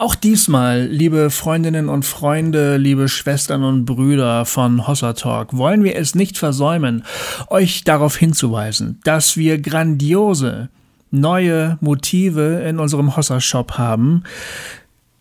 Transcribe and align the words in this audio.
Auch 0.00 0.14
diesmal, 0.14 0.86
liebe 0.86 1.28
Freundinnen 1.28 1.88
und 1.88 2.04
Freunde, 2.04 2.76
liebe 2.76 3.08
Schwestern 3.08 3.64
und 3.64 3.84
Brüder 3.84 4.44
von 4.44 4.86
Hossa 4.86 5.12
Talk, 5.14 5.56
wollen 5.56 5.82
wir 5.82 5.96
es 5.96 6.14
nicht 6.14 6.38
versäumen, 6.38 7.02
euch 7.48 7.82
darauf 7.82 8.16
hinzuweisen, 8.16 9.00
dass 9.02 9.36
wir 9.36 9.60
grandiose 9.60 10.68
neue 11.10 11.78
Motive 11.80 12.62
in 12.64 12.78
unserem 12.78 13.16
Hossa 13.16 13.40
Shop 13.40 13.72
haben. 13.72 14.22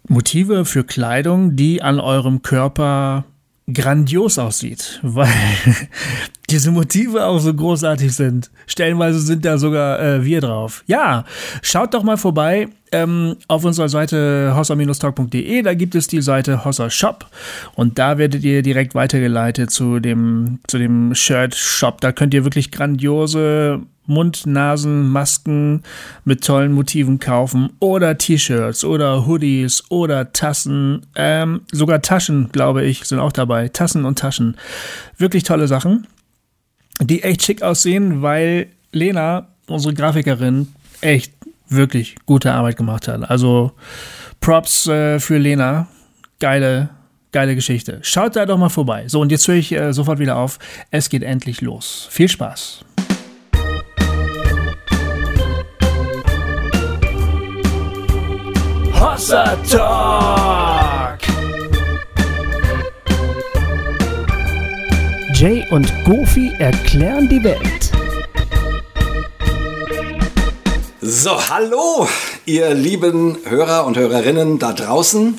Motive 0.07 0.63
für 0.63 0.83
Kleidung, 0.83 1.55
die 1.55 1.81
an 1.81 1.99
eurem 1.99 2.43
Körper 2.43 3.25
grandios 3.73 4.37
aussieht, 4.37 4.99
weil 5.03 5.27
diese 6.49 6.71
Motive 6.71 7.25
auch 7.25 7.39
so 7.39 7.53
großartig 7.53 8.13
sind. 8.13 8.49
Stellenweise 8.67 9.19
sind 9.19 9.43
da 9.43 9.57
sogar 9.57 9.99
äh, 9.99 10.23
wir 10.23 10.41
drauf. 10.41 10.83
Ja, 10.87 11.25
schaut 11.61 11.93
doch 11.93 12.03
mal 12.03 12.17
vorbei 12.17 12.69
ähm, 12.91 13.35
auf 13.49 13.65
unserer 13.65 13.89
Seite 13.89 14.53
hossa-talk.de. 14.55 15.61
Da 15.61 15.73
gibt 15.73 15.95
es 15.95 16.07
die 16.07 16.21
Seite 16.21 16.63
Hossa 16.63 16.89
Shop 16.89 17.25
und 17.75 17.99
da 17.99 18.17
werdet 18.17 18.43
ihr 18.43 18.61
direkt 18.61 18.95
weitergeleitet 18.95 19.71
zu 19.71 19.99
dem, 19.99 20.59
zu 20.67 20.77
dem 20.77 21.13
Shirt 21.15 21.53
Shop. 21.53 21.99
Da 21.99 22.13
könnt 22.13 22.33
ihr 22.33 22.45
wirklich 22.45 22.71
grandiose 22.71 23.81
Mund-Nasen-Masken 24.05 25.83
mit 26.23 26.45
tollen 26.45 26.71
Motiven 26.71 27.19
kaufen 27.19 27.71
oder 27.79 28.17
T-Shirts 28.17 28.85
oder 28.85 29.27
Hoodies 29.27 29.83
oder 29.89 30.31
Tassen, 30.31 31.05
ähm, 31.15 31.61
sogar 31.73 32.01
Taschen, 32.01 32.49
glaube 32.53 32.85
ich, 32.85 33.03
sind 33.03 33.19
auch 33.19 33.33
dabei. 33.33 33.67
Tassen 33.67 34.05
und 34.05 34.17
Taschen. 34.17 34.55
Wirklich 35.17 35.43
tolle 35.43 35.67
Sachen, 35.67 36.07
die 37.01 37.23
echt 37.23 37.43
schick 37.43 37.61
aussehen, 37.61 38.21
weil 38.21 38.67
Lena, 38.91 39.47
unsere 39.67 39.93
Grafikerin, 39.93 40.73
echt 41.01 41.33
wirklich 41.69 42.15
gute 42.25 42.51
Arbeit 42.53 42.77
gemacht 42.77 43.07
hat. 43.07 43.29
Also 43.29 43.71
Props 44.39 44.87
äh, 44.87 45.19
für 45.19 45.37
Lena. 45.37 45.87
Geile, 46.39 46.89
geile 47.31 47.55
Geschichte. 47.55 47.99
Schaut 48.01 48.35
da 48.35 48.45
doch 48.45 48.57
mal 48.57 48.69
vorbei. 48.69 49.07
So, 49.07 49.21
und 49.21 49.31
jetzt 49.31 49.47
höre 49.47 49.55
ich 49.55 49.71
äh, 49.71 49.91
sofort 49.91 50.19
wieder 50.19 50.37
auf. 50.37 50.59
Es 50.91 51.09
geht 51.09 51.23
endlich 51.23 51.61
los. 51.61 52.07
Viel 52.11 52.29
Spaß. 52.29 52.85
Hossa 58.93 59.55
Talk. 59.69 60.76
Jay 65.39 65.63
und 65.69 65.93
Goofy 66.03 66.51
erklären 66.57 67.29
die 67.29 67.43
Welt. 67.43 67.91
So, 70.99 71.29
hallo, 71.49 72.07
ihr 72.47 72.73
lieben 72.73 73.37
Hörer 73.45 73.85
und 73.85 73.97
Hörerinnen 73.97 74.57
da 74.57 74.73
draußen. 74.73 75.37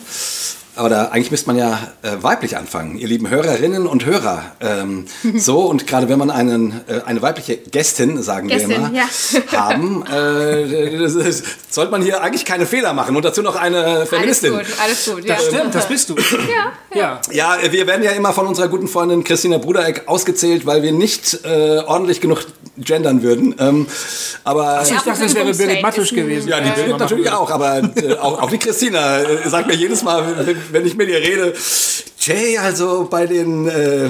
Oder 0.83 1.13
eigentlich 1.13 1.31
müsste 1.31 1.49
man 1.49 1.59
ja 1.59 1.79
äh, 2.03 2.23
weiblich 2.23 2.57
anfangen, 2.57 2.99
ihr 2.99 3.09
lieben 3.09 3.29
Hörerinnen 3.29 3.87
und 3.87 4.07
Hörer. 4.07 4.45
Ähm, 4.61 5.07
so, 5.37 5.63
und 5.63 5.87
gerade 5.87 6.09
wenn 6.09 6.19
man 6.19 6.31
einen, 6.31 6.81
äh, 6.89 7.01
eine 7.05 7.23
weibliche 7.23 7.57
Gästin, 7.57 8.23
sagen 8.23 8.49
Gästin, 8.49 8.71
wir 8.71 8.77
immer, 8.77 8.93
ja. 8.93 9.07
haben, 9.53 10.05
äh, 10.07 11.05
ist, 11.05 11.45
sollte 11.73 11.91
man 11.91 12.03
hier 12.03 12.23
eigentlich 12.23 12.45
keine 12.45 12.67
Fehler 12.67 12.93
machen. 12.93 13.17
Und 13.17 13.25
dazu 13.25 13.43
noch 13.43 13.57
eine 13.57 14.07
Feministin. 14.07 14.55
Alles 14.55 14.69
gut, 14.69 14.81
alles 14.83 15.07
gut. 15.07 15.25
Ja. 15.25 15.35
Das 15.35 15.47
stimmt, 15.47 15.75
das 15.75 15.89
bist 15.89 16.11
du. 16.11 16.15
Ja, 16.17 16.73
Ja. 16.95 17.21
Ja, 17.31 17.59
wir 17.71 17.87
werden 17.87 18.03
ja 18.03 18.13
immer 18.13 18.33
von 18.33 18.47
unserer 18.47 18.69
guten 18.69 18.89
Freundin 18.89 19.25
Christina 19.25 19.59
Brudereck 19.59 20.03
ausgezählt, 20.07 20.67
weil 20.67 20.83
wir 20.83 20.93
nicht 20.93 21.41
äh, 21.45 21.79
ordentlich 21.87 22.21
genug 22.21 22.47
gendern 22.79 23.23
würden. 23.23 23.55
Ähm, 23.59 23.87
aber 24.45 24.83
Ich 24.83 24.91
dachte, 24.91 25.11
das 25.11 25.35
wäre 25.35 25.53
Birgit 25.53 25.83
Mattusch 25.83 26.11
gewesen. 26.11 26.49
ja, 26.49 26.61
die 26.61 26.71
Birgit 26.71 26.99
natürlich 26.99 27.31
auch, 27.31 27.51
aber 27.51 27.79
äh, 27.79 28.15
auch, 28.15 28.43
auch 28.43 28.51
die 28.51 28.59
Christina 28.59 29.21
äh, 29.21 29.49
sagt 29.49 29.67
mir 29.67 29.75
jedes 29.75 30.03
Mal, 30.03 30.57
wenn, 30.73 30.87
ich 30.87 30.97
mit 30.97 31.09
ihr 31.09 31.19
rede, 31.19 31.55
Jay, 32.21 32.59
also 32.59 33.07
bei 33.11 33.27
den 33.27 33.69
äh, 33.69 34.07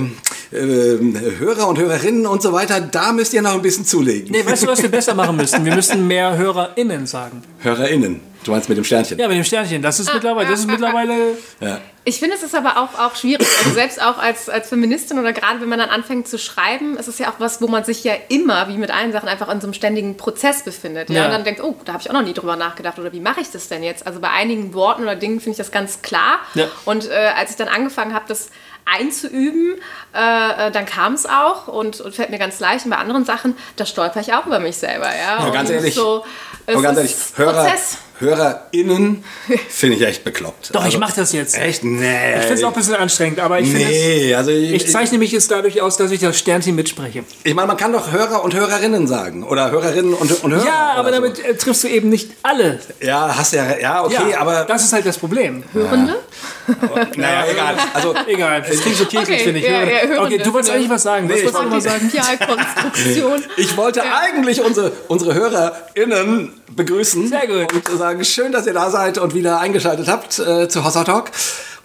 äh, 0.51 0.99
Hörer 1.39 1.69
und 1.69 1.79
Hörerinnen 1.79 2.27
und 2.27 2.43
so 2.43 2.53
weiter, 2.53 2.81
da 2.81 3.13
müsst 3.13 3.35
ihr 3.35 3.43
noch 3.43 3.55
ein 3.55 3.63
bisschen 3.63 3.85
zulegen. 3.85 4.31
Nee, 4.31 4.45
weißt 4.45 4.63
du, 4.63 4.67
was 4.67 4.83
wir 4.83 4.91
besser 4.91 5.15
machen 5.15 5.37
müssten? 5.37 5.65
Wir 5.65 5.75
müssten 5.75 6.07
mehr 6.07 6.37
HörerInnen 6.37 7.07
sagen. 7.07 7.43
HörerInnen, 7.61 8.21
du 8.49 8.53
meinst 8.53 8.69
mit 8.69 8.79
dem 8.79 8.85
Sternchen. 8.85 9.19
Ja, 9.19 9.29
mit 9.29 9.37
dem 9.37 9.45
Sternchen. 9.45 9.83
Das 9.83 10.01
ist 10.01 10.13
mittlerweile, 10.13 10.49
das 10.49 10.61
ist 10.61 10.67
mittlerweile. 10.67 11.37
Ja. 11.61 11.81
Ich 12.05 12.19
finde, 12.19 12.37
es 12.37 12.43
ist 12.43 12.55
aber 12.55 12.79
auch, 12.79 12.99
auch 12.99 13.15
schwierig. 13.15 13.47
Also 13.59 13.75
selbst 13.75 14.01
auch 14.03 14.17
als, 14.17 14.49
als 14.49 14.71
Feministin 14.71 15.19
oder 15.19 15.35
gerade 15.35 15.61
wenn 15.61 15.69
man 15.69 15.79
dann 15.79 15.91
anfängt 15.91 16.27
zu 16.27 16.39
schreiben, 16.39 16.97
ist 16.97 17.07
es 17.07 17.19
ja 17.19 17.29
auch 17.29 17.39
was, 17.39 17.61
wo 17.61 17.69
man 17.69 17.85
sich 17.85 18.03
ja 18.05 18.15
immer, 18.29 18.69
wie 18.69 18.79
mit 18.79 18.91
allen 18.91 19.13
Sachen, 19.13 19.29
einfach 19.29 19.53
in 19.53 19.61
so 19.61 19.67
einem 19.67 19.75
ständigen 19.75 20.17
Prozess 20.17 20.63
befindet. 20.63 21.11
Ja? 21.11 21.17
Ja. 21.17 21.25
Und 21.27 21.33
dann 21.33 21.45
denkt, 21.45 21.63
oh, 21.63 21.77
da 21.85 21.93
habe 21.93 22.03
ich 22.03 22.09
auch 22.09 22.15
noch 22.15 22.23
nie 22.23 22.33
drüber 22.33 22.57
nachgedacht 22.57 22.99
oder 22.99 23.13
wie 23.13 23.21
mache 23.21 23.43
ich 23.43 23.51
das 23.51 23.69
denn 23.69 23.83
jetzt? 23.83 24.07
Also 24.07 24.21
bei 24.21 24.31
einigen 24.31 24.73
Worten 24.73 25.03
oder 25.03 25.17
Dingen 25.17 25.41
finde 25.41 25.53
ich 25.53 25.59
das 25.59 25.71
ganz 25.71 26.01
klar. 26.01 26.39
Ja. 26.55 26.69
Und 26.87 27.11
äh, 27.11 27.33
als 27.37 27.51
ich 27.51 27.57
dann 27.57 27.69
angefangen 27.69 28.15
habe, 28.15 28.25
das 28.27 28.49
einzuüben, 28.87 29.75
äh, 30.15 30.69
äh, 30.69 30.71
dann 30.71 30.87
kam 30.87 31.13
es 31.13 31.27
auch 31.27 31.69
und, 31.69 32.01
und 32.01 32.15
fällt 32.15 32.31
mir 32.31 32.39
ganz 32.39 32.59
leicht. 32.61 32.87
Und 32.87 32.91
bei 32.91 32.97
anderen 32.97 33.25
Sachen, 33.27 33.55
da 33.77 33.85
stolper 33.85 34.21
ich 34.21 34.33
auch 34.33 34.47
über 34.47 34.61
mich 34.61 34.79
selber. 34.79 35.09
Ja, 35.15 35.45
Ja, 35.45 35.51
ganz 35.51 35.69
ehrlich, 35.69 35.95
So, 35.95 36.25
es 36.67 36.75
Aber 36.75 36.83
ganz 36.83 36.99
ist 36.99 37.05
ehrlich, 37.05 37.39
Hörer, 37.39 37.65
Prozess. 37.65 37.99
HörerInnen 38.21 39.25
finde 39.69 39.97
ich 39.97 40.03
echt 40.03 40.25
bekloppt. 40.25 40.75
Doch, 40.75 40.81
ich 40.81 40.87
Also, 40.87 40.99
mache 40.99 41.15
das 41.17 41.33
jetzt. 41.33 41.57
Echt? 41.57 41.85
Nee. 41.85 42.35
Ich 42.37 42.41
finde 42.43 42.55
es 42.55 42.65
auch 42.65 42.69
ein 42.69 42.75
bisschen 42.75 42.95
anstrengend, 42.97 43.41
aber 43.41 43.61
ich 43.61 43.69
finde 43.71 43.85
es. 43.85 43.91
Nee, 43.91 44.35
also 44.35 44.51
ich, 44.51 44.73
Ich 44.73 44.91
zeichne 44.91 45.19
mich 45.19 45.33
jetzt 45.33 45.51
dadurch 45.51 45.81
aus, 45.81 45.97
dass 45.97 46.11
ich 46.11 46.21
das 46.21 46.39
Sternchen 46.39 46.75
mitspreche. 46.75 47.25
ich 47.45 47.55
meine, 47.55 47.69
man 47.69 47.77
kann 47.77 47.93
doch 47.93 48.11
Hörer 48.13 48.43
und 48.45 48.55
Hörerinnen 48.55 49.07
sagen. 49.07 49.45
Oder 49.45 49.71
Hörerinnen 49.71 50.15
und, 50.15 50.43
und 50.45 50.53
Hörer. 50.53 50.65
Ja, 50.67 50.93
aber 50.97 51.11
damit 51.11 51.39
äh, 51.45 51.55
triffst 51.57 51.85
du 51.85 51.89
eben 51.89 52.09
nicht 52.11 52.31
alle. 52.43 52.81
So. 52.81 53.07
Ja, 53.07 53.37
hast 53.37 53.53
ja, 53.53 53.79
ja, 53.79 54.05
okay, 54.05 54.31
ja, 54.33 54.41
aber. 54.41 54.65
das 54.65 54.85
ist 54.85 54.93
halt 54.93 55.07
das 55.07 55.19
Problem. 55.19 55.63
Hörende? 55.73 56.17
naja, 57.17 57.45
egal. 57.51 57.77
Also, 57.95 58.15
Egal, 58.27 58.63
das 58.63 58.81
klingt 58.81 58.97
so 58.97 59.05
kirchlich, 59.05 59.37
Okay, 59.37 59.45
finde 59.45 59.61
ich. 59.61 59.67
ja, 59.67 59.83
ja, 59.83 60.23
okay, 60.23 60.39
du 60.39 60.53
wolltest 60.53 60.73
eigentlich 60.73 60.91
was 60.91 61.03
sagen. 61.03 61.29
Was 61.29 61.37
Nee, 61.37 61.45
wolltest 61.45 61.63
du 61.65 61.69
mal 61.69 61.81
sagen? 61.81 62.11
Sozialkonstruktion. 62.11 63.45
ich 63.57 63.77
wollte 63.77 64.03
eigentlich 64.03 64.61
unsere, 64.61 64.93
unsere 65.09 65.35
HörerInnen 65.35 66.53
begrüßen. 66.75 67.29
Sehr 67.29 67.47
gut. 67.47 67.73
Und 67.73 67.99
sagen, 67.99 68.25
schön, 68.25 68.53
dass 68.53 68.67
ihr 68.67 68.75
da 68.75 68.91
seid 68.91 69.19
und 69.19 69.35
wieder 69.35 69.61
eingeschaltet 69.61 70.09
habt 70.09 70.39
äh, 70.39 70.69
zu 70.69 70.85
Hossa 70.85 71.05
Talk. 71.05 71.31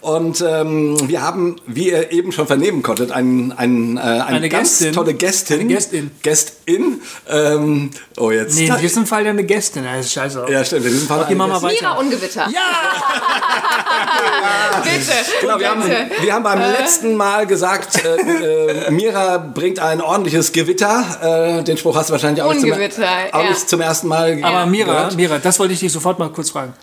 Und 0.04 0.44
ähm, 0.46 1.08
wir 1.08 1.22
haben, 1.22 1.56
wie 1.66 1.88
ihr 1.88 2.12
eben 2.12 2.30
schon 2.30 2.46
vernehmen 2.46 2.82
konntet, 2.82 3.10
ein, 3.10 3.54
ein, 3.56 3.96
äh, 3.96 4.00
eine, 4.00 4.26
Eine 4.26 4.48
ganz 4.50 4.68
Gästin. 4.68 4.92
tolle 4.92 5.14
Gästin. 5.14 5.60
Eine 5.60 5.72
Gästin. 5.72 6.10
Gästin. 6.22 7.00
Ähm, 7.26 7.90
oh, 8.18 8.30
jetzt. 8.30 8.58
Nee, 8.58 8.66
in 8.66 8.76
diesem 8.76 9.06
Fall 9.06 9.24
ja 9.24 9.30
eine 9.30 9.44
Gästin. 9.44 9.84
Das 9.84 10.04
ist 10.04 10.12
scheiße. 10.12 10.44
ja, 10.50 10.62
stimmt. 10.62 10.84
In 10.84 10.92
diesem 10.92 11.08
Fall 11.08 11.22
Okay, 11.22 11.32
eine 11.32 11.46
Gästin. 11.46 11.70
Mira. 11.80 11.98
Ungewitter. 11.98 12.50
Ja! 12.52 12.60
Bitte. 14.84 15.12
Genau, 15.40 15.58
wir 15.58 15.70
haben, 15.70 15.82
wir 16.20 16.34
haben 16.34 16.42
beim 16.42 16.60
letzten 16.60 17.16
Mal 17.16 17.46
gesagt, 17.46 18.04
äh, 18.04 18.86
äh, 18.86 18.90
Mira 18.90 19.38
bringt 19.38 19.78
ein 19.78 20.02
ordentliches 20.02 20.52
Gewitter. 20.52 21.60
Äh, 21.60 21.64
den 21.64 21.78
Spruch 21.78 21.96
hast 21.96 22.10
du 22.10 22.12
wahrscheinlich 22.12 22.42
auch, 22.42 22.52
nicht 22.52 22.60
zum, 22.60 22.72
auch 22.72 23.42
ja. 23.42 23.48
nicht 23.48 23.70
zum 23.70 23.80
ersten 23.80 24.08
Mal 24.08 24.38
Aber 24.42 24.66
Mira, 24.66 24.92
gehört. 24.92 25.16
Mira, 25.16 25.38
das 25.38 25.58
wollte 25.58 25.72
ich 25.72 25.80
dich 25.80 25.90
sofort 25.90 26.18
mal 26.18 26.28
kurz 26.28 26.50
fragen. 26.50 26.74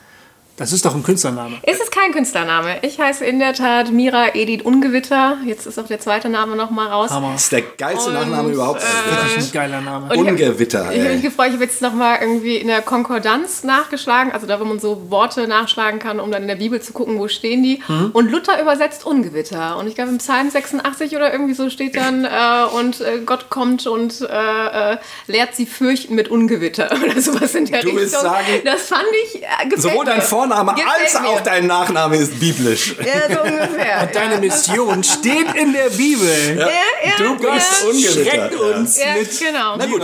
Das 0.58 0.72
ist 0.74 0.86
doch 0.86 0.94
ein 0.94 1.02
Künstlername. 1.02 1.58
Es 1.64 1.80
ist 1.80 1.92
kein 1.92 2.12
Künstlername. 2.12 2.78
Ich 2.84 3.00
heiße 3.00 3.26
in 3.26 3.40
der 3.40 3.54
Tat 3.54 3.92
Mira 3.92 4.36
Edith 4.36 4.62
Ungewitter. 4.64 5.38
Jetzt 5.46 5.66
ist 5.66 5.80
auch 5.80 5.88
der 5.88 6.00
zweite 6.00 6.30
Name 6.30 6.56
noch 6.56 6.70
mal 6.70 6.88
raus. 6.88 7.10
Hammer. 7.10 7.32
Das 7.34 7.44
ist 7.44 7.52
der 7.52 7.62
geilste 7.62 8.10
Und, 8.10 8.16
Nachname 8.16 8.52
überhaupt. 8.52 8.82
Das 8.82 9.38
ist 9.38 9.50
ein 9.50 9.54
geiler 9.54 9.82
Name. 9.82 10.10
Ich 10.14 10.20
Ungewitter. 10.20 10.92
Ich 10.94 11.00
habe 11.00 11.14
mich 11.14 11.22
gefreut, 11.24 11.48
ich 11.48 11.54
habe 11.54 11.64
jetzt 11.64 11.82
nochmal 11.82 12.20
irgendwie 12.22 12.58
in 12.58 12.68
der 12.68 12.82
Konkordanz 12.82 13.64
nachgeschlagen, 13.64 14.32
also 14.32 14.46
da, 14.46 14.60
wo 14.60 14.66
man 14.66 14.80
so 14.80 15.10
Worte 15.10 15.48
nachschlagen 15.48 16.00
kann, 16.00 16.20
um 16.20 16.32
dann 16.32 16.44
in 16.44 16.48
der 16.48 16.56
Bibel 16.56 16.82
zu 16.82 16.94
gucken, 16.94 17.18
wo 17.18 17.28
stehen 17.28 17.64
die. 17.64 17.82
Mhm. 17.88 18.12
Und 18.14 18.30
Luther 18.30 18.62
übersetzt 18.62 19.06
Ungewitter. 19.06 19.78
Und 19.78 19.88
ich 19.88 19.96
glaube, 19.96 20.12
im 20.12 20.20
Psalm 20.20 20.50
86 20.50 21.16
oder 21.16 21.32
irgendwie 21.32 21.54
so 21.54 21.70
steht 21.70 21.96
dann, 21.96 22.26
äh, 22.26 22.66
und 22.78 23.02
äh, 23.02 23.20
Gott 23.26 23.50
kommt 23.50 23.88
und 23.88 24.22
äh, 24.22 24.94
äh, 24.94 24.98
lehrt 25.28 25.56
sie 25.56 25.66
fürchten 25.66 26.14
mit 26.14 26.28
Ungewitter 26.30 26.90
oder 27.04 27.20
sowas 27.20 27.56
in 27.56 27.66
der 27.66 27.82
Du 27.82 27.88
Richtung. 27.88 28.02
willst 28.02 28.20
sagen, 28.20 28.62
das 28.64 28.82
fand 28.84 29.06
ich, 29.26 29.42
äh, 29.42 29.48
gefällt 29.64 29.82
Sowohl 29.82 30.06
dein 30.06 30.18
mir. 30.18 30.22
Vorname 30.42 30.74
Gefällt 30.74 30.88
als 31.04 31.22
mir. 31.22 31.28
auch 31.30 31.42
dein 31.42 31.68
Nachname 31.68 32.18
ist 32.18 32.40
biblisch. 32.40 32.96
Ja, 33.00 33.36
so 33.36 33.42
ungefähr. 33.44 34.06
Deine 34.14 34.38
Mission 34.40 35.04
steht 35.04 35.54
in 35.56 35.74
der 35.74 35.90
Bist 35.90 36.58
ja, 36.58 36.68
Du 37.18 37.36
bist 37.38 37.84
ja. 37.84 37.88
Ungewitter. 37.90 38.32
Schreckt 38.32 38.56
uns 38.60 38.98
Ja, 39.00 39.06
mit. 39.18 39.40
genau. 39.40 39.76
Na 39.78 39.86
gut. 39.86 40.02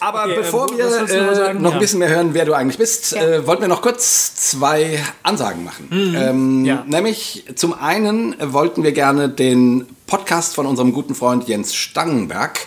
Aber 0.00 0.24
Okay, 0.24 0.34
bevor 0.36 0.70
ähm, 0.70 0.78
wir 0.78 0.86
äh, 0.86 1.34
sagen? 1.34 1.60
noch 1.62 1.70
Ja. 1.70 1.76
ein 1.76 1.80
bisschen 1.80 1.98
mehr 1.98 2.08
hören, 2.08 2.30
wer 2.32 2.44
du 2.44 2.54
eigentlich 2.54 2.78
bist, 2.78 3.12
Ja. 3.12 3.22
äh, 3.22 3.46
wollten 3.46 3.62
wir 3.62 3.68
noch 3.68 3.82
kurz 3.82 4.34
zwei 4.36 5.02
Ansagen 5.22 5.64
machen. 5.64 5.88
Ähm, 5.92 6.60
Mhm. 6.60 6.64
Ja. 6.64 6.84
Nämlich 6.86 7.44
zum 7.56 7.74
einen 7.78 8.36
wollten 8.40 8.82
wir 8.84 8.92
gerne 8.92 9.28
den 9.28 9.86
Podcast 10.08 10.56
von 10.56 10.66
unserem 10.66 10.92
guten 10.92 11.14
Freund 11.14 11.46
Jens 11.46 11.74
Stangenberg 11.74 12.58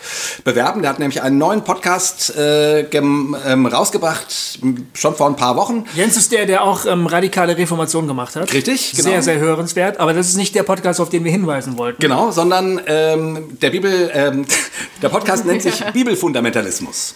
bewerben. 0.46 0.82
Der 0.82 0.92
hat 0.92 1.00
nämlich 1.00 1.22
einen 1.22 1.38
neuen 1.38 1.66
Podcast 1.66 2.34
äh, 2.38 2.82
ähm, 2.84 3.36
rausgebracht, 3.66 4.60
schon 4.94 5.16
vor 5.16 5.28
ein 5.28 5.36
paar 5.36 5.58
Wochen. 5.58 5.84
Jens 5.94 6.16
ist 6.16 6.32
der, 6.32 6.46
der 6.46 6.64
auch 6.64 6.86
ähm, 6.86 7.08
radikale 7.08 7.58
Reformation 7.58 8.08
gemacht 8.08 8.38
hat. 8.38 8.54
Richtig, 8.54 8.92
genau. 8.92 9.10
Sehr, 9.10 9.22
sehr 9.24 9.40
hörenswert. 9.40 10.00
Aber 10.00 10.14
das 10.14 10.30
ist 10.30 10.38
nicht 10.38 10.56
der 10.56 10.64
Podcast, 10.64 11.02
auf 11.02 11.10
den 11.10 11.26
wir 11.26 11.32
hinweisen 11.32 11.78
wollten. 11.78 12.02
Genau, 12.02 12.32
sondern 12.32 12.80
ähm, 12.86 13.58
der 13.60 13.72
Bibel, 13.72 14.10
ähm, 14.14 14.46
der 15.02 15.10
Podcast 15.10 15.46
nennt 15.46 15.64
sich 15.64 15.84
Bibelfundamentalismus. 15.94 17.16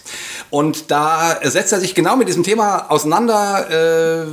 Und 0.50 0.90
da 0.90 1.38
setzt 1.42 1.72
er 1.72 1.80
sich 1.80 1.94
genau 1.94 2.16
mit 2.16 2.28
diesem 2.28 2.42
Thema 2.42 2.90
auseinander. 2.90 4.24
Äh, 4.24 4.26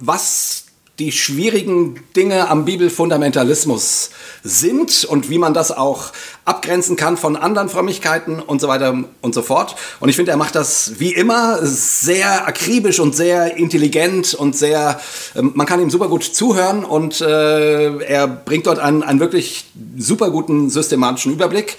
was 0.00 0.65
die 0.98 1.12
schwierigen 1.12 2.00
Dinge 2.16 2.48
am 2.48 2.64
Bibelfundamentalismus 2.64 4.10
sind 4.42 5.04
und 5.04 5.28
wie 5.28 5.36
man 5.36 5.52
das 5.52 5.70
auch 5.70 6.12
abgrenzen 6.46 6.96
kann 6.96 7.18
von 7.18 7.36
anderen 7.36 7.68
Frömmigkeiten 7.68 8.40
und 8.40 8.60
so 8.60 8.68
weiter 8.68 9.04
und 9.20 9.34
so 9.34 9.42
fort. 9.42 9.76
Und 10.00 10.08
ich 10.08 10.16
finde, 10.16 10.30
er 10.30 10.38
macht 10.38 10.54
das 10.54 10.92
wie 10.98 11.12
immer 11.12 11.58
sehr 11.62 12.46
akribisch 12.46 12.98
und 12.98 13.14
sehr 13.14 13.56
intelligent 13.56 14.32
und 14.32 14.56
sehr, 14.56 14.98
ähm, 15.34 15.52
man 15.54 15.66
kann 15.66 15.80
ihm 15.80 15.90
super 15.90 16.08
gut 16.08 16.24
zuhören 16.24 16.84
und 16.84 17.20
äh, 17.20 17.98
er 17.98 18.26
bringt 18.26 18.66
dort 18.66 18.78
einen, 18.78 19.02
einen 19.02 19.20
wirklich 19.20 19.66
super 19.98 20.30
guten 20.30 20.70
systematischen 20.70 21.32
Überblick. 21.32 21.76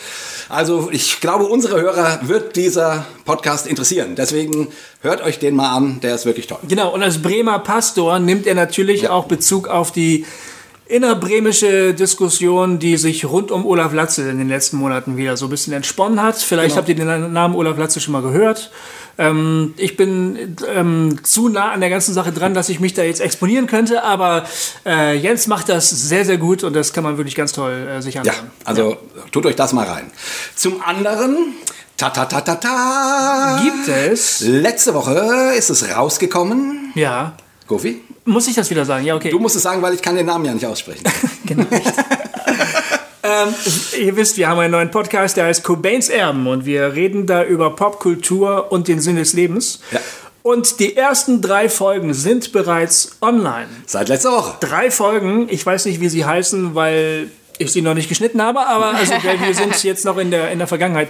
Also 0.50 0.90
ich 0.92 1.20
glaube, 1.20 1.46
unsere 1.46 1.81
Hörer 1.81 2.20
wird 2.24 2.56
dieser 2.56 3.06
Podcast 3.25 3.68
interessieren. 3.68 4.16
Deswegen 4.16 4.70
hört 5.02 5.22
euch 5.24 5.40
den 5.40 5.56
mal 5.56 5.76
an, 5.76 6.00
der 6.02 6.16
ist 6.16 6.26
wirklich 6.26 6.48
toll. 6.48 6.60
Genau, 6.68 6.94
und 6.94 7.04
als 7.04 7.22
Bremer 7.22 7.60
Pastor 7.60 8.20
nimmt 8.20 8.48
er 8.48 8.56
natürlich 8.56 9.04
ja. 9.04 9.12
auch 9.12 9.26
Bezug 9.26 9.68
auf 9.68 9.92
die 9.92 10.26
innerbremische 10.88 11.94
Diskussion, 11.94 12.80
die 12.80 12.98
sich 12.98 13.26
rund 13.26 13.52
um 13.52 13.66
Olaf 13.66 13.94
Latze 13.94 14.30
in 14.30 14.38
den 14.38 14.48
letzten 14.48 14.78
Monaten 14.78 15.18
wieder 15.18 15.36
so 15.36 15.48
ein 15.48 15.50
bisschen 15.50 15.74
entsponnen 15.74 16.22
hat. 16.22 16.38
Vielleicht 16.38 16.70
genau. 16.70 16.78
habt 16.78 16.90
ihr 16.90 16.96
den 16.96 17.34
Namen 17.34 17.56
Olaf 17.56 17.78
Latze 17.78 18.00
schon 18.00 18.14
mal 18.14 18.22
gehört. 18.22 18.72
Ähm, 19.18 19.74
ich 19.78 19.98
bin 19.98 20.56
ähm, 20.74 21.20
zu 21.24 21.50
nah 21.50 21.72
an 21.72 21.82
der 21.82 21.90
ganzen 21.90 22.14
Sache 22.14 22.32
dran, 22.32 22.54
dass 22.54 22.70
ich 22.70 22.80
mich 22.80 22.94
da 22.94 23.04
jetzt 23.04 23.20
exponieren 23.20 23.68
könnte, 23.68 24.04
aber 24.04 24.46
äh, 24.86 25.18
Jens 25.18 25.48
macht 25.48 25.70
das 25.70 25.90
sehr, 25.90 26.24
sehr 26.24 26.38
gut 26.38 26.64
und 26.64 26.74
das 26.74 26.94
kann 26.94 27.04
man 27.04 27.18
wirklich 27.18 27.36
ganz 27.36 27.52
toll 27.52 27.74
äh, 27.74 28.02
sich 28.02 28.20
anschauen. 28.20 28.36
Ja, 28.46 28.52
also 28.64 28.92
ja. 28.92 28.98
tut 29.32 29.46
euch 29.48 29.56
das 29.56 29.74
mal 29.74 29.88
rein. 29.88 30.12
Zum 30.56 30.82
anderen 30.84 31.56
Ta 31.98 32.12
ta 32.12 32.26
ta 32.26 32.42
ta 32.42 32.54
ta. 32.54 33.60
Gibt 33.64 33.88
es? 33.88 34.42
Letzte 34.42 34.94
Woche 34.94 35.54
ist 35.58 35.72
es 35.72 35.90
rausgekommen. 35.96 36.92
Ja. 36.94 37.34
Gofi? 37.66 38.04
Muss 38.24 38.48
ich 38.48 38.54
das 38.54 38.70
wieder 38.70 38.86
sagen? 38.86 39.04
Ja, 39.04 39.16
okay. 39.16 39.32
Du 39.32 39.40
musst 39.40 39.56
es 39.56 39.64
sagen, 39.64 39.82
weil 39.82 39.96
ich 39.96 40.02
kann 40.04 40.16
den 40.16 40.28
Namen 40.28 40.46
ja 40.46 40.54
nicht 40.54 40.66
aussprechen. 40.68 41.04
genau. 41.48 41.66
ähm, 43.24 43.54
ihr 44.00 44.16
wisst, 44.16 44.38
wir 44.38 44.48
haben 44.48 44.60
einen 44.60 44.74
neuen 44.74 44.92
Podcast, 44.92 45.38
der 45.38 45.46
heißt 45.46 45.64
Cobains 45.64 46.10
Erben 46.10 46.46
und 46.46 46.66
wir 46.68 46.94
reden 46.94 47.26
da 47.26 47.44
über 47.44 47.76
Popkultur 47.76 48.72
und 48.72 48.88
den 48.88 49.00
Sinn 49.00 49.16
des 49.16 49.34
Lebens. 49.34 49.80
Ja. 49.92 50.00
Und 50.44 50.80
die 50.80 50.96
ersten 50.96 51.42
drei 51.42 51.68
Folgen 51.68 52.14
sind 52.14 52.52
bereits 52.52 53.18
online. 53.22 53.70
Seit 53.88 54.08
letzter 54.08 54.34
Woche. 54.34 54.58
Drei 54.60 54.92
Folgen. 54.92 55.48
Ich 55.50 55.66
weiß 55.66 55.86
nicht, 55.86 56.00
wie 56.00 56.10
sie 56.10 56.26
heißen, 56.26 56.76
weil 56.76 57.32
ich 57.59 57.71
sie 57.71 57.81
noch 57.81 57.94
nicht 57.94 58.09
geschnitten 58.09 58.42
habe, 58.42 58.65
aber 58.65 58.95
also, 58.95 59.13
wir 59.45 59.54
sind 59.54 59.83
jetzt 59.83 60.06
noch 60.06 60.18
in 60.18 60.31
der, 60.31 60.51
in 60.51 60.59
der 60.59 60.68
Vergangenheit. 60.68 61.09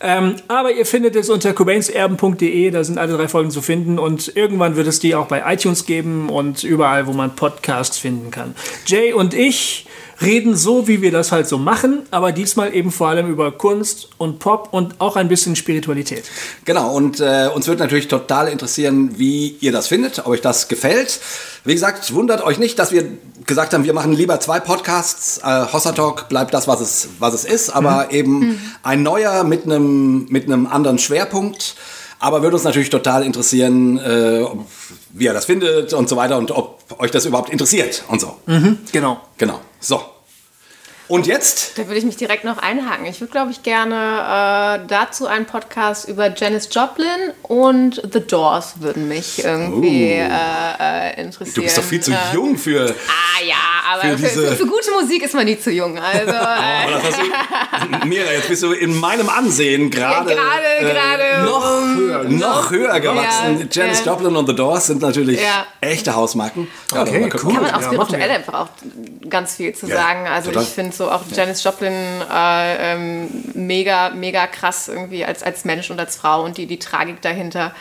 Ähm, 0.00 0.36
aber 0.48 0.72
ihr 0.72 0.86
findet 0.86 1.16
es 1.16 1.30
unter 1.30 1.52
cobainserben.de, 1.52 2.70
da 2.70 2.84
sind 2.84 2.98
alle 2.98 3.16
drei 3.16 3.28
Folgen 3.28 3.50
zu 3.50 3.62
finden 3.62 3.98
und 3.98 4.34
irgendwann 4.36 4.76
wird 4.76 4.86
es 4.86 5.00
die 5.00 5.14
auch 5.14 5.26
bei 5.26 5.42
iTunes 5.52 5.86
geben 5.86 6.28
und 6.28 6.64
überall, 6.64 7.06
wo 7.06 7.12
man 7.12 7.36
Podcasts 7.36 7.98
finden 7.98 8.30
kann. 8.30 8.54
Jay 8.86 9.12
und 9.12 9.34
ich 9.34 9.86
reden 10.20 10.56
so, 10.56 10.88
wie 10.88 11.00
wir 11.02 11.12
das 11.12 11.32
halt 11.32 11.48
so 11.48 11.58
machen, 11.58 12.02
aber 12.10 12.32
diesmal 12.32 12.74
eben 12.74 12.90
vor 12.90 13.08
allem 13.08 13.30
über 13.30 13.52
Kunst 13.52 14.08
und 14.18 14.38
Pop 14.38 14.68
und 14.72 15.00
auch 15.00 15.16
ein 15.16 15.28
bisschen 15.28 15.56
Spiritualität. 15.56 16.24
Genau, 16.64 16.94
und 16.94 17.20
äh, 17.20 17.48
uns 17.54 17.66
wird 17.68 17.78
natürlich 17.78 18.08
total 18.08 18.48
interessieren, 18.48 19.18
wie 19.18 19.56
ihr 19.60 19.72
das 19.72 19.86
findet, 19.86 20.20
ob 20.20 20.28
euch 20.28 20.40
das 20.40 20.68
gefällt. 20.68 21.20
Wie 21.64 21.74
gesagt, 21.74 22.12
wundert 22.14 22.42
euch 22.42 22.58
nicht, 22.58 22.78
dass 22.78 22.92
wir 22.92 23.04
gesagt 23.46 23.74
haben, 23.74 23.84
wir 23.84 23.94
machen 23.94 24.12
lieber 24.12 24.40
zwei 24.40 24.60
Podcasts. 24.60 25.38
Äh, 25.38 25.66
Hossa 25.72 25.92
Talk 25.92 26.28
bleibt 26.28 26.52
das, 26.52 26.68
was 26.68 26.80
es, 26.80 27.08
was 27.18 27.34
es 27.34 27.44
ist, 27.44 27.70
aber 27.70 28.06
mhm. 28.06 28.14
eben 28.14 28.38
mhm. 28.40 28.60
ein 28.82 29.02
neuer 29.02 29.44
mit 29.44 29.64
einem 29.64 30.26
mit 30.28 30.44
einem 30.44 30.66
anderen 30.66 30.98
Schwerpunkt. 30.98 31.76
Aber 32.20 32.42
würde 32.42 32.56
uns 32.56 32.64
natürlich 32.64 32.90
total 32.90 33.22
interessieren, 33.22 33.98
äh, 33.98 34.44
wie 35.10 35.24
ihr 35.24 35.32
das 35.32 35.44
findet 35.44 35.92
und 35.92 36.08
so 36.08 36.16
weiter 36.16 36.36
und 36.36 36.50
ob 36.50 36.82
euch 36.98 37.10
das 37.10 37.26
überhaupt 37.26 37.50
interessiert 37.50 38.04
und 38.08 38.20
so. 38.20 38.36
Mhm, 38.46 38.78
genau. 38.92 39.20
Genau. 39.36 39.60
So. 39.80 40.00
Und 41.08 41.26
jetzt? 41.26 41.78
Da 41.78 41.86
würde 41.86 41.98
ich 41.98 42.04
mich 42.04 42.16
direkt 42.16 42.44
noch 42.44 42.58
einhaken. 42.58 43.06
Ich 43.06 43.20
würde, 43.20 43.32
glaube 43.32 43.50
ich, 43.50 43.62
gerne 43.62 44.82
äh, 44.84 44.86
dazu 44.86 45.26
einen 45.26 45.46
Podcast 45.46 46.06
über 46.06 46.34
Janis 46.34 46.68
Joplin 46.70 47.06
und 47.42 48.02
The 48.12 48.20
Doors 48.20 48.74
würden 48.80 49.08
mich 49.08 49.42
irgendwie 49.42 50.12
uh. 50.12 50.30
äh, 50.30 51.14
äh, 51.14 51.20
interessieren. 51.22 51.54
Du 51.54 51.62
bist 51.62 51.78
doch 51.78 51.82
viel 51.82 52.00
zu 52.00 52.12
äh, 52.12 52.34
jung 52.34 52.58
für. 52.58 52.94
Ah 53.08 53.42
ja, 53.42 53.54
aber 53.90 54.02
für, 54.02 54.18
für, 54.18 54.28
für, 54.28 54.56
für, 54.56 54.66
gute 54.66 54.90
Musik 55.00 55.22
ist 55.22 55.34
man 55.34 55.46
nie 55.46 55.58
zu 55.58 55.70
jung. 55.70 55.98
Also, 55.98 56.32
oh, 56.32 58.06
Mira, 58.06 58.30
jetzt 58.32 58.48
bist 58.48 58.62
du 58.62 58.72
in 58.72 58.94
meinem 58.94 59.30
Ansehen 59.30 59.90
gerade 59.90 60.36
gerade 60.78 61.44
noch 61.44 61.80
höher, 61.96 62.24
noch 62.24 62.70
höher 62.70 63.00
gewachsen. 63.00 63.60
Ja, 63.60 63.66
Janis 63.70 64.04
ja. 64.04 64.12
Joplin 64.12 64.36
und 64.36 64.46
The 64.46 64.54
Doors 64.54 64.88
sind 64.88 65.00
natürlich 65.00 65.40
ja. 65.40 65.66
echte 65.80 66.14
Hausmarken. 66.14 66.68
Okay, 66.92 67.30
cool. 67.42 67.54
Kann 67.54 67.62
man 67.62 67.74
auch 67.74 67.82
spirituell 67.82 68.30
einfach 68.30 68.54
auch 68.54 68.68
ganz 69.30 69.54
viel 69.54 69.74
zu 69.74 69.86
sagen. 69.86 70.26
Also 70.26 70.50
total. 70.50 70.64
ich 70.64 70.68
finde 70.68 70.97
so 70.98 71.10
auch 71.10 71.22
Janis 71.32 71.64
Joplin 71.64 71.92
äh, 71.92 72.92
ähm, 72.92 73.28
mega, 73.54 74.10
mega 74.10 74.46
krass 74.46 74.88
irgendwie 74.88 75.24
als, 75.24 75.42
als 75.42 75.64
Mensch 75.64 75.90
und 75.90 75.98
als 75.98 76.16
Frau 76.16 76.44
und 76.44 76.58
die, 76.58 76.66
die 76.66 76.78
Tragik 76.78 77.22
dahinter, 77.22 77.72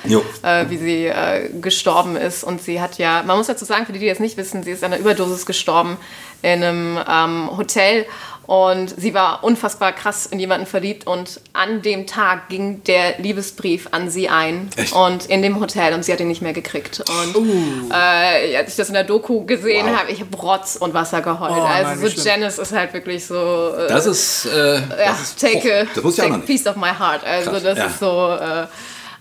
äh, 0.44 0.70
wie 0.70 0.78
sie 0.78 1.06
äh, 1.08 1.50
gestorben 1.60 2.16
ist. 2.16 2.44
Und 2.44 2.62
sie 2.62 2.80
hat 2.80 2.98
ja, 2.98 3.24
man 3.24 3.38
muss 3.38 3.48
dazu 3.48 3.66
sagen, 3.66 3.86
für 3.86 3.92
die, 3.92 4.00
die 4.00 4.08
das 4.08 4.20
nicht 4.20 4.38
wissen, 4.38 4.64
sie 4.64 4.72
ist 4.72 4.84
an 4.84 4.94
einer 4.94 5.02
Überdosis 5.02 5.46
gestorben 5.46 5.98
in 6.42 6.64
einem 6.64 7.00
ähm, 7.10 7.58
Hotel 7.58 8.06
und 8.48 8.90
sie 8.98 9.14
war 9.14 9.44
unfassbar 9.44 9.92
krass 9.92 10.26
in 10.26 10.40
jemanden 10.40 10.66
verliebt 10.66 11.06
und 11.06 11.42
an 11.52 11.82
dem 11.82 12.08
Tag 12.08 12.48
ging 12.48 12.82
der 12.86 13.20
Liebesbrief 13.20 13.90
an 13.92 14.10
sie 14.10 14.30
ein 14.30 14.70
Echt? 14.78 14.94
und 14.94 15.26
in 15.26 15.42
dem 15.42 15.60
Hotel 15.60 15.94
und 15.94 16.04
sie 16.04 16.14
hat 16.14 16.22
ihn 16.22 16.30
nicht 16.30 16.42
mehr 16.42 16.54
gekriegt. 16.54 17.04
Und 17.10 17.36
uh. 17.36 17.90
äh, 17.92 18.56
als 18.56 18.72
ich 18.72 18.76
das 18.78 18.88
in 18.88 18.94
der 18.94 19.04
Doku 19.04 19.46
gesehen 19.46 19.88
wow. 19.88 19.98
habe, 19.98 20.12
ich 20.12 20.22
habe 20.22 20.36
Rotz 20.38 20.78
und 20.78 20.94
Wasser 20.94 21.22
geheult. 21.22 21.52
Oh, 21.58 21.62
also 21.62 22.02
nein, 22.02 22.10
so 22.10 22.22
Janice 22.22 22.58
ist 22.60 22.72
halt 22.72 22.94
wirklich 22.94 23.26
so. 23.26 23.74
Äh, 23.78 23.90
das 23.90 24.06
ist. 24.06 24.46
Äh, 24.46 24.76
ja, 24.76 24.82
das 25.10 25.22
ist, 25.22 25.42
take, 25.42 25.88
oh, 25.98 26.02
das 26.02 26.16
take 26.16 26.34
a 26.34 26.38
piece 26.38 26.66
of 26.66 26.78
my 26.78 26.90
heart. 26.98 27.26
Also 27.26 27.52
Krass. 27.52 27.64
das 27.64 27.78
ja. 27.78 27.86
ist 27.86 28.00
so 28.00 28.38
äh, 28.40 28.68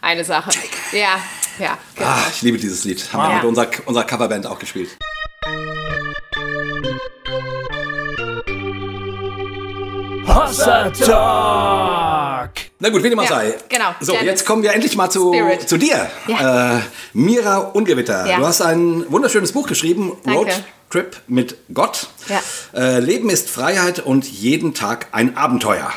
eine 0.03 0.25
Sache. 0.25 0.51
Ja, 0.93 1.19
ja. 1.59 1.77
Genau. 1.97 2.09
Ah, 2.09 2.23
ich 2.33 2.43
liebe 2.43 2.59
dieses 2.59 2.85
Lied. 2.85 3.13
Haben 3.13 3.23
wow. 3.23 3.29
wir 3.29 3.35
mit 3.37 3.45
unserer, 3.45 3.69
unserer 3.87 4.05
Coverband 4.05 4.47
auch 4.47 4.59
gespielt. 4.61 4.97
Hossa 10.27 10.91
Talk. 10.91 12.51
Na 12.79 12.91
gut, 12.91 13.03
wie 13.03 13.11
dem 13.11 13.19
auch 13.19 13.25
ja, 13.25 13.29
sei. 13.29 13.55
Genau. 13.69 13.95
So, 14.01 14.13
Janet 14.13 14.29
jetzt 14.29 14.47
kommen 14.47 14.63
wir 14.63 14.73
endlich 14.73 14.97
mal 14.97 15.11
zu, 15.11 15.35
zu 15.67 15.79
dir. 15.79 16.11
Ja. 16.27 16.77
Äh, 16.77 16.81
Mira 17.13 17.59
Ungewitter. 17.59 18.27
Ja. 18.27 18.39
Du 18.39 18.47
hast 18.47 18.61
ein 18.61 19.11
wunderschönes 19.11 19.53
Buch 19.53 19.67
geschrieben, 19.67 20.13
Danke. 20.25 20.39
Road 20.39 20.65
Trip 20.91 21.17
mit 21.27 21.57
Gott. 21.73 22.09
Ja. 22.29 22.41
Äh, 22.79 23.01
Leben 23.01 23.31
ist 23.31 23.51
Freiheit 23.51 24.01
und 24.01 24.25
jeden 24.27 24.75
Tag 24.75 25.09
ein 25.13 25.37
Abenteuer. 25.37 25.93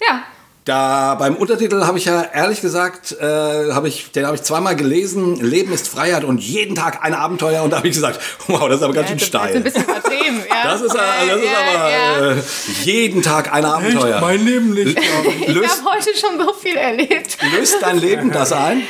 Ja. 0.00 0.22
Da 0.64 1.16
beim 1.16 1.34
Untertitel 1.34 1.86
habe 1.86 1.98
ich 1.98 2.04
ja 2.04 2.22
ehrlich 2.22 2.60
gesagt, 2.60 3.16
äh, 3.20 3.72
hab 3.72 3.84
ich, 3.84 4.12
den 4.12 4.26
habe 4.26 4.36
ich 4.36 4.42
zweimal 4.42 4.76
gelesen, 4.76 5.40
Leben 5.40 5.72
ist 5.72 5.88
Freiheit 5.88 6.22
und 6.22 6.38
jeden 6.38 6.76
Tag 6.76 7.02
ein 7.02 7.14
Abenteuer. 7.14 7.64
Und 7.64 7.70
da 7.70 7.78
habe 7.78 7.88
ich 7.88 7.94
gesagt, 7.94 8.20
wow, 8.46 8.68
das 8.68 8.76
ist 8.76 8.82
aber 8.84 8.92
ganz 8.92 9.10
ja, 9.10 9.18
schön 9.18 9.26
steil. 9.26 9.60
Das 9.60 9.74
ist 9.74 9.78
ein 9.78 9.84
bisschen 9.84 9.84
übertrieben, 9.84 10.42
ja. 10.48 10.70
Das 10.70 10.80
ist, 10.80 10.94
äh, 10.94 10.98
das 10.98 11.36
ist 11.36 11.44
ja, 11.44 11.58
aber 11.58 11.90
ja. 11.90 12.30
Äh, 12.34 12.42
jeden 12.84 13.22
Tag 13.22 13.52
ein 13.52 13.64
Abenteuer. 13.64 14.14
Echt? 14.14 14.20
Mein 14.20 14.44
Leben 14.44 14.74
nicht. 14.74 14.96
ich 15.40 15.48
habe 15.48 15.96
heute 15.96 16.10
schon 16.16 16.38
so 16.38 16.52
viel 16.52 16.76
erlebt. 16.76 17.38
Löst 17.56 17.78
dein 17.80 17.98
Leben 17.98 18.30
das 18.30 18.52
ein? 18.52 18.82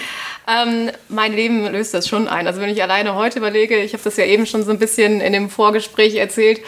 Ähm, 0.47 0.91
mein 1.09 1.33
Leben 1.33 1.67
löst 1.71 1.95
das 1.95 2.07
schon 2.07 2.29
ein. 2.29 2.47
Also 2.47 2.61
wenn 2.61 2.69
ich 2.69 2.83
alleine 2.83 3.15
heute 3.15 3.39
überlege, 3.39 3.79
ich 3.79 3.93
habe 3.93 4.03
das 4.03 4.17
ja 4.17 4.25
eben 4.25 4.45
schon 4.45 4.65
so 4.65 4.73
ein 4.73 4.79
bisschen 4.79 5.21
in 5.21 5.33
dem 5.33 5.49
Vorgespräch 5.49 6.17
erzählt, 6.17 6.61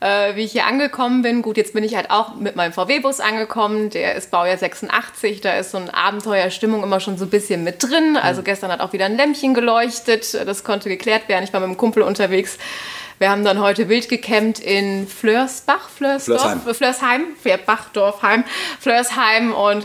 äh, 0.00 0.34
wie 0.34 0.44
ich 0.44 0.52
hier 0.52 0.66
angekommen 0.66 1.22
bin. 1.22 1.42
Gut, 1.42 1.56
jetzt 1.56 1.74
bin 1.74 1.84
ich 1.84 1.94
halt 1.94 2.10
auch 2.10 2.34
mit 2.34 2.56
meinem 2.56 2.72
VW-Bus 2.72 3.20
angekommen. 3.20 3.90
Der 3.90 4.14
ist 4.14 4.30
Baujahr 4.30 4.56
86. 4.56 5.40
Da 5.40 5.58
ist 5.58 5.72
so 5.72 5.78
eine 5.78 5.92
Abenteuerstimmung 5.92 6.82
immer 6.82 7.00
schon 7.00 7.18
so 7.18 7.26
ein 7.26 7.30
bisschen 7.30 7.64
mit 7.64 7.82
drin. 7.82 8.16
Also 8.16 8.42
gestern 8.42 8.72
hat 8.72 8.80
auch 8.80 8.92
wieder 8.92 9.06
ein 9.06 9.16
Lämpchen 9.16 9.54
geleuchtet. 9.54 10.34
Das 10.34 10.64
konnte 10.64 10.88
geklärt 10.88 11.28
werden. 11.28 11.44
Ich 11.44 11.52
war 11.52 11.60
mit 11.60 11.68
einem 11.68 11.76
Kumpel 11.76 12.02
unterwegs. 12.02 12.58
Wir 13.18 13.30
haben 13.30 13.44
dann 13.44 13.60
heute 13.60 13.90
wild 13.90 14.08
gecampt 14.08 14.60
in 14.60 15.06
Flörsbach, 15.06 15.90
Flörsdorf, 15.90 16.40
Flörsheim, 16.74 17.36
Flörsheim, 17.38 17.66
Bachdorfheim, 17.66 18.44
Flörsheim 18.80 19.52
und 19.52 19.84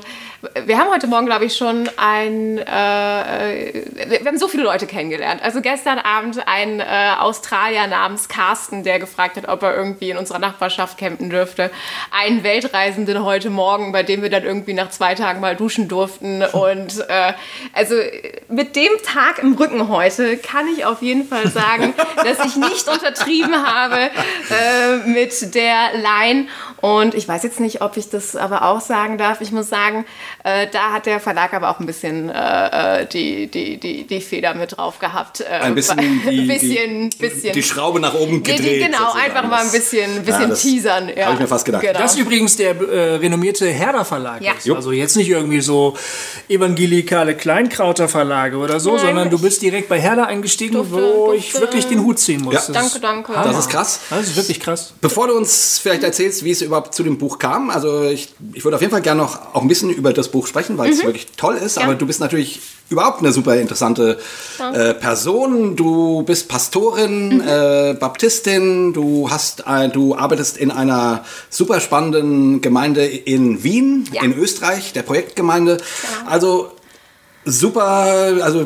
wir 0.66 0.78
haben 0.78 0.90
heute 0.92 1.08
Morgen, 1.08 1.26
glaube 1.26 1.46
ich, 1.46 1.56
schon 1.56 1.90
ein, 1.98 2.58
äh, 2.58 3.84
wir 4.08 4.26
haben 4.26 4.38
so 4.38 4.48
viele 4.48 4.64
Leute 4.64 4.88
kennengelernt. 4.88 5.42
Also 5.44 5.62
gestern 5.62 6.00
Abend 6.00 6.48
ein 6.48 6.80
äh, 6.80 7.14
Australier 7.20 7.88
namens 7.88 8.28
Carsten, 8.28 8.84
der 8.84 9.00
gefragt 9.00 9.38
hat, 9.38 9.48
ob 9.48 9.64
er 9.64 9.76
irgendwie 9.76 10.10
in 10.10 10.18
unserer 10.18 10.40
Nachbarschaft 10.40 10.98
campen 10.98 11.30
dürfte. 11.30 11.72
Ein 12.12 12.44
Weltreisenden 12.44 13.24
heute 13.24 13.50
Morgen, 13.50 13.92
bei 13.92 14.04
dem 14.04 14.22
wir 14.22 14.30
dann 14.30 14.44
irgendwie 14.44 14.74
nach 14.74 14.90
zwei 14.90 15.16
Tagen 15.16 15.40
mal 15.40 15.56
duschen 15.56 15.88
durften. 15.88 16.44
Und 16.44 17.00
äh, 17.08 17.34
also 17.74 17.96
mit 18.50 18.76
dem 18.76 18.92
Tag 19.04 19.40
im 19.40 19.54
Rücken 19.54 19.90
heute 19.90 20.38
kann 20.38 20.68
ich 20.68 20.86
auf 20.86 21.02
jeden 21.02 21.28
Fall 21.28 21.48
sagen, 21.48 21.94
dass 22.18 22.46
ich 22.46 22.56
nicht 22.56 22.88
untertrieben 22.88 23.66
habe 23.66 24.10
äh, 24.50 24.98
mit 25.08 25.56
der 25.56 25.94
Line. 25.94 26.48
Und 26.82 27.16
ich 27.16 27.28
weiß 27.28 27.44
jetzt 27.44 27.60
nicht, 27.60 27.82
ob 27.82 27.98
ich 27.98 28.10
das 28.10 28.36
aber 28.36 28.64
auch 28.64 28.82
sagen 28.82 29.18
darf. 29.18 29.42
Ich 29.42 29.52
muss 29.52 29.70
sagen, 29.70 30.06
Äh, 30.44 30.68
da 30.72 30.92
hat 30.92 31.06
der 31.06 31.20
Verlag 31.20 31.54
aber 31.54 31.70
auch 31.70 31.80
ein 31.80 31.86
bisschen 31.86 32.30
äh, 32.30 33.02
äh 33.02 33.06
die, 33.06 33.48
die, 33.48 33.78
die, 33.78 34.04
die 34.06 34.22
Feder 34.22 34.54
mit 34.54 34.78
drauf 34.78 35.00
gehabt. 35.00 35.42
Äh, 35.42 35.46
ein 35.46 35.76
bisschen, 35.76 35.98
die, 36.30 36.42
bisschen, 36.42 37.10
die, 37.10 37.18
bisschen, 37.18 37.54
die 37.54 37.64
Schraube 37.64 38.00
nach 38.00 38.14
oben 38.14 38.44
gedreht. 38.44 38.60
Die, 38.60 38.80
genau, 38.80 38.98
sozusagen. 38.98 39.20
einfach 39.20 39.50
mal 39.50 39.62
ein 39.62 39.72
bisschen, 39.72 40.24
bisschen 40.24 40.50
ja, 40.50 40.56
teasern. 40.56 41.12
Ja. 41.16 41.26
Habe 41.26 41.36
ich 41.36 41.40
mir 41.42 41.48
fast 41.48 41.66
gedacht. 41.66 41.82
Genau. 41.82 42.00
Das 42.00 42.14
ist 42.14 42.20
übrigens 42.20 42.58
der 42.58 42.76
äh, 42.80 43.16
renommierte 43.16 43.68
Herder 43.68 44.06
Verlag. 44.06 44.42
Ja. 44.42 44.54
Ist. 44.54 44.70
Also 44.70 44.92
jetzt 44.92 45.16
nicht 45.16 45.30
irgendwie 45.30 45.62
so 45.62 45.96
evangelikale 46.50 47.36
Kleinkrauter 47.36 48.08
Verlage 48.08 48.58
oder 48.58 48.80
so, 48.80 48.92
Nein, 48.92 49.06
sondern 49.06 49.30
du 49.30 49.40
bist 49.40 49.62
direkt 49.62 49.90
bei 49.90 50.00
Herder 50.00 50.28
eingestiegen, 50.28 50.74
durfte, 50.74 50.94
wo 50.94 51.00
durfte. 51.00 51.36
ich 51.36 51.54
wirklich 51.60 51.88
den 51.88 52.04
Hut 52.04 52.20
ziehen 52.20 52.42
muss. 52.42 52.54
Ja. 52.54 52.74
Danke, 52.74 53.00
danke. 53.00 53.34
Das 53.34 53.58
ist 53.58 53.70
krass. 53.70 54.00
Das 54.10 54.28
ist 54.28 54.36
wirklich 54.36 54.60
krass. 54.60 54.94
Bevor 55.02 55.28
du 55.28 55.36
uns 55.36 55.80
vielleicht 55.80 56.04
erzählst, 56.04 56.44
wie 56.44 56.52
es 56.52 56.62
überhaupt 56.62 56.94
zu 56.94 57.04
dem 57.04 57.18
Buch 57.18 57.40
kam, 57.40 57.70
also 57.70 58.04
ich, 58.04 58.30
ich 58.54 58.64
würde 58.64 58.76
auf 58.76 58.82
jeden 58.82 58.92
Fall 58.92 59.02
gerne 59.02 59.22
noch 59.22 59.54
auch 59.54 59.62
ein 59.62 59.68
bisschen 59.68 59.90
über 59.90 60.14
das 60.18 60.30
Buch 60.30 60.48
sprechen, 60.48 60.78
weil 60.78 60.88
mhm. 60.88 60.94
es 60.94 61.04
wirklich 61.04 61.28
toll 61.38 61.56
ist, 61.56 61.78
ja. 61.78 61.84
aber 61.84 61.96
du 61.96 62.06
bist 62.06 62.20
natürlich 62.20 62.62
überhaupt 62.90 63.20
eine 63.20 63.32
super 63.32 63.56
interessante 63.56 64.20
äh, 64.60 64.94
Person. 64.94 65.76
Du 65.76 66.24
bist 66.24 66.48
Pastorin, 66.48 67.38
mhm. 67.38 67.42
äh, 67.42 67.94
Baptistin, 68.00 68.94
du 68.94 69.30
hast, 69.30 69.64
äh, 69.68 69.90
du 69.90 70.16
arbeitest 70.16 70.58
in 70.58 70.72
einer 70.72 71.26
super 71.50 71.80
spannenden 71.80 72.62
Gemeinde 72.62 73.06
in 73.06 73.64
Wien, 73.64 74.08
ja. 74.12 74.24
in 74.24 74.38
Österreich, 74.38 74.94
der 74.94 75.02
Projektgemeinde. 75.02 75.78
Genau. 75.78 76.32
Also 76.32 76.72
Super, 77.48 77.84
also 78.42 78.66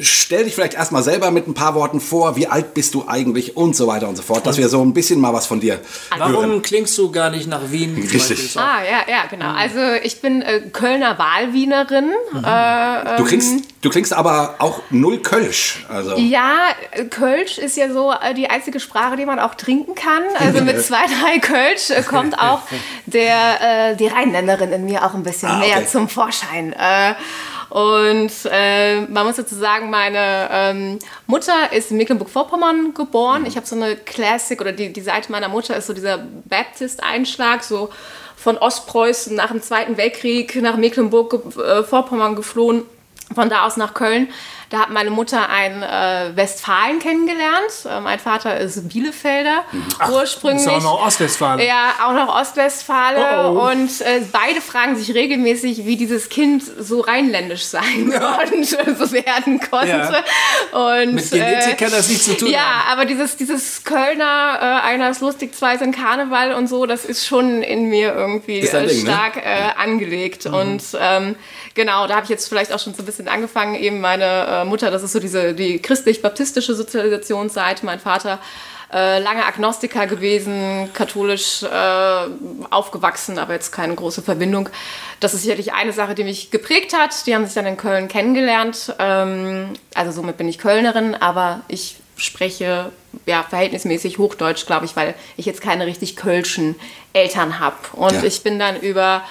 stell 0.00 0.44
dich 0.44 0.54
vielleicht 0.54 0.72
erstmal 0.72 1.02
selber 1.02 1.30
mit 1.30 1.46
ein 1.46 1.52
paar 1.52 1.74
Worten 1.74 2.00
vor, 2.00 2.34
wie 2.34 2.46
alt 2.46 2.72
bist 2.72 2.94
du 2.94 3.04
eigentlich 3.06 3.54
und 3.54 3.76
so 3.76 3.86
weiter 3.86 4.08
und 4.08 4.16
so 4.16 4.22
fort, 4.22 4.46
dass 4.46 4.56
wir 4.56 4.70
so 4.70 4.80
ein 4.80 4.94
bisschen 4.94 5.20
mal 5.20 5.34
was 5.34 5.46
von 5.46 5.60
dir 5.60 5.78
Warum 6.16 6.36
hören. 6.36 6.62
klingst 6.62 6.96
du 6.96 7.12
gar 7.12 7.28
nicht 7.28 7.48
nach 7.48 7.70
Wien? 7.70 7.94
Richtig. 8.10 8.56
Ah, 8.56 8.78
ja, 8.82 9.12
ja, 9.12 9.26
genau. 9.28 9.52
Also 9.52 9.78
ich 10.02 10.22
bin 10.22 10.40
äh, 10.40 10.62
Kölner 10.72 11.18
Wahlwienerin. 11.18 12.12
Mhm. 12.32 12.44
Äh, 12.44 13.16
du, 13.18 13.24
klingst, 13.24 13.52
ähm, 13.52 13.62
du 13.82 13.90
klingst 13.90 14.14
aber 14.14 14.54
auch 14.58 14.80
null 14.88 15.18
Kölsch. 15.18 15.84
Also. 15.90 16.16
Ja, 16.16 16.56
Kölsch 17.10 17.58
ist 17.58 17.76
ja 17.76 17.92
so 17.92 18.10
äh, 18.10 18.32
die 18.32 18.48
einzige 18.48 18.80
Sprache, 18.80 19.16
die 19.16 19.26
man 19.26 19.38
auch 19.38 19.54
trinken 19.54 19.94
kann. 19.94 20.22
Also 20.38 20.62
mit 20.62 20.82
zwei, 20.84 21.04
drei 21.20 21.40
Kölsch 21.40 21.90
äh, 21.90 22.02
kommt 22.02 22.38
auch 22.38 22.62
der, 23.06 23.90
äh, 23.90 23.96
die 23.96 24.06
Rheinländerin 24.06 24.72
in 24.72 24.86
mir 24.86 25.04
auch 25.04 25.12
ein 25.12 25.22
bisschen 25.22 25.50
ah, 25.50 25.58
okay. 25.58 25.68
mehr 25.68 25.86
zum 25.86 26.08
Vorschein. 26.08 26.74
Und 27.68 28.30
äh, 28.50 29.00
man 29.02 29.26
muss 29.26 29.36
dazu 29.36 29.54
sagen, 29.54 29.90
meine 29.90 30.48
ähm, 30.50 30.98
Mutter 31.26 31.72
ist 31.72 31.90
in 31.90 31.96
Mecklenburg-Vorpommern 31.96 32.94
geboren. 32.94 33.44
Ich 33.46 33.56
habe 33.56 33.66
so 33.66 33.76
eine 33.76 33.96
Classic 33.96 34.60
oder 34.60 34.72
die, 34.72 34.92
die 34.92 35.00
Seite 35.00 35.32
meiner 35.32 35.48
Mutter 35.48 35.76
ist 35.76 35.86
so 35.86 35.92
dieser 35.92 36.18
Baptist-Einschlag, 36.44 37.64
so 37.64 37.90
von 38.36 38.58
Ostpreußen 38.58 39.34
nach 39.34 39.50
dem 39.50 39.62
Zweiten 39.62 39.96
Weltkrieg 39.96 40.54
nach 40.62 40.76
Mecklenburg-Vorpommern 40.76 42.32
äh, 42.34 42.36
geflohen, 42.36 42.82
von 43.34 43.50
da 43.50 43.66
aus 43.66 43.76
nach 43.76 43.94
Köln. 43.94 44.28
Da 44.70 44.80
hat 44.80 44.90
meine 44.90 45.10
Mutter 45.10 45.48
einen 45.48 45.82
äh, 45.82 46.36
Westfalen 46.36 46.98
kennengelernt. 46.98 47.70
Äh, 47.88 48.00
mein 48.00 48.18
Vater 48.18 48.58
ist 48.58 48.88
Bielefelder 48.88 49.62
Ach, 49.98 50.10
ursprünglich. 50.10 50.66
Ist 50.66 50.72
auch 50.72 50.82
noch 50.82 51.06
Ostwestfale. 51.06 51.64
Ja, 51.64 51.94
auch 52.04 52.12
noch 52.12 52.34
Ostwestfale. 52.34 53.44
Oh 53.44 53.58
oh. 53.58 53.70
Und 53.70 54.00
äh, 54.00 54.22
beide 54.32 54.60
fragen 54.60 54.96
sich 54.96 55.14
regelmäßig, 55.14 55.86
wie 55.86 55.96
dieses 55.96 56.28
Kind 56.28 56.64
so 56.64 57.00
rheinländisch 57.00 57.64
sein 57.64 58.10
ja. 58.12 58.40
und 58.52 58.66
so 58.66 59.12
werden 59.12 59.60
konnte. 59.60 59.88
Ja. 59.88 61.02
Und, 61.02 61.14
Mit 61.14 61.30
Genetik 61.30 61.78
kann 61.78 61.90
das 61.90 62.08
nichts 62.08 62.24
zu 62.24 62.36
tun 62.36 62.48
Ja, 62.48 62.60
haben. 62.60 62.92
aber 62.92 63.04
dieses, 63.04 63.36
dieses 63.36 63.84
Kölner, 63.84 64.58
äh, 64.60 64.86
einer 64.88 65.10
ist 65.10 65.20
lustig, 65.20 65.54
zwei 65.54 65.76
sind 65.76 65.94
Karneval 65.94 66.54
und 66.54 66.66
so, 66.66 66.86
das 66.86 67.04
ist 67.04 67.26
schon 67.26 67.62
in 67.62 67.84
mir 67.88 68.14
irgendwie 68.14 68.60
äh, 68.60 68.86
Ding, 68.86 69.04
ne? 69.04 69.12
stark 69.12 69.36
ne? 69.36 69.78
angelegt. 69.78 70.46
Mhm. 70.46 70.54
Und 70.54 70.82
ähm, 71.00 71.36
genau, 71.74 72.06
da 72.06 72.16
habe 72.16 72.24
ich 72.24 72.30
jetzt 72.30 72.48
vielleicht 72.48 72.72
auch 72.72 72.80
schon 72.80 72.94
so 72.94 73.02
ein 73.02 73.06
bisschen 73.06 73.28
angefangen, 73.28 73.76
eben 73.76 74.00
meine 74.00 74.55
äh, 74.62 74.64
Mutter, 74.64 74.90
das 74.90 75.02
ist 75.02 75.12
so 75.12 75.20
diese 75.20 75.54
die 75.54 75.80
christlich-baptistische 75.80 76.74
Sozialisationsseite, 76.74 77.84
mein 77.84 78.00
Vater 78.00 78.38
äh, 78.92 79.18
lange 79.18 79.44
Agnostiker 79.44 80.06
gewesen, 80.06 80.90
katholisch 80.92 81.62
äh, 81.64 82.26
aufgewachsen, 82.70 83.38
aber 83.38 83.54
jetzt 83.54 83.72
keine 83.72 83.94
große 83.94 84.22
Verbindung. 84.22 84.68
Das 85.18 85.34
ist 85.34 85.42
sicherlich 85.42 85.72
eine 85.72 85.92
Sache, 85.92 86.14
die 86.14 86.22
mich 86.22 86.50
geprägt 86.50 86.96
hat. 86.96 87.26
Die 87.26 87.34
haben 87.34 87.44
sich 87.44 87.54
dann 87.54 87.66
in 87.66 87.76
Köln 87.76 88.06
kennengelernt. 88.06 88.94
Ähm, 88.98 89.70
also 89.94 90.12
somit 90.12 90.36
bin 90.36 90.48
ich 90.48 90.58
Kölnerin, 90.58 91.14
aber 91.16 91.62
ich 91.68 91.96
spreche 92.16 92.92
ja 93.26 93.42
verhältnismäßig 93.42 94.18
Hochdeutsch, 94.18 94.66
glaube 94.66 94.86
ich, 94.86 94.94
weil 94.94 95.14
ich 95.36 95.46
jetzt 95.46 95.60
keine 95.60 95.86
richtig 95.86 96.16
kölschen 96.16 96.76
Eltern 97.12 97.58
habe. 97.58 97.76
Und 97.92 98.12
ja. 98.12 98.22
ich 98.22 98.42
bin 98.42 98.58
dann 98.58 98.78
über 98.80 99.22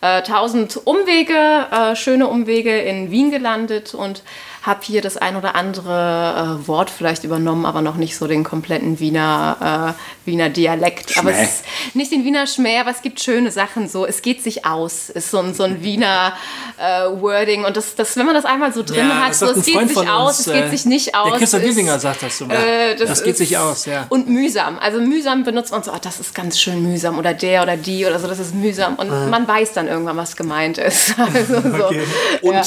äh, 0.00 0.22
tausend 0.22 0.86
Umwege, 0.86 1.66
äh, 1.70 1.96
schöne 1.96 2.28
Umwege 2.28 2.78
in 2.80 3.10
Wien 3.10 3.30
gelandet 3.30 3.94
und 3.94 4.22
habe 4.62 4.80
hier 4.82 5.02
das 5.02 5.16
ein 5.16 5.36
oder 5.36 5.56
andere 5.56 6.60
äh, 6.62 6.68
Wort 6.68 6.88
vielleicht 6.88 7.24
übernommen, 7.24 7.66
aber 7.66 7.82
noch 7.82 7.96
nicht 7.96 8.16
so 8.16 8.28
den 8.28 8.44
kompletten 8.44 9.00
Wiener, 9.00 9.96
äh, 9.98 10.28
Wiener 10.30 10.50
Dialekt. 10.50 11.10
Schmäh. 11.10 11.20
Aber 11.20 11.32
es 11.32 11.42
ist 11.42 11.64
nicht 11.94 12.12
den 12.12 12.24
Wiener 12.24 12.46
Schmäh, 12.46 12.78
aber 12.78 12.90
es 12.90 13.02
gibt 13.02 13.20
schöne 13.20 13.50
Sachen 13.50 13.88
so. 13.88 14.06
Es 14.06 14.22
geht 14.22 14.40
sich 14.40 14.64
aus, 14.64 15.10
ist 15.10 15.32
so 15.32 15.38
ein, 15.38 15.52
so 15.52 15.64
ein 15.64 15.82
Wiener 15.82 16.34
äh, 16.78 17.06
Wording. 17.20 17.64
Und 17.64 17.76
das, 17.76 17.96
das, 17.96 18.16
wenn 18.16 18.24
man 18.24 18.36
das 18.36 18.44
einmal 18.44 18.72
so 18.72 18.84
drin 18.84 19.08
ja, 19.08 19.26
hat, 19.26 19.34
so, 19.34 19.46
es 19.46 19.64
geht 19.64 19.88
sich 19.88 20.08
aus, 20.08 20.38
uns, 20.38 20.46
es 20.46 20.52
geht 20.52 20.70
sich 20.70 20.84
nicht 20.84 21.16
aus. 21.16 21.30
Der 21.30 21.38
Christoph 21.38 21.62
Wiesinger 21.62 21.98
sagt 21.98 22.22
das 22.22 22.38
so. 22.38 22.44
Äh, 22.44 22.94
das, 22.94 23.08
das 23.08 23.24
geht 23.24 23.36
sich 23.36 23.58
aus, 23.58 23.86
ja. 23.86 24.06
Und 24.10 24.28
mühsam. 24.28 24.78
Also 24.78 25.00
mühsam 25.00 25.42
benutzt 25.42 25.72
man 25.72 25.82
so, 25.82 25.92
oh, 25.92 25.98
das 26.00 26.20
ist 26.20 26.36
ganz 26.36 26.60
schön 26.60 26.82
mühsam 26.82 27.18
oder 27.18 27.34
der 27.34 27.64
oder 27.64 27.76
die 27.76 28.06
oder 28.06 28.20
so, 28.20 28.28
das 28.28 28.38
ist 28.38 28.54
mühsam. 28.54 28.94
Und 28.94 29.10
mhm. 29.10 29.28
man 29.28 29.48
weiß 29.48 29.72
dann 29.72 29.88
irgendwann, 29.88 30.16
was 30.16 30.36
gemeint 30.36 30.78
ist. 30.78 31.14
Also 31.32 31.60
so. 31.62 31.86
okay. 31.86 32.02
Und 32.42 32.54
ja. 32.54 32.62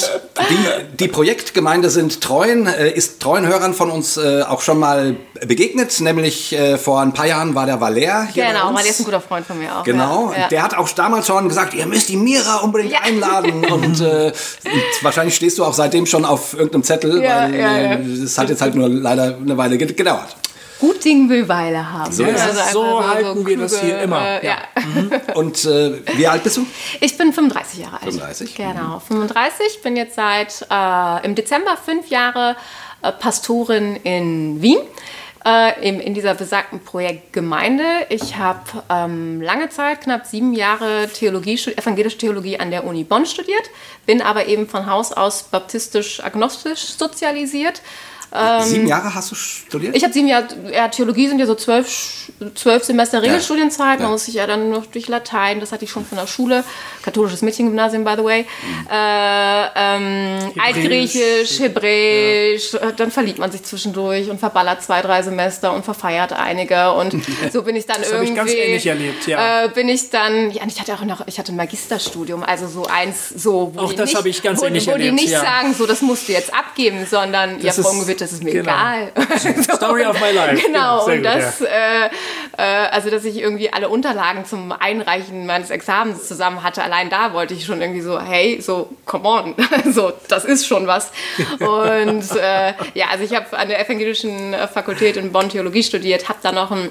die, 0.50 0.96
die 0.96 1.08
Projektgemeinde 1.08 1.85
Freunde 1.86 1.90
sind 1.90 2.20
treuen, 2.20 2.66
äh, 2.66 2.90
ist 2.90 3.20
treuen 3.20 3.46
Hörern 3.46 3.72
von 3.72 3.90
uns 3.90 4.16
äh, 4.16 4.42
auch 4.42 4.60
schon 4.60 4.78
mal 4.78 5.16
begegnet, 5.46 6.00
nämlich 6.00 6.52
äh, 6.52 6.78
vor 6.78 7.00
ein 7.00 7.12
paar 7.12 7.26
Jahren 7.26 7.54
war 7.54 7.66
der 7.66 7.80
Valer 7.80 8.26
hier 8.26 8.46
Genau, 8.46 8.74
Valer 8.74 8.86
ist 8.86 9.00
ein 9.00 9.04
guter 9.04 9.20
Freund 9.20 9.46
von 9.46 9.58
mir 9.58 9.76
auch. 9.76 9.84
Genau, 9.84 10.32
ja. 10.36 10.48
der 10.48 10.62
hat 10.62 10.76
auch 10.76 10.88
damals 10.90 11.26
schon 11.26 11.48
gesagt, 11.48 11.74
ihr 11.74 11.86
müsst 11.86 12.08
die 12.08 12.16
Mira 12.16 12.56
unbedingt 12.56 12.92
ja. 12.92 13.00
einladen 13.02 13.64
und, 13.70 14.00
äh, 14.00 14.32
wahrscheinlich 15.02 15.36
stehst 15.36 15.58
du 15.58 15.64
auch 15.64 15.74
seitdem 15.74 16.06
schon 16.06 16.24
auf 16.24 16.54
irgendeinem 16.54 16.82
Zettel, 16.82 17.22
ja, 17.22 17.42
weil 17.42 18.22
es 18.24 18.36
hat 18.36 18.48
jetzt 18.48 18.62
halt 18.62 18.74
nur 18.74 18.88
leider 18.88 19.36
eine 19.36 19.56
Weile 19.56 19.78
gedauert. 19.78 20.36
Gut 20.80 21.04
Ding 21.04 21.28
will 21.28 21.48
Weile 21.48 21.92
haben. 21.92 22.12
So, 22.12 22.24
also 22.24 22.60
so, 22.72 22.84
so 22.84 23.08
halten 23.08 23.40
so 23.40 23.46
wir 23.46 23.56
das 23.58 23.80
hier 23.80 24.00
immer. 24.00 24.42
Äh, 24.42 24.46
ja. 24.46 24.56
Mhm. 24.74 25.10
Und 25.34 25.64
äh, 25.64 26.02
wie 26.16 26.26
alt 26.26 26.42
bist 26.44 26.58
du? 26.58 26.66
Ich 27.00 27.16
bin 27.16 27.32
35 27.32 27.80
Jahre 27.80 27.94
alt. 27.94 28.02
35? 28.02 28.54
Genau, 28.54 29.00
35. 29.00 29.82
Bin 29.82 29.96
jetzt 29.96 30.16
seit 30.16 30.66
äh, 30.70 31.24
im 31.24 31.34
Dezember 31.34 31.76
fünf 31.76 32.08
Jahre 32.08 32.56
äh, 33.02 33.12
Pastorin 33.12 33.96
in 33.96 34.60
Wien. 34.60 34.78
Äh, 35.46 35.88
in, 35.88 36.00
in 36.00 36.12
dieser 36.12 36.34
besagten 36.34 36.80
Projektgemeinde. 36.80 37.84
Ich 38.08 38.36
habe 38.36 38.82
ähm, 38.90 39.40
lange 39.40 39.68
Zeit, 39.68 40.00
knapp 40.00 40.26
sieben 40.26 40.54
Jahre 40.54 41.08
Theologie, 41.08 41.54
evangelische 41.54 42.18
Theologie 42.18 42.58
an 42.58 42.72
der 42.72 42.84
Uni 42.84 43.04
Bonn 43.04 43.26
studiert, 43.26 43.70
bin 44.06 44.22
aber 44.22 44.46
eben 44.46 44.66
von 44.68 44.90
Haus 44.90 45.12
aus 45.12 45.44
baptistisch-agnostisch 45.44 46.80
sozialisiert 46.80 47.80
ähm, 48.36 48.62
sieben 48.62 48.86
Jahre 48.86 49.14
hast 49.14 49.30
du 49.30 49.34
studiert? 49.34 49.96
Ich 49.96 50.02
habe 50.02 50.12
sieben 50.12 50.28
Jahre, 50.28 50.46
ja, 50.72 50.88
Theologie 50.88 51.28
sind 51.28 51.38
ja 51.38 51.46
so 51.46 51.54
zwölf, 51.54 52.30
zwölf 52.54 52.84
Semester 52.84 53.22
Regelstudienzeit. 53.22 53.98
Ja. 53.98 54.04
Man 54.04 54.12
muss 54.12 54.26
sich 54.26 54.34
ja 54.34 54.46
dann 54.46 54.70
noch 54.70 54.86
durch 54.86 55.08
Latein, 55.08 55.60
das 55.60 55.72
hatte 55.72 55.84
ich 55.84 55.90
schon 55.90 56.04
von 56.04 56.18
der 56.18 56.26
Schule, 56.26 56.64
katholisches 57.02 57.42
Mädchengymnasium, 57.42 58.04
by 58.04 58.14
the 58.16 58.24
way, 58.24 58.42
mhm. 58.42 58.88
äh, 58.90 59.66
ähm, 59.76 60.52
Altgriechisch, 60.58 61.60
Hebräisch, 61.60 62.74
ja. 62.74 62.92
dann 62.92 63.10
verliebt 63.10 63.38
man 63.38 63.50
sich 63.50 63.62
zwischendurch 63.62 64.30
und 64.30 64.38
verballert 64.38 64.82
zwei, 64.82 65.02
drei 65.02 65.22
Semester 65.22 65.72
und 65.72 65.84
verfeiert 65.84 66.32
einige 66.32 66.92
und 66.92 67.14
so 67.52 67.62
bin 67.62 67.76
ich 67.76 67.86
dann 67.86 67.98
das 68.00 68.10
irgendwie. 68.10 68.30
Ich 68.30 68.36
ganz 68.36 68.52
ähnlich 68.52 68.86
erlebt, 68.86 69.26
ja. 69.26 69.64
Äh, 69.64 69.68
bin 69.68 69.88
ich 69.88 70.10
dann, 70.10 70.50
ja, 70.50 70.62
ich 70.66 70.80
hatte 70.80 70.94
auch 70.94 71.04
noch, 71.04 71.26
ich 71.26 71.38
hatte 71.38 71.52
ein 71.52 71.56
Magisterstudium, 71.56 72.42
also 72.42 72.66
so 72.66 72.86
eins, 72.86 73.28
so, 73.30 73.72
wo 73.74 73.80
auch 73.80 73.90
die 73.90 73.96
das 73.96 74.14
habe 74.14 74.28
ich 74.28 74.42
ganz 74.42 74.60
wo, 74.60 74.66
ähnlich 74.66 74.86
wo 74.86 74.92
erlebt, 74.92 75.10
die 75.10 75.24
nicht 75.24 75.32
ja. 75.32 75.40
sagen, 75.40 75.74
so, 75.74 75.86
das 75.86 76.02
musst 76.02 76.28
du 76.28 76.32
jetzt 76.32 76.52
abgeben, 76.52 77.06
sondern, 77.08 77.60
das 77.60 77.76
ja, 77.76 77.82
Frau 77.82 77.92
Gewitter, 77.92 78.25
das 78.26 78.32
ist 78.32 78.42
mir 78.42 78.52
genau. 78.52 78.72
egal. 78.72 79.12
Story 79.76 80.04
of 80.04 80.20
my 80.20 80.32
life. 80.32 80.60
Genau, 80.66 81.04
genau 81.04 81.16
und 81.16 81.22
das, 81.22 81.58
gut, 81.58 81.68
ja. 81.68 82.06
äh, 82.06 82.88
also 82.90 83.08
dass 83.08 83.24
ich 83.24 83.38
irgendwie 83.38 83.72
alle 83.72 83.88
Unterlagen 83.88 84.44
zum 84.44 84.72
Einreichen 84.72 85.46
meines 85.46 85.70
Examens 85.70 86.26
zusammen 86.26 86.64
hatte, 86.64 86.82
allein 86.82 87.08
da 87.08 87.32
wollte 87.32 87.54
ich 87.54 87.64
schon 87.64 87.80
irgendwie 87.80 88.00
so, 88.00 88.20
hey, 88.20 88.60
so, 88.60 88.90
come 89.04 89.28
on, 89.28 89.54
so, 89.92 90.12
das 90.28 90.44
ist 90.44 90.66
schon 90.66 90.88
was. 90.88 91.12
Und 91.60 92.36
äh, 92.36 92.72
ja, 92.94 93.06
also 93.12 93.22
ich 93.22 93.34
habe 93.34 93.56
an 93.56 93.68
der 93.68 93.80
Evangelischen 93.80 94.54
Fakultät 94.72 95.16
in 95.16 95.30
Bonn 95.30 95.48
Theologie 95.48 95.84
studiert, 95.84 96.28
habe 96.28 96.40
da 96.42 96.50
noch 96.50 96.72
ein 96.72 96.88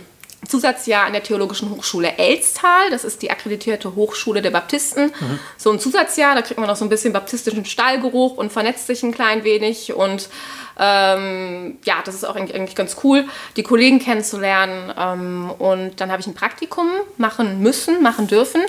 Zusatzjahr 0.47 1.05
an 1.05 1.13
der 1.13 1.23
Theologischen 1.23 1.69
Hochschule 1.69 2.17
Elstal. 2.17 2.89
Das 2.89 3.03
ist 3.03 3.21
die 3.21 3.31
akkreditierte 3.31 3.95
Hochschule 3.95 4.41
der 4.41 4.51
Baptisten. 4.51 5.05
Mhm. 5.07 5.39
So 5.57 5.71
ein 5.71 5.79
Zusatzjahr, 5.79 6.35
da 6.35 6.41
kriegt 6.41 6.59
man 6.59 6.69
noch 6.69 6.75
so 6.75 6.85
ein 6.85 6.89
bisschen 6.89 7.13
baptistischen 7.13 7.65
Stallgeruch 7.65 8.37
und 8.37 8.51
vernetzt 8.51 8.87
sich 8.87 9.03
ein 9.03 9.13
klein 9.13 9.43
wenig. 9.43 9.93
Und 9.93 10.29
ähm, 10.77 11.77
ja, 11.85 11.95
das 12.03 12.15
ist 12.15 12.25
auch 12.25 12.35
eigentlich 12.35 12.75
ganz 12.75 12.97
cool, 13.03 13.25
die 13.55 13.63
Kollegen 13.63 13.99
kennenzulernen. 13.99 14.93
Ähm, 14.97 15.51
und 15.57 16.01
dann 16.01 16.11
habe 16.11 16.21
ich 16.21 16.27
ein 16.27 16.33
Praktikum 16.33 16.87
machen 17.17 17.61
müssen, 17.61 18.01
machen 18.01 18.27
dürfen 18.27 18.61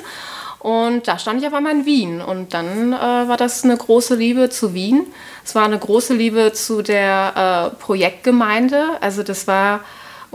Und 0.60 1.06
da 1.06 1.18
stand 1.18 1.40
ich 1.40 1.46
auf 1.46 1.54
einmal 1.54 1.72
in 1.72 1.86
Wien. 1.86 2.20
Und 2.20 2.54
dann 2.54 2.92
äh, 2.92 2.96
war 2.96 3.36
das 3.36 3.64
eine 3.64 3.76
große 3.76 4.14
Liebe 4.14 4.50
zu 4.50 4.74
Wien. 4.74 5.06
Es 5.44 5.54
war 5.54 5.64
eine 5.64 5.78
große 5.78 6.14
Liebe 6.14 6.52
zu 6.52 6.82
der 6.82 7.72
äh, 7.72 7.76
Projektgemeinde. 7.82 8.84
Also 9.00 9.22
das 9.22 9.46
war, 9.46 9.80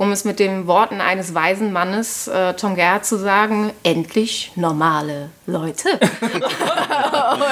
um 0.01 0.11
es 0.11 0.25
mit 0.25 0.39
den 0.39 0.65
Worten 0.65 0.99
eines 0.99 1.35
weisen 1.35 1.71
Mannes, 1.71 2.27
äh, 2.27 2.55
Tom 2.55 2.73
Gerhardt, 2.73 3.05
zu 3.05 3.19
sagen, 3.19 3.71
endlich 3.83 4.51
normale 4.55 5.29
Leute. 5.45 5.89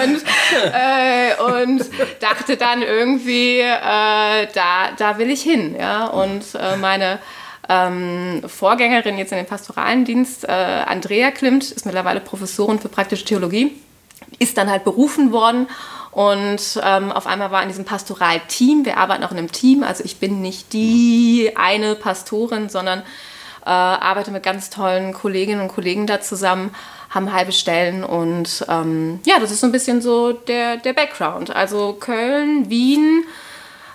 und, 0.01 0.24
äh, 0.74 1.36
und 1.44 1.86
dachte 2.20 2.58
dann 2.58 2.82
irgendwie, 2.82 3.60
äh, 3.60 4.48
da, 4.51 4.89
da 4.98 5.20
will 5.20 5.29
ich 5.29 5.44
hin. 5.44 5.75
Ja? 5.79 6.08
Und 6.08 6.44
äh, 6.56 6.75
meine 6.77 7.20
ähm, 7.70 8.41
Vorgängerin 8.48 9.20
jetzt 9.20 9.32
in 9.32 9.38
den 9.38 9.46
pastoralen 9.46 10.03
Dienst, 10.03 10.44
äh, 10.46 10.51
Andrea 10.51 11.29
Klimt, 11.29 11.70
ist 11.70 11.86
mittlerweile 11.86 12.20
Professorin 12.20 12.79
für 12.79 12.89
praktische 12.89 13.25
Theologie, 13.25 13.79
ist 14.39 14.58
dann 14.58 14.72
halt 14.72 14.86
berufen 14.86 15.32
worden 15.32 15.68
und 16.11 16.79
ähm, 16.83 17.11
auf 17.11 17.27
einmal 17.27 17.51
war 17.51 17.61
in 17.61 17.69
diesem 17.69 17.85
Pastoralteam, 17.85 18.85
wir 18.85 18.97
arbeiten 18.97 19.23
auch 19.23 19.31
in 19.31 19.37
einem 19.37 19.51
Team, 19.51 19.83
also 19.83 20.03
ich 20.03 20.17
bin 20.17 20.41
nicht 20.41 20.73
die 20.73 21.53
eine 21.55 21.95
Pastorin, 21.95 22.69
sondern 22.69 22.99
äh, 23.65 23.69
arbeite 23.69 24.31
mit 24.31 24.43
ganz 24.43 24.69
tollen 24.69 25.13
Kolleginnen 25.13 25.61
und 25.61 25.67
Kollegen 25.67 26.07
da 26.07 26.21
zusammen, 26.21 26.73
haben 27.09 27.33
halbe 27.33 27.51
Stellen 27.51 28.03
und 28.03 28.65
ähm, 28.67 29.19
ja, 29.25 29.39
das 29.39 29.51
ist 29.51 29.61
so 29.61 29.67
ein 29.67 29.71
bisschen 29.71 30.01
so 30.01 30.31
der, 30.31 30.77
der 30.77 30.93
Background. 30.93 31.55
Also 31.55 31.93
Köln, 31.99 32.69
Wien, 32.69 33.23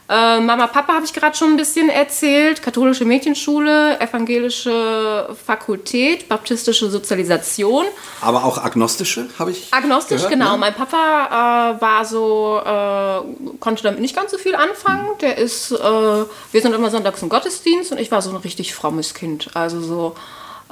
äh, 0.06 0.40
Mama, 0.40 0.66
Papa 0.66 0.94
habe 0.94 1.04
ich 1.06 1.14
gerade 1.14 1.34
schon 1.34 1.52
ein 1.52 1.56
bisschen 1.56 1.88
erzählt. 1.88 2.60
Katholische 2.60 3.06
Mädchenschule, 3.06 3.98
evangelische 4.00 5.34
Fakultät, 5.46 6.28
baptistische 6.28 6.90
Sozialisation. 6.90 7.86
Aber 8.20 8.44
auch 8.44 8.58
agnostische, 8.58 9.28
habe 9.38 9.52
ich. 9.52 9.72
Agnostisch, 9.72 10.16
gehört, 10.16 10.32
genau. 10.32 10.52
Ne? 10.52 10.58
Mein 10.58 10.74
Papa 10.74 11.76
äh, 11.78 11.80
war 11.80 12.04
so, 12.04 12.60
äh, 12.60 13.56
konnte 13.60 13.82
damit 13.82 14.00
nicht 14.00 14.14
ganz 14.14 14.30
so 14.30 14.36
viel 14.36 14.54
anfangen. 14.54 15.08
Der 15.22 15.38
ist, 15.38 15.72
äh, 15.72 15.78
wir 15.78 16.60
sind 16.60 16.74
immer 16.74 16.90
sonntags 16.90 17.22
im 17.22 17.30
Gottesdienst 17.30 17.92
und 17.92 17.98
ich 17.98 18.10
war 18.10 18.20
so 18.20 18.28
ein 18.30 18.36
richtig 18.36 18.74
frommes 18.74 19.14
Kind. 19.14 19.50
Also 19.54 19.80
so 19.80 20.14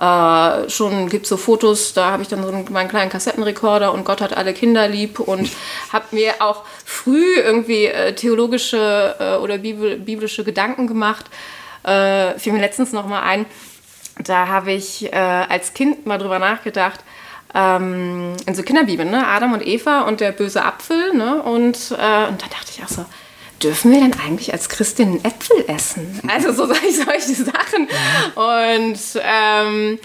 äh, 0.02 0.68
schon 0.68 1.08
gibt 1.08 1.26
es 1.26 1.28
so 1.28 1.36
Fotos, 1.36 1.92
da 1.92 2.10
habe 2.10 2.22
ich 2.22 2.28
dann 2.28 2.42
so 2.42 2.48
einen, 2.48 2.66
meinen 2.72 2.88
kleinen 2.88 3.08
Kassettenrekorder 3.08 3.92
und 3.92 4.04
Gott 4.04 4.20
hat 4.20 4.36
alle 4.36 4.52
Kinder 4.52 4.88
lieb 4.88 5.20
und 5.20 5.48
habe 5.92 6.06
mir 6.10 6.34
auch 6.40 6.64
früh 6.84 7.36
irgendwie 7.36 7.86
äh, 7.86 8.12
theologische 8.12 9.14
äh, 9.20 9.36
oder 9.36 9.58
Bibel, 9.58 9.96
biblische 9.98 10.42
Gedanken 10.42 10.88
gemacht. 10.88 11.26
Äh, 11.84 12.36
fiel 12.38 12.52
mir 12.52 12.60
letztens 12.60 12.92
noch 12.92 13.06
mal 13.06 13.22
ein, 13.22 13.46
da 14.18 14.48
habe 14.48 14.72
ich 14.72 15.12
äh, 15.12 15.16
als 15.16 15.72
Kind 15.72 16.04
mal 16.04 16.18
drüber 16.18 16.40
nachgedacht, 16.40 17.00
ähm, 17.54 18.34
in 18.44 18.54
so 18.56 18.62
Kinderbibeln, 18.64 19.08
ne? 19.10 19.24
Adam 19.26 19.52
und 19.52 19.64
Eva 19.64 20.02
und 20.02 20.20
der 20.20 20.32
böse 20.32 20.64
Apfel, 20.64 21.14
ne? 21.14 21.42
Und, 21.42 21.92
äh, 21.92 22.26
und 22.28 22.42
da 22.42 22.46
dachte 22.50 22.72
ich 22.76 22.82
auch 22.82 22.88
so, 22.88 23.04
dürfen 23.62 23.92
wir 23.92 24.00
denn 24.00 24.14
eigentlich 24.24 24.52
als 24.52 24.68
Christinnen 24.68 25.24
Äpfel 25.24 25.64
essen? 25.68 26.20
Also 26.28 26.52
so 26.52 26.66
solche 26.66 27.34
Sachen. 27.34 27.88
Und 28.34 28.98
ähm, 29.22 29.98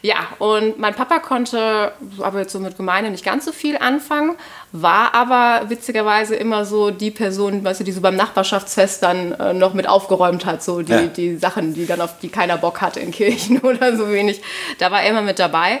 ja, 0.00 0.16
und 0.38 0.78
mein 0.78 0.94
Papa 0.94 1.18
konnte 1.18 1.92
aber 2.20 2.40
jetzt 2.40 2.52
so 2.52 2.60
mit 2.60 2.76
Gemeinde 2.76 3.10
nicht 3.10 3.24
ganz 3.24 3.44
so 3.44 3.52
viel 3.52 3.76
anfangen, 3.76 4.36
war 4.70 5.14
aber 5.14 5.68
witzigerweise 5.70 6.36
immer 6.36 6.64
so 6.64 6.90
die 6.90 7.10
Person, 7.10 7.64
weißt 7.64 7.80
du, 7.80 7.84
die 7.84 7.92
so 7.92 8.00
beim 8.00 8.14
Nachbarschaftsfest 8.14 9.02
dann 9.02 9.32
äh, 9.32 9.52
noch 9.52 9.74
mit 9.74 9.88
aufgeräumt 9.88 10.46
hat, 10.46 10.62
so 10.62 10.82
die, 10.82 10.92
ja. 10.92 11.02
die 11.06 11.36
Sachen, 11.36 11.74
die 11.74 11.86
dann 11.86 12.00
auf 12.00 12.18
die 12.20 12.28
keiner 12.28 12.58
Bock 12.58 12.80
hatte 12.80 13.00
in 13.00 13.10
Kirchen 13.10 13.58
oder 13.62 13.96
so 13.96 14.10
wenig. 14.10 14.40
Da 14.78 14.90
war 14.90 15.02
er 15.02 15.10
immer 15.10 15.22
mit 15.22 15.38
dabei. 15.38 15.80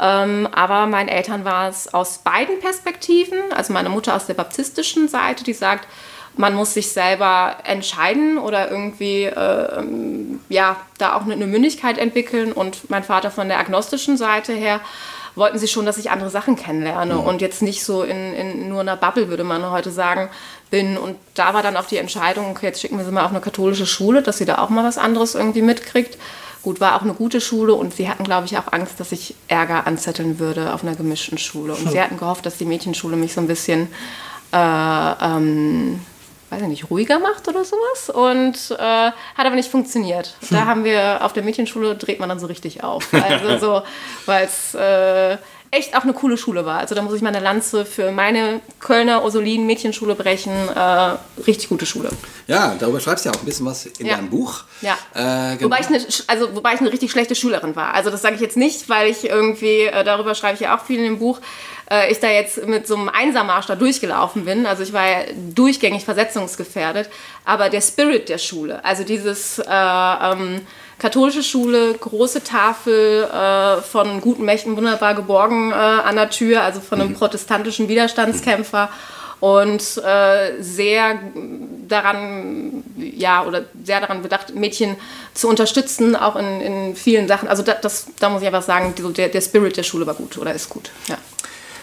Ähm, 0.00 0.48
aber 0.52 0.86
meinen 0.86 1.08
Eltern 1.08 1.44
war 1.44 1.68
es 1.68 1.92
aus 1.92 2.18
beiden 2.18 2.58
Perspektiven, 2.60 3.38
also 3.54 3.72
meine 3.72 3.90
Mutter 3.90 4.16
aus 4.16 4.26
der 4.26 4.34
baptistischen 4.34 5.06
Seite, 5.06 5.44
die 5.44 5.52
sagt, 5.52 5.86
man 6.36 6.54
muss 6.54 6.74
sich 6.74 6.90
selber 6.90 7.56
entscheiden 7.64 8.38
oder 8.38 8.70
irgendwie 8.70 9.24
äh, 9.24 9.84
ja, 10.48 10.76
da 10.98 11.14
auch 11.14 11.22
eine 11.22 11.46
Mündigkeit 11.46 11.98
entwickeln. 11.98 12.52
Und 12.52 12.90
mein 12.90 13.04
Vater 13.04 13.30
von 13.30 13.48
der 13.48 13.58
agnostischen 13.58 14.16
Seite 14.16 14.52
her 14.52 14.80
wollten 15.34 15.58
sie 15.58 15.68
schon, 15.68 15.86
dass 15.86 15.98
ich 15.98 16.10
andere 16.10 16.30
Sachen 16.30 16.56
kennenlerne 16.56 17.14
mhm. 17.14 17.20
und 17.20 17.40
jetzt 17.40 17.62
nicht 17.62 17.84
so 17.84 18.02
in, 18.02 18.34
in 18.34 18.68
nur 18.68 18.80
einer 18.80 18.96
Bubble, 18.96 19.28
würde 19.28 19.44
man 19.44 19.70
heute 19.70 19.90
sagen, 19.90 20.28
bin. 20.70 20.98
Und 20.98 21.16
da 21.34 21.54
war 21.54 21.62
dann 21.62 21.76
auch 21.76 21.86
die 21.86 21.96
Entscheidung, 21.96 22.50
okay, 22.50 22.66
jetzt 22.66 22.80
schicken 22.80 22.98
wir 22.98 23.04
sie 23.04 23.12
mal 23.12 23.24
auf 23.24 23.30
eine 23.30 23.40
katholische 23.40 23.86
Schule, 23.86 24.22
dass 24.22 24.38
sie 24.38 24.44
da 24.44 24.58
auch 24.58 24.68
mal 24.68 24.84
was 24.84 24.98
anderes 24.98 25.34
irgendwie 25.34 25.62
mitkriegt. 25.62 26.18
Gut, 26.62 26.80
war 26.80 26.96
auch 26.96 27.02
eine 27.02 27.14
gute 27.14 27.40
Schule 27.40 27.74
und 27.74 27.94
sie 27.94 28.08
hatten, 28.08 28.24
glaube 28.24 28.46
ich, 28.46 28.56
auch 28.56 28.72
Angst, 28.72 29.00
dass 29.00 29.10
ich 29.10 29.34
Ärger 29.48 29.86
anzetteln 29.86 30.38
würde 30.38 30.72
auf 30.72 30.84
einer 30.84 30.94
gemischten 30.94 31.38
Schule. 31.38 31.74
Und 31.74 31.90
sie 31.90 32.00
hatten 32.00 32.18
gehofft, 32.18 32.46
dass 32.46 32.56
die 32.56 32.64
Mädchenschule 32.64 33.16
mich 33.16 33.34
so 33.34 33.40
ein 33.40 33.48
bisschen 33.48 33.88
äh, 34.52 34.56
ähm, 34.56 36.00
weiß 36.52 36.62
ich 36.62 36.68
nicht, 36.68 36.90
ruhiger 36.90 37.18
macht 37.18 37.48
oder 37.48 37.64
sowas. 37.64 38.10
Und 38.10 38.76
äh, 38.78 38.82
hat 38.82 39.14
aber 39.38 39.54
nicht 39.54 39.70
funktioniert. 39.70 40.34
Da 40.50 40.60
hm. 40.60 40.66
haben 40.66 40.84
wir 40.84 41.24
auf 41.24 41.32
der 41.32 41.42
Mädchenschule 41.42 41.96
dreht 41.96 42.20
man 42.20 42.28
dann 42.28 42.38
so 42.38 42.46
richtig 42.46 42.84
auf. 42.84 43.08
Also 43.12 43.58
so, 43.58 43.82
weil 44.26 44.44
es 44.44 44.74
äh, 44.74 45.38
echt 45.70 45.96
auch 45.96 46.02
eine 46.02 46.12
coole 46.12 46.36
Schule 46.36 46.66
war. 46.66 46.78
Also 46.80 46.94
da 46.94 47.00
muss 47.00 47.14
ich 47.14 47.22
meine 47.22 47.40
Lanze 47.40 47.86
für 47.86 48.12
meine 48.12 48.60
Kölner 48.78 49.24
Ursulin 49.24 49.64
Mädchenschule 49.64 50.14
brechen. 50.14 50.52
Äh, 50.52 51.16
richtig 51.46 51.70
gute 51.70 51.86
Schule. 51.86 52.10
Ja, 52.46 52.76
darüber 52.78 53.00
schreibst 53.00 53.24
du 53.24 53.30
ja 53.30 53.34
auch 53.34 53.40
ein 53.40 53.46
bisschen 53.46 53.64
was 53.64 53.86
in 53.86 54.04
ja. 54.04 54.16
deinem 54.16 54.28
Buch. 54.28 54.64
Ja. 54.82 54.98
Äh, 55.14 55.56
genau. 55.56 55.70
wobei, 55.70 55.80
ich 55.80 55.86
eine, 55.86 56.04
also, 56.26 56.54
wobei 56.54 56.74
ich 56.74 56.80
eine 56.80 56.92
richtig 56.92 57.10
schlechte 57.10 57.34
Schülerin 57.34 57.74
war. 57.74 57.94
Also 57.94 58.10
das 58.10 58.20
sage 58.20 58.34
ich 58.34 58.42
jetzt 58.42 58.58
nicht, 58.58 58.90
weil 58.90 59.10
ich 59.10 59.24
irgendwie, 59.24 59.84
äh, 59.84 60.04
darüber 60.04 60.34
schreibe 60.34 60.56
ich 60.56 60.60
ja 60.60 60.76
auch 60.76 60.84
viel 60.84 60.98
in 60.98 61.04
dem 61.04 61.18
Buch, 61.18 61.40
äh, 61.92 62.10
ich 62.10 62.20
da 62.20 62.30
jetzt 62.30 62.66
mit 62.66 62.86
so 62.86 62.96
einem 62.96 63.08
Einsermarsch 63.08 63.66
da 63.66 63.76
durchgelaufen 63.76 64.46
bin. 64.46 64.66
Also 64.66 64.82
ich 64.82 64.92
war 64.92 65.06
ja 65.06 65.18
durchgängig 65.54 66.04
versetzungsgefährdet. 66.04 67.10
Aber 67.44 67.68
der 67.68 67.82
Spirit 67.82 68.28
der 68.28 68.38
Schule, 68.38 68.84
also 68.84 69.04
dieses 69.04 69.58
äh, 69.58 69.64
ähm, 69.68 70.62
katholische 70.98 71.42
Schule, 71.42 71.94
große 71.94 72.44
Tafel 72.44 73.24
äh, 73.24 73.82
von 73.82 74.20
guten 74.20 74.44
Mächten 74.44 74.76
wunderbar 74.76 75.14
geborgen 75.14 75.72
äh, 75.72 75.74
an 75.74 76.16
der 76.16 76.30
Tür, 76.30 76.62
also 76.62 76.80
von 76.80 77.00
einem 77.00 77.10
mhm. 77.10 77.16
protestantischen 77.16 77.88
Widerstandskämpfer 77.88 78.88
und 79.42 79.82
äh, 80.04 80.62
sehr 80.62 81.18
daran, 81.88 82.84
ja, 82.96 83.44
oder 83.44 83.64
sehr 83.82 84.00
daran 84.00 84.22
bedacht, 84.22 84.54
Mädchen 84.54 84.94
zu 85.34 85.48
unterstützen, 85.48 86.14
auch 86.14 86.36
in, 86.36 86.60
in 86.60 86.94
vielen 86.94 87.26
Sachen. 87.26 87.48
Also 87.48 87.64
da, 87.64 87.74
das, 87.74 88.06
da 88.20 88.28
muss 88.28 88.42
ich 88.42 88.46
einfach 88.46 88.62
sagen, 88.62 88.94
der, 89.16 89.28
der 89.30 89.40
Spirit 89.40 89.76
der 89.76 89.82
Schule 89.82 90.06
war 90.06 90.14
gut 90.14 90.38
oder 90.38 90.54
ist 90.54 90.68
gut. 90.68 90.92
Ja. 91.08 91.18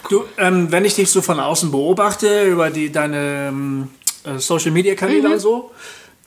Du, 0.10 0.26
ähm, 0.39 0.72
wenn 0.72 0.86
ich 0.86 0.95
dich 0.95 1.12
so 1.12 1.22
von 1.22 1.39
außen 1.39 1.69
beobachte, 1.72 2.43
über 2.45 2.72
die, 2.72 2.91
deine 2.91 3.50
ähm, 3.50 3.89
äh, 4.24 4.39
Social 4.39 4.72
Media 4.72 4.95
Kanäle 4.95 5.28
mhm. 5.28 5.34
und 5.34 5.39
so, 5.39 5.72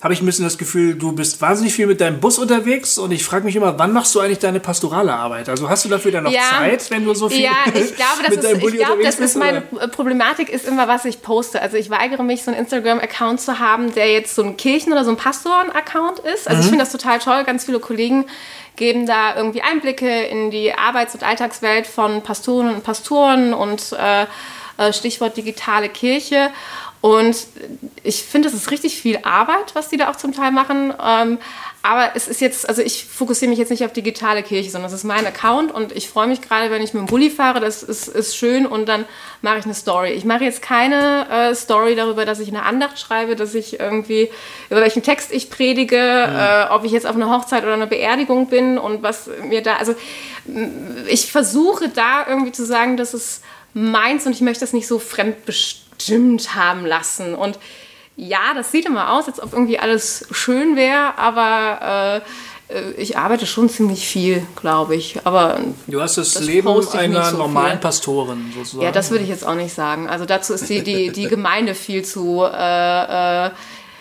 habe 0.01 0.15
ich 0.15 0.23
ein 0.23 0.27
bisschen 0.27 0.45
das 0.45 0.59
Gefühl, 0.59 0.95
du 0.95 1.13
bist 1.13 1.41
wahnsinnig 1.41 1.75
viel 1.75 1.87
mit 1.87 2.01
deinem 2.01 2.19
Bus 2.19 2.39
unterwegs 2.39 2.99
und 2.99 3.13
ich 3.13 3.25
frage 3.25 3.45
mich 3.45 3.55
immer, 3.55 3.79
wann 3.79 3.93
machst 3.93 4.15
du 4.15 4.21
eigentlich 4.21 4.41
deine 4.41 4.59
pastorale 4.59 5.13
Arbeit? 5.13 5.49
Also 5.49 5.69
hast 5.69 5.85
du 5.85 5.89
dafür 5.89 6.11
dann 6.11 6.25
noch 6.25 6.33
ja, 6.33 6.43
Zeit, 6.59 6.91
wenn 6.91 7.05
du 7.05 7.15
so 7.15 7.29
viel 7.29 7.43
Ja, 7.43 7.53
ich 7.67 7.73
glaube, 7.97 8.25
das 8.27 8.45
ist, 8.45 8.63
ich 8.65 8.79
glaub, 8.79 9.01
das 9.01 9.21
ist 9.21 9.37
meine 9.37 9.63
oder? 9.71 9.89
Problematik 9.89 10.49
ist 10.49 10.67
immer, 10.67 10.89
was 10.89 11.05
ich 11.05 11.23
poste. 11.23 11.63
Also 11.63 11.77
ich 11.77 11.89
weigere 11.89 12.25
mich, 12.25 12.43
so 12.43 12.51
einen 12.51 12.61
Instagram-Account 12.61 13.41
zu 13.41 13.61
haben, 13.61 13.95
der 13.95 14.13
jetzt 14.13 14.35
so 14.35 14.43
ein 14.43 14.57
Kirchen- 14.57 14.93
oder 14.93 15.05
so 15.05 15.11
ein 15.11 15.17
Pastoren-Account 15.17 16.21
ist. 16.21 16.49
Also 16.49 16.59
mhm. 16.59 16.63
ich 16.63 16.69
finde 16.71 16.85
das 16.85 16.93
total 16.93 17.21
toll. 17.21 17.45
Ganz 17.45 17.65
viele 17.65 17.79
Kollegen 17.79 18.27
geben 18.77 19.07
da 19.07 19.37
irgendwie 19.37 19.63
Einblicke 19.63 20.23
in 20.25 20.51
die 20.51 20.75
Arbeits- 20.75 21.15
und 21.15 21.23
Alltagswelt 21.23 21.87
von 21.87 22.23
Pastoren 22.23 22.75
und 22.75 22.85
Pastoren 22.85 23.55
und 23.55 23.93
äh, 23.93 24.27
äh 24.79 24.93
Stichwort 24.93 25.37
digitale 25.37 25.89
Kirche. 25.89 26.51
Und 27.01 27.49
ich 28.05 28.23
finde, 28.23 28.49
es 28.49 28.55
ist 28.55 28.71
richtig 28.71 29.01
viel 29.01 29.19
Arbeit, 29.25 29.75
was 29.75 29.89
die 29.89 29.97
da 29.97 30.09
auch 30.09 30.17
zum 30.17 30.33
Teil 30.33 30.53
machen. 30.53 30.95
Ähm, 31.05 31.39
aber 31.83 32.13
es 32.15 32.29
ist 32.29 32.41
jetzt, 32.41 32.69
also 32.69 32.81
ich 32.81 33.05
fokussiere 33.05 33.49
mich 33.51 33.59
jetzt 33.59 33.71
nicht 33.71 33.85
auf 33.85 33.93
digitale 33.93 34.45
Kirche, 34.45 34.71
sondern 34.71 34.89
es 34.89 34.97
ist 34.97 35.03
mein 35.05 35.27
Account 35.27 35.73
und 35.73 35.91
ich 35.93 36.09
freue 36.09 36.29
mich 36.29 36.41
gerade, 36.41 36.71
wenn 36.71 36.81
ich 36.81 36.95
mit 36.95 37.03
dem 37.03 37.07
Bulli 37.07 37.29
fahre, 37.29 37.59
das 37.59 37.83
ist, 37.83 38.07
ist 38.07 38.37
schön 38.37 38.67
und 38.67 38.89
dann 38.89 39.05
mache 39.41 39.59
ich 39.59 39.65
eine 39.65 39.75
Story. 39.75 40.11
Ich 40.13 40.25
mache 40.25 40.45
jetzt 40.45 40.63
keine 40.63 41.29
äh, 41.29 41.55
Story 41.57 41.97
darüber, 41.97 42.25
dass 42.25 42.39
ich 42.39 42.49
eine 42.49 42.63
Andacht 42.63 43.01
schreibe, 43.01 43.35
dass 43.35 43.55
ich 43.55 43.81
irgendwie, 43.81 44.31
über 44.71 44.81
welchen 44.81 45.03
Text 45.03 45.33
ich 45.33 45.51
predige, 45.51 45.97
ja. 45.97 46.67
äh, 46.67 46.71
ob 46.71 46.85
ich 46.85 46.93
jetzt 46.93 47.07
auf 47.07 47.17
einer 47.17 47.31
Hochzeit 47.31 47.65
oder 47.65 47.75
einer 47.75 47.87
Beerdigung 47.87 48.49
bin 48.49 48.79
und 48.79 49.03
was 49.03 49.29
mir 49.43 49.63
da, 49.63 49.77
also 49.77 49.95
ich 51.09 51.33
versuche 51.33 51.89
da 51.89 52.27
irgendwie 52.29 52.53
zu 52.53 52.65
sagen, 52.65 52.97
dass 52.97 53.13
es 53.13 53.43
meins 53.75 54.25
und 54.27 54.33
ich 54.33 54.41
möchte 54.41 54.61
das 54.61 54.73
nicht 54.73 54.87
so 54.87 55.01
fremdbestimmt 55.01 55.83
bestimmt 56.03 56.55
haben 56.55 56.85
lassen. 56.85 57.35
Und 57.35 57.59
ja, 58.17 58.55
das 58.55 58.71
sieht 58.73 58.87
immer 58.87 59.13
aus, 59.13 59.27
als 59.27 59.43
ob 59.43 59.53
irgendwie 59.53 59.79
alles 59.79 60.27
schön 60.31 60.77
wäre, 60.77 61.19
aber 61.19 62.23
äh, 62.69 62.91
ich 62.97 63.19
arbeite 63.19 63.47
schon 63.47 63.69
ziemlich 63.69 64.07
viel, 64.07 64.47
glaube 64.57 64.97
ich. 64.97 65.19
Aber 65.25 65.61
du 65.87 66.01
hast 66.01 66.19
das, 66.19 66.35
das 66.35 66.45
Leben 66.45 66.69
einer 66.69 67.25
so 67.25 67.37
normalen 67.37 67.73
viel. 67.73 67.81
Pastorin 67.81 68.53
sozusagen. 68.55 68.83
Ja, 68.83 68.93
das 68.93 69.11
würde 69.11 69.25
ich 69.25 69.31
jetzt 69.31 69.47
auch 69.47 69.55
nicht 69.55 69.75
sagen. 69.75 70.09
Also 70.09 70.25
dazu 70.25 70.55
ist 70.55 70.69
die, 70.69 70.83
die, 70.83 71.11
die 71.11 71.29
Gemeinde 71.29 71.75
viel 71.75 72.05
zu 72.05 72.43
äh, 72.45 73.47
äh, 73.47 73.51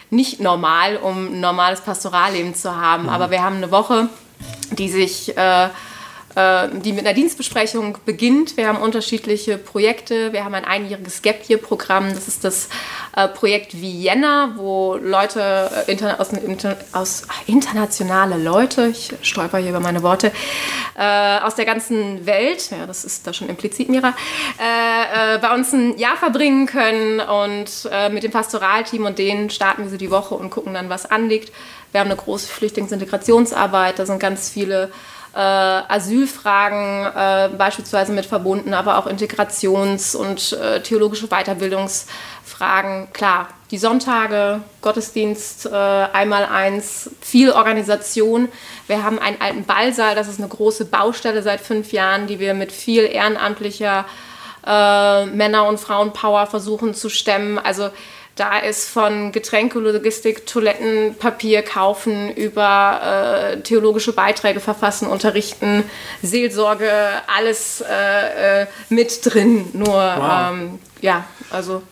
nicht 0.10 0.40
normal, 0.40 0.98
um 0.98 1.34
ein 1.34 1.40
normales 1.40 1.82
Pastoralleben 1.82 2.56
zu 2.56 2.76
haben. 2.76 3.04
Mhm. 3.04 3.10
Aber 3.10 3.32
wir 3.32 3.44
haben 3.44 3.58
eine 3.58 3.72
Woche, 3.72 4.10
die 4.72 4.90
sich 4.90 5.38
äh, 5.38 5.66
äh, 5.66 5.70
die 6.36 6.94
mit 6.94 7.06
einer 7.06 7.14
Dienstbesprechung 7.14 7.98
beginnt. 8.06 8.56
Wir 8.56 8.68
haben 8.68 8.78
unterschiedliche 8.78 9.58
Projekte. 9.58 10.32
Wir 10.34 10.46
haben 10.46 10.54
ein 10.54 10.66
einjähriges 10.66 11.22
Gap 11.22 11.50
Year 11.50 11.60
Programm. 11.60 12.14
Das 12.14 12.28
ist 12.28 12.44
das 12.44 12.70
äh, 13.16 13.28
Projekt 13.28 13.82
Vienna, 13.82 14.54
wo 14.56 14.96
Leute 14.96 15.70
äh, 15.88 15.98
aus, 16.18 16.30
aus 16.94 17.24
internationale 17.48 18.38
Leute, 18.38 18.88
ich 18.88 19.12
stolper 19.22 19.58
hier 19.58 19.70
über 19.70 19.80
meine 19.80 20.04
Worte, 20.04 20.32
äh, 20.98 21.40
aus 21.40 21.56
der 21.56 21.66
ganzen 21.66 22.26
Welt, 22.26 22.72
ja, 22.72 22.86
das 22.86 23.06
ist 23.06 23.28
da 23.28 23.34
schon 23.34 23.50
implizit, 23.50 23.90
Mira, 23.90 24.14
äh, 24.60 25.36
äh, 25.36 25.40
bei 25.40 25.54
uns 25.54 25.74
ein 25.74 25.98
Jahr 25.98 26.16
verbringen 26.16 26.66
können 26.66 27.20
und 27.20 27.90
mit 28.12 28.24
dem 28.24 28.32
Pastoralteam 28.32 29.06
und 29.06 29.18
denen 29.18 29.50
starten 29.50 29.84
wir 29.84 29.90
so 29.90 29.98
die 29.98 30.12
Woche 30.12 30.36
und 30.36 30.50
gucken 30.50 30.74
dann, 30.74 30.90
was 30.90 31.06
anliegt. 31.06 31.52
Wir 31.92 32.00
haben 32.00 32.10
eine 32.10 32.18
große 32.18 32.48
Flüchtlingsintegrationsarbeit, 32.48 34.00
da 34.00 34.06
sind 34.06 34.20
ganz 34.20 34.50
viele 34.50 34.92
äh, 35.34 35.40
Asylfragen 35.40 37.06
äh, 37.06 37.50
beispielsweise 37.58 38.12
mit 38.12 38.26
verbunden, 38.26 38.74
aber 38.74 38.98
auch 38.98 39.08
Integrations- 39.08 40.16
und 40.16 40.54
äh, 40.54 40.82
theologische 40.82 41.28
Weiterbildungsfragen. 41.28 43.14
Klar, 43.14 43.48
die 43.72 43.78
Sonntage, 43.78 44.62
Gottesdienst, 44.82 45.68
äh, 45.68 45.70
einmal 45.70 46.46
eins, 46.46 47.10
viel 47.22 47.52
Organisation. 47.52 48.50
Wir 48.88 49.04
haben 49.04 49.20
einen 49.20 49.40
alten 49.40 49.64
Ballsaal, 49.64 50.16
das 50.16 50.28
ist 50.28 50.40
eine 50.40 50.50
große 50.50 50.86
Baustelle 50.86 51.42
seit 51.42 51.62
fünf 51.62 51.94
Jahren, 51.94 52.28
die 52.28 52.40
wir 52.40 52.54
mit 52.54 52.74
viel 52.74 53.04
ehrenamtlicher 53.04 54.06
äh, 54.68 55.26
Männer- 55.28 55.66
und 55.66 55.80
Frauenpower 55.80 56.46
versuchen 56.48 56.94
zu 56.94 57.10
stemmen. 57.10 57.58
Also 57.58 57.90
da 58.36 58.60
ist 58.60 58.88
von 58.88 59.32
Getränkelogistik, 59.32 60.46
Toilettenpapier 60.46 61.64
kaufen 61.64 62.34
über 62.34 63.02
äh, 63.54 63.62
theologische 63.62 64.14
Beiträge 64.14 64.60
verfassen, 64.60 65.08
unterrichten, 65.08 65.84
Seelsorge, 66.22 66.92
alles 67.28 67.82
äh, 67.82 68.62
äh, 68.62 68.68
mit 68.90 69.20
drin. 69.24 69.68
Nur, 69.74 69.88
wow. 69.88 70.52
ähm, 70.52 70.80
ja, 71.02 71.26
also. 71.50 71.84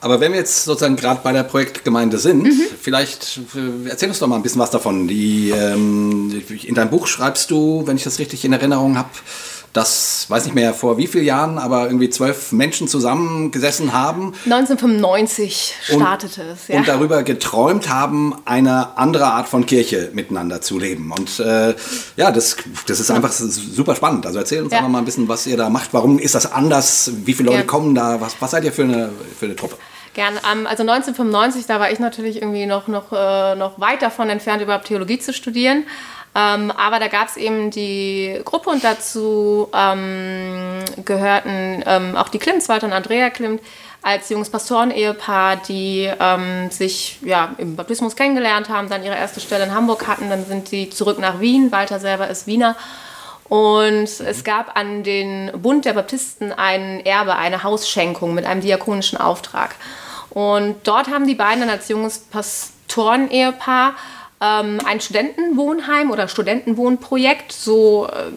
Aber 0.00 0.18
wenn 0.18 0.32
wir 0.32 0.40
jetzt 0.40 0.64
sozusagen 0.64 0.96
gerade 0.96 1.20
bei 1.22 1.32
der 1.32 1.44
Projektgemeinde 1.44 2.18
sind, 2.18 2.44
mhm. 2.44 2.60
vielleicht 2.80 3.40
äh, 3.54 3.88
erzähl 3.88 4.08
uns 4.08 4.18
doch 4.18 4.26
mal 4.28 4.36
ein 4.36 4.42
bisschen 4.42 4.60
was 4.60 4.70
davon. 4.70 5.08
Die, 5.08 5.50
ähm, 5.50 6.42
in 6.64 6.74
deinem 6.74 6.90
Buch 6.90 7.06
schreibst 7.06 7.50
du, 7.50 7.82
wenn 7.86 7.96
ich 7.96 8.04
das 8.04 8.18
richtig 8.18 8.44
in 8.44 8.52
Erinnerung 8.52 8.98
habe, 8.98 9.10
dass, 9.72 10.26
weiß 10.28 10.44
nicht 10.44 10.54
mehr 10.54 10.74
vor 10.74 10.98
wie 10.98 11.06
vielen 11.06 11.24
Jahren, 11.24 11.58
aber 11.58 11.86
irgendwie 11.86 12.10
zwölf 12.10 12.52
Menschen 12.52 12.88
zusammengesessen 12.88 13.92
haben. 13.92 14.34
1995 14.44 15.74
startete 15.82 16.42
und, 16.42 16.48
es, 16.48 16.68
ja. 16.68 16.76
Und 16.76 16.88
darüber 16.88 17.22
geträumt 17.22 17.88
haben, 17.88 18.34
eine 18.44 18.98
andere 18.98 19.26
Art 19.26 19.48
von 19.48 19.64
Kirche 19.64 20.10
miteinander 20.12 20.60
zu 20.60 20.78
leben. 20.78 21.12
Und 21.12 21.40
äh, 21.40 21.74
ja, 22.16 22.30
das, 22.30 22.56
das 22.86 23.00
ist 23.00 23.10
einfach 23.10 23.32
super 23.32 23.94
spannend. 23.94 24.26
Also 24.26 24.38
erzähl 24.38 24.62
uns 24.62 24.72
ja. 24.72 24.78
einfach 24.78 24.90
mal 24.90 24.98
ein 24.98 25.06
bisschen, 25.06 25.28
was 25.28 25.46
ihr 25.46 25.56
da 25.56 25.70
macht. 25.70 25.94
Warum 25.94 26.18
ist 26.18 26.34
das 26.34 26.52
anders? 26.52 27.10
Wie 27.24 27.32
viele 27.32 27.48
Leute 27.48 27.60
ja. 27.60 27.66
kommen 27.66 27.94
da? 27.94 28.20
Was, 28.20 28.36
was 28.40 28.50
seid 28.50 28.64
ihr 28.64 28.72
für 28.72 28.84
eine, 28.84 29.10
für 29.38 29.46
eine 29.46 29.56
Truppe? 29.56 29.76
Gern. 30.14 30.34
Also 30.42 30.82
1995, 30.82 31.64
da 31.64 31.80
war 31.80 31.90
ich 31.90 31.98
natürlich 31.98 32.36
irgendwie 32.36 32.66
noch, 32.66 32.86
noch, 32.86 33.12
äh, 33.12 33.54
noch 33.54 33.80
weit 33.80 34.02
davon 34.02 34.28
entfernt, 34.28 34.60
überhaupt 34.60 34.86
Theologie 34.86 35.18
zu 35.18 35.32
studieren. 35.32 35.84
Ähm, 36.34 36.70
aber 36.70 36.98
da 36.98 37.08
gab 37.08 37.28
es 37.28 37.36
eben 37.36 37.70
die 37.70 38.40
Gruppe 38.44 38.70
und 38.70 38.82
dazu 38.82 39.68
ähm, 39.74 40.78
gehörten 41.04 41.84
ähm, 41.86 42.16
auch 42.16 42.28
die 42.28 42.38
Klimts, 42.38 42.68
Walter 42.70 42.86
und 42.86 42.94
Andrea 42.94 43.28
Klimt, 43.28 43.60
als 44.00 44.30
junges 44.30 44.50
Pastoren-Ehepaar, 44.50 45.56
die 45.56 46.10
ähm, 46.18 46.70
sich 46.70 47.18
ja, 47.22 47.54
im 47.58 47.76
Baptismus 47.76 48.16
kennengelernt 48.16 48.68
haben, 48.68 48.88
dann 48.88 49.04
ihre 49.04 49.14
erste 49.14 49.40
Stelle 49.40 49.64
in 49.64 49.74
Hamburg 49.74 50.08
hatten, 50.08 50.28
dann 50.28 50.44
sind 50.44 50.68
sie 50.68 50.90
zurück 50.90 51.18
nach 51.18 51.38
Wien. 51.38 51.70
Walter 51.70 52.00
selber 52.00 52.28
ist 52.28 52.46
Wiener. 52.46 52.76
Und 53.48 54.08
es 54.08 54.44
gab 54.44 54.76
an 54.76 55.02
den 55.04 55.52
Bund 55.54 55.84
der 55.84 55.92
Baptisten 55.92 56.52
ein 56.52 57.04
Erbe, 57.04 57.36
eine 57.36 57.62
Hausschenkung 57.62 58.34
mit 58.34 58.46
einem 58.46 58.62
diakonischen 58.62 59.18
Auftrag. 59.18 59.74
Und 60.30 60.76
dort 60.84 61.08
haben 61.08 61.26
die 61.26 61.34
beiden 61.34 61.60
dann 61.60 61.70
als 61.70 61.88
junges 61.88 62.18
Pastoren-Ehepaar 62.18 63.94
ähm, 64.42 64.80
ein 64.84 65.00
Studentenwohnheim 65.00 66.10
oder 66.10 66.26
Studentenwohnprojekt 66.26 67.52
so 67.52 68.08
äh, 68.08 68.32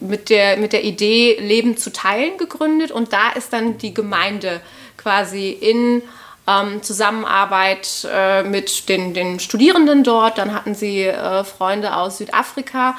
mit, 0.00 0.30
der, 0.30 0.56
mit 0.56 0.72
der 0.72 0.84
Idee, 0.84 1.36
Leben 1.40 1.76
zu 1.76 1.92
teilen 1.92 2.38
gegründet. 2.38 2.92
Und 2.92 3.12
da 3.12 3.30
ist 3.30 3.52
dann 3.52 3.76
die 3.76 3.92
Gemeinde 3.92 4.60
quasi 4.96 5.50
in 5.50 6.02
ähm, 6.46 6.80
Zusammenarbeit 6.82 8.06
äh, 8.10 8.44
mit 8.44 8.88
den, 8.88 9.14
den 9.14 9.40
Studierenden 9.40 10.04
dort. 10.04 10.38
Dann 10.38 10.54
hatten 10.54 10.76
sie 10.76 11.02
äh, 11.02 11.42
Freunde 11.42 11.96
aus 11.96 12.18
Südafrika. 12.18 12.96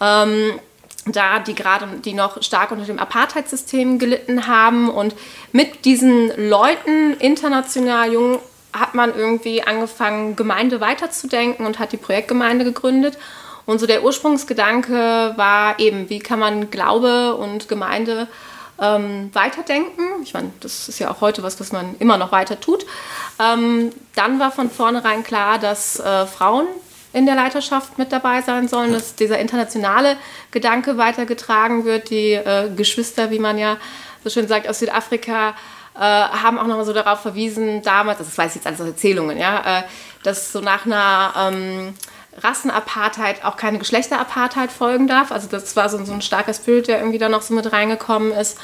Ähm, 0.00 0.60
da 1.06 1.40
die 1.40 1.54
gerade, 1.54 1.86
die 2.04 2.14
noch 2.14 2.40
stark 2.42 2.70
unter 2.70 2.84
dem 2.84 2.98
Apartheidssystem 2.98 3.98
gelitten 3.98 4.46
haben 4.46 4.90
und 4.90 5.14
mit 5.52 5.84
diesen 5.84 6.30
Leuten 6.48 7.14
international 7.18 8.12
jung 8.12 8.38
hat 8.78 8.94
man 8.94 9.14
irgendwie 9.14 9.62
angefangen, 9.62 10.36
Gemeinde 10.36 10.80
weiterzudenken 10.80 11.66
und 11.66 11.78
hat 11.78 11.92
die 11.92 11.96
Projektgemeinde 11.96 12.64
gegründet. 12.64 13.18
Und 13.66 13.80
so 13.80 13.86
der 13.86 14.04
Ursprungsgedanke 14.04 15.34
war 15.36 15.78
eben, 15.78 16.08
wie 16.08 16.20
kann 16.20 16.38
man 16.38 16.70
Glaube 16.70 17.34
und 17.34 17.68
Gemeinde 17.68 18.28
ähm, 18.80 19.30
weiterdenken. 19.32 20.02
Ich 20.22 20.34
meine, 20.34 20.52
das 20.60 20.88
ist 20.88 20.98
ja 20.98 21.10
auch 21.10 21.20
heute 21.20 21.42
was, 21.42 21.58
was 21.60 21.72
man 21.72 21.96
immer 21.98 22.16
noch 22.16 22.32
weiter 22.32 22.60
tut. 22.60 22.86
Ähm, 23.38 23.90
dann 24.14 24.38
war 24.38 24.52
von 24.52 24.70
vornherein 24.70 25.24
klar, 25.24 25.58
dass 25.58 25.98
äh, 25.98 26.26
Frauen 26.26 26.66
in 27.12 27.26
der 27.26 27.34
Leiterschaft 27.34 27.98
mit 27.98 28.12
dabei 28.12 28.42
sein 28.42 28.68
sollen, 28.68 28.92
dass 28.92 29.14
dieser 29.14 29.38
internationale 29.38 30.16
Gedanke 30.50 30.98
weitergetragen 30.98 31.84
wird. 31.84 32.10
Die 32.10 32.32
äh, 32.32 32.70
Geschwister, 32.76 33.30
wie 33.30 33.38
man 33.38 33.58
ja 33.58 33.78
so 34.22 34.30
schön 34.30 34.48
sagt, 34.48 34.68
aus 34.68 34.80
Südafrika 34.80 35.54
äh, 35.96 36.00
haben 36.00 36.58
auch 36.58 36.66
noch 36.66 36.76
mal 36.76 36.84
so 36.84 36.92
darauf 36.92 37.20
verwiesen, 37.20 37.82
damals, 37.82 38.18
das 38.18 38.36
weiß 38.36 38.50
ich 38.50 38.56
jetzt 38.56 38.66
alles 38.66 38.80
aus 38.80 38.88
Erzählungen, 38.88 39.38
ja, 39.38 39.80
äh, 39.80 39.82
dass 40.22 40.52
so 40.52 40.60
nach 40.60 40.86
einer 40.86 41.32
ähm, 41.36 41.94
Rassenapartheid 42.42 43.44
auch 43.44 43.56
keine 43.56 43.78
Geschlechterapartheid 43.78 44.70
folgen 44.70 45.06
darf. 45.06 45.32
Also 45.32 45.48
das 45.48 45.74
war 45.76 45.88
so, 45.88 46.04
so 46.04 46.12
ein 46.12 46.22
starkes 46.22 46.58
Bild, 46.60 46.88
der 46.88 46.98
irgendwie 46.98 47.18
da 47.18 47.28
noch 47.28 47.42
so 47.42 47.54
mit 47.54 47.72
reingekommen 47.72 48.32
ist. 48.32 48.58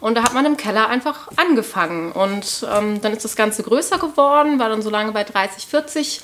Und 0.00 0.14
da 0.14 0.22
hat 0.22 0.32
man 0.32 0.46
im 0.46 0.56
Keller 0.56 0.88
einfach 0.88 1.28
angefangen. 1.36 2.12
Und 2.12 2.66
ähm, 2.72 3.00
dann 3.00 3.12
ist 3.12 3.24
das 3.24 3.36
Ganze 3.36 3.62
größer 3.62 3.98
geworden, 3.98 4.58
war 4.58 4.68
dann 4.68 4.82
so 4.82 4.90
lange 4.90 5.12
bei 5.12 5.24
30, 5.24 5.66
40 5.66 6.20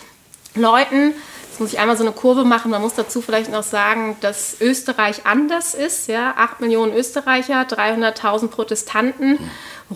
Leuten. 0.54 1.14
Jetzt 1.54 1.60
muss 1.60 1.72
ich 1.72 1.78
einmal 1.78 1.96
so 1.96 2.02
eine 2.02 2.10
Kurve 2.10 2.44
machen. 2.44 2.72
Man 2.72 2.82
muss 2.82 2.94
dazu 2.94 3.20
vielleicht 3.20 3.48
noch 3.48 3.62
sagen, 3.62 4.16
dass 4.20 4.56
Österreich 4.60 5.24
anders 5.24 5.74
ist. 5.74 6.08
Ja? 6.08 6.34
8 6.36 6.60
Millionen 6.60 6.92
Österreicher, 6.92 7.60
300.000 7.62 8.48
Protestanten 8.48 9.38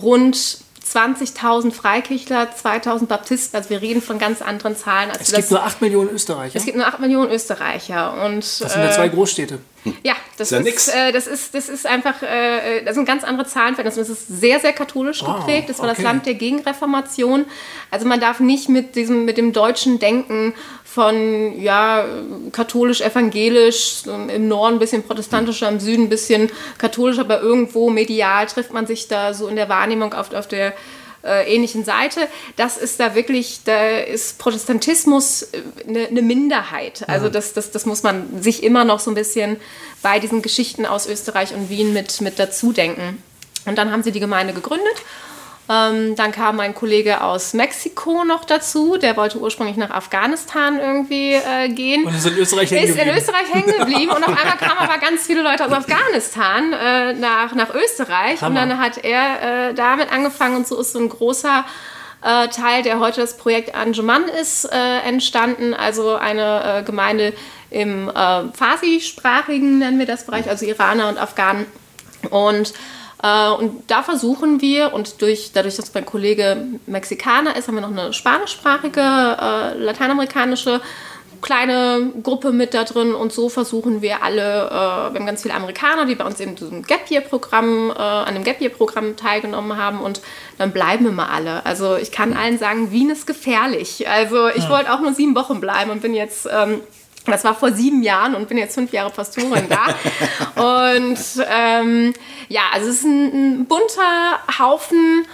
rund 0.01 0.37
20.000 0.37 1.73
Freikirchler, 1.73 2.47
2.000 2.63 3.07
Baptisten, 3.07 3.57
also 3.57 3.69
wir 3.71 3.81
reden 3.81 4.01
von 4.01 4.19
ganz 4.19 4.41
anderen 4.41 4.77
Zahlen. 4.77 5.11
es 5.11 5.33
gibt 5.33 5.37
das, 5.37 5.51
nur 5.51 5.61
8 5.61 5.81
Millionen 5.81 6.09
Österreicher. 6.11 6.55
Es 6.55 6.63
gibt 6.63 6.77
nur 6.77 6.87
8 6.87 7.01
Millionen 7.01 7.29
Österreicher. 7.29 8.25
Und, 8.25 8.37
das 8.37 8.57
sind 8.59 8.81
ja 8.81 8.91
zwei 8.91 9.07
äh, 9.07 9.09
Großstädte. 9.09 9.59
Ja, 10.03 10.15
das 10.37 10.51
ist, 10.51 10.67
ist 10.67 10.87
äh, 10.89 11.11
das, 11.11 11.27
ist, 11.27 11.55
das 11.55 11.69
ist 11.69 11.85
einfach, 11.85 12.21
äh, 12.21 12.83
das 12.83 12.95
sind 12.95 13.05
ganz 13.05 13.23
andere 13.23 13.47
Zahlenverhältnisse. 13.47 13.99
Das 13.99 14.09
ist 14.09 14.27
sehr, 14.27 14.59
sehr 14.59 14.73
katholisch 14.73 15.23
oh, 15.23 15.33
geprägt. 15.33 15.69
Das 15.69 15.79
war 15.79 15.85
okay. 15.85 15.95
das 15.95 16.03
Land 16.03 16.25
der 16.25 16.33
Gegenreformation. 16.33 17.45
Also 17.91 18.05
man 18.05 18.19
darf 18.19 18.39
nicht 18.39 18.69
mit, 18.69 18.95
diesem, 18.95 19.25
mit 19.25 19.37
dem 19.37 19.53
deutschen 19.53 19.99
Denken 19.99 20.53
von 20.83 21.59
ja, 21.61 22.05
katholisch-evangelisch, 22.51 24.03
im 24.05 24.47
Norden 24.47 24.75
ein 24.75 24.79
bisschen 24.79 25.03
protestantischer, 25.03 25.69
im 25.69 25.79
Süden 25.79 26.03
ein 26.03 26.09
bisschen 26.09 26.49
katholischer, 26.77 27.21
aber 27.21 27.41
irgendwo 27.41 27.89
medial 27.89 28.47
trifft 28.47 28.73
man 28.73 28.87
sich 28.87 29.07
da 29.07 29.33
so 29.33 29.47
in 29.47 29.55
der 29.55 29.69
Wahrnehmung 29.69 30.13
auf, 30.13 30.33
auf 30.33 30.47
der 30.47 30.73
äh, 31.23 31.53
ähnlichen 31.53 31.83
Seite. 31.83 32.27
Das 32.55 32.77
ist 32.77 32.99
da 32.99 33.15
wirklich, 33.15 33.61
da 33.65 33.99
ist 33.99 34.37
Protestantismus 34.37 35.47
eine, 35.87 36.07
eine 36.07 36.21
Minderheit. 36.21 37.07
Also 37.07 37.29
das, 37.29 37.53
das, 37.53 37.71
das 37.71 37.85
muss 37.85 38.03
man 38.03 38.41
sich 38.41 38.63
immer 38.63 38.85
noch 38.85 38.99
so 38.99 39.11
ein 39.11 39.15
bisschen 39.15 39.57
bei 40.01 40.19
diesen 40.19 40.41
Geschichten 40.41 40.85
aus 40.85 41.07
Österreich 41.07 41.53
und 41.53 41.69
Wien 41.69 41.93
mit, 41.93 42.21
mit 42.21 42.39
dazu 42.39 42.71
denken. 42.71 43.21
Und 43.65 43.77
dann 43.77 43.91
haben 43.91 44.03
sie 44.03 44.11
die 44.11 44.19
Gemeinde 44.19 44.53
gegründet 44.53 44.95
ähm, 45.69 46.15
dann 46.15 46.31
kam 46.31 46.55
mein 46.55 46.73
Kollege 46.73 47.21
aus 47.21 47.53
Mexiko 47.53 48.23
noch 48.23 48.43
dazu, 48.43 48.97
der 48.97 49.15
wollte 49.15 49.37
ursprünglich 49.37 49.77
nach 49.77 49.91
Afghanistan 49.91 50.79
irgendwie 50.79 51.33
äh, 51.33 51.69
gehen. 51.69 52.05
Und 52.05 52.15
ist 52.15 52.25
in 52.25 52.37
Österreich 52.37 52.71
hängen 52.71 52.87
geblieben. 52.87 53.09
Ist 53.09 53.27
in 53.27 53.33
Österreich 53.33 53.53
hängen 53.53 53.77
geblieben 53.77 54.11
und 54.11 54.27
auf 54.27 54.35
einmal 54.35 54.57
kamen 54.57 54.79
aber 54.79 54.97
ganz 54.97 55.27
viele 55.27 55.43
Leute 55.43 55.65
aus 55.65 55.71
Afghanistan 55.71 56.73
äh, 56.73 57.13
nach, 57.13 57.53
nach 57.53 57.71
Österreich 57.75 58.41
Hammer. 58.41 58.63
und 58.63 58.69
dann 58.69 58.79
hat 58.79 58.97
er 59.03 59.69
äh, 59.69 59.73
damit 59.75 60.11
angefangen 60.11 60.55
und 60.55 60.67
so 60.67 60.79
ist 60.79 60.93
so 60.93 60.99
ein 60.99 61.07
großer 61.07 61.63
äh, 62.23 62.47
Teil, 62.47 62.81
der 62.81 62.99
heute 62.99 63.21
das 63.21 63.37
Projekt 63.37 63.75
Anjuman 63.75 64.23
ist, 64.27 64.65
äh, 64.65 65.07
entstanden, 65.07 65.75
also 65.75 66.15
eine 66.15 66.79
äh, 66.79 66.83
Gemeinde 66.83 67.33
im 67.69 68.09
Farsi-sprachigen, 68.09 69.77
nennen 69.77 69.99
wir 69.99 70.07
das 70.07 70.25
Bereich, 70.25 70.49
also 70.49 70.65
Iraner 70.65 71.09
und 71.09 71.19
Afghanen 71.19 71.67
und 72.31 72.69
äh, 72.71 72.98
und 73.21 73.83
da 73.87 74.01
versuchen 74.01 74.61
wir, 74.61 74.93
und 74.93 75.21
durch, 75.21 75.51
dadurch, 75.53 75.75
dass 75.75 75.93
mein 75.93 76.05
Kollege 76.05 76.57
Mexikaner 76.85 77.55
ist, 77.55 77.67
haben 77.67 77.75
wir 77.75 77.81
noch 77.81 77.91
eine 77.91 78.13
spanischsprachige, 78.13 79.01
äh, 79.01 79.77
lateinamerikanische 79.77 80.81
kleine 81.41 82.11
Gruppe 82.23 82.51
mit 82.51 82.73
da 82.73 82.83
drin 82.83 83.13
und 83.13 83.31
so 83.31 83.49
versuchen 83.49 84.01
wir 84.01 84.23
alle, 84.23 84.67
äh, 84.67 84.71
wir 84.71 85.19
haben 85.19 85.25
ganz 85.25 85.41
viele 85.41 85.53
Amerikaner, 85.53 86.05
die 86.05 86.15
bei 86.15 86.25
uns 86.25 86.39
eben 86.39 86.55
diesem 86.55 86.83
Gap 86.83 87.09
Year 87.09 87.21
Programm, 87.21 87.91
äh, 87.91 87.99
an 87.99 88.33
dem 88.33 88.43
Gap 88.43 88.61
Year 88.61 88.71
Programm 88.71 89.15
teilgenommen 89.15 89.77
haben 89.77 90.01
und 90.01 90.21
dann 90.57 90.71
bleiben 90.71 91.05
immer 91.05 91.29
alle. 91.29 91.65
Also 91.65 91.95
ich 91.95 92.11
kann 92.11 92.33
allen 92.33 92.57
sagen, 92.57 92.91
Wien 92.91 93.09
ist 93.09 93.27
gefährlich. 93.27 94.07
Also 94.09 94.47
ich 94.49 94.63
ja. 94.63 94.69
wollte 94.69 94.93
auch 94.93 95.01
nur 95.01 95.13
sieben 95.13 95.35
Wochen 95.35 95.59
bleiben 95.59 95.91
und 95.91 96.01
bin 96.01 96.13
jetzt 96.13 96.47
ähm, 96.51 96.81
das 97.25 97.43
war 97.43 97.55
vor 97.55 97.71
sieben 97.71 98.01
Jahren 98.03 98.35
und 98.35 98.47
bin 98.47 98.57
jetzt 98.57 98.75
fünf 98.75 98.91
Jahre 98.91 99.09
Pastorin 99.09 99.67
da. 99.69 100.93
und 100.95 101.17
ähm, 101.49 102.13
ja, 102.47 102.61
also 102.73 102.89
es 102.89 102.97
ist 102.97 103.05
ein, 103.05 103.59
ein 103.61 103.65
bunter 103.65 104.39
Haufen. 104.59 105.25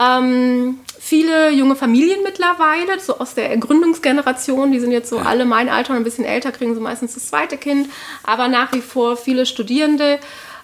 Ähm, 0.00 0.80
viele 0.98 1.50
junge 1.50 1.76
Familien 1.76 2.22
mittlerweile, 2.22 2.98
so 2.98 3.18
aus 3.18 3.34
der 3.34 3.56
Gründungsgeneration, 3.58 4.72
die 4.72 4.80
sind 4.80 4.90
jetzt 4.90 5.10
so 5.10 5.18
alle 5.18 5.44
mein 5.44 5.68
Alter 5.68 5.90
und 5.90 5.98
ein 5.98 6.04
bisschen 6.04 6.24
älter, 6.24 6.50
kriegen 6.50 6.74
so 6.74 6.80
meistens 6.80 7.14
das 7.14 7.28
zweite 7.28 7.58
Kind, 7.58 7.88
aber 8.22 8.48
nach 8.48 8.72
wie 8.72 8.80
vor 8.80 9.16
viele 9.16 9.46
Studierende. 9.46 10.18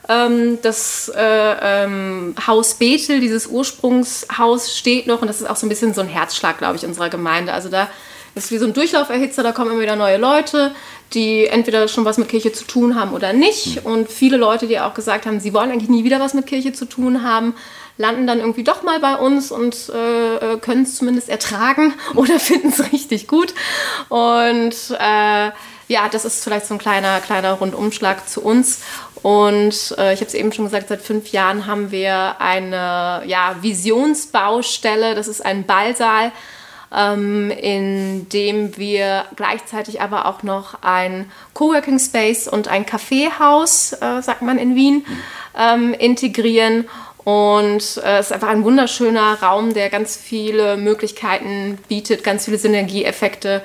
Ähm, 0.08 0.58
das 0.62 1.12
äh, 1.14 1.84
ähm, 1.84 2.34
Haus 2.46 2.74
Bethel, 2.74 3.20
dieses 3.20 3.46
Ursprungshaus, 3.46 4.76
steht 4.76 5.06
noch 5.06 5.20
und 5.20 5.28
das 5.28 5.42
ist 5.42 5.48
auch 5.48 5.56
so 5.56 5.66
ein 5.66 5.68
bisschen 5.68 5.92
so 5.92 6.00
ein 6.00 6.08
Herzschlag, 6.08 6.56
glaube 6.58 6.76
ich, 6.76 6.86
unserer 6.86 7.10
Gemeinde. 7.10 7.52
Also 7.52 7.68
da 7.68 7.86
das 8.34 8.44
ist 8.44 8.50
wie 8.52 8.58
so 8.58 8.66
ein 8.66 8.74
Durchlauferhitzer, 8.74 9.42
da 9.42 9.52
kommen 9.52 9.72
immer 9.72 9.80
wieder 9.80 9.96
neue 9.96 10.16
Leute, 10.16 10.72
die 11.12 11.46
entweder 11.46 11.88
schon 11.88 12.04
was 12.04 12.18
mit 12.18 12.28
Kirche 12.28 12.52
zu 12.52 12.64
tun 12.64 12.94
haben 12.94 13.12
oder 13.12 13.32
nicht. 13.32 13.84
Und 13.84 14.08
viele 14.08 14.36
Leute, 14.36 14.66
die 14.66 14.78
auch 14.78 14.94
gesagt 14.94 15.26
haben, 15.26 15.40
sie 15.40 15.52
wollen 15.52 15.70
eigentlich 15.70 15.90
nie 15.90 16.04
wieder 16.04 16.20
was 16.20 16.34
mit 16.34 16.46
Kirche 16.46 16.72
zu 16.72 16.84
tun 16.84 17.22
haben, 17.22 17.54
landen 17.96 18.26
dann 18.26 18.38
irgendwie 18.38 18.64
doch 18.64 18.82
mal 18.82 19.00
bei 19.00 19.16
uns 19.16 19.50
und 19.50 19.90
äh, 19.90 20.54
äh 20.54 20.58
können 20.58 20.84
es 20.84 20.96
zumindest 20.96 21.28
ertragen 21.28 21.94
oder 22.14 22.38
finden 22.38 22.68
es 22.68 22.92
richtig 22.92 23.26
gut. 23.26 23.52
Und 24.08 24.74
äh, 24.98 25.50
ja, 25.88 26.08
das 26.10 26.24
ist 26.24 26.44
vielleicht 26.44 26.66
so 26.66 26.74
ein 26.74 26.78
kleiner, 26.78 27.20
kleiner 27.20 27.54
Rundumschlag 27.54 28.28
zu 28.28 28.42
uns. 28.42 28.80
Und 29.22 29.94
äh, 29.98 30.14
ich 30.14 30.20
habe 30.20 30.28
es 30.28 30.34
eben 30.34 30.52
schon 30.52 30.64
gesagt, 30.64 30.88
seit 30.88 31.02
fünf 31.02 31.32
Jahren 31.32 31.66
haben 31.66 31.90
wir 31.90 32.40
eine 32.40 33.22
ja, 33.26 33.56
Visionsbaustelle. 33.60 35.14
Das 35.14 35.28
ist 35.28 35.44
ein 35.44 35.66
Ballsaal 35.66 36.32
ähm, 36.94 37.50
in 37.50 38.28
dem 38.30 38.76
wir 38.76 39.24
gleichzeitig 39.36 40.00
aber 40.00 40.26
auch 40.26 40.42
noch 40.42 40.82
ein 40.82 41.30
Coworking 41.54 41.98
Space 41.98 42.48
und 42.48 42.68
ein 42.68 42.86
Kaffeehaus, 42.86 43.92
äh, 43.92 44.22
sagt 44.22 44.42
man 44.42 44.58
in 44.58 44.74
Wien, 44.74 45.06
ähm, 45.56 45.94
integrieren. 45.94 46.88
Und 47.24 47.98
äh, 47.98 48.18
es 48.18 48.26
ist 48.26 48.32
einfach 48.32 48.48
ein 48.48 48.64
wunderschöner 48.64 49.40
Raum, 49.40 49.74
der 49.74 49.90
ganz 49.90 50.16
viele 50.16 50.76
Möglichkeiten 50.76 51.78
bietet, 51.88 52.24
ganz 52.24 52.46
viele 52.46 52.58
Synergieeffekte. 52.58 53.62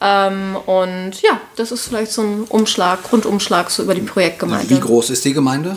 Ähm, 0.00 0.56
und 0.66 1.20
ja, 1.22 1.40
das 1.56 1.72
ist 1.72 1.88
vielleicht 1.88 2.12
so 2.12 2.22
ein 2.22 2.44
Umschlag, 2.48 3.12
Rundumschlag 3.12 3.70
so 3.70 3.82
über 3.82 3.94
die 3.94 4.00
Projektgemeinde. 4.00 4.70
Wie 4.70 4.80
groß 4.80 5.10
ist 5.10 5.24
die 5.24 5.32
Gemeinde? 5.32 5.74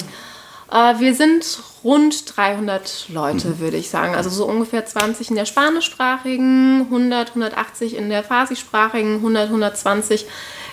Äh, 0.71 0.99
wir 0.99 1.13
sind 1.13 1.59
rund 1.85 2.35
300 2.35 3.09
Leute, 3.09 3.49
mhm. 3.49 3.59
würde 3.59 3.77
ich 3.77 3.89
sagen. 3.89 4.15
Also 4.15 4.29
so 4.31 4.45
ungefähr 4.45 4.85
20 4.85 5.29
in 5.29 5.35
der 5.35 5.45
spanischsprachigen, 5.45 6.81
100, 6.81 7.29
180 7.29 7.95
in 7.95 8.09
der 8.09 8.23
farsischsprachigen, 8.23 9.17
100, 9.17 9.45
120 9.45 10.25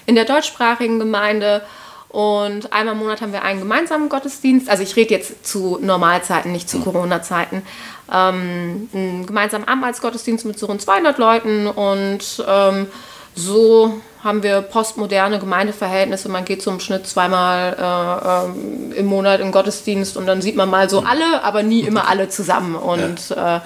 in 0.06 0.14
der 0.14 0.24
deutschsprachigen 0.24 0.98
Gemeinde. 0.98 1.62
Und 2.08 2.72
einmal 2.72 2.94
im 2.94 3.00
Monat 3.00 3.20
haben 3.20 3.32
wir 3.32 3.42
einen 3.42 3.60
gemeinsamen 3.60 4.08
Gottesdienst. 4.08 4.68
Also 4.68 4.82
ich 4.82 4.96
rede 4.96 5.14
jetzt 5.14 5.46
zu 5.46 5.78
Normalzeiten, 5.80 6.50
nicht 6.50 6.68
zu 6.68 6.78
mhm. 6.78 6.84
Corona-Zeiten. 6.84 7.62
Ähm, 8.10 8.88
einen 8.92 9.26
gemeinsamen 9.26 9.68
Abendmahlsgottesdienst 9.68 10.46
mit 10.46 10.58
so 10.58 10.66
rund 10.66 10.80
200 10.80 11.18
Leuten 11.18 11.66
und 11.66 12.44
ähm, 12.46 12.86
so 13.34 14.00
haben 14.22 14.42
wir 14.42 14.60
postmoderne 14.62 15.38
Gemeindeverhältnisse. 15.38 16.28
Man 16.28 16.44
geht 16.44 16.64
im 16.66 16.80
Schnitt 16.80 17.06
zweimal 17.06 17.76
äh, 17.78 18.96
äh, 18.96 18.98
im 18.98 19.06
Monat 19.06 19.40
im 19.40 19.50
Gottesdienst 19.50 20.16
und 20.16 20.26
dann 20.26 20.40
sieht 20.40 20.54
man 20.54 20.70
mal 20.70 20.88
so 20.88 21.00
alle, 21.00 21.42
aber 21.42 21.62
nie 21.62 21.80
immer 21.80 22.08
alle 22.08 22.28
zusammen. 22.28 22.76
Und, 22.76 23.30
ja. 23.30 23.56
äh, 23.56 23.60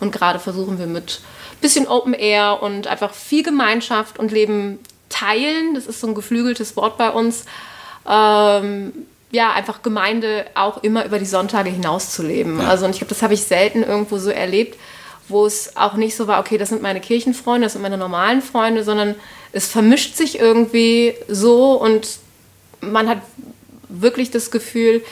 und 0.00 0.12
gerade 0.12 0.38
versuchen 0.38 0.78
wir 0.78 0.86
mit 0.86 1.20
bisschen 1.60 1.88
Open 1.88 2.14
Air 2.14 2.62
und 2.62 2.86
einfach 2.86 3.12
viel 3.12 3.42
Gemeinschaft 3.42 4.18
und 4.18 4.32
Leben 4.32 4.78
teilen. 5.08 5.74
Das 5.74 5.86
ist 5.86 6.00
so 6.00 6.06
ein 6.06 6.14
geflügeltes 6.14 6.76
Wort 6.76 6.96
bei 6.96 7.10
uns. 7.10 7.44
Ähm, 8.08 8.92
ja, 9.30 9.52
einfach 9.52 9.82
Gemeinde 9.82 10.46
auch 10.54 10.82
immer 10.82 11.04
über 11.04 11.18
die 11.18 11.26
Sonntage 11.26 11.68
hinaus 11.68 12.12
zu 12.12 12.22
leben. 12.22 12.60
Ja. 12.60 12.68
Also 12.68 12.86
und 12.86 12.92
ich 12.92 12.98
glaube, 12.98 13.10
das 13.10 13.22
habe 13.22 13.34
ich 13.34 13.42
selten 13.42 13.82
irgendwo 13.82 14.18
so 14.18 14.30
erlebt 14.30 14.78
wo 15.28 15.46
es 15.46 15.76
auch 15.76 15.94
nicht 15.94 16.16
so 16.16 16.26
war, 16.26 16.40
okay, 16.40 16.58
das 16.58 16.70
sind 16.70 16.82
meine 16.82 17.00
Kirchenfreunde, 17.00 17.66
das 17.66 17.74
sind 17.74 17.82
meine 17.82 17.98
normalen 17.98 18.42
Freunde, 18.42 18.84
sondern 18.84 19.14
es 19.52 19.66
vermischt 19.66 20.16
sich 20.16 20.38
irgendwie 20.38 21.14
so 21.28 21.74
und 21.74 22.18
man 22.80 23.08
hat 23.08 23.18
wirklich 23.88 24.30
das 24.30 24.50
Gefühl, 24.50 25.02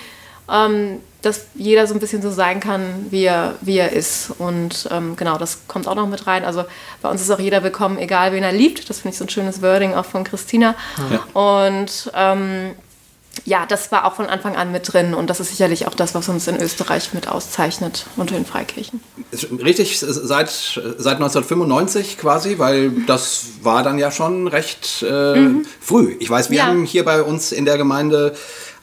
ähm, 0.51 1.01
dass 1.23 1.47
jeder 1.55 1.87
so 1.87 1.95
ein 1.95 2.01
bisschen 2.01 2.23
so 2.23 2.31
sein 2.31 2.61
kann, 2.61 3.07
wie 3.11 3.25
er, 3.25 3.57
wie 3.61 3.79
er 3.79 3.91
ist. 3.93 4.31
Und 4.39 4.89
ähm, 4.93 5.17
genau, 5.17 5.39
das 5.39 5.67
kommt 5.67 5.89
auch 5.89 5.97
noch 5.97 6.07
mit 6.07 6.27
rein. 6.27 6.45
Also 6.45 6.65
bei 7.03 7.11
uns 7.11 7.21
ist 7.21 7.31
auch 7.31 7.41
jeder 7.41 7.65
willkommen, 7.65 7.99
egal 7.99 8.33
wen 8.33 8.45
er 8.45 8.53
liebt. 8.53 8.89
Das 8.89 9.01
finde 9.01 9.15
ich 9.15 9.19
so 9.19 9.25
ein 9.25 9.29
schönes 9.29 9.61
Wording 9.61 9.95
auch 9.95 10.05
von 10.05 10.23
Christina. 10.23 10.77
Ja. 11.11 11.41
Und 11.41 12.13
ähm, 12.15 12.77
ja, 13.47 13.65
das 13.65 13.93
war 13.93 14.05
auch 14.05 14.17
von 14.17 14.27
Anfang 14.27 14.57
an 14.57 14.73
mit 14.73 14.93
drin 14.93 15.15
und 15.15 15.31
das 15.31 15.39
ist 15.39 15.51
sicherlich 15.51 15.87
auch 15.87 15.95
das, 15.95 16.15
was 16.17 16.29
uns 16.29 16.49
in 16.49 16.61
Österreich 16.61 17.15
mit 17.15 17.29
auszeichnet 17.29 18.07
unter 18.17 18.35
den 18.35 18.45
Freikirchen. 18.45 19.01
Richtig, 19.63 20.01
seit, 20.01 20.51
seit 20.51 21.15
1995 21.15 22.19
quasi, 22.19 22.59
weil 22.59 22.91
das 23.07 23.45
war 23.63 23.85
dann 23.85 23.99
ja 23.99 24.11
schon 24.11 24.49
recht 24.49 25.05
äh, 25.09 25.37
mhm. 25.37 25.65
früh. 25.81 26.17
Ich 26.19 26.29
weiß, 26.29 26.51
wir 26.51 26.59
ja. 26.59 26.67
haben 26.67 26.85
hier 26.85 27.05
bei 27.05 27.23
uns 27.23 27.53
in 27.53 27.65
der 27.65 27.79
Gemeinde 27.79 28.35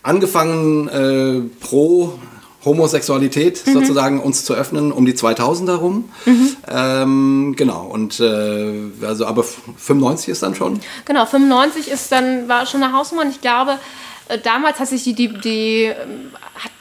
angefangen, 0.02 0.88
äh, 0.88 1.42
pro 1.60 2.18
Homosexualität 2.64 3.68
mhm. 3.68 3.74
sozusagen 3.74 4.22
uns 4.22 4.46
zu 4.46 4.54
öffnen 4.54 4.94
um 4.94 5.06
die 5.06 5.14
2000er 5.14 5.76
rum. 5.76 6.10
Mhm. 6.26 6.56
Ähm, 6.72 7.54
genau, 7.58 7.82
und 7.88 8.22
äh, 8.22 8.72
also 9.06 9.26
aber 9.26 9.44
95 9.44 10.30
ist 10.30 10.42
dann 10.42 10.56
schon? 10.56 10.80
Genau, 11.04 11.26
95 11.26 11.90
ist 11.90 12.14
dann, 12.14 12.48
war 12.48 12.66
schon 12.66 12.82
eine 12.82 12.94
Hausnummer 12.94 13.24
und 13.24 13.32
ich 13.32 13.42
glaube, 13.42 13.78
damals 14.38 14.80
hat 14.80 14.88
sich 14.88 15.04
die, 15.04 15.14
die, 15.14 15.30
die 15.30 15.84
ähm, 15.84 16.32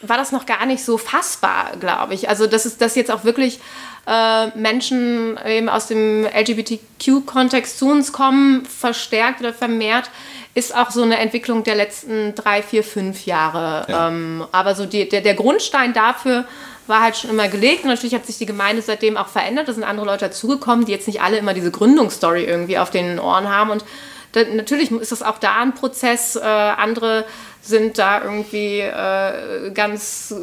war 0.03 0.17
das 0.17 0.33
noch 0.33 0.47
gar 0.47 0.67
nicht 0.67 0.85
so 0.85 0.99
fassbar, 0.99 1.73
glaube 1.79 2.15
ich. 2.15 2.29
Also 2.29 2.47
dass 2.47 2.65
es 2.65 2.79
dass 2.79 2.95
jetzt 2.95 3.11
auch 3.11 3.25
wirklich 3.25 3.61
äh, 4.07 4.49
Menschen 4.59 5.39
eben 5.47 5.69
aus 5.69 5.87
dem 5.87 6.27
LGBTQ-Kontext 6.27 7.79
zu 7.79 7.89
uns 7.89 8.13
kommen, 8.13 8.65
verstärkt 8.67 9.41
oder 9.41 9.55
vermehrt, 9.55 10.11
ist 10.55 10.77
auch 10.77 10.91
so 10.91 11.03
eine 11.03 11.19
Entwicklung 11.19 11.65
der 11.65 11.77
letzten 11.77 12.35
drei, 12.35 12.63
vier, 12.63 12.85
fünf 12.85 13.27
Jahre. 13.27 13.87
Ja. 13.89 14.09
Ähm, 14.09 14.45
aber 14.53 14.75
so 14.75 14.87
die, 14.87 15.09
der, 15.09 15.21
der 15.21 15.35
Grundstein 15.35 15.93
dafür 15.93 16.45
war 16.87 17.03
halt 17.03 17.17
schon 17.17 17.31
immer 17.31 17.49
gelegt. 17.49 17.85
Und 17.85 17.91
natürlich 17.91 18.15
hat 18.15 18.27
sich 18.27 18.39
die 18.39 18.47
Gemeinde 18.47 18.83
seitdem 18.83 19.17
auch 19.17 19.29
verändert. 19.29 19.69
Da 19.69 19.73
sind 19.73 19.85
andere 19.85 20.07
Leute 20.07 20.27
dazugekommen, 20.27 20.85
die 20.85 20.93
jetzt 20.93 21.07
nicht 21.07 21.23
alle 21.23 21.39
immer 21.39 21.55
diese 21.55 21.71
Gründungsstory 21.71 22.45
irgendwie 22.45 22.79
auf 22.79 22.91
den 22.91 23.19
Ohren 23.19 23.49
haben. 23.49 23.71
Und 23.71 23.85
da, 24.33 24.45
natürlich 24.45 24.91
ist 24.91 25.13
das 25.13 25.23
auch 25.23 25.39
da 25.39 25.61
ein 25.61 25.75
Prozess. 25.75 26.37
Äh, 26.37 26.41
andere 26.41 27.25
sind 27.63 27.97
da 27.97 28.23
irgendwie 28.23 28.81
äh, 28.81 29.71
ganz, 29.73 30.35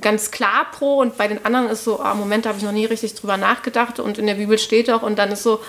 ganz 0.00 0.30
klar 0.30 0.66
pro 0.70 0.98
und 0.98 1.18
bei 1.18 1.26
den 1.26 1.44
anderen 1.44 1.68
ist 1.68 1.82
so, 1.82 2.00
oh, 2.00 2.14
Moment, 2.14 2.44
da 2.44 2.50
habe 2.50 2.58
ich 2.58 2.64
noch 2.64 2.72
nie 2.72 2.84
richtig 2.84 3.14
drüber 3.14 3.36
nachgedacht 3.36 3.98
und 3.98 4.16
in 4.16 4.26
der 4.26 4.34
Bibel 4.34 4.58
steht 4.58 4.88
doch 4.88 5.02
und 5.02 5.18
dann 5.18 5.32
ist 5.32 5.42
so, 5.42 5.60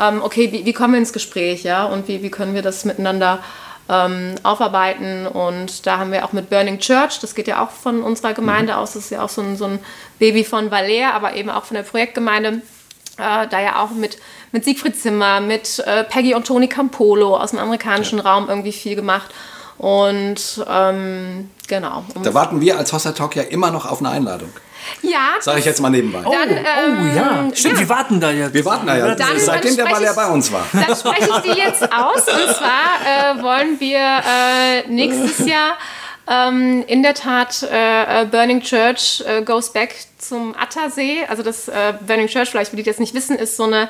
ähm, 0.00 0.20
okay, 0.22 0.50
wie, 0.50 0.64
wie, 0.66 0.72
kommen 0.72 0.94
wir 0.94 0.98
ins 0.98 1.12
Gespräch, 1.12 1.62
ja, 1.62 1.84
und 1.84 2.08
wie, 2.08 2.22
wie 2.22 2.30
können 2.30 2.54
wir 2.54 2.62
das 2.62 2.84
miteinander 2.84 3.38
ähm, 3.88 4.34
aufarbeiten 4.42 5.28
und 5.28 5.86
da 5.86 5.98
haben 5.98 6.10
wir 6.10 6.24
auch 6.24 6.32
mit 6.32 6.50
Burning 6.50 6.80
Church, 6.80 7.20
das 7.20 7.36
geht 7.36 7.46
ja 7.46 7.62
auch 7.62 7.70
von 7.70 8.02
unserer 8.02 8.32
Gemeinde 8.32 8.72
mhm. 8.72 8.78
aus, 8.80 8.94
das 8.94 9.04
ist 9.04 9.10
ja 9.10 9.22
auch 9.22 9.28
so 9.28 9.42
ein, 9.42 9.56
so 9.56 9.66
ein 9.66 9.78
Baby 10.18 10.42
von 10.42 10.72
Valer, 10.72 11.14
aber 11.14 11.34
eben 11.36 11.50
auch 11.50 11.64
von 11.64 11.76
der 11.76 11.84
Projektgemeinde, 11.84 12.62
äh, 13.18 13.46
da 13.48 13.60
ja 13.60 13.82
auch 13.82 13.90
mit 13.90 14.18
mit 14.52 14.64
Siegfried 14.64 15.00
Zimmer, 15.00 15.40
mit 15.40 15.78
äh, 15.80 16.04
Peggy 16.04 16.34
und 16.34 16.46
Toni 16.46 16.68
Campolo 16.68 17.36
aus 17.36 17.50
dem 17.50 17.58
amerikanischen 17.58 18.18
ja. 18.18 18.24
Raum 18.24 18.48
irgendwie 18.48 18.72
viel 18.72 18.94
gemacht. 18.94 19.30
Und 19.78 20.64
ähm, 20.68 21.50
genau. 21.66 22.04
Da 22.22 22.34
warten 22.34 22.60
wir 22.60 22.78
als 22.78 22.92
Hossa 22.92 23.12
Talk 23.12 23.34
ja 23.34 23.42
immer 23.42 23.70
noch 23.70 23.90
auf 23.90 24.00
eine 24.00 24.10
Einladung. 24.10 24.50
Ja. 25.00 25.36
Sage 25.40 25.60
ich 25.60 25.64
jetzt 25.64 25.80
mal 25.80 25.90
nebenbei. 25.90 26.22
Oh, 26.24 26.32
dann, 26.32 26.50
ähm, 26.50 26.64
oh 27.00 27.16
ja. 27.16 27.48
Stimmt, 27.54 27.74
ja. 27.74 27.80
wir 27.80 27.88
warten 27.88 28.20
da 28.20 28.30
jetzt. 28.30 28.52
Wir 28.52 28.64
warten 28.64 28.86
da 28.86 28.96
ja. 28.96 29.14
Dann, 29.14 29.38
seitdem 29.38 29.76
der 29.76 29.84
Ball 29.84 30.02
ja 30.02 30.12
bei 30.12 30.26
uns 30.26 30.52
war. 30.52 30.66
Dann 30.72 30.96
spreche 30.96 31.30
ich 31.30 31.52
die 31.52 31.60
jetzt 31.60 31.82
aus. 31.82 32.26
Und 32.26 32.54
zwar 32.54 33.38
äh, 33.38 33.42
wollen 33.42 33.80
wir 33.80 33.98
äh, 33.98 34.88
nächstes 34.88 35.46
Jahr 35.46 35.78
ähm, 36.28 36.84
in 36.86 37.02
der 37.02 37.14
Tat 37.14 37.62
äh, 37.62 38.22
äh 38.22 38.26
Burning 38.26 38.60
Church 38.60 39.22
äh, 39.26 39.42
goes 39.42 39.72
back 39.72 39.94
zum 40.18 40.54
Attersee. 40.56 41.24
Also 41.28 41.42
das 41.42 41.68
äh, 41.68 41.94
Burning 42.06 42.28
Church, 42.28 42.50
vielleicht 42.50 42.72
die, 42.72 42.76
die 42.76 42.82
das 42.82 42.98
nicht 42.98 43.14
wissen, 43.14 43.36
ist 43.36 43.56
so 43.56 43.64
eine 43.64 43.88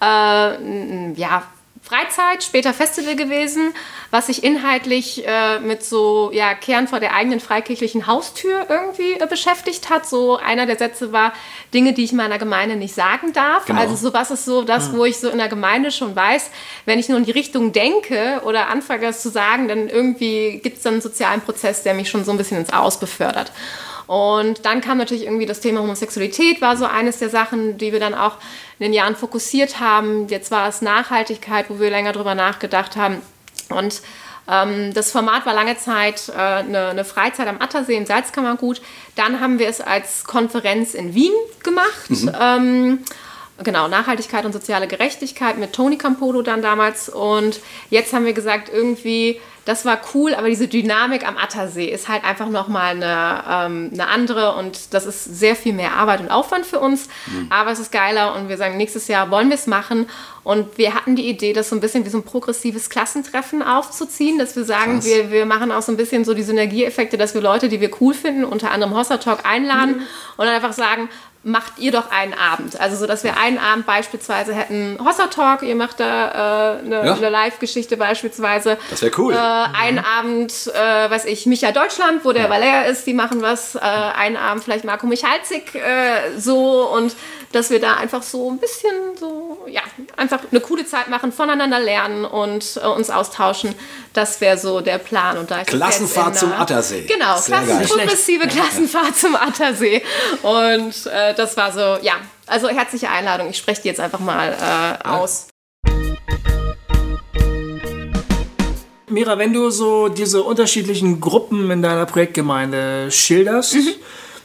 äh, 0.00 1.12
ja, 1.12 1.42
Freizeit, 1.90 2.44
später 2.44 2.72
Festival 2.72 3.16
gewesen, 3.16 3.74
was 4.12 4.26
sich 4.26 4.44
inhaltlich 4.44 5.26
äh, 5.26 5.58
mit 5.58 5.82
so 5.82 6.30
ja, 6.32 6.54
Kern 6.54 6.86
vor 6.86 7.00
der 7.00 7.16
eigenen 7.16 7.40
freikirchlichen 7.40 8.06
Haustür 8.06 8.66
irgendwie 8.68 9.14
äh, 9.14 9.26
beschäftigt 9.26 9.90
hat. 9.90 10.06
So 10.06 10.36
einer 10.36 10.66
der 10.66 10.78
Sätze 10.78 11.10
war, 11.10 11.32
Dinge, 11.74 11.92
die 11.92 12.04
ich 12.04 12.12
meiner 12.12 12.38
Gemeinde 12.38 12.76
nicht 12.76 12.94
sagen 12.94 13.32
darf. 13.32 13.64
Genau. 13.64 13.80
Also 13.80 13.96
so 13.96 14.14
was 14.14 14.30
ist 14.30 14.44
so 14.44 14.62
das, 14.62 14.92
wo 14.92 15.04
ich 15.04 15.18
so 15.18 15.30
in 15.30 15.38
der 15.38 15.48
Gemeinde 15.48 15.90
schon 15.90 16.14
weiß, 16.14 16.50
wenn 16.84 17.00
ich 17.00 17.08
nur 17.08 17.18
in 17.18 17.24
die 17.24 17.32
Richtung 17.32 17.72
denke 17.72 18.40
oder 18.44 18.68
anfange 18.68 19.06
es 19.06 19.20
zu 19.20 19.28
sagen, 19.28 19.66
dann 19.66 19.88
irgendwie 19.88 20.60
gibt 20.62 20.76
es 20.76 20.84
dann 20.84 20.94
einen 20.94 21.02
sozialen 21.02 21.40
Prozess, 21.40 21.82
der 21.82 21.94
mich 21.94 22.08
schon 22.08 22.24
so 22.24 22.30
ein 22.30 22.38
bisschen 22.38 22.58
ins 22.58 22.72
Aus 22.72 23.00
befördert. 23.00 23.50
Und 24.06 24.64
dann 24.64 24.80
kam 24.80 24.98
natürlich 24.98 25.24
irgendwie 25.24 25.46
das 25.46 25.60
Thema 25.60 25.80
Homosexualität, 25.82 26.60
war 26.60 26.76
so 26.76 26.84
eines 26.84 27.18
der 27.18 27.30
Sachen, 27.30 27.78
die 27.78 27.92
wir 27.92 28.00
dann 28.00 28.14
auch 28.14 28.38
in 28.80 28.86
den 28.86 28.92
Jahren 28.94 29.14
fokussiert 29.14 29.78
haben. 29.78 30.26
Jetzt 30.28 30.50
war 30.50 30.66
es 30.66 30.80
Nachhaltigkeit, 30.80 31.66
wo 31.68 31.78
wir 31.78 31.90
länger 31.90 32.12
drüber 32.12 32.34
nachgedacht 32.34 32.96
haben. 32.96 33.20
Und 33.68 34.00
ähm, 34.48 34.94
das 34.94 35.12
Format 35.12 35.44
war 35.44 35.52
lange 35.52 35.76
Zeit 35.76 36.30
äh, 36.30 36.32
eine, 36.32 36.88
eine, 36.88 37.04
Freizeit 37.04 37.46
am 37.46 37.60
Attersee 37.60 37.94
im 37.96 38.06
Salzkammergut. 38.06 38.80
Dann 39.16 39.40
haben 39.40 39.58
wir 39.58 39.68
es 39.68 39.82
als 39.82 40.24
Konferenz 40.24 40.94
in 40.94 41.14
Wien 41.14 41.32
gemacht. 41.62 42.08
Mhm. 42.08 42.32
Ähm, 42.40 42.98
genau, 43.62 43.88
Nachhaltigkeit 43.88 44.44
und 44.44 44.52
soziale 44.52 44.86
Gerechtigkeit 44.86 45.58
mit 45.58 45.72
Toni 45.72 45.96
Campolo 45.98 46.42
dann 46.42 46.62
damals. 46.62 47.08
Und 47.08 47.60
jetzt 47.90 48.12
haben 48.12 48.24
wir 48.24 48.32
gesagt, 48.32 48.70
irgendwie 48.72 49.40
das 49.64 49.84
war 49.84 50.00
cool, 50.14 50.34
aber 50.34 50.48
diese 50.48 50.68
Dynamik 50.68 51.26
am 51.26 51.36
Attersee 51.36 51.86
ist 51.86 52.08
halt 52.08 52.24
einfach 52.24 52.48
nochmal 52.48 52.96
eine, 52.96 53.44
ähm, 53.48 53.90
eine 53.92 54.08
andere 54.08 54.56
und 54.56 54.94
das 54.94 55.06
ist 55.06 55.24
sehr 55.24 55.54
viel 55.54 55.72
mehr 55.72 55.94
Arbeit 55.94 56.20
und 56.20 56.30
Aufwand 56.30 56.64
für 56.64 56.80
uns, 56.80 57.08
mhm. 57.26 57.46
aber 57.50 57.70
es 57.70 57.78
ist 57.78 57.92
geiler 57.92 58.34
und 58.34 58.48
wir 58.48 58.56
sagen, 58.56 58.76
nächstes 58.76 59.06
Jahr 59.06 59.30
wollen 59.30 59.48
wir 59.48 59.54
es 59.54 59.66
machen 59.66 60.08
und 60.42 60.78
wir 60.78 60.94
hatten 60.94 61.14
die 61.14 61.28
Idee, 61.28 61.52
das 61.52 61.68
so 61.68 61.76
ein 61.76 61.80
bisschen 61.80 62.04
wie 62.06 62.08
so 62.08 62.18
ein 62.18 62.24
progressives 62.24 62.88
Klassentreffen 62.88 63.62
aufzuziehen, 63.62 64.38
dass 64.38 64.56
wir 64.56 64.64
sagen, 64.64 65.04
wir, 65.04 65.30
wir 65.30 65.44
machen 65.44 65.70
auch 65.72 65.82
so 65.82 65.92
ein 65.92 65.98
bisschen 65.98 66.24
so 66.24 66.32
die 66.32 66.42
Synergieeffekte, 66.42 67.18
dass 67.18 67.34
wir 67.34 67.42
Leute, 67.42 67.68
die 67.68 67.80
wir 67.80 67.90
cool 68.00 68.14
finden, 68.14 68.44
unter 68.44 68.70
anderem 68.70 68.96
Hossa 68.96 69.18
Talk 69.18 69.44
einladen 69.44 69.98
mhm. 69.98 70.02
und 70.38 70.46
dann 70.46 70.54
einfach 70.54 70.72
sagen, 70.72 71.10
macht 71.42 71.78
ihr 71.78 71.90
doch 71.90 72.10
einen 72.10 72.34
Abend. 72.34 72.78
Also 72.78 72.96
so, 72.96 73.06
dass 73.06 73.24
wir 73.24 73.38
einen 73.38 73.56
Abend 73.56 73.86
beispielsweise 73.86 74.54
hätten 74.54 74.98
Hossa 75.02 75.28
Talk, 75.28 75.62
ihr 75.62 75.74
macht 75.74 75.98
da 75.98 76.76
äh, 76.76 76.78
eine, 76.84 77.06
ja. 77.06 77.14
eine 77.14 77.30
Live-Geschichte 77.30 77.96
beispielsweise. 77.96 78.76
Das 78.90 79.00
wäre 79.00 79.12
cool. 79.18 79.32
Äh, 79.32 79.36
einen 79.36 79.98
mhm. 79.98 80.04
Abend, 80.04 80.52
äh, 80.74 81.10
weiß 81.10 81.24
ich, 81.24 81.46
Micha 81.46 81.72
Deutschland, 81.72 82.24
wo 82.24 82.32
der 82.32 82.48
ja. 82.48 82.50
Valère 82.50 82.90
ist, 82.90 83.06
die 83.06 83.14
machen 83.14 83.40
was. 83.40 83.74
Äh, 83.74 83.78
einen 83.80 84.36
Abend 84.36 84.64
vielleicht 84.64 84.84
Marco 84.84 85.06
Michalzik 85.06 85.74
äh, 85.74 86.38
so 86.38 86.88
und 86.90 87.16
dass 87.52 87.70
wir 87.70 87.80
da 87.80 87.94
einfach 87.94 88.22
so 88.22 88.50
ein 88.50 88.58
bisschen 88.58 88.92
so, 89.18 89.39
ja, 89.66 89.82
einfach 90.16 90.40
eine 90.50 90.60
coole 90.60 90.86
Zeit 90.86 91.08
machen, 91.08 91.32
voneinander 91.32 91.78
lernen 91.78 92.24
und 92.24 92.80
äh, 92.82 92.86
uns 92.86 93.10
austauschen. 93.10 93.74
Das 94.12 94.40
wäre 94.40 94.58
so 94.58 94.80
der 94.80 94.98
Plan. 94.98 95.38
Und 95.38 95.50
da 95.50 95.64
Klassenfahrt 95.64 96.36
zum 96.36 96.52
Attersee. 96.52 97.02
Genau, 97.02 97.38
Klassen, 97.40 97.86
progressive 97.86 98.46
Klassenfahrt 98.46 99.16
zum 99.16 99.36
Attersee. 99.36 100.02
Und 100.42 101.06
äh, 101.06 101.34
das 101.34 101.56
war 101.56 101.72
so, 101.72 102.02
ja, 102.02 102.14
also 102.46 102.68
herzliche 102.68 103.10
Einladung. 103.10 103.50
Ich 103.50 103.58
spreche 103.58 103.82
die 103.82 103.88
jetzt 103.88 104.00
einfach 104.00 104.20
mal 104.20 104.52
äh, 104.52 105.08
aus. 105.08 105.48
Mira, 109.10 109.38
wenn 109.38 109.52
du 109.52 109.70
so 109.70 110.08
diese 110.08 110.42
unterschiedlichen 110.42 111.20
Gruppen 111.20 111.70
in 111.70 111.82
deiner 111.82 112.06
Projektgemeinde 112.06 113.10
schilderst, 113.10 113.74
mhm. 113.74 113.88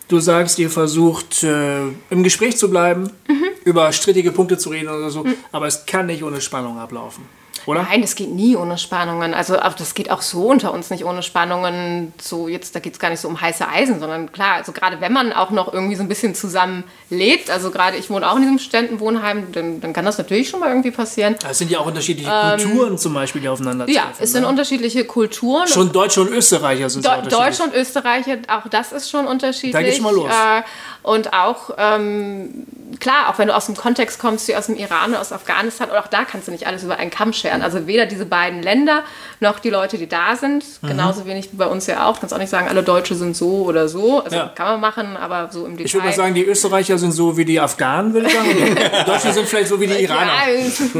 du 0.07 0.19
sagst, 0.19 0.57
ihr 0.57 0.71
versucht 0.71 1.43
äh, 1.43 1.81
im 2.09 2.23
Gespräch 2.23 2.57
zu 2.57 2.69
bleiben, 2.69 3.11
mhm. 3.27 3.44
Über 3.65 3.91
strittige 3.91 4.31
Punkte 4.31 4.57
zu 4.57 4.69
reden 4.69 4.87
oder 4.87 5.09
so, 5.09 5.25
mhm. 5.25 5.35
aber 5.51 5.67
es 5.67 5.85
kann 5.85 6.05
nicht 6.05 6.23
ohne 6.23 6.39
Spannung 6.39 6.79
ablaufen 6.79 7.25
oder? 7.65 7.83
Nein, 7.83 8.03
es 8.03 8.15
geht 8.15 8.31
nie 8.31 8.55
ohne 8.55 8.77
Spannungen. 8.77 9.33
Also 9.33 9.55
das 9.55 9.93
geht 9.93 10.11
auch 10.11 10.21
so 10.21 10.47
unter 10.47 10.73
uns 10.73 10.89
nicht 10.89 11.05
ohne 11.05 11.23
Spannungen. 11.23 12.13
So 12.21 12.47
jetzt, 12.47 12.75
da 12.75 12.79
geht 12.79 12.93
es 12.93 12.99
gar 12.99 13.09
nicht 13.09 13.19
so 13.19 13.27
um 13.27 13.39
heiße 13.39 13.67
Eisen, 13.67 13.99
sondern 13.99 14.31
klar, 14.31 14.55
also 14.55 14.71
gerade 14.71 15.01
wenn 15.01 15.13
man 15.13 15.33
auch 15.33 15.51
noch 15.51 15.73
irgendwie 15.73 15.95
so 15.95 16.03
ein 16.03 16.07
bisschen 16.07 16.35
zusammen 16.35 16.83
lebt, 17.09 17.49
also 17.49 17.71
gerade 17.71 17.97
ich 17.97 18.09
wohne 18.09 18.29
auch 18.29 18.35
in 18.35 18.43
diesem 18.43 18.59
Ständenwohnheim, 18.59 19.51
dann, 19.51 19.81
dann 19.81 19.93
kann 19.93 20.05
das 20.05 20.17
natürlich 20.17 20.49
schon 20.49 20.59
mal 20.59 20.69
irgendwie 20.69 20.91
passieren. 20.91 21.35
Es 21.49 21.57
sind 21.57 21.71
ja 21.71 21.79
auch 21.79 21.87
unterschiedliche 21.87 22.29
ähm, 22.31 22.59
Kulturen 22.59 22.97
zum 22.97 23.13
Beispiel, 23.13 23.41
die 23.41 23.49
aufeinander 23.49 23.89
Ja, 23.89 24.11
es 24.19 24.31
sind 24.31 24.43
ne? 24.43 24.47
unterschiedliche 24.47 25.05
Kulturen. 25.05 25.67
Schon 25.67 25.91
Deutsche 25.91 26.21
und 26.21 26.29
Österreicher 26.29 26.89
sind 26.89 27.05
Do 27.05 27.09
Deutsche 27.29 27.63
und 27.63 27.73
Österreicher, 27.73 28.37
auch 28.47 28.67
das 28.69 28.91
ist 28.91 29.09
schon 29.09 29.25
unterschiedlich. 29.25 29.73
Da 29.73 29.81
geht's 29.81 30.01
mal 30.01 30.13
los. 30.13 30.29
Äh, 30.29 30.61
und 31.05 31.33
auch, 31.33 31.69
ähm, 31.77 32.65
klar, 32.99 33.29
auch 33.29 33.37
wenn 33.37 33.47
du 33.47 33.55
aus 33.55 33.67
dem 33.67 33.75
Kontext 33.75 34.17
kommst, 34.17 34.47
wie 34.47 34.55
aus 34.55 34.65
dem 34.65 34.75
Iran 34.75 35.11
oder 35.11 35.21
aus 35.21 35.31
Afghanistan, 35.31 35.91
auch 35.91 36.07
da 36.07 36.25
kannst 36.25 36.47
du 36.47 36.51
nicht 36.51 36.65
alles 36.65 36.83
über 36.83 36.97
einen 36.97 37.11
Kamm 37.11 37.31
scheren. 37.31 37.61
Also 37.61 37.85
weder 37.85 38.07
diese 38.07 38.25
beiden 38.25 38.63
Länder 38.63 39.03
noch 39.39 39.59
die 39.59 39.69
Leute, 39.69 39.99
die 39.99 40.07
da 40.07 40.35
sind. 40.35 40.65
Mhm. 40.81 40.87
Genauso 40.87 41.27
wenig 41.27 41.51
wie 41.51 41.57
bei 41.57 41.67
uns 41.67 41.85
ja 41.85 42.07
auch. 42.07 42.15
Du 42.15 42.21
kannst 42.21 42.33
auch 42.33 42.39
nicht 42.39 42.49
sagen, 42.49 42.67
alle 42.67 42.81
Deutsche 42.81 43.13
sind 43.13 43.37
so 43.37 43.65
oder 43.65 43.87
so. 43.87 44.23
Also 44.23 44.35
ja. 44.35 44.47
kann 44.55 44.65
man 44.65 44.79
machen, 44.79 45.15
aber 45.15 45.51
so 45.51 45.67
im 45.67 45.77
Detail. 45.77 45.85
Ich 45.85 45.93
würde 45.93 46.07
mal 46.07 46.13
sagen, 46.13 46.33
die 46.33 46.43
Österreicher 46.43 46.97
sind 46.97 47.11
so 47.11 47.37
wie 47.37 47.45
die 47.45 47.59
Afghanen, 47.59 48.11
würde 48.15 48.25
ich 48.25 48.33
sagen. 48.33 48.49
die 48.49 49.05
Deutschen 49.05 49.31
sind 49.31 49.47
vielleicht 49.47 49.69
so 49.69 49.79
wie 49.79 49.85
die 49.85 50.01
Iraner. 50.03 50.31
Ja, 50.47 50.97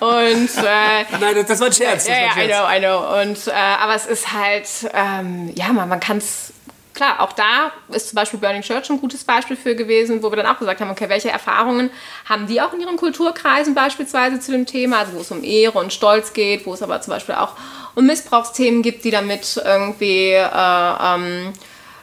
und, 0.00 0.50
äh, 0.58 1.18
Nein, 1.18 1.46
das, 1.48 1.60
war 1.60 1.68
ein 1.68 1.72
Scherz. 1.72 2.06
Ja, 2.06 2.14
ja, 2.14 2.44
I 2.44 2.48
know, 2.48 2.76
I 2.76 2.78
know. 2.78 3.22
Und, 3.22 3.46
äh, 3.46 3.52
aber 3.52 3.94
es 3.94 4.04
ist 4.04 4.34
halt, 4.34 4.68
ähm, 4.92 5.50
ja, 5.54 5.72
man, 5.72 5.88
man 5.88 6.00
kann 6.00 6.18
es 6.18 6.53
klar, 6.94 7.20
auch 7.20 7.32
da 7.32 7.72
ist 7.88 8.08
zum 8.08 8.16
Beispiel 8.16 8.40
Burning 8.40 8.62
Church 8.62 8.88
ein 8.88 9.00
gutes 9.00 9.24
Beispiel 9.24 9.56
für 9.56 9.74
gewesen, 9.74 10.22
wo 10.22 10.30
wir 10.30 10.36
dann 10.36 10.46
auch 10.46 10.58
gesagt 10.58 10.80
haben, 10.80 10.90
okay, 10.90 11.08
welche 11.08 11.30
Erfahrungen 11.30 11.90
haben 12.28 12.46
die 12.46 12.60
auch 12.60 12.72
in 12.72 12.80
ihren 12.80 12.96
Kulturkreisen 12.96 13.74
beispielsweise 13.74 14.40
zu 14.40 14.52
dem 14.52 14.64
Thema, 14.64 15.00
also 15.00 15.14
wo 15.14 15.20
es 15.20 15.30
um 15.30 15.44
Ehre 15.44 15.78
und 15.78 15.92
Stolz 15.92 16.32
geht, 16.32 16.64
wo 16.66 16.74
es 16.74 16.82
aber 16.82 17.00
zum 17.00 17.12
Beispiel 17.12 17.34
auch 17.34 17.52
um 17.94 18.06
Missbrauchsthemen 18.06 18.82
gibt, 18.82 19.04
die 19.04 19.10
damit 19.10 19.60
irgendwie 19.64 20.30
äh, 20.30 20.48
ähm, 20.48 21.52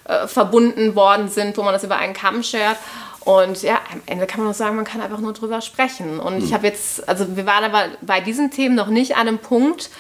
äh, 0.06 0.27
verbunden 0.27 0.95
worden 0.95 1.30
sind, 1.30 1.58
wo 1.58 1.63
man 1.63 1.73
das 1.73 1.84
über 1.84 1.97
einen 1.97 2.13
Kamm 2.13 2.43
schert. 2.43 2.77
Und 3.23 3.62
ja, 3.62 3.80
am 3.91 4.01
Ende 4.08 4.25
kann 4.25 4.41
man 4.41 4.51
auch 4.51 4.56
sagen, 4.56 4.75
man 4.75 4.86
kann 4.86 4.99
einfach 4.99 5.19
nur 5.19 5.34
drüber 5.34 5.62
sprechen. 5.62 6.19
Und 6.19 6.39
mhm. 6.39 6.43
ich 6.43 6.54
habe 6.54 6.67
jetzt, 6.67 7.08
also 7.08 7.38
wir 7.38 7.45
waren 7.45 7.63
aber 7.63 7.86
bei 8.01 8.19
diesen 8.19 8.49
Themen 8.49 8.75
noch 8.75 8.88
nicht 8.88 9.15
an 9.15 9.27
einem 9.27 9.38
Punkt, 9.38 9.91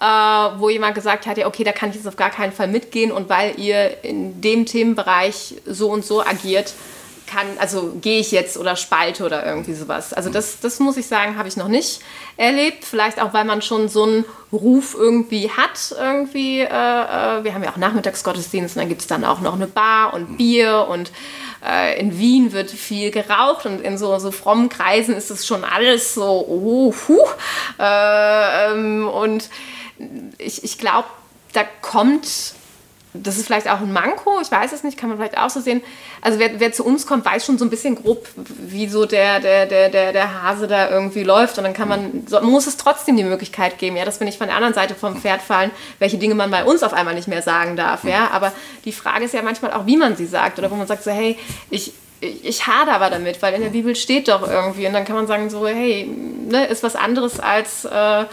äh, 0.00 0.04
wo 0.04 0.70
jemand 0.70 0.94
gesagt 0.94 1.26
hat, 1.26 1.38
ja, 1.38 1.46
okay, 1.46 1.64
da 1.64 1.72
kann 1.72 1.90
ich 1.90 1.96
jetzt 1.96 2.08
auf 2.08 2.16
gar 2.16 2.30
keinen 2.30 2.52
Fall 2.52 2.68
mitgehen 2.68 3.12
und 3.12 3.28
weil 3.28 3.58
ihr 3.58 4.02
in 4.02 4.40
dem 4.40 4.66
Themenbereich 4.66 5.56
so 5.66 5.90
und 5.90 6.04
so 6.04 6.22
agiert, 6.22 6.72
kann, 7.30 7.46
also 7.58 7.92
gehe 8.00 8.18
ich 8.18 8.32
jetzt 8.32 8.56
oder 8.56 8.76
spalte 8.76 9.24
oder 9.24 9.46
irgendwie 9.46 9.74
sowas. 9.74 10.12
Also 10.12 10.30
das, 10.30 10.60
das 10.60 10.80
muss 10.80 10.96
ich 10.96 11.06
sagen, 11.06 11.36
habe 11.38 11.48
ich 11.48 11.56
noch 11.56 11.68
nicht 11.68 12.00
erlebt. 12.36 12.84
Vielleicht 12.84 13.22
auch, 13.22 13.32
weil 13.32 13.44
man 13.44 13.62
schon 13.62 13.88
so 13.88 14.02
einen 14.02 14.24
Ruf 14.52 14.96
irgendwie 14.98 15.48
hat. 15.48 15.94
Irgendwie, 15.96 16.60
äh, 16.60 16.64
äh 16.64 17.44
wir 17.44 17.54
haben 17.54 17.62
ja 17.62 17.70
auch 17.70 17.76
Nachmittagsgottesdienst 17.76 18.76
und 18.76 18.80
dann 18.80 18.88
gibt 18.88 19.02
es 19.02 19.06
dann 19.06 19.24
auch 19.24 19.40
noch 19.40 19.54
eine 19.54 19.68
Bar 19.68 20.12
und 20.14 20.38
Bier 20.38 20.88
und 20.90 21.12
äh, 21.64 22.00
in 22.00 22.18
Wien 22.18 22.52
wird 22.52 22.70
viel 22.70 23.10
geraucht 23.10 23.64
und 23.66 23.80
in 23.80 23.96
so, 23.96 24.18
so 24.18 24.32
frommen 24.32 24.68
Kreisen 24.68 25.14
ist 25.14 25.30
es 25.30 25.46
schon 25.46 25.62
alles 25.62 26.14
so, 26.14 26.44
oh, 26.48 26.94
huh. 27.06 27.26
Äh, 27.78 28.72
ähm, 28.72 29.08
und 29.08 29.48
ich, 30.38 30.64
ich 30.64 30.78
glaube, 30.78 31.08
da 31.52 31.64
kommt, 31.82 32.54
das 33.12 33.38
ist 33.38 33.46
vielleicht 33.46 33.68
auch 33.68 33.80
ein 33.80 33.92
Manko, 33.92 34.40
ich 34.40 34.50
weiß 34.50 34.72
es 34.72 34.84
nicht, 34.84 34.96
kann 34.96 35.08
man 35.08 35.18
vielleicht 35.18 35.36
auch 35.36 35.50
so 35.50 35.60
sehen. 35.60 35.82
Also 36.22 36.38
wer, 36.38 36.60
wer 36.60 36.72
zu 36.72 36.84
uns 36.84 37.06
kommt, 37.06 37.24
weiß 37.24 37.44
schon 37.44 37.58
so 37.58 37.64
ein 37.64 37.70
bisschen 37.70 37.96
grob, 37.96 38.28
wie 38.36 38.88
so 38.88 39.06
der, 39.06 39.40
der, 39.40 39.66
der, 39.66 39.88
der, 39.88 40.12
der 40.12 40.42
Hase 40.42 40.68
da 40.68 40.90
irgendwie 40.90 41.24
läuft. 41.24 41.58
Und 41.58 41.64
dann 41.64 41.72
kann 41.72 41.88
man, 41.88 42.26
so, 42.28 42.40
muss 42.42 42.66
es 42.66 42.76
trotzdem 42.76 43.16
die 43.16 43.24
Möglichkeit 43.24 43.78
geben, 43.78 43.96
ja, 43.96 44.04
dass 44.04 44.20
wir 44.20 44.26
nicht 44.26 44.38
von 44.38 44.46
der 44.46 44.56
anderen 44.56 44.74
Seite 44.74 44.94
vom 44.94 45.16
Pferd 45.16 45.42
fallen, 45.42 45.70
welche 45.98 46.18
Dinge 46.18 46.34
man 46.34 46.50
bei 46.50 46.64
uns 46.64 46.82
auf 46.82 46.92
einmal 46.92 47.14
nicht 47.14 47.28
mehr 47.28 47.42
sagen 47.42 47.76
darf. 47.76 48.04
Ja? 48.04 48.30
Aber 48.30 48.52
die 48.84 48.92
Frage 48.92 49.24
ist 49.24 49.34
ja 49.34 49.42
manchmal 49.42 49.72
auch, 49.72 49.86
wie 49.86 49.96
man 49.96 50.16
sie 50.16 50.26
sagt. 50.26 50.58
Oder 50.58 50.70
wo 50.70 50.76
man 50.76 50.86
sagt 50.86 51.02
so, 51.02 51.10
hey, 51.10 51.36
ich, 51.70 51.92
ich 52.20 52.66
hade 52.66 52.92
aber 52.92 53.10
damit, 53.10 53.42
weil 53.42 53.54
in 53.54 53.62
der 53.62 53.70
Bibel 53.70 53.96
steht 53.96 54.28
doch 54.28 54.48
irgendwie. 54.48 54.86
Und 54.86 54.92
dann 54.92 55.04
kann 55.04 55.16
man 55.16 55.26
sagen 55.26 55.50
so, 55.50 55.66
hey, 55.66 56.06
ne, 56.06 56.66
ist 56.66 56.82
was 56.82 56.94
anderes 56.94 57.40
als... 57.40 57.86
Äh, 57.86 58.26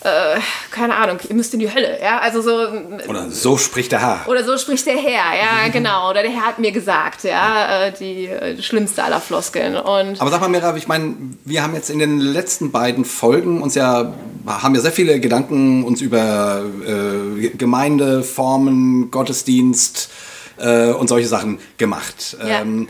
äh, 0.00 0.38
keine 0.70 0.94
Ahnung, 0.94 1.18
ihr 1.28 1.34
müsst 1.34 1.52
in 1.54 1.60
die 1.60 1.72
Hölle, 1.72 2.00
ja, 2.00 2.20
also 2.20 2.40
so. 2.40 2.68
Oder 3.08 3.30
so 3.30 3.56
spricht 3.56 3.90
der 3.90 4.00
Herr. 4.00 4.28
Oder 4.28 4.44
so 4.44 4.56
spricht 4.56 4.86
der 4.86 4.96
Herr, 4.96 5.34
ja, 5.34 5.68
genau. 5.72 6.10
Oder 6.10 6.22
der 6.22 6.30
Herr 6.30 6.46
hat 6.46 6.58
mir 6.60 6.70
gesagt, 6.70 7.24
ja, 7.24 7.86
äh, 7.86 7.92
die, 7.92 8.26
äh, 8.26 8.54
die 8.54 8.62
schlimmste 8.62 9.02
aller 9.02 9.20
Floskeln. 9.20 9.76
Und 9.76 10.20
Aber 10.20 10.30
sag 10.30 10.40
mal, 10.40 10.48
Mira, 10.48 10.76
ich 10.76 10.86
meine, 10.86 11.16
wir 11.44 11.64
haben 11.64 11.74
jetzt 11.74 11.90
in 11.90 11.98
den 11.98 12.20
letzten 12.20 12.70
beiden 12.70 13.04
Folgen 13.04 13.60
uns 13.60 13.74
ja, 13.74 14.14
haben 14.46 14.74
ja 14.74 14.80
sehr 14.80 14.92
viele 14.92 15.18
Gedanken 15.18 15.82
uns 15.82 16.00
über 16.00 16.62
äh, 16.86 17.48
Gemeinde, 17.48 18.22
Formen, 18.22 19.10
Gottesdienst 19.10 20.10
äh, 20.58 20.90
und 20.90 21.08
solche 21.08 21.26
Sachen 21.26 21.58
gemacht. 21.76 22.36
Ja. 22.40 22.60
Ähm, 22.60 22.86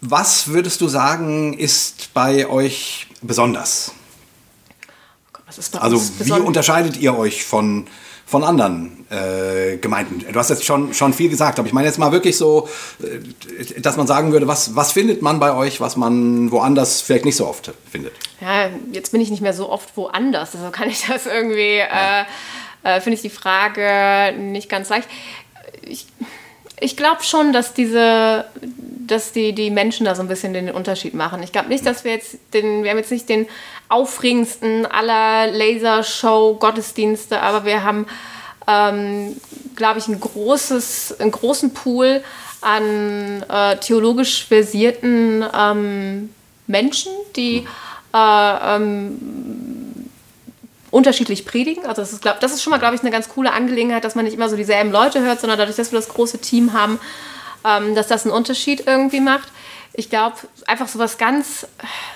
was 0.00 0.48
würdest 0.48 0.80
du 0.80 0.88
sagen, 0.88 1.52
ist 1.52 2.12
bei 2.14 2.48
euch 2.48 3.06
besonders? 3.22 3.92
Also 5.78 6.00
wie 6.20 6.32
unterscheidet 6.32 6.96
ihr 6.96 7.16
euch 7.16 7.44
von, 7.44 7.86
von 8.26 8.44
anderen 8.44 9.06
äh, 9.10 9.76
Gemeinden? 9.78 10.24
Du 10.32 10.38
hast 10.38 10.50
jetzt 10.50 10.64
schon, 10.64 10.94
schon 10.94 11.12
viel 11.12 11.28
gesagt, 11.28 11.58
aber 11.58 11.66
ich 11.66 11.74
meine 11.74 11.86
jetzt 11.86 11.98
mal 11.98 12.12
wirklich 12.12 12.36
so, 12.36 12.68
äh, 13.02 13.80
dass 13.80 13.96
man 13.96 14.06
sagen 14.06 14.32
würde, 14.32 14.46
was, 14.46 14.76
was 14.76 14.92
findet 14.92 15.22
man 15.22 15.40
bei 15.40 15.52
euch, 15.54 15.80
was 15.80 15.96
man 15.96 16.50
woanders 16.50 17.00
vielleicht 17.00 17.24
nicht 17.24 17.36
so 17.36 17.46
oft 17.46 17.72
findet? 17.90 18.12
Ja, 18.40 18.70
jetzt 18.92 19.12
bin 19.12 19.20
ich 19.20 19.30
nicht 19.30 19.42
mehr 19.42 19.54
so 19.54 19.68
oft 19.68 19.96
woanders, 19.96 20.54
also 20.54 20.70
kann 20.70 20.88
ich 20.88 21.06
das 21.06 21.26
irgendwie, 21.26 21.78
äh, 21.78 22.24
äh, 22.82 23.00
finde 23.00 23.16
ich 23.16 23.22
die 23.22 23.30
Frage 23.30 24.36
nicht 24.38 24.68
ganz 24.68 24.88
leicht. 24.88 25.08
Ich, 25.82 26.06
ich 26.80 26.96
glaube 26.96 27.22
schon, 27.22 27.52
dass 27.52 27.74
diese, 27.74 28.46
dass 29.10 29.32
die, 29.32 29.52
die 29.52 29.70
Menschen 29.70 30.06
da 30.06 30.14
so 30.14 30.22
ein 30.22 30.28
bisschen 30.28 30.52
den 30.52 30.70
Unterschied 30.70 31.14
machen. 31.14 31.42
Ich 31.42 31.52
glaube 31.52 31.68
nicht, 31.68 31.84
dass 31.86 32.04
wir 32.04 32.12
jetzt 32.12 32.38
den, 32.54 32.82
wir 32.84 32.90
haben 32.90 32.98
jetzt 32.98 33.10
nicht 33.10 33.28
den 33.28 33.46
aufregendsten 33.88 34.86
aller 34.86 35.50
Lasershow-Gottesdienste, 35.52 37.40
aber 37.40 37.64
wir 37.64 37.82
haben, 37.82 38.06
ähm, 38.66 39.36
glaube 39.76 39.98
ich, 39.98 40.08
ein 40.08 40.20
großes, 40.20 41.20
einen 41.20 41.32
großen 41.32 41.74
Pool 41.74 42.22
an 42.60 43.42
äh, 43.48 43.76
theologisch 43.78 44.46
versierten 44.46 45.44
ähm, 45.56 46.30
Menschen, 46.66 47.12
die 47.36 47.66
äh, 48.14 48.76
ähm, 48.76 50.10
unterschiedlich 50.90 51.46
predigen. 51.46 51.86
Also 51.86 52.02
das 52.02 52.12
ist, 52.12 52.22
glaub, 52.22 52.40
das 52.40 52.52
ist 52.52 52.62
schon 52.62 52.70
mal, 52.72 52.78
glaube 52.78 52.96
ich, 52.96 53.02
eine 53.02 53.10
ganz 53.10 53.28
coole 53.28 53.52
Angelegenheit, 53.52 54.04
dass 54.04 54.14
man 54.14 54.24
nicht 54.24 54.34
immer 54.34 54.48
so 54.48 54.56
dieselben 54.56 54.90
Leute 54.90 55.20
hört, 55.20 55.40
sondern 55.40 55.58
dadurch, 55.58 55.76
dass 55.76 55.92
wir 55.92 55.98
das 55.98 56.08
große 56.08 56.38
Team 56.38 56.72
haben, 56.72 56.98
ähm, 57.64 57.94
dass 57.94 58.08
das 58.08 58.24
einen 58.24 58.34
Unterschied 58.34 58.86
irgendwie 58.86 59.20
macht. 59.20 59.48
Ich 59.92 60.08
glaube, 60.08 60.36
einfach 60.66 60.86
so 60.86 61.00
was 61.00 61.18
ganz 61.18 61.66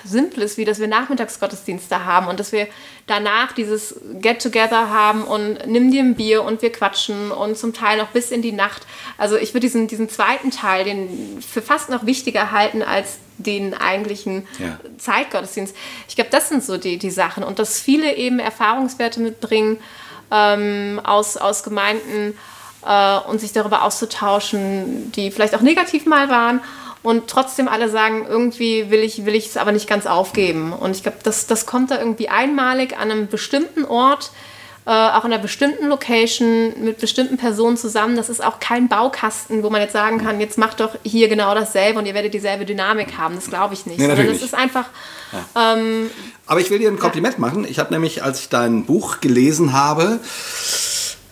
Simples, 0.05 0.57
wie 0.57 0.63
dass 0.63 0.79
wir 0.79 0.87
Nachmittagsgottesdienste 0.87 2.05
haben 2.05 2.27
und 2.27 2.39
dass 2.39 2.53
wir 2.53 2.67
danach 3.05 3.51
dieses 3.51 3.95
Get-Together 4.21 4.89
haben 4.89 5.23
und 5.23 5.67
nimm 5.67 5.91
dir 5.91 6.01
ein 6.01 6.15
Bier 6.15 6.43
und 6.43 6.61
wir 6.61 6.71
quatschen 6.71 7.31
und 7.31 7.57
zum 7.57 7.73
Teil 7.73 7.97
noch 7.97 8.07
bis 8.07 8.31
in 8.31 8.41
die 8.41 8.53
Nacht. 8.53 8.83
Also 9.17 9.35
ich 9.35 9.53
würde 9.53 9.67
diesen, 9.67 9.87
diesen 9.87 10.09
zweiten 10.09 10.51
Teil 10.51 10.85
den 10.85 11.41
für 11.41 11.61
fast 11.61 11.89
noch 11.89 12.05
wichtiger 12.05 12.51
halten 12.51 12.81
als 12.81 13.17
den 13.37 13.73
eigentlichen 13.73 14.47
Ja. 14.57 14.79
Zeitgottesdienst. 14.97 15.75
Ich 16.07 16.15
glaube, 16.15 16.29
das 16.31 16.47
sind 16.47 16.63
so 16.63 16.77
die, 16.77 16.97
die 16.97 17.11
Sachen 17.11 17.43
und 17.43 17.59
dass 17.59 17.79
viele 17.79 18.15
eben 18.15 18.39
Erfahrungswerte 18.39 19.19
mitbringen 19.19 19.79
ähm, 20.31 21.01
aus, 21.03 21.35
aus 21.35 21.63
Gemeinden 21.63 22.37
äh, 22.85 23.17
und 23.27 23.39
sich 23.41 23.53
darüber 23.53 23.83
auszutauschen, 23.83 25.11
die 25.13 25.31
vielleicht 25.31 25.55
auch 25.55 25.61
negativ 25.61 26.05
mal 26.05 26.29
waren 26.29 26.61
und 27.03 27.27
trotzdem 27.27 27.67
alle 27.67 27.89
sagen, 27.89 28.25
irgendwie 28.27 28.89
will 28.89 29.01
ich 29.01 29.25
will 29.25 29.35
ich 29.35 29.47
es 29.47 29.57
aber 29.57 29.71
nicht 29.71 29.87
ganz 29.87 30.07
aufgeben. 30.07 30.73
Und 30.73 30.95
ich 30.95 31.03
glaube, 31.03 31.19
das, 31.23 31.45
das 31.47 31.65
kommt 31.65 31.91
da 31.91 31.99
irgendwie 31.99 32.29
einmalig 32.29 32.97
an 32.97 33.11
einem 33.11 33.27
bestimmten 33.27 33.85
Ort, 33.85 34.31
äh, 34.87 34.89
auch 34.89 35.25
in 35.25 35.31
einer 35.31 35.41
bestimmten 35.41 35.87
Location 35.87 36.73
mit 36.83 36.99
bestimmten 36.99 37.37
Personen 37.37 37.77
zusammen. 37.77 38.15
Das 38.15 38.29
ist 38.29 38.43
auch 38.43 38.59
kein 38.59 38.87
Baukasten, 38.87 39.61
wo 39.63 39.69
man 39.69 39.81
jetzt 39.81 39.93
sagen 39.93 40.19
kann, 40.19 40.39
jetzt 40.39 40.57
macht 40.57 40.79
doch 40.79 40.95
hier 41.03 41.27
genau 41.27 41.53
dasselbe 41.53 41.99
und 41.99 42.05
ihr 42.05 42.13
werdet 42.13 42.33
dieselbe 42.33 42.65
Dynamik 42.65 43.17
haben. 43.17 43.35
Das 43.35 43.49
glaube 43.49 43.75
ich 43.75 43.85
nicht. 43.85 43.99
Nee, 43.99 44.07
natürlich 44.07 44.37
es 44.37 44.43
ist 44.43 44.55
einfach 44.55 44.85
ähm, 45.55 46.09
Aber 46.45 46.59
ich 46.59 46.69
will 46.69 46.79
dir 46.79 46.89
ein 46.89 46.99
Kompliment 46.99 47.39
machen. 47.39 47.65
Ich 47.67 47.79
habe 47.79 47.93
nämlich, 47.93 48.23
als 48.23 48.41
ich 48.41 48.49
dein 48.49 48.85
Buch 48.85 49.21
gelesen 49.21 49.73
habe, 49.73 50.19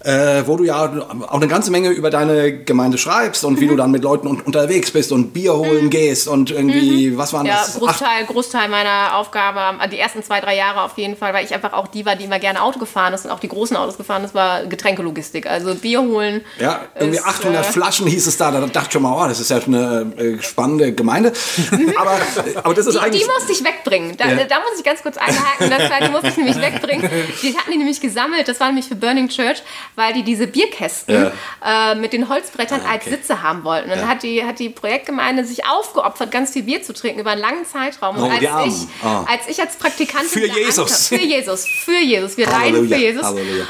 äh, 0.04 0.43
wo 0.45 0.58
du 0.58 0.64
ja 0.66 0.84
auch 1.28 1.34
eine 1.36 1.47
ganze 1.47 1.72
Menge 1.72 1.89
über 1.89 2.10
deine 2.10 2.64
Gemeinde 2.64 2.97
schreibst 2.97 3.43
und 3.45 3.60
wie 3.60 3.66
Mhm. 3.66 3.70
du 3.70 3.76
dann 3.78 3.91
mit 3.91 4.04
Leuten 4.04 4.28
un 4.28 4.41
unterwegs 4.41 4.91
bist 4.91 5.12
und 5.12 5.34
Bier 5.34 5.54
holen 5.56 5.89
gehst 5.89 6.28
und 6.28 6.51
irgendwie, 6.51 7.18
was 7.18 7.32
waren 7.34 7.43
Mhm. 7.43 7.47
Ja, 7.47 7.56
das? 7.66 7.76
Ach, 7.76 7.80
Großteil, 7.80 8.26
Großteil 8.28 8.70
meiner 8.70 9.16
Aufgabe, 9.16 9.60
die 9.89 9.97
ersten 9.99 10.22
zwei, 10.24 10.39
drei 10.41 10.56
Jahre 10.56 10.82
auf 10.82 10.97
jeden 10.97 11.16
Fall, 11.16 11.34
weil 11.34 11.45
ich 11.45 11.54
einfach 11.54 11.74
auch 11.74 11.88
die 11.88 12.06
war, 12.06 12.16
die 12.16 12.26
immer 12.26 12.39
gerne 12.39 12.62
Auto 12.62 12.80
gefahren 12.80 13.14
ist 13.14 13.26
und 13.26 13.32
auch 13.32 13.39
die 13.39 13.47
großen 13.47 13.78
Autos 13.78 13.97
gefahren 13.97 14.24
ist, 14.24 14.34
war 14.36 14.66
Getränkelogistik. 14.66 15.47
Also 15.47 15.74
Bier 15.76 16.01
holen. 16.01 16.41
ja, 16.60 16.82
irgendwie 16.95 17.18
ist, 17.20 17.26
800 17.26 17.66
äh, 17.66 17.72
Flaschen 17.72 18.08
hieß 18.08 18.28
es 18.28 18.38
da. 18.38 18.51
Da 18.51 18.60
dachte 18.62 18.88
ich 18.88 18.91
schon 18.93 19.01
mal, 19.04 19.24
oh, 19.24 19.28
das 19.28 19.39
ist 19.39 19.49
ja 19.49 19.58
eine 19.66 20.12
äh, 20.18 20.41
spannende 20.41 20.93
Gemeinde. 20.93 21.32
aber, 21.97 22.18
aber 22.64 22.74
das 22.74 22.86
ist 22.88 22.95
Die, 22.95 22.99
eigentlich... 22.99 23.24
die 23.24 23.30
musste 23.30 23.51
ich 23.54 23.64
wegbringen. 23.64 24.18
Da, 24.18 24.28
Ja. 24.28 24.36
da 24.45 24.56
muss 24.60 24.78
ich 24.78 24.84
ganz 24.84 25.01
kurz 25.01 25.18
einhaken. 25.18 25.70
Das 25.70 25.89
war, 25.89 26.01
die 26.01 26.10
musste 26.12 26.28
ich 26.28 26.38
nämlich 26.38 26.58
wegbringen. 26.62 27.10
Die 27.41 27.56
hatten 27.58 27.72
die 27.72 27.78
nämlich 27.78 28.01
gesammelt. 28.01 28.47
Das 28.47 28.60
war 28.60 28.68
nämlich 28.68 28.88
für 28.88 28.95
Burning 28.95 29.30
Church, 29.30 29.64
weil 29.96 30.14
die 30.14 30.24
diese 30.24 30.48
Bierkästen 30.48 31.32
äh, 31.66 31.96
mit 31.96 32.14
den 32.14 32.30
Holzbrettern 32.30 32.82
Ah, 32.86 32.91
als 32.94 33.02
okay. 33.06 33.16
Sitze 33.16 33.41
haben 33.44 33.64
wollten. 33.64 33.86
Und 33.86 33.98
dann 33.98 34.06
Ja. 34.06 34.08
hat 34.08 34.24
die, 34.24 34.44
hat 34.46 34.60
die 34.60 34.70
Projektgemeinde 34.70 35.46
sich 35.46 35.66
aufgeopfert, 35.66 36.32
ganz 36.32 36.52
viel 36.52 36.64
Bier 36.64 36.82
zu 36.84 36.94
trinken 36.94 37.20
über 37.20 37.32
einen 37.32 37.41
langen 37.41 37.66
Zeitraum. 37.66 38.16
Und 38.18 38.24
Oh, 38.24 38.30
als, 38.30 38.41
ich, 38.41 38.88
Ah. 39.06 39.26
als 39.30 39.48
ich 39.48 39.62
als 39.62 39.76
Praktikantin 39.76 40.30
Für 40.30 40.46
Jesus. 40.48 41.12
Ankam, 41.12 41.20
für 41.20 41.26
Jesus. 41.26 41.66
Für 41.86 41.98
Jesus. 42.00 42.38
Wir 42.38 42.48
leiden 42.48 42.88
für 42.88 42.96
Jesus. 42.96 43.24
Halleluja. 43.24 43.66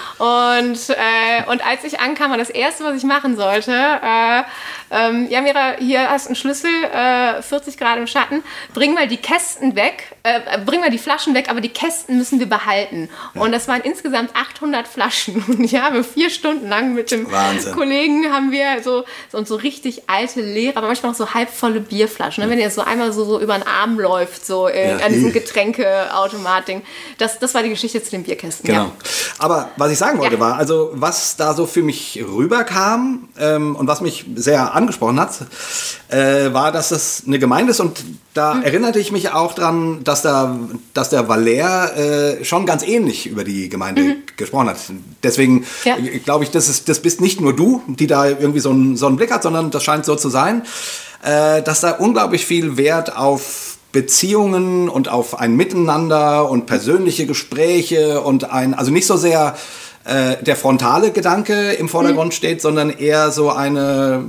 Und, 0.59 0.89
äh, 0.89 1.49
und 1.51 1.65
als 1.65 1.83
ich 1.83 1.99
ankam, 1.99 2.31
war 2.31 2.37
das 2.37 2.49
Erste, 2.49 2.83
was 2.83 2.95
ich 2.97 3.03
machen 3.03 3.35
sollte, 3.35 3.71
äh, 3.71 4.43
ähm, 4.93 5.27
ja, 5.29 5.41
Mira, 5.41 5.73
hier 5.79 6.09
hast 6.09 6.25
du 6.25 6.29
einen 6.29 6.35
Schlüssel, 6.35 6.69
äh, 6.93 7.41
40 7.41 7.77
Grad 7.77 7.97
im 7.97 8.07
Schatten, 8.07 8.43
bring 8.73 8.93
mal 8.93 9.07
die 9.07 9.17
Kästen 9.17 9.75
weg, 9.75 10.15
äh, 10.23 10.39
bring 10.65 10.79
mal 10.81 10.89
die 10.89 10.97
Flaschen 10.97 11.33
weg, 11.33 11.47
aber 11.49 11.61
die 11.61 11.69
Kästen 11.69 12.17
müssen 12.17 12.39
wir 12.39 12.47
behalten. 12.47 13.09
Und 13.33 13.51
das 13.51 13.67
waren 13.67 13.81
insgesamt 13.81 14.31
800 14.35 14.87
Flaschen. 14.87 15.43
Und 15.47 15.61
ich 15.63 15.75
habe 15.75 16.03
vier 16.03 16.29
Stunden 16.29 16.69
lang 16.69 16.93
mit 16.93 17.11
dem 17.11 17.31
Wahnsinn. 17.31 17.73
Kollegen 17.73 18.31
haben 18.31 18.51
wir 18.51 18.81
so, 18.83 19.03
so, 19.31 19.43
so 19.43 19.55
richtig 19.55 20.03
alte, 20.09 20.41
leere, 20.41 20.77
aber 20.77 20.87
manchmal 20.87 21.11
noch 21.11 21.17
so 21.17 21.33
halbvolle 21.33 21.79
Bierflaschen. 21.79 22.43
Ne? 22.43 22.49
Wenn 22.49 22.59
ihr 22.59 22.69
so 22.69 22.81
einmal 22.81 23.11
so, 23.11 23.25
so 23.25 23.39
über 23.39 23.55
den 23.57 23.67
Arm 23.67 23.99
läuft, 23.99 24.45
so 24.45 24.67
äh, 24.67 24.91
Ja. 24.97 25.05
an 25.05 25.11
diesem 25.13 25.31
Getränkeautomat-Ding. 25.33 26.81
Das, 27.17 27.39
das 27.39 27.53
war 27.53 27.63
die 27.63 27.69
Geschichte 27.69 28.01
zu 28.03 28.11
den 28.11 28.23
Bierkästen. 28.23 28.67
Genau. 28.67 28.83
Ja. 28.85 28.91
Aber 29.39 29.69
was 29.77 29.91
ich 29.91 29.97
sagen 29.97 30.19
wollte 30.19 30.35
Ja. 30.35 30.39
war, 30.39 30.55
also 30.57 30.91
was 30.93 31.35
da 31.35 31.53
so 31.53 31.65
für 31.65 31.81
mich 31.83 32.23
rüberkam 32.25 33.29
ähm, 33.39 33.75
und 33.75 33.87
was 33.87 34.01
mich 34.01 34.25
sehr 34.35 34.73
angesprochen 34.83 35.19
hat, 35.19 35.31
äh, 36.09 36.53
war, 36.53 36.71
dass 36.71 36.89
das 36.89 37.23
eine 37.25 37.39
Gemeinde 37.39 37.71
ist 37.71 37.79
und 37.79 38.03
da 38.33 38.53
Mhm. 38.53 38.63
erinnerte 38.63 38.99
ich 38.99 39.11
mich 39.11 39.31
auch 39.31 39.53
dran, 39.55 40.03
dass 40.03 40.21
da, 40.21 40.57
dass 40.93 41.09
der 41.09 41.27
Valer 41.27 41.97
äh, 41.97 42.45
schon 42.45 42.65
ganz 42.65 42.83
ähnlich 42.83 43.25
über 43.27 43.43
die 43.43 43.69
Gemeinde 43.69 44.17
gesprochen 44.37 44.69
hat. 44.69 44.77
Deswegen 45.23 45.53
Mhm. 45.55 45.65
Ja. 45.85 45.97
äh, 45.97 46.19
glaube 46.19 46.43
ich, 46.43 46.51
das, 46.51 46.69
ist, 46.69 46.87
das 46.89 46.99
bist 46.99 47.19
nicht 47.21 47.41
nur 47.41 47.55
du, 47.55 47.81
die 47.87 48.07
da 48.07 48.27
irgendwie 48.27 48.59
so 48.59 48.69
einen, 48.69 48.95
so 48.97 49.07
einen 49.07 49.17
Blick 49.17 49.31
hat, 49.31 49.43
sondern 49.43 49.71
das 49.71 49.83
scheint 49.83 50.05
so 50.05 50.15
zu 50.15 50.29
sein, 50.29 50.63
äh, 51.23 51.61
dass 51.63 51.81
da 51.81 51.91
unglaublich 51.91 52.45
viel 52.45 52.77
Wert 52.77 53.15
auf 53.17 53.77
Beziehungen 53.91 54.89
und 54.89 55.07
auf 55.07 55.39
ein 55.39 55.55
Miteinander 55.55 56.49
und 56.49 56.65
persönliche 56.65 57.27
Gespräche 57.27 58.21
und 58.21 58.51
ein, 58.51 58.73
also 58.73 58.91
nicht 58.91 59.05
so 59.05 59.17
sehr 59.17 59.55
äh, 60.05 60.43
der 60.43 60.55
frontale 60.55 61.11
Gedanke 61.11 61.71
im 61.73 61.89
Vordergrund 61.89 62.33
steht, 62.33 62.61
sondern 62.61 62.89
eher 62.89 63.31
so 63.31 63.49
eine, 63.49 64.23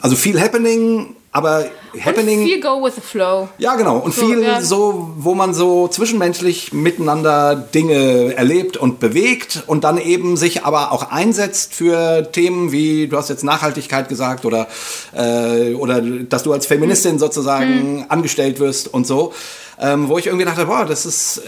also 0.00 0.16
viel 0.16 0.40
Happening, 0.40 1.16
aber 1.32 1.64
Happening. 1.98 2.44
Viel 2.44 2.60
go 2.60 2.84
with 2.84 2.94
the 2.94 3.00
flow. 3.00 3.48
Ja, 3.56 3.74
genau. 3.76 3.96
Und 3.96 4.14
So, 4.14 4.26
viel 4.26 4.42
ja. 4.42 4.60
so, 4.60 5.10
wo 5.16 5.34
man 5.34 5.54
so 5.54 5.88
zwischenmenschlich 5.88 6.72
miteinander 6.74 7.56
Dinge 7.56 8.34
erlebt 8.36 8.76
und 8.76 9.00
bewegt 9.00 9.64
und 9.66 9.84
dann 9.84 9.98
eben 9.98 10.36
sich 10.36 10.64
aber 10.64 10.92
auch 10.92 11.10
einsetzt 11.10 11.74
für 11.74 12.30
Themen 12.30 12.70
wie, 12.70 13.08
du 13.08 13.16
hast 13.16 13.30
jetzt 13.30 13.44
Nachhaltigkeit 13.44 14.10
gesagt 14.10 14.44
oder, 14.44 14.68
äh, 15.14 15.74
oder 15.74 16.02
dass 16.02 16.42
du 16.42 16.52
als 16.52 16.66
Feministin 16.66 17.18
sozusagen 17.18 18.06
angestellt 18.08 18.60
wirst 18.60 18.92
und 18.92 19.06
so. 19.06 19.32
Ähm, 19.80 20.08
wo 20.08 20.18
ich 20.18 20.26
irgendwie 20.26 20.44
dachte, 20.44 20.66
boah, 20.66 20.84
das 20.84 21.06
ist, 21.06 21.38
äh, 21.38 21.40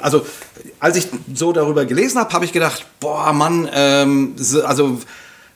also 0.00 0.26
als 0.80 0.96
ich 0.96 1.08
so 1.34 1.52
darüber 1.52 1.84
gelesen 1.84 2.18
habe, 2.18 2.32
habe 2.32 2.44
ich 2.44 2.52
gedacht, 2.52 2.84
boah, 3.00 3.32
Mann, 3.32 3.68
ähm, 3.72 4.34
so, 4.36 4.64
also 4.64 4.98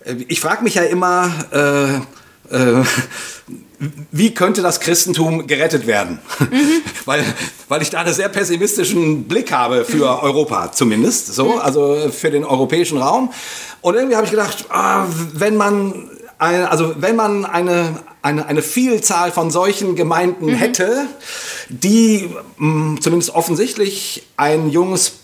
äh, 0.04 0.14
ich 0.28 0.40
frage 0.40 0.62
mich 0.64 0.74
ja 0.74 0.82
immer, 0.82 1.30
äh, 1.52 2.54
äh, 2.54 2.84
wie 4.10 4.34
könnte 4.34 4.62
das 4.62 4.80
Christentum 4.80 5.46
gerettet 5.46 5.86
werden? 5.86 6.18
weil, 7.04 7.24
weil 7.68 7.82
ich 7.82 7.90
da 7.90 8.00
einen 8.00 8.12
sehr 8.12 8.28
pessimistischen 8.28 9.24
Blick 9.24 9.52
habe 9.52 9.84
für 9.84 10.22
Europa 10.22 10.72
zumindest, 10.72 11.34
so, 11.34 11.58
also 11.58 12.10
für 12.10 12.30
den 12.30 12.44
europäischen 12.44 12.98
Raum. 12.98 13.32
Und 13.80 13.94
irgendwie 13.94 14.16
habe 14.16 14.24
ich 14.24 14.32
gedacht, 14.32 14.66
ah, 14.70 15.06
wenn 15.32 15.56
man 15.56 16.10
also 16.38 16.94
wenn 16.98 17.16
man 17.16 17.44
eine, 17.44 18.00
eine, 18.22 18.46
eine 18.46 18.62
Vielzahl 18.62 19.32
von 19.32 19.50
solchen 19.50 19.96
Gemeinden 19.96 20.48
hätte, 20.48 21.06
die 21.68 22.30
mh, 22.58 23.00
zumindest 23.00 23.34
offensichtlich 23.34 24.26
ein 24.36 24.70
junges 24.70 25.14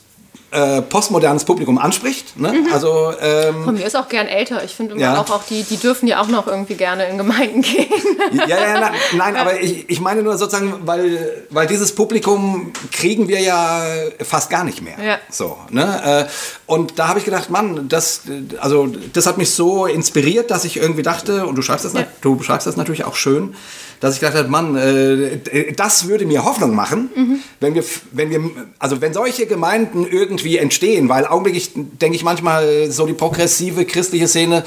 äh, 0.54 0.82
postmodernes 0.82 1.44
Publikum 1.44 1.78
anspricht. 1.78 2.38
Ne? 2.38 2.52
Also 2.72 3.12
ähm, 3.20 3.64
Von 3.64 3.74
mir 3.74 3.84
ist 3.86 3.96
auch 3.96 4.08
gern 4.08 4.26
älter. 4.26 4.62
Ich 4.64 4.72
finde 4.74 4.92
immer 4.94 5.02
Ja. 5.02 5.20
auch, 5.20 5.28
auch 5.30 5.42
die, 5.44 5.62
die 5.64 5.76
dürfen 5.76 6.06
ja 6.06 6.20
auch 6.22 6.28
noch 6.28 6.46
irgendwie 6.46 6.74
gerne 6.74 7.06
in 7.08 7.18
Gemeinden 7.18 7.60
gehen. 7.70 7.86
Ja, 8.32 8.46
ja, 8.58 8.80
na, 8.80 8.90
nein, 9.16 9.36
aber 9.36 9.60
ich, 9.60 9.90
ich 9.90 10.00
meine 10.00 10.22
nur 10.22 10.38
sozusagen, 10.38 10.72
weil, 10.86 11.44
weil 11.50 11.66
dieses 11.66 11.94
Publikum 11.94 12.72
kriegen 12.92 13.28
wir 13.28 13.40
ja 13.40 13.82
fast 14.22 14.48
gar 14.50 14.64
nicht 14.64 14.80
mehr. 14.80 14.96
Ja. 15.04 15.18
So, 15.30 15.56
ne? 15.70 16.26
Äh, 16.28 16.30
Und 16.66 16.98
da 16.98 17.08
habe 17.08 17.18
ich 17.18 17.24
gedacht, 17.24 17.50
Mann, 17.50 17.88
das, 17.88 18.22
also, 18.60 18.88
das 19.12 19.26
hat 19.26 19.38
mich 19.38 19.50
so 19.50 19.86
inspiriert, 19.86 20.50
dass 20.50 20.64
ich 20.64 20.76
irgendwie 20.76 21.02
dachte, 21.02 21.46
und 21.46 21.56
du 21.56 21.62
schreibst 21.62 21.84
das, 21.84 21.92
Ja. 21.94 22.04
du 22.20 22.36
beschreibst 22.36 22.66
das 22.66 22.76
natürlich 22.76 23.04
auch 23.04 23.16
schön, 23.16 23.54
dass 24.00 24.14
ich 24.14 24.20
gedacht 24.20 24.36
habe, 24.36 24.48
Mann, 24.48 24.76
äh, 24.76 25.72
das 25.74 26.08
würde 26.08 26.26
mir 26.26 26.44
Hoffnung 26.44 26.74
machen, 26.74 27.10
Mhm. 27.14 27.38
wenn 27.60 27.74
wir, 27.74 27.84
wenn 28.12 28.30
wir, 28.30 28.40
also 28.78 29.00
wenn 29.00 29.14
solche 29.14 29.46
Gemeinden 29.46 30.06
irgendwie 30.06 30.43
irgendwie 30.44 30.58
entstehen, 30.58 31.08
weil 31.08 31.26
augenblicklich 31.26 31.70
denke 31.74 32.16
ich 32.16 32.24
manchmal, 32.24 32.90
so 32.90 33.06
die 33.06 33.14
progressive 33.14 33.84
christliche 33.84 34.28
Szene 34.28 34.64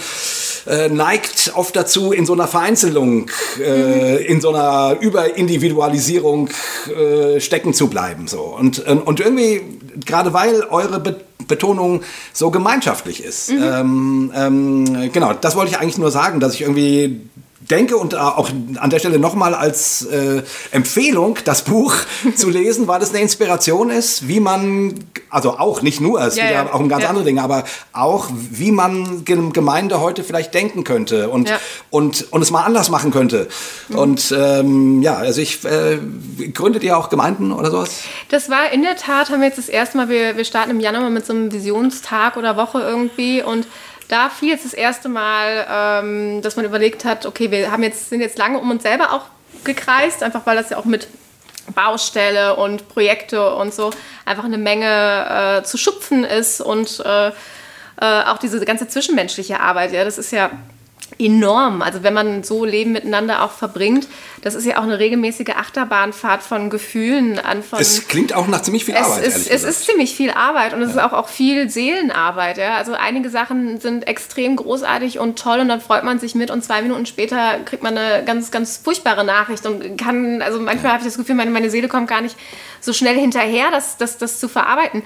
äh, 0.65 0.89
neigt 0.89 1.51
oft 1.55 1.75
dazu, 1.75 2.11
in 2.11 2.25
so 2.25 2.33
einer 2.33 2.47
Vereinzelung, 2.47 3.29
äh, 3.59 4.25
in 4.25 4.41
so 4.41 4.49
einer 4.49 4.97
Überindividualisierung 4.99 6.49
äh, 6.87 7.39
stecken 7.39 7.73
zu 7.73 7.87
bleiben. 7.87 8.27
So. 8.27 8.41
Und, 8.41 8.79
und 8.79 9.19
irgendwie, 9.19 9.61
gerade 10.05 10.33
weil 10.33 10.63
eure 10.69 10.99
Be 10.99 11.15
Betonung 11.47 12.01
so 12.33 12.51
gemeinschaftlich 12.51 13.23
ist. 13.23 13.51
Mhm. 13.51 13.63
Ähm, 13.63 14.31
ähm, 14.35 15.11
genau, 15.13 15.31
das 15.31 15.55
wollte 15.55 15.71
ich 15.71 15.77
eigentlich 15.79 15.97
nur 15.97 16.11
sagen, 16.11 16.41
dass 16.41 16.55
ich 16.55 16.61
irgendwie 16.61 17.21
denke 17.69 17.97
und 17.97 18.15
auch 18.15 18.49
an 18.77 18.89
der 18.89 18.99
Stelle 18.99 19.19
nochmal 19.19 19.53
als 19.53 20.05
äh, 20.05 20.43
Empfehlung, 20.71 21.37
das 21.43 21.63
Buch 21.63 21.93
zu 22.35 22.49
lesen, 22.49 22.87
weil 22.87 23.01
es 23.01 23.09
eine 23.09 23.19
Inspiration 23.19 23.89
ist, 23.89 24.27
wie 24.27 24.39
man, 24.39 24.95
also 25.29 25.57
auch 25.57 25.81
nicht 25.81 26.01
nur, 26.01 26.21
es 26.21 26.35
ja, 26.35 26.51
ja 26.51 26.73
auch 26.73 26.79
um 26.79 26.89
ganz 26.89 27.03
ja. 27.03 27.09
andere 27.09 27.25
Dinge, 27.25 27.41
aber 27.41 27.63
auch 27.93 28.29
wie 28.31 28.71
man 28.71 29.25
Gemeinde 29.25 29.99
heute 29.99 30.23
vielleicht 30.23 30.53
denken 30.53 30.83
könnte 30.83 31.29
und, 31.29 31.49
ja. 31.49 31.59
und, 31.89 32.31
und 32.31 32.41
es 32.41 32.51
mal 32.51 32.63
anders 32.63 32.89
machen 32.89 33.11
könnte. 33.11 33.47
Mhm. 33.89 33.97
Und 33.97 34.35
ähm, 34.37 35.01
ja, 35.01 35.15
also 35.15 35.41
ich, 35.41 35.63
äh, 35.65 35.99
gründet 36.53 36.83
ihr 36.83 36.97
auch 36.97 37.09
Gemeinden 37.09 37.51
oder 37.51 37.71
sowas? 37.71 38.01
Das 38.29 38.49
war 38.49 38.71
in 38.71 38.81
der 38.81 38.95
Tat, 38.95 39.29
haben 39.29 39.41
wir 39.41 39.47
jetzt 39.47 39.57
das 39.57 39.69
erste 39.69 39.97
Mal, 39.97 40.09
wir, 40.09 40.37
wir 40.37 40.45
starten 40.45 40.71
im 40.71 40.79
Januar 40.79 41.09
mit 41.09 41.25
so 41.25 41.33
einem 41.33 41.51
Visionstag 41.51 42.37
oder 42.37 42.55
Woche 42.57 42.79
irgendwie 42.79 43.41
und 43.41 43.67
da 44.07 44.29
fiel 44.29 44.49
jetzt 44.49 44.65
das 44.65 44.73
erste 44.73 45.09
Mal, 45.09 45.67
ähm, 45.69 46.41
dass 46.41 46.55
man 46.55 46.65
überlegt 46.65 47.05
hat, 47.05 47.25
okay, 47.25 47.51
wir 47.51 47.71
haben 47.71 47.83
jetzt, 47.83 48.09
sind 48.09 48.21
jetzt 48.21 48.37
lange 48.37 48.59
um 48.59 48.69
uns 48.71 48.83
selber 48.83 49.11
auch 49.13 49.25
gekreist, 49.63 50.23
einfach 50.23 50.45
weil 50.45 50.55
das 50.55 50.69
ja 50.69 50.77
auch 50.77 50.85
mit 50.85 51.07
Baustelle 51.73 52.55
und 52.55 52.87
Projekte 52.87 53.53
und 53.55 53.73
so 53.73 53.91
einfach 54.25 54.45
eine 54.45 54.57
Menge 54.57 55.59
äh, 55.59 55.63
zu 55.63 55.77
schupfen 55.77 56.23
ist 56.23 56.61
und 56.61 57.03
äh, 57.05 57.27
äh, 57.27 57.31
auch 57.99 58.37
diese 58.37 58.63
ganze 58.63 58.87
zwischenmenschliche 58.87 59.59
Arbeit, 59.59 59.91
ja, 59.91 60.03
das 60.05 60.17
ist 60.17 60.31
ja 60.31 60.51
enorm. 61.19 61.81
Also 61.81 62.03
wenn 62.03 62.13
man 62.13 62.43
so 62.43 62.65
Leben 62.65 62.91
miteinander 62.91 63.43
auch 63.43 63.51
verbringt, 63.51 64.07
das 64.41 64.55
ist 64.55 64.65
ja 64.65 64.77
auch 64.77 64.83
eine 64.83 64.99
regelmäßige 64.99 65.49
Achterbahnfahrt 65.55 66.43
von 66.43 66.69
Gefühlen 66.69 67.39
an. 67.39 67.63
Von 67.63 67.79
es 67.79 68.07
klingt 68.07 68.33
auch 68.33 68.47
nach 68.47 68.61
ziemlich 68.61 68.85
viel 68.85 68.95
es 68.95 69.05
Arbeit. 69.05 69.23
Ist, 69.25 69.49
es 69.49 69.63
ist 69.63 69.85
ziemlich 69.85 70.15
viel 70.15 70.31
Arbeit 70.31 70.73
und 70.73 70.81
es 70.81 70.95
ja. 70.95 71.05
ist 71.05 71.11
auch, 71.11 71.17
auch 71.17 71.27
viel 71.27 71.69
Seelenarbeit. 71.69 72.57
Ja? 72.57 72.75
Also 72.75 72.93
einige 72.93 73.29
Sachen 73.29 73.79
sind 73.79 74.07
extrem 74.07 74.55
großartig 74.55 75.19
und 75.19 75.39
toll 75.39 75.59
und 75.59 75.69
dann 75.69 75.81
freut 75.81 76.03
man 76.03 76.19
sich 76.19 76.35
mit 76.35 76.51
und 76.51 76.63
zwei 76.63 76.81
Minuten 76.81 77.05
später 77.05 77.59
kriegt 77.65 77.83
man 77.83 77.97
eine 77.97 78.23
ganz, 78.23 78.51
ganz 78.51 78.77
furchtbare 78.77 79.23
Nachricht 79.25 79.65
und 79.65 79.97
kann, 79.97 80.41
also 80.41 80.59
manchmal 80.59 80.85
ja. 80.85 80.91
habe 80.93 80.99
ich 81.01 81.07
das 81.07 81.17
Gefühl, 81.17 81.35
meine, 81.35 81.51
meine 81.51 81.69
Seele 81.69 81.87
kommt 81.87 82.07
gar 82.07 82.21
nicht 82.21 82.35
so 82.79 82.93
schnell 82.93 83.15
hinterher, 83.15 83.71
das, 83.71 83.97
das, 83.97 84.17
das 84.17 84.39
zu 84.39 84.47
verarbeiten. 84.47 85.03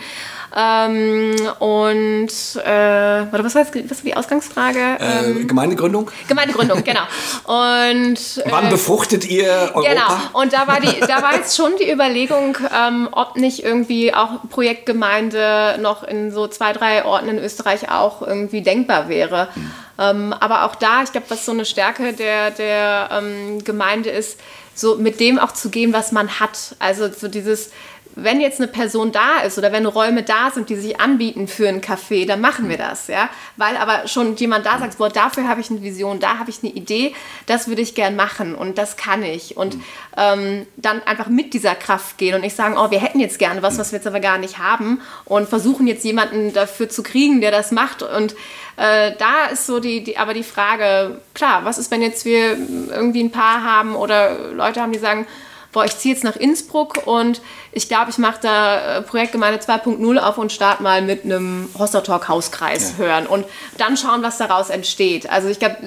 Ähm, 0.56 1.36
und 1.60 2.30
äh, 2.64 3.32
warte, 3.32 3.44
was 3.44 3.56
war, 3.56 3.64
jetzt, 3.64 3.90
was 3.90 4.00
war 4.00 4.06
die 4.06 4.16
Ausgangsfrage? 4.16 4.80
Äh, 5.00 5.32
ähm, 5.32 5.48
Gemeindegründung? 5.92 6.12
Gemeindegründung, 6.28 6.84
genau. 6.84 7.02
Und, 7.46 8.38
äh, 8.38 8.52
Wann 8.52 8.70
befruchtet 8.70 9.26
ihr 9.26 9.72
Europa? 9.74 9.90
Genau, 9.90 10.42
und 10.42 10.54
da 10.54 10.68
war, 10.68 10.80
die, 10.80 11.00
da 11.02 11.22
war 11.22 11.36
jetzt 11.36 11.56
schon 11.56 11.74
die 11.80 11.92
Überlegung, 11.92 12.58
ähm, 12.76 13.10
ob 13.12 13.36
nicht 13.36 13.64
irgendwie 13.64 14.14
auch 14.14 14.42
Projektgemeinde 14.50 15.78
noch 15.80 16.04
in 16.04 16.32
so 16.32 16.48
zwei, 16.48 16.74
drei 16.74 17.06
Orten 17.06 17.30
in 17.30 17.40
Österreich 17.40 17.90
auch 17.90 18.22
irgendwie 18.22 18.62
denkbar 18.62 19.10
wäre. 19.10 19.50
Hm. 19.54 19.72
Ähm, 20.00 20.34
aber 20.40 20.66
auch 20.66 20.76
da, 20.76 21.04
ich 21.04 21.12
glaube, 21.12 21.28
was 21.30 21.46
so 21.46 21.52
eine 21.52 21.66
Stärke 21.66 22.14
der, 22.14 22.52
der 22.52 23.10
ähm, 23.12 23.64
Gemeinde 23.64 24.10
ist, 24.10 24.40
so 24.74 24.96
mit 24.96 25.20
dem 25.20 25.38
auch 25.38 25.52
zu 25.52 25.70
gehen, 25.70 25.94
was 25.94 26.12
man 26.12 26.40
hat. 26.40 26.76
Also 26.80 27.10
so 27.10 27.28
dieses, 27.28 27.72
wenn 28.16 28.42
jetzt 28.42 28.60
eine 28.60 28.68
Person 28.68 29.12
da 29.12 29.40
ist 29.46 29.58
oder 29.58 29.72
wenn 29.72 29.86
Räume 29.86 30.24
da 30.24 30.52
sind, 30.52 30.70
die 30.70 30.76
sich 30.76 31.00
anbieten 31.00 31.48
für 31.48 31.68
einen 31.68 31.82
Café, 31.82 32.28
dann 32.28 32.42
machen 32.42 32.70
wir 32.70 32.78
das, 32.78 33.08
ja. 33.08 33.30
Weil 33.58 33.78
aber 33.78 34.08
schon 34.08 34.36
jemand 34.36 34.66
da 34.66 34.80
sagt, 34.80 34.98
boah, 34.98 35.10
dafür 35.10 35.48
habe 35.48 35.62
ich 35.62 35.70
eine 35.70 35.82
Vision, 35.82 36.20
da 36.20 36.38
habe 36.38 36.50
ich 36.50 36.60
eine 36.64 36.72
Idee, 36.72 37.14
das 37.46 37.68
würde 37.68 37.82
ich 37.82 37.96
gern 37.96 38.16
machen 38.16 38.56
und 38.56 38.78
das 38.78 38.98
kann 38.98 39.24
ich. 39.24 39.58
Und 39.58 39.78
ähm, 40.18 40.66
dann 40.78 41.02
einfach 41.04 41.28
mit 41.28 41.54
dieser 41.54 41.76
Kraft 41.76 42.18
gehen 42.18 42.36
und 42.36 42.42
nicht 42.42 42.56
sagen, 42.56 42.76
oh, 42.78 42.92
wir 42.92 43.00
hätten 43.00 43.20
jetzt 43.20 43.40
gerne 43.40 43.62
was, 43.62 43.78
was 43.78 43.92
wir 43.92 43.98
jetzt 43.98 44.08
aber 44.08 44.20
gar 44.20 44.38
nicht 44.38 44.58
haben 44.58 45.02
und 45.26 45.48
versuchen 45.48 45.88
jetzt 45.88 46.04
jemanden 46.04 46.54
dafür 46.54 46.90
zu 46.90 47.04
kriegen, 47.04 47.42
der 47.42 47.52
das 47.52 47.72
macht. 47.72 48.04
Und 48.04 48.36
äh, 48.78 49.14
da 49.18 49.46
ist 49.52 49.66
so 49.66 49.80
die, 49.80 50.04
die, 50.04 50.18
aber 50.18 50.34
die 50.34 50.44
Frage, 50.44 51.22
klar, 51.34 51.66
was 51.66 51.78
ist, 51.78 51.92
wenn 51.92 52.02
jetzt 52.02 52.26
wir 52.26 52.58
irgendwie 52.90 53.24
ein 53.24 53.32
Paar 53.32 53.64
haben 53.64 53.96
oder 53.96 54.52
Leute 54.54 54.82
haben, 54.82 54.92
die 54.92 55.00
sagen, 55.00 55.28
boah, 55.72 55.86
ich 55.86 55.98
ziehe 55.98 56.14
jetzt 56.14 56.24
nach 56.24 56.36
Innsbruck 56.36 57.06
und 57.06 57.42
ich 57.72 57.88
glaube, 57.88 58.10
ich 58.10 58.18
mache 58.18 58.40
da 58.42 58.98
äh, 58.98 59.02
Projektgemeinde 59.02 59.60
2.0 59.60 60.18
auf 60.18 60.38
und 60.38 60.52
starte 60.52 60.84
mal 60.84 61.02
mit 61.02 61.24
einem 61.24 61.70
Hostertalk 61.78 62.28
Hauskreis 62.28 62.94
ja. 62.98 63.06
hören 63.06 63.28
und 63.28 63.46
dann 63.78 63.98
schauen, 63.98 64.24
was 64.24 64.38
daraus 64.38 64.70
entsteht. 64.70 65.30
Also 65.30 65.48
ich 65.48 65.60
glaube, 65.60 65.78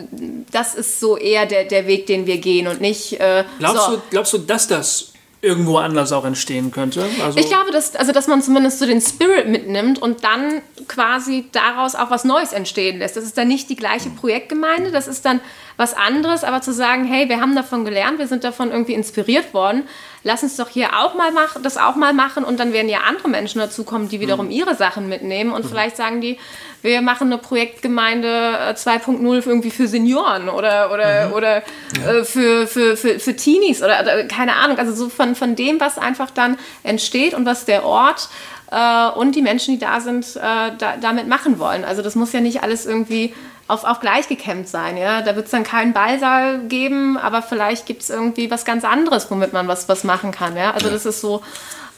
das 0.50 0.74
ist 0.74 1.00
so 1.00 1.16
eher 1.16 1.46
der, 1.46 1.64
der 1.64 1.86
Weg, 1.86 2.06
den 2.06 2.26
wir 2.26 2.38
gehen 2.38 2.66
und 2.66 2.80
nicht. 2.80 3.20
Äh, 3.20 3.44
glaubst, 3.58 3.84
so. 3.84 3.96
du, 3.96 4.02
glaubst 4.10 4.32
du, 4.32 4.38
dass 4.38 4.68
das 4.68 5.14
irgendwo 5.44 5.76
anders 5.76 6.10
auch 6.10 6.24
entstehen 6.24 6.70
könnte. 6.70 7.04
Also 7.22 7.38
ich 7.38 7.48
glaube, 7.48 7.70
dass, 7.70 7.94
also, 7.94 8.12
dass 8.12 8.26
man 8.26 8.42
zumindest 8.42 8.78
so 8.78 8.86
den 8.86 9.00
Spirit 9.00 9.46
mitnimmt 9.46 10.00
und 10.00 10.24
dann 10.24 10.62
quasi 10.88 11.44
daraus 11.52 11.94
auch 11.94 12.10
was 12.10 12.24
Neues 12.24 12.52
entstehen 12.52 12.98
lässt. 12.98 13.16
Das 13.16 13.24
ist 13.24 13.36
dann 13.36 13.48
nicht 13.48 13.68
die 13.68 13.76
gleiche 13.76 14.08
Projektgemeinde, 14.08 14.90
das 14.90 15.06
ist 15.06 15.24
dann 15.26 15.40
was 15.76 15.94
anderes, 15.94 16.44
aber 16.44 16.60
zu 16.60 16.72
sagen, 16.72 17.04
hey, 17.04 17.28
wir 17.28 17.40
haben 17.40 17.56
davon 17.56 17.84
gelernt, 17.84 18.18
wir 18.18 18.28
sind 18.28 18.44
davon 18.44 18.70
irgendwie 18.70 18.94
inspiriert 18.94 19.54
worden, 19.54 19.82
lass 20.22 20.42
uns 20.42 20.56
doch 20.56 20.68
hier 20.68 20.96
auch 20.98 21.14
mal 21.14 21.32
machen, 21.32 21.62
das 21.62 21.76
auch 21.76 21.96
mal 21.96 22.12
machen 22.12 22.44
und 22.44 22.60
dann 22.60 22.72
werden 22.72 22.88
ja 22.88 23.00
andere 23.08 23.28
Menschen 23.28 23.58
dazukommen, 23.60 24.08
die 24.08 24.20
wiederum 24.20 24.46
mhm. 24.46 24.52
ihre 24.52 24.74
Sachen 24.74 25.08
mitnehmen 25.08 25.52
und 25.52 25.64
mhm. 25.64 25.68
vielleicht 25.68 25.96
sagen 25.96 26.20
die, 26.20 26.38
wir 26.82 27.02
machen 27.02 27.32
eine 27.32 27.38
Projektgemeinde 27.38 28.74
2.0 28.74 29.36
äh, 29.36 29.48
irgendwie 29.48 29.70
für 29.70 29.88
Senioren 29.88 30.48
oder, 30.48 30.92
oder, 30.92 31.28
mhm. 31.28 31.32
oder 31.32 31.62
ja. 32.04 32.12
äh, 32.12 32.24
für, 32.24 32.66
für, 32.66 32.96
für, 32.96 33.18
für 33.18 33.36
Teenies 33.36 33.82
oder, 33.82 34.00
oder, 34.02 34.24
keine 34.24 34.56
Ahnung, 34.56 34.78
also 34.78 34.94
so 34.94 35.08
von, 35.08 35.34
von 35.34 35.56
dem, 35.56 35.80
was 35.80 35.98
einfach 35.98 36.30
dann 36.30 36.58
entsteht 36.82 37.34
und 37.34 37.46
was 37.46 37.64
der 37.64 37.84
Ort 37.84 38.28
äh, 38.70 39.08
und 39.10 39.34
die 39.34 39.42
Menschen, 39.42 39.74
die 39.74 39.80
da 39.80 40.00
sind, 40.00 40.36
äh, 40.36 40.40
da, 40.78 40.96
damit 41.00 41.28
machen 41.28 41.58
wollen. 41.58 41.84
Also 41.84 42.02
das 42.02 42.14
muss 42.14 42.32
ja 42.32 42.40
nicht 42.40 42.62
alles 42.62 42.86
irgendwie 42.86 43.34
auf, 43.66 43.84
auf 43.84 44.00
gleich 44.00 44.28
gekämmt 44.28 44.68
sein. 44.68 44.96
Ja? 44.96 45.22
Da 45.22 45.36
wird 45.36 45.46
es 45.46 45.50
dann 45.50 45.64
keinen 45.64 45.92
Ballsaal 45.92 46.60
geben, 46.68 47.16
aber 47.16 47.42
vielleicht 47.42 47.86
gibt 47.86 48.02
es 48.02 48.10
irgendwie 48.10 48.50
was 48.50 48.64
ganz 48.64 48.84
anderes, 48.84 49.30
womit 49.30 49.52
man 49.52 49.68
was, 49.68 49.88
was 49.88 50.04
machen 50.04 50.32
kann. 50.32 50.56
Ja? 50.56 50.72
Also 50.72 50.90
das 50.90 51.06
ist 51.06 51.20
so. 51.20 51.42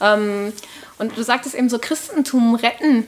Ähm, 0.01 0.53
und 0.97 1.17
du 1.17 1.23
sagtest 1.23 1.55
eben 1.55 1.69
so 1.69 1.79
Christentum 1.79 2.55
retten. 2.55 3.07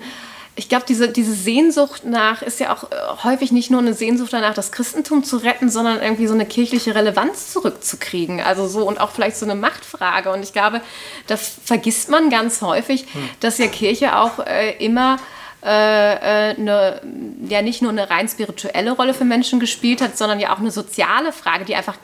Ich 0.55 0.68
glaube, 0.68 0.84
diese, 0.88 1.07
diese 1.07 1.34
Sehnsucht 1.34 2.03
nach 2.03 2.41
ist 2.41 2.60
ja 2.60 2.74
auch 2.76 2.91
äh, 2.91 2.95
häufig 3.24 3.53
nicht 3.53 3.72
nur 3.72 3.80
eine 3.80 3.93
Sehnsucht 3.93 4.34
danach, 4.34 4.53
das 4.53 4.74
Christentum 4.74 5.24
zu 5.24 5.38
retten, 5.38 5.70
sondern 5.70 6.01
irgendwie 6.01 6.28
so 6.28 6.34
eine 6.34 6.45
kirchliche 6.45 6.95
Relevanz 6.95 7.53
zurückzukriegen. 7.53 8.41
Also 8.41 8.68
so 8.68 8.86
und 8.86 8.99
auch 8.99 9.12
vielleicht 9.12 9.38
so 9.38 9.45
eine 9.45 9.55
Machtfrage. 9.55 10.32
Und 10.32 10.43
ich 10.43 10.51
glaube, 10.51 10.82
da 11.28 11.38
vergisst 11.38 12.10
man 12.10 12.30
ganz 12.30 12.62
häufig, 12.62 13.03
hm. 13.14 13.30
dass 13.39 13.57
ja 13.57 13.68
Kirche 13.68 14.18
auch 14.18 14.39
äh, 14.39 14.72
immer 14.84 15.18
eine, 15.62 17.01
ja 17.47 17.62
nicht 17.62 17.82
nur 17.82 17.91
eine 17.91 18.10
rein 18.10 18.30
spirituelle 18.30 18.91
Rolle 18.91 19.14
für 19.14 19.26
Menschen 19.26 19.60
gespielt 19.60 20.01
hat, 20.01 20.18
sondern 20.18 20.39
ja 20.39 20.53
auch 20.53 20.60
eine 20.60 20.72
soziale 20.72 21.34
Frage, 21.34 21.66
die 21.66 21.76
einfach 21.76 21.95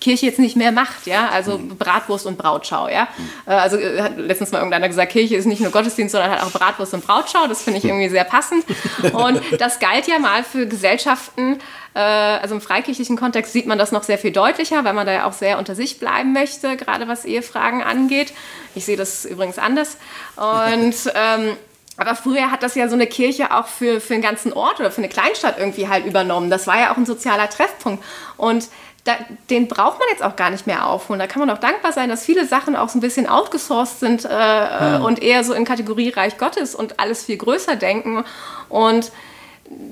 Kirche 0.00 0.26
jetzt 0.26 0.38
nicht 0.38 0.56
mehr 0.56 0.70
macht, 0.70 1.06
ja, 1.06 1.28
also 1.28 1.58
mhm. 1.58 1.76
Bratwurst 1.76 2.26
und 2.26 2.38
Brautschau, 2.38 2.88
ja. 2.88 3.08
Mhm. 3.16 3.30
Also 3.46 3.78
hat 3.78 4.16
letztens 4.16 4.52
mal 4.52 4.58
irgendeiner 4.58 4.88
gesagt, 4.88 5.12
Kirche 5.12 5.34
ist 5.34 5.46
nicht 5.46 5.60
nur 5.60 5.72
Gottesdienst, 5.72 6.12
sondern 6.12 6.30
halt 6.30 6.42
auch 6.42 6.52
Bratwurst 6.52 6.94
und 6.94 7.04
Brautschau. 7.04 7.48
Das 7.48 7.62
finde 7.62 7.78
ich 7.78 7.84
irgendwie 7.84 8.08
sehr 8.08 8.24
passend. 8.24 8.64
Und 9.12 9.40
das 9.58 9.80
galt 9.80 10.06
ja 10.06 10.18
mal 10.18 10.44
für 10.44 10.66
Gesellschaften, 10.66 11.58
also 11.92 12.54
im 12.54 12.60
freikirchlichen 12.60 13.16
Kontext 13.16 13.52
sieht 13.52 13.66
man 13.66 13.76
das 13.76 13.90
noch 13.90 14.04
sehr 14.04 14.18
viel 14.18 14.30
deutlicher, 14.30 14.84
weil 14.84 14.92
man 14.92 15.06
da 15.06 15.12
ja 15.12 15.24
auch 15.26 15.32
sehr 15.32 15.58
unter 15.58 15.74
sich 15.74 15.98
bleiben 15.98 16.32
möchte, 16.32 16.76
gerade 16.76 17.08
was 17.08 17.24
Ehefragen 17.24 17.82
angeht. 17.82 18.32
Ich 18.76 18.84
sehe 18.84 18.96
das 18.96 19.24
übrigens 19.24 19.58
anders. 19.58 19.96
Und 20.36 20.94
ähm, 21.14 21.56
aber 22.00 22.14
früher 22.14 22.50
hat 22.50 22.62
das 22.62 22.74
ja 22.76 22.88
so 22.88 22.94
eine 22.94 23.06
Kirche 23.06 23.54
auch 23.54 23.66
für, 23.66 24.00
für 24.00 24.14
einen 24.14 24.22
ganzen 24.22 24.54
Ort 24.54 24.80
oder 24.80 24.90
für 24.90 25.02
eine 25.02 25.10
Kleinstadt 25.10 25.58
irgendwie 25.58 25.86
halt 25.86 26.06
übernommen. 26.06 26.48
Das 26.48 26.66
war 26.66 26.80
ja 26.80 26.92
auch 26.92 26.96
ein 26.96 27.04
sozialer 27.04 27.50
Treffpunkt. 27.50 28.02
Und 28.38 28.68
da, 29.04 29.16
den 29.50 29.68
braucht 29.68 29.98
man 29.98 30.08
jetzt 30.10 30.22
auch 30.22 30.34
gar 30.34 30.48
nicht 30.48 30.66
mehr 30.66 30.86
aufholen. 30.86 31.20
Da 31.20 31.26
kann 31.26 31.40
man 31.40 31.50
auch 31.50 31.60
dankbar 31.60 31.92
sein, 31.92 32.08
dass 32.08 32.24
viele 32.24 32.46
Sachen 32.46 32.74
auch 32.74 32.88
so 32.88 32.96
ein 32.96 33.02
bisschen 33.02 33.28
outgesourced 33.28 34.00
sind 34.00 34.24
äh, 34.24 34.30
ja. 34.30 34.96
und 35.00 35.22
eher 35.22 35.44
so 35.44 35.52
in 35.52 35.66
Kategorie 35.66 36.08
Reich 36.08 36.38
Gottes 36.38 36.74
und 36.74 36.98
alles 36.98 37.24
viel 37.24 37.36
größer 37.36 37.76
denken. 37.76 38.24
Und 38.70 39.12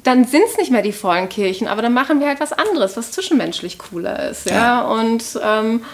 dann 0.02 0.24
sind 0.24 0.44
es 0.46 0.56
nicht 0.56 0.70
mehr 0.70 0.80
die 0.80 0.92
vollen 0.92 1.28
Kirchen, 1.28 1.68
aber 1.68 1.82
dann 1.82 1.92
machen 1.92 2.20
wir 2.20 2.28
halt 2.28 2.40
was 2.40 2.54
anderes, 2.54 2.96
was 2.96 3.12
zwischenmenschlich 3.12 3.78
cooler 3.78 4.30
ist. 4.30 4.48
Ja, 4.48 4.56
ja? 4.56 4.80
und 4.80 5.38
ähm, 5.42 5.84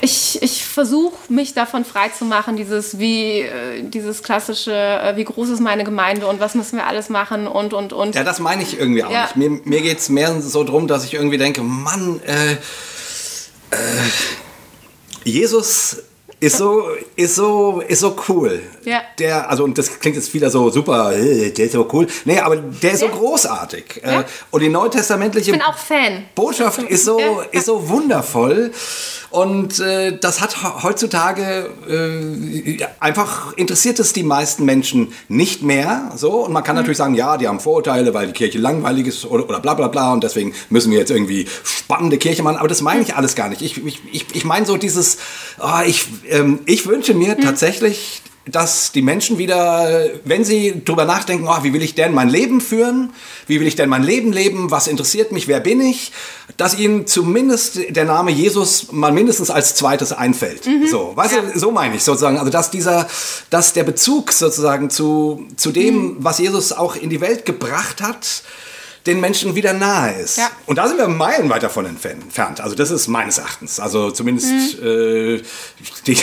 ich, 0.00 0.42
ich 0.42 0.64
versuche 0.64 1.32
mich 1.32 1.52
davon 1.52 1.84
freizumachen, 1.84 2.56
dieses 2.56 2.98
wie 2.98 3.40
äh, 3.40 3.82
dieses 3.82 4.22
klassische, 4.22 4.72
äh, 4.72 5.16
wie 5.16 5.24
groß 5.24 5.50
ist 5.50 5.60
meine 5.60 5.84
Gemeinde 5.84 6.26
und 6.26 6.40
was 6.40 6.54
müssen 6.54 6.76
wir 6.76 6.86
alles 6.86 7.08
machen 7.08 7.46
und 7.46 7.74
und 7.74 7.92
und. 7.92 8.14
Ja, 8.14 8.24
das 8.24 8.40
meine 8.40 8.62
ich 8.62 8.78
irgendwie 8.78 9.04
auch 9.04 9.10
ja. 9.10 9.22
nicht. 9.22 9.36
Mir, 9.36 9.50
mir 9.64 9.82
geht 9.82 9.98
es 9.98 10.08
mehr 10.08 10.40
so 10.40 10.64
darum, 10.64 10.88
dass 10.88 11.04
ich 11.04 11.14
irgendwie 11.14 11.38
denke, 11.38 11.62
Mann, 11.62 12.20
äh, 12.26 12.52
äh, 12.52 12.56
Jesus 15.24 16.02
ist 16.42 16.56
so, 16.56 16.84
ist 17.16 17.34
so, 17.34 17.82
ist 17.86 18.00
so 18.00 18.16
cool. 18.28 18.60
Ja. 18.84 19.02
Der, 19.18 19.50
also, 19.50 19.62
und 19.64 19.76
das 19.76 20.00
klingt 20.00 20.16
jetzt 20.16 20.32
wieder 20.32 20.48
so 20.48 20.70
super, 20.70 21.14
äh, 21.14 21.50
der 21.50 21.66
ist 21.66 21.72
so 21.72 21.86
cool. 21.92 22.06
Nee, 22.24 22.38
aber 22.38 22.56
der 22.56 22.92
ist 22.92 23.00
so 23.00 23.06
Ja. 23.06 23.12
großartig. 23.12 24.00
Ja. 24.02 24.20
Äh, 24.20 24.24
Und 24.50 24.62
die 24.62 24.70
neutestamentliche. 24.70 25.52
Botschaft 26.34 26.78
ist 26.82 27.04
so, 27.04 27.20
Ja. 27.20 27.42
ist 27.52 27.66
so 27.66 27.88
wundervoll. 27.90 28.72
Und 29.30 29.78
äh, 29.78 30.18
das 30.18 30.40
hat 30.40 30.56
he- 30.56 30.82
heutzutage 30.82 31.70
äh, 31.88 32.78
ja, 32.78 32.88
einfach 32.98 33.52
interessiert 33.56 34.00
es 34.00 34.12
die 34.12 34.22
meisten 34.24 34.64
Menschen 34.64 35.12
nicht 35.28 35.62
mehr. 35.62 36.10
So. 36.16 36.46
Und 36.46 36.52
man 36.52 36.64
kann 36.64 36.74
natürlich 36.74 36.98
sagen, 36.98 37.14
ja, 37.14 37.36
die 37.36 37.46
haben 37.46 37.60
Vorurteile, 37.60 38.12
weil 38.14 38.26
die 38.28 38.32
Kirche 38.32 38.58
langweilig 38.58 39.06
ist 39.06 39.24
oder, 39.26 39.48
oder 39.48 39.60
bla 39.60 39.74
bla 39.74 39.86
bla. 39.88 40.12
Und 40.14 40.24
deswegen 40.24 40.52
müssen 40.70 40.90
wir 40.90 40.98
jetzt 40.98 41.10
irgendwie 41.10 41.46
spannende 41.62 42.18
Kirche 42.18 42.42
machen. 42.42 42.56
Aber 42.56 42.66
das 42.66 42.80
meine 42.80 43.02
ich 43.02 43.14
alles 43.14 43.36
gar 43.36 43.48
nicht. 43.50 43.62
Ich, 43.62 43.84
ich, 43.86 44.00
ich, 44.10 44.26
ich 44.34 44.44
meine 44.44 44.66
so 44.66 44.76
dieses, 44.76 45.18
oh, 45.62 45.68
ich, 45.86 46.06
ähm, 46.30 46.60
ich 46.66 46.86
wünsche 46.86 47.14
mir 47.14 47.38
tatsächlich 47.38 48.22
dass 48.46 48.92
die 48.92 49.02
Menschen 49.02 49.38
wieder, 49.38 50.08
wenn 50.24 50.44
sie 50.44 50.82
drüber 50.84 51.04
nachdenken, 51.04 51.46
oh, 51.48 51.62
wie 51.62 51.72
will 51.72 51.82
ich 51.82 51.94
denn 51.94 52.12
mein 52.12 52.28
Leben 52.28 52.60
führen? 52.60 53.12
Wie 53.46 53.60
will 53.60 53.66
ich 53.66 53.76
denn 53.76 53.88
mein 53.88 54.02
Leben 54.02 54.32
leben? 54.32 54.70
Was 54.70 54.88
interessiert 54.88 55.30
mich? 55.30 55.46
Wer 55.46 55.60
bin 55.60 55.80
ich? 55.80 56.12
Dass 56.56 56.76
ihnen 56.78 57.06
zumindest 57.06 57.78
der 57.90 58.04
Name 58.04 58.30
Jesus 58.30 58.92
mal 58.92 59.12
mindestens 59.12 59.50
als 59.50 59.74
zweites 59.74 60.12
einfällt. 60.12 60.66
So, 60.90 61.12
weißt 61.14 61.34
du, 61.34 61.58
so 61.58 61.70
meine 61.70 61.96
ich 61.96 62.02
sozusagen. 62.02 62.38
Also, 62.38 62.50
dass 62.50 62.70
dieser, 62.70 63.08
dass 63.50 63.72
der 63.72 63.84
Bezug 63.84 64.32
sozusagen 64.32 64.90
zu, 64.90 65.46
zu 65.56 65.70
dem, 65.70 66.16
was 66.18 66.38
Jesus 66.38 66.72
auch 66.72 66.96
in 66.96 67.10
die 67.10 67.20
Welt 67.20 67.44
gebracht 67.44 68.02
hat, 68.02 68.42
den 69.06 69.20
Menschen 69.20 69.54
wieder 69.54 69.72
nahe 69.72 70.12
ist. 70.20 70.36
Ja. 70.38 70.50
Und 70.66 70.76
da 70.76 70.86
sind 70.86 70.98
wir 70.98 71.08
meilenweit 71.08 71.62
davon 71.62 71.86
entfernt. 71.86 72.60
Also 72.60 72.76
das 72.76 72.90
ist 72.90 73.08
meines 73.08 73.38
Erachtens. 73.38 73.80
Also 73.80 74.10
zumindest 74.10 74.78
äh, 74.80 75.40
die, 76.06 76.16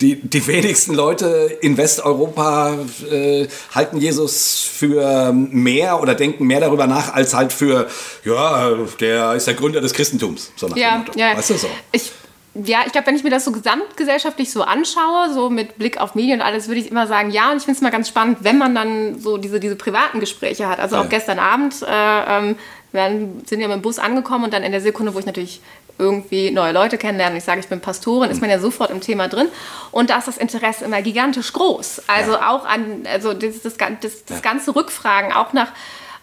die, 0.00 0.20
die 0.20 0.46
wenigsten 0.46 0.94
Leute 0.94 1.58
in 1.60 1.76
Westeuropa 1.76 2.76
äh, 3.10 3.46
halten 3.74 3.98
Jesus 3.98 4.60
für 4.62 5.32
mehr 5.32 6.00
oder 6.00 6.14
denken 6.14 6.46
mehr 6.46 6.60
darüber 6.60 6.86
nach, 6.86 7.14
als 7.14 7.34
halt 7.34 7.52
für, 7.52 7.88
ja, 8.24 8.72
der 9.00 9.34
ist 9.34 9.46
der 9.46 9.54
Gründer 9.54 9.80
des 9.80 9.92
Christentums. 9.92 10.50
So 10.56 10.66
nach 10.66 10.74
dem 10.74 10.82
Ja, 10.82 10.96
Motto. 10.98 11.18
ja. 11.18 11.36
Weißt 11.36 11.50
du 11.50 11.54
so? 11.54 11.68
Ich, 11.92 12.10
ja, 12.54 12.78
ich 12.86 12.92
glaube, 12.92 13.08
wenn 13.08 13.16
ich 13.16 13.24
mir 13.24 13.30
das 13.30 13.44
so 13.44 13.50
gesamtgesellschaftlich 13.52 14.52
so 14.52 14.62
anschaue, 14.62 15.32
so 15.32 15.50
mit 15.50 15.76
Blick 15.76 16.00
auf 16.00 16.14
Medien 16.14 16.40
und 16.40 16.46
alles, 16.46 16.68
würde 16.68 16.80
ich 16.80 16.90
immer 16.90 17.06
sagen, 17.06 17.30
ja, 17.30 17.50
und 17.50 17.56
ich 17.56 17.64
finde 17.64 17.76
es 17.76 17.82
mal 17.82 17.90
ganz 17.90 18.08
spannend, 18.08 18.38
wenn 18.42 18.58
man 18.58 18.74
dann 18.74 19.18
so 19.18 19.38
diese, 19.38 19.58
diese 19.58 19.74
privaten 19.76 20.20
Gespräche 20.20 20.68
hat. 20.68 20.78
Also 20.78 20.96
Ja. 20.96 21.02
auch 21.02 21.08
gestern 21.08 21.38
Abend, 21.40 21.82
äh, 21.82 21.86
ähm, 21.88 22.56
wir 22.92 23.08
sind 23.46 23.60
ja 23.60 23.66
mit 23.66 23.76
dem 23.76 23.82
Bus 23.82 23.98
angekommen 23.98 24.44
und 24.44 24.54
dann 24.54 24.62
in 24.62 24.70
der 24.70 24.80
Sekunde, 24.80 25.14
wo 25.14 25.18
ich 25.18 25.26
natürlich 25.26 25.60
irgendwie 25.98 26.50
neue 26.50 26.72
Leute 26.72 26.96
kennenlerne 26.98 27.32
und 27.32 27.38
ich 27.38 27.44
sage, 27.44 27.60
ich 27.60 27.68
bin 27.68 27.80
Pastorin, 27.80 28.30
ist 28.30 28.40
man 28.40 28.50
ja 28.50 28.58
sofort 28.58 28.90
im 28.90 29.00
Thema 29.00 29.28
drin. 29.28 29.48
Und 29.90 30.10
da 30.10 30.18
ist 30.18 30.28
das 30.28 30.38
Interesse 30.38 30.84
immer 30.84 31.02
gigantisch 31.02 31.52
groß. 31.52 32.02
Also 32.08 32.36
auch 32.36 32.64
an, 32.64 33.04
also 33.12 33.32
das, 33.32 33.62
das, 33.62 33.76
das, 34.00 34.24
das 34.24 34.42
ganze 34.42 34.74
Rückfragen, 34.74 35.32
auch 35.32 35.52
nach 35.52 35.68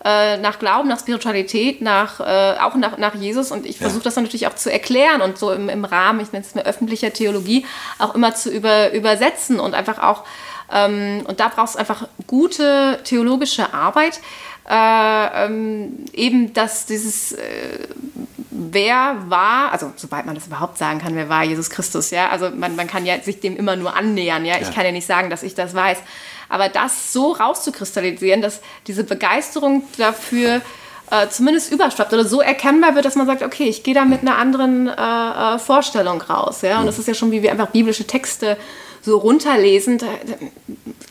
äh, 0.04 0.38
nach 0.38 0.58
Glauben, 0.60 0.90
nach 0.90 1.00
Spiritualität, 1.00 1.82
nach, 1.82 2.20
äh, 2.20 2.58
auch 2.60 2.76
nach, 2.76 2.98
nach 2.98 3.14
Jesus. 3.16 3.52
Und 3.52 3.66
ich 3.66 3.78
versuche 3.78 4.04
das 4.04 4.16
dann 4.16 4.24
natürlich 4.24 4.48
auch 4.48 4.56
zu 4.56 4.72
erklären 4.72 5.22
und 5.22 5.38
so 5.38 5.52
im, 5.52 5.70
im 5.70 5.86
Rahmen, 5.86 6.20
ich 6.22 6.32
nenne 6.32 6.44
es 6.46 6.56
mir 6.56 6.66
öffentlicher 6.66 7.14
Theologie, 7.14 7.66
auch 8.00 8.16
immer 8.16 8.34
zu 8.34 8.50
über, 8.50 8.92
übersetzen 8.94 9.60
und 9.60 9.76
einfach 9.76 10.00
auch, 10.00 10.24
ähm, 10.74 11.24
und 11.28 11.40
da 11.40 11.50
brauchst 11.50 11.76
du 11.76 11.80
einfach 11.80 12.08
gute 12.26 13.00
theologische 13.04 13.74
Arbeit, 13.74 14.20
äh, 14.70 15.46
ähm, 15.46 16.06
eben, 16.14 16.54
dass 16.54 16.86
dieses, 16.86 17.34
äh, 17.34 17.88
wer 18.52 19.18
war, 19.28 19.72
also 19.72 19.92
sobald 19.96 20.26
man 20.26 20.36
das 20.36 20.48
überhaupt 20.48 20.78
sagen 20.78 21.00
kann, 21.00 21.16
wer 21.16 21.30
war 21.30 21.44
Jesus 21.44 21.70
Christus, 21.70 22.12
ja, 22.12 22.30
also 22.30 22.50
man, 22.52 22.76
man 22.76 22.88
kann 22.88 23.06
ja 23.06 23.20
sich 23.20 23.40
dem 23.40 23.58
immer 23.58 23.76
nur 23.76 23.96
annähern, 23.96 24.46
ja, 24.46 24.56
ich 24.56 24.68
Ja. 24.68 24.74
kann 24.74 24.86
ja 24.86 24.92
nicht 24.92 25.08
sagen, 25.08 25.30
dass 25.30 25.44
ich 25.44 25.56
das 25.56 25.74
weiß, 25.74 25.98
aber 26.52 26.70
das 26.70 27.14
so 27.14 27.32
rauszukristallisieren, 27.32 28.42
dass 28.42 28.62
diese 28.86 29.04
Begeisterung 29.04 29.84
dafür 29.98 30.62
äh, 31.10 31.28
zumindest 31.30 31.72
überschwappt 31.72 32.14
oder 32.14 32.26
so 32.26 32.42
erkennbar 32.42 32.96
wird, 32.96 33.06
dass 33.06 33.16
man 33.16 33.26
sagt, 33.26 33.42
okay, 33.42 33.66
ich 33.66 33.84
gehe 33.84 33.94
da 33.94 34.06
mit 34.06 34.22
einer 34.22 34.38
anderen 34.38 34.88
äh, 34.88 34.92
äh, 35.56 35.60
Vorstellung 35.60 36.22
raus, 36.22 36.62
ja, 36.62 36.80
und 36.80 36.86
das 36.86 37.00
ist 37.00 37.08
ja 37.08 37.14
schon 37.14 37.32
wie 37.32 37.42
wir 37.42 37.52
einfach 37.52 37.68
biblische 37.68 38.06
Texte 38.06 38.58
so 39.02 39.18
runterlesen, 39.18 39.98
da, 39.98 40.08
da 40.26 40.36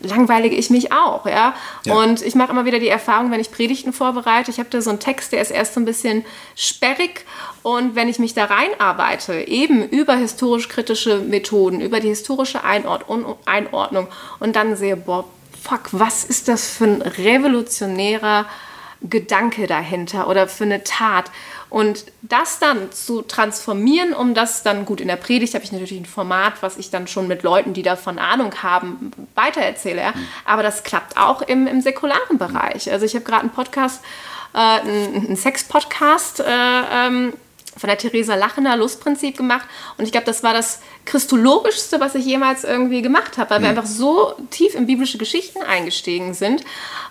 langweilige 0.00 0.56
ich 0.56 0.70
mich 0.70 0.92
auch, 0.92 1.26
ja. 1.26 1.54
Ja. 1.84 1.94
Und 1.94 2.22
ich 2.22 2.34
mache 2.34 2.52
immer 2.52 2.64
wieder 2.64 2.78
die 2.78 2.88
Erfahrung, 2.88 3.30
wenn 3.30 3.40
ich 3.40 3.50
Predigten 3.50 3.92
vorbereite, 3.92 4.50
ich 4.50 4.58
habe 4.58 4.70
da 4.70 4.80
so 4.80 4.90
einen 4.90 5.00
Text, 5.00 5.32
der 5.32 5.42
ist 5.42 5.50
erst 5.50 5.74
so 5.74 5.80
ein 5.80 5.84
bisschen 5.84 6.24
sperrig 6.54 7.24
und 7.62 7.94
wenn 7.94 8.08
ich 8.08 8.18
mich 8.18 8.34
da 8.34 8.46
reinarbeite, 8.46 9.34
eben 9.42 9.86
über 9.88 10.16
historisch-kritische 10.16 11.18
Methoden, 11.18 11.80
über 11.80 12.00
die 12.00 12.08
historische 12.08 12.64
Einordnung, 12.64 13.36
Einordnung 13.44 14.08
und 14.38 14.56
dann 14.56 14.76
sehe, 14.76 14.96
boah, 14.96 15.24
fuck, 15.62 15.88
was 15.92 16.24
ist 16.24 16.48
das 16.48 16.70
für 16.70 16.84
ein 16.84 17.02
revolutionärer 17.02 18.46
Gedanke 19.02 19.66
dahinter 19.66 20.28
oder 20.28 20.46
für 20.46 20.64
eine 20.64 20.84
Tat. 20.84 21.30
Und 21.70 22.06
das 22.22 22.58
dann 22.58 22.90
zu 22.90 23.22
transformieren, 23.22 24.12
um 24.12 24.34
das 24.34 24.64
dann 24.64 24.84
gut 24.84 25.00
in 25.00 25.06
der 25.06 25.16
Predigt 25.16 25.54
habe 25.54 25.64
ich 25.64 25.70
natürlich 25.70 25.92
ein 25.92 26.04
Format, 26.04 26.54
was 26.62 26.76
ich 26.76 26.90
dann 26.90 27.06
schon 27.06 27.28
mit 27.28 27.44
Leuten, 27.44 27.72
die 27.72 27.82
davon 27.82 28.18
Ahnung 28.18 28.52
haben, 28.62 29.12
weitererzähle. 29.36 30.02
Ja? 30.02 30.12
Aber 30.44 30.64
das 30.64 30.82
klappt 30.82 31.16
auch 31.16 31.42
im, 31.42 31.68
im 31.68 31.80
säkularen 31.80 32.38
Bereich. 32.38 32.90
Also 32.90 33.06
ich 33.06 33.14
habe 33.14 33.24
gerade 33.24 33.42
einen 33.42 33.50
Podcast, 33.50 34.02
äh, 34.52 34.58
einen, 34.58 35.36
Sex-Podcast, 35.36 36.40
äh, 36.40 36.44
ähm, 36.46 37.32
von 37.76 37.88
der 37.88 37.98
Theresa 37.98 38.34
Lachener 38.34 38.76
Lustprinzip 38.76 39.36
gemacht. 39.36 39.66
Und 39.96 40.04
ich 40.04 40.10
glaube, 40.10 40.26
das 40.26 40.42
war 40.42 40.52
das 40.52 40.80
Christologischste, 41.04 42.00
was 42.00 42.16
ich 42.16 42.24
jemals 42.24 42.64
irgendwie 42.64 43.00
gemacht 43.00 43.38
habe, 43.38 43.50
weil 43.50 43.62
wir 43.62 43.68
einfach 43.68 43.86
so 43.86 44.34
tief 44.50 44.74
in 44.74 44.86
biblische 44.86 45.18
Geschichten 45.18 45.62
eingestiegen 45.62 46.34
sind. 46.34 46.64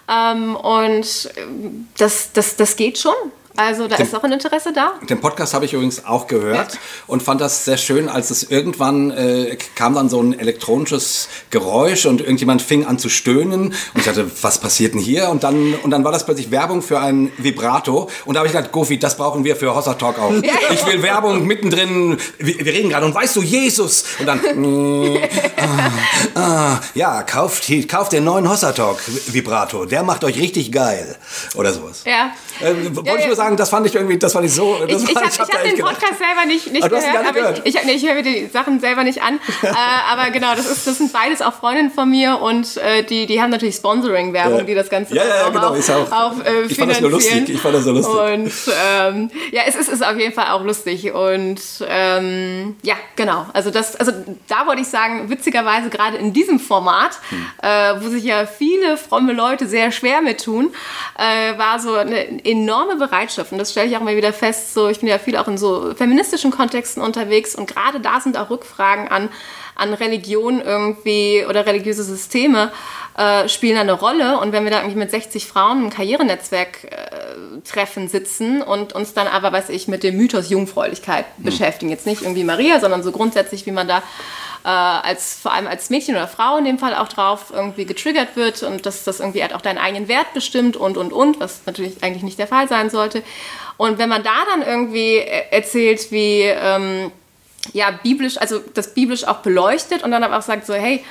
Ähm, 0.10 0.58
und 0.58 1.32
ähm, 1.38 1.88
das, 1.98 2.34
das, 2.34 2.58
das 2.58 2.76
geht 2.76 2.98
schon. 2.98 3.16
Also 3.60 3.90
da 3.90 3.98
ist 3.98 4.16
auch 4.16 4.24
ein 4.24 4.32
Interesse 4.32 4.72
da. 4.72 4.94
Den 5.10 5.20
Podcast 5.20 5.54
habe 5.54 5.66
ich 5.66 5.74
übrigens 5.74 6.06
auch 6.06 6.28
gehört 6.28 6.80
und 7.08 7.22
fand 7.22 7.42
das 7.42 7.66
sehr 7.66 7.76
schön, 7.76 8.08
als 8.08 8.30
es 8.30 8.44
irgendwann 8.44 9.12
äh, 9.12 9.58
kam 9.76 9.96
dann 9.96 10.08
so 10.08 10.22
ein 10.22 10.40
elektronisches 10.40 11.28
Geräusch 11.50 12.06
und 12.06 12.22
irgendjemand 12.22 12.62
fing 12.62 12.86
an 12.86 13.00
zu 13.00 13.10
stöhnen 13.10 13.74
und 13.74 13.76
ich 13.96 14.06
dachte, 14.06 14.32
was 14.42 14.60
passiert 14.60 14.94
denn 14.94 15.02
hier? 15.02 15.28
Und 15.30 15.44
dann, 15.44 15.74
und 15.84 15.92
dann 15.92 16.06
war 16.06 16.14
das 16.14 16.26
plötzlich 16.26 16.52
Werbung 16.52 16.82
für 16.82 17.02
ein 17.02 17.34
Vibrato 17.38 18.10
und 18.24 18.36
da 18.36 18.40
habe 18.40 18.48
ich 18.48 18.54
gedacht, 18.54 18.72
Gofi, 18.72 18.98
das 18.98 19.18
brauchen 19.18 19.44
wir 19.44 19.58
für 19.58 19.76
Hossa 19.76 19.96
Talk 19.96 20.20
auch. 20.20 20.32
Ich 20.32 20.86
will 20.86 21.04
Werbung 21.04 21.46
mittendrin, 21.46 22.18
wir, 22.38 22.60
wir 22.60 22.74
reden 22.74 22.90
gerade 22.90 23.06
und 23.06 23.14
weißt 23.14 23.36
du, 23.36 23.42
Jesus! 23.42 24.06
Und 24.20 24.26
dann, 24.26 24.40
mm, 24.40 25.18
ah, 25.58 26.40
ah, 26.40 26.80
ja, 26.96 27.24
kauft, 27.24 27.70
kauft 27.90 28.14
den 28.14 28.24
neuen 28.24 28.50
Hossa 28.50 28.72
Talk 28.72 29.02
Vibrato, 29.28 29.84
der 29.84 30.04
macht 30.04 30.24
euch 30.24 30.40
richtig 30.40 30.72
geil. 30.72 31.18
Oder 31.56 31.74
sowas. 31.74 32.04
Ja. 32.06 32.32
Äh, 32.62 32.96
wollte 32.96 33.10
Ja, 33.10 33.16
ich 33.16 33.22
ja. 33.22 33.28
nur 33.28 33.36
sagen, 33.36 33.58
das 33.58 33.70
fand 33.70 33.86
ich 33.88 33.96
irgendwie, 33.96 34.18
das 34.18 34.34
fand 34.34 34.46
ich 34.46 34.54
so. 34.54 34.78
Ich, 34.88 34.94
Das 34.94 35.04
ich 35.04 35.16
habe 35.16 35.28
ich 35.28 35.40
hab 35.40 35.54
hab 35.54 35.64
den 35.64 35.76
gedacht. 35.76 35.94
Podcast 36.00 36.20
selber 36.20 36.46
nicht, 36.46 36.72
nicht 36.72 36.90
gehört, 36.90 37.06
nicht 37.06 37.18
aber 37.20 37.32
gehört? 37.34 37.62
ich, 37.66 37.76
ich, 37.76 37.84
nee, 37.86 37.92
ich 37.94 38.06
höre 38.06 38.16
mir 38.16 38.24
die 38.24 38.48
Sachen 38.48 38.80
selber 38.80 39.04
nicht 39.04 39.22
an. 39.22 39.40
äh, 39.62 39.68
aber 40.12 40.30
genau, 40.32 40.56
das, 40.56 40.70
ist, 40.70 40.86
das 40.88 40.98
sind 40.98 41.12
beides 41.14 41.42
auch 41.42 41.54
Freundinnen 41.54 41.92
von 41.92 42.10
mir 42.10 42.40
und 42.42 42.78
äh, 42.78 43.04
die, 43.04 43.26
die 43.26 43.42
haben 43.42 43.50
natürlich 43.52 43.76
Sponsoring-Werbung, 43.76 44.66
die 44.66 44.76
das 44.76 44.90
Ganze 44.90 45.16
Ja, 45.16 45.24
ja, 45.24 45.36
ja, 45.38 45.48
auch, 45.48 45.52
genau, 45.52 45.74
ist 45.74 45.90
auch- 45.90 46.12
auch 46.12 46.34
äh, 46.46 46.64
ich 46.68 46.78
fand 46.78 46.92
das 46.92 47.02
nur 47.02 47.12
lustig, 47.12 47.50
ich 47.50 47.60
fand 47.62 47.76
das 47.76 47.84
so 47.84 47.92
lustig. 47.92 48.14
Und 48.16 48.52
ähm, 48.92 49.32
ja, 49.52 49.62
es 49.68 49.76
ist, 49.76 49.90
ist 49.90 50.06
auf 50.06 50.18
jeden 50.18 50.34
Fall 50.34 50.48
auch 50.52 50.64
lustig. 50.64 51.12
Und 51.14 51.60
ähm, 51.88 52.76
ja, 52.84 52.96
genau. 53.16 53.46
Also 53.54 53.72
das, 53.72 53.96
also 53.96 54.12
da 54.48 54.66
wollte 54.68 54.82
ich 54.82 54.88
sagen, 54.88 55.30
witzigerweise 55.30 55.90
gerade 55.90 56.18
in 56.18 56.34
diesem 56.34 56.60
Format, 56.60 57.12
Hm. 57.30 57.46
äh, 57.62 58.02
wo 58.04 58.10
sich 58.10 58.24
ja 58.24 58.46
viele 58.46 58.98
fromme 58.98 59.34
Leute 59.34 59.68
sehr 59.68 59.92
schwer 59.92 60.22
mit 60.22 60.44
tun, 60.44 60.72
äh, 61.18 61.58
war 61.58 61.80
so 61.80 61.94
eine 61.96 62.24
enorme 62.50 62.96
Bereitschaft. 62.96 63.52
Und 63.52 63.58
das 63.58 63.72
stelle 63.72 63.88
ich 63.88 63.98
auch 63.98 64.02
mal 64.02 64.16
wieder 64.16 64.34
fest. 64.34 64.74
So, 64.74 64.88
ich 64.88 65.00
bin 65.00 65.08
ja 65.08 65.20
viel 65.20 65.38
auch 65.38 65.48
in 65.48 65.58
so 65.58 65.94
feministischen 65.96 66.52
Kontexten 66.52 67.02
unterwegs 67.02 67.56
und 67.56 67.68
gerade 67.68 68.00
da 68.00 68.20
sind 68.20 68.38
auch 68.38 68.50
Rückfragen 68.50 69.08
an 69.08 69.30
an 69.80 69.94
Religion 69.94 70.62
irgendwie 70.62 71.46
oder 71.48 71.66
religiöse 71.66 72.04
Systeme 72.04 72.72
äh, 73.18 73.50
spielen 73.50 73.78
eine 73.78 73.94
Rolle. 73.94 74.40
Und 74.40 74.52
wenn 74.52 74.64
wir 74.64 74.72
da 74.72 74.80
irgendwie 74.80 74.98
mit 74.98 75.12
60 75.12 75.46
Frauen 75.46 75.84
im 75.84 75.90
Karrierenetzwerk 75.90 76.86
äh, 76.86 77.62
treffen, 77.68 78.08
sitzen 78.08 78.62
und 78.62 78.94
uns 78.94 79.14
dann 79.14 79.28
aber, 79.28 79.52
weiß 79.52 79.70
ich, 79.70 79.88
mit 79.88 80.04
dem 80.04 80.18
Mythos 80.18 80.50
Jungfräulichkeit 80.50 81.26
beschäftigen. 81.38 81.92
Jetzt 81.92 82.06
nicht 82.06 82.22
irgendwie 82.22 82.44
Maria, 82.44 82.80
sondern 82.80 83.04
so 83.04 83.12
grundsätzlich, 83.12 83.66
wie 83.66 83.72
man 83.72 83.88
da 83.88 84.04
äh, 84.64 84.70
als 84.70 85.40
vor 85.42 85.54
allem 85.54 85.68
als 85.68 85.90
Mädchen 85.90 86.16
oder 86.16 86.28
Frau 86.28 86.58
in 86.58 86.66
dem 86.66 86.80
Fall 86.80 86.96
auch 86.96 87.08
drauf 87.08 87.52
irgendwie 87.54 87.86
getriggert 87.86 88.36
wird 88.36 88.64
und 88.64 88.86
dass 88.86 89.04
das 89.04 89.20
irgendwie 89.20 89.42
halt 89.42 89.54
auch 89.54 89.62
deinen 89.62 89.78
eigenen 89.78 90.08
Wert 90.08 90.34
bestimmt 90.34 90.78
und 90.78 90.98
und 90.98 91.14
und, 91.14 91.40
was 91.40 91.62
natürlich 91.66 92.04
eigentlich 92.04 92.24
nicht 92.24 92.40
der 92.40 92.48
Fall 92.48 92.68
sein 92.68 92.90
sollte. 92.90 93.24
Und 93.78 93.98
wenn 93.98 94.10
man 94.10 94.24
da 94.24 94.46
dann 94.52 94.62
irgendwie 94.62 95.18
äh, 95.18 95.44
erzählt, 95.52 96.12
wie 96.12 96.42
ähm, 96.42 97.12
ja, 97.74 97.92
biblisch, 97.92 98.38
also 98.38 98.60
das 98.74 98.94
biblisch 98.94 99.26
auch 99.26 99.38
beleuchtet 99.38 100.04
und 100.04 100.12
dann 100.12 100.24
aber 100.24 100.38
auch 100.38 100.42
sagt 100.44 100.66
so, 100.66 100.74
hey, 100.74 101.04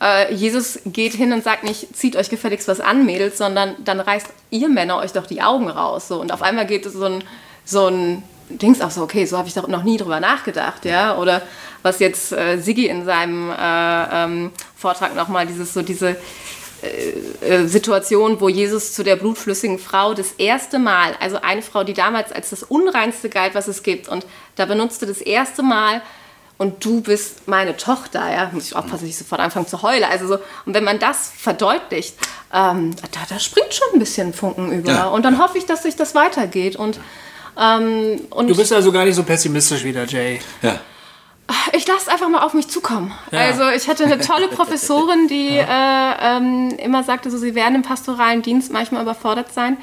äh, 0.00 0.32
Jesus 0.34 0.80
geht 0.84 1.14
hin 1.14 1.32
und 1.32 1.42
sagt 1.42 1.64
nicht, 1.64 1.96
zieht 1.96 2.16
euch 2.16 2.28
gefälligst 2.28 2.68
was 2.68 2.80
an, 2.80 3.06
Mädels, 3.06 3.38
sondern 3.38 3.76
dann 3.84 4.00
reißt 4.00 4.28
ihr 4.50 4.68
Männer 4.68 4.98
euch 4.98 5.12
doch 5.12 5.26
die 5.26 5.42
Augen 5.42 5.68
raus. 5.68 6.08
So. 6.08 6.20
Und 6.20 6.32
auf 6.32 6.42
einmal 6.42 6.66
geht 6.66 6.86
es 6.86 6.92
so 6.92 7.04
ein, 7.04 7.24
so 7.64 7.86
ein 7.86 8.22
denkst 8.48 8.80
auch 8.80 8.90
so, 8.90 9.02
okay, 9.02 9.24
so 9.24 9.38
habe 9.38 9.48
ich 9.48 9.54
doch 9.54 9.68
noch 9.68 9.82
nie 9.82 9.96
drüber 9.96 10.20
nachgedacht, 10.20 10.84
ja. 10.84 11.16
Oder 11.16 11.42
was 11.82 11.98
jetzt 11.98 12.32
äh, 12.32 12.58
Sigi 12.58 12.86
in 12.86 13.04
seinem 13.04 13.50
äh, 13.50 13.54
ähm, 14.12 14.52
Vortrag 14.76 15.14
nochmal, 15.14 15.46
dieses 15.46 15.74
so 15.74 15.82
diese 15.82 16.16
Situation, 17.66 18.40
wo 18.40 18.48
Jesus 18.48 18.92
zu 18.92 19.02
der 19.02 19.16
blutflüssigen 19.16 19.78
Frau 19.78 20.14
das 20.14 20.32
erste 20.32 20.78
Mal, 20.78 21.14
also 21.20 21.40
eine 21.40 21.62
Frau, 21.62 21.84
die 21.84 21.94
damals 21.94 22.32
als 22.32 22.50
das 22.50 22.62
Unreinste 22.62 23.28
galt, 23.28 23.54
was 23.54 23.68
es 23.68 23.82
gibt, 23.82 24.08
und 24.08 24.26
da 24.56 24.66
benutzte 24.66 25.06
das 25.06 25.20
erste 25.20 25.62
Mal 25.62 26.02
und 26.58 26.84
du 26.84 27.02
bist 27.02 27.48
meine 27.48 27.76
Tochter, 27.76 28.30
ja, 28.32 28.50
muss 28.52 28.66
ich 28.66 28.76
aufpassen, 28.76 29.02
dass 29.02 29.10
ich 29.10 29.18
sofort 29.18 29.40
anfange 29.40 29.66
zu 29.66 29.82
heulen. 29.82 30.04
Also 30.04 30.26
so, 30.26 30.34
und 30.64 30.74
wenn 30.74 30.84
man 30.84 30.98
das 30.98 31.30
verdeutlicht, 31.36 32.16
ähm, 32.52 32.94
da, 32.96 33.20
da 33.28 33.38
springt 33.38 33.74
schon 33.74 33.88
ein 33.94 33.98
bisschen 33.98 34.32
Funken 34.32 34.72
über. 34.72 34.92
Ja. 34.92 35.06
Und 35.08 35.24
dann 35.24 35.38
hoffe 35.38 35.58
ich, 35.58 35.66
dass 35.66 35.82
sich 35.82 35.96
das 35.96 36.14
weitergeht. 36.14 36.76
Und, 36.76 36.98
ähm, 37.60 38.20
und 38.30 38.48
du 38.48 38.56
bist 38.56 38.72
also 38.72 38.90
gar 38.90 39.04
nicht 39.04 39.16
so 39.16 39.22
pessimistisch 39.22 39.84
wie 39.84 39.92
der 39.92 40.06
Jay. 40.06 40.40
Ja. 40.62 40.80
Ich 41.72 41.86
lasse 41.86 42.10
einfach 42.10 42.28
mal 42.28 42.42
auf 42.42 42.54
mich 42.54 42.68
zukommen. 42.68 43.12
Ja. 43.30 43.40
Also 43.40 43.68
ich 43.68 43.88
hatte 43.88 44.04
eine 44.04 44.18
tolle 44.18 44.48
Professorin, 44.48 45.28
die 45.28 45.50
ja. 45.54 46.12
äh, 46.12 46.36
ähm, 46.38 46.70
immer 46.78 47.04
sagte, 47.04 47.30
so, 47.30 47.38
sie 47.38 47.54
werden 47.54 47.76
im 47.76 47.82
pastoralen 47.82 48.42
Dienst 48.42 48.72
manchmal 48.72 49.02
überfordert 49.02 49.52
sein. 49.52 49.76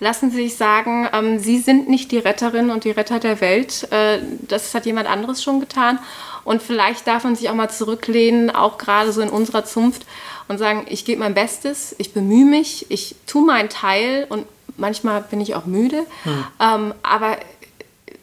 Lassen 0.00 0.30
Sie 0.30 0.36
sich 0.36 0.56
sagen, 0.56 1.08
ähm, 1.12 1.40
Sie 1.40 1.58
sind 1.58 1.88
nicht 1.88 2.12
die 2.12 2.18
Retterin 2.18 2.70
und 2.70 2.84
die 2.84 2.92
Retter 2.92 3.18
der 3.18 3.40
Welt. 3.40 3.88
Äh, 3.90 4.20
das 4.42 4.72
hat 4.74 4.86
jemand 4.86 5.08
anderes 5.08 5.42
schon 5.42 5.58
getan. 5.58 5.98
Und 6.44 6.62
vielleicht 6.62 7.06
darf 7.06 7.24
man 7.24 7.34
sich 7.34 7.50
auch 7.50 7.54
mal 7.54 7.68
zurücklehnen, 7.68 8.54
auch 8.54 8.78
gerade 8.78 9.12
so 9.12 9.20
in 9.20 9.28
unserer 9.28 9.64
Zunft, 9.64 10.06
und 10.46 10.58
sagen, 10.58 10.86
ich 10.88 11.04
gebe 11.04 11.20
mein 11.20 11.34
Bestes, 11.34 11.94
ich 11.98 12.14
bemühe 12.14 12.46
mich, 12.46 12.86
ich 12.90 13.16
tue 13.26 13.44
meinen 13.44 13.68
Teil 13.68 14.26
und 14.30 14.46
manchmal 14.78 15.20
bin 15.20 15.40
ich 15.40 15.54
auch 15.54 15.66
müde. 15.66 16.06
Hm. 16.22 16.44
Ähm, 16.60 16.94
aber 17.02 17.36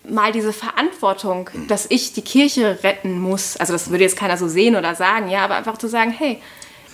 mal 0.09 0.31
diese 0.31 0.53
Verantwortung, 0.53 1.49
dass 1.67 1.85
ich 1.89 2.13
die 2.13 2.21
Kirche 2.21 2.79
retten 2.83 3.19
muss, 3.19 3.57
also 3.57 3.73
das 3.73 3.89
würde 3.89 4.03
jetzt 4.03 4.17
keiner 4.17 4.37
so 4.37 4.47
sehen 4.47 4.75
oder 4.75 4.95
sagen, 4.95 5.29
ja, 5.29 5.43
aber 5.43 5.55
einfach 5.55 5.77
zu 5.77 5.87
sagen, 5.87 6.11
hey, 6.11 6.41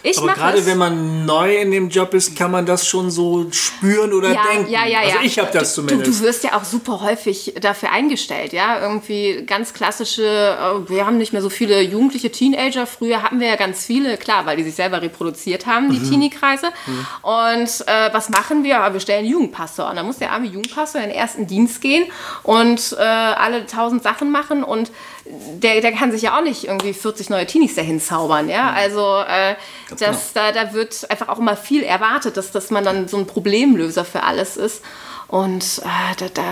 ich 0.04 0.18
aber 0.18 0.34
gerade 0.34 0.66
wenn 0.66 0.78
man 0.78 1.26
neu 1.26 1.58
in 1.58 1.72
dem 1.72 1.90
Job 1.90 2.14
ist, 2.14 2.36
kann 2.36 2.52
man 2.52 2.66
das 2.66 2.88
schon 2.88 3.12
so 3.12 3.48
spüren 3.52 4.14
oder 4.14 4.34
ja, 4.34 4.44
denken. 4.44 4.72
Ja, 4.72 4.86
ja, 4.86 5.00
also 5.00 5.18
ja. 5.18 5.22
ich 5.24 5.38
habe 5.40 5.50
das 5.54 5.76
zumindest. 5.76 6.08
Du, 6.08 6.12
du, 6.12 6.22
wirst 6.22 6.44
ja 6.44 6.58
auch 6.58 6.64
super 6.64 7.02
häufig 7.02 7.54
dafür 7.62 7.92
eingestellt, 7.92 8.54
ja. 8.54 8.82
Irgendwie 8.82 9.44
ganz 9.46 9.74
klassische, 9.74 10.24
äh, 10.24 10.90
wir 10.90 11.06
haben 11.06 11.18
nicht 11.18 11.34
mehr 11.34 11.42
so 11.42 11.50
viele 11.50 11.82
jugendliche 11.82 12.32
Teenager. 12.32 12.88
Früher 12.88 13.22
hatten 13.24 13.40
wir 13.40 13.48
ja 13.48 13.56
ganz 13.56 13.86
viele, 13.86 14.18
klar, 14.18 14.46
weil 14.46 14.58
die 14.58 14.64
sich 14.64 14.76
selber 14.76 15.02
reproduziert 15.02 15.66
haben, 15.66 15.92
die 15.92 16.00
mhm. 16.00 16.10
Teenie-Kreise. 16.10 16.68
Mhm. 16.86 17.08
Und 17.22 17.88
äh, 17.88 18.14
was 18.14 18.30
machen 18.30 18.64
wir? 18.64 18.90
Wir 18.92 19.00
stellen 19.00 19.26
Jugendpastor. 19.26 19.90
Und 19.90 19.96
dann 19.96 20.06
muss 20.06 20.18
der 20.18 20.32
arme 20.32 20.48
Jugendpastor 20.48 21.02
in 21.02 21.10
den 21.10 21.18
ersten 21.18 21.48
Dienst 21.48 21.82
gehen 21.82 22.06
und 22.44 22.96
äh, 22.98 23.02
alle 23.02 23.66
tausend 23.66 24.04
Sachen 24.04 24.32
machen 24.32 24.64
und 24.64 24.92
der, 25.26 25.82
der 25.82 25.92
kann 25.92 26.12
sich 26.12 26.24
ja 26.24 26.38
auch 26.38 26.44
nicht 26.44 26.66
irgendwie 26.66 26.94
40 26.94 27.30
neue 27.30 27.46
Teenies 27.46 27.76
dahin 27.76 28.00
zaubern, 28.00 28.50
ja. 28.50 28.72
Also 28.72 29.20
äh, 29.28 29.56
das, 29.90 30.00
genau. 30.00 30.18
da, 30.34 30.52
da 30.52 30.74
wird 30.74 31.10
einfach 31.10 31.30
auch 31.30 31.40
immer 31.40 31.56
viel 31.56 31.84
erwartet, 31.84 32.38
dass, 32.38 32.52
dass 32.52 32.72
man 32.72 32.84
dann 32.84 33.08
so 33.08 33.18
ein 33.18 33.28
Problemlöser 33.28 34.06
für 34.06 34.24
alles 34.24 34.58
ist. 34.58 34.82
Und 35.28 35.82
äh, 35.84 36.16
da, 36.18 36.26
da, 36.34 36.44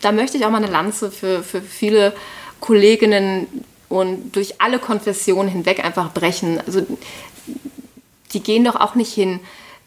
da 0.00 0.12
möchte 0.12 0.36
ich 0.36 0.44
auch 0.44 0.50
mal 0.50 0.62
eine 0.62 0.70
Lanze 0.70 1.10
für, 1.10 1.42
für 1.42 1.62
viele 1.62 2.12
Kolleginnen 2.60 3.46
und 3.88 4.32
durch 4.32 4.60
alle 4.60 4.78
Konfessionen 4.78 5.50
hinweg 5.50 5.84
einfach 5.84 6.12
brechen. 6.12 6.60
Also 6.66 6.86
die 8.32 8.42
gehen 8.42 8.64
doch 8.64 8.76
auch 8.76 8.94
nicht 8.94 9.12
hin, 9.12 9.40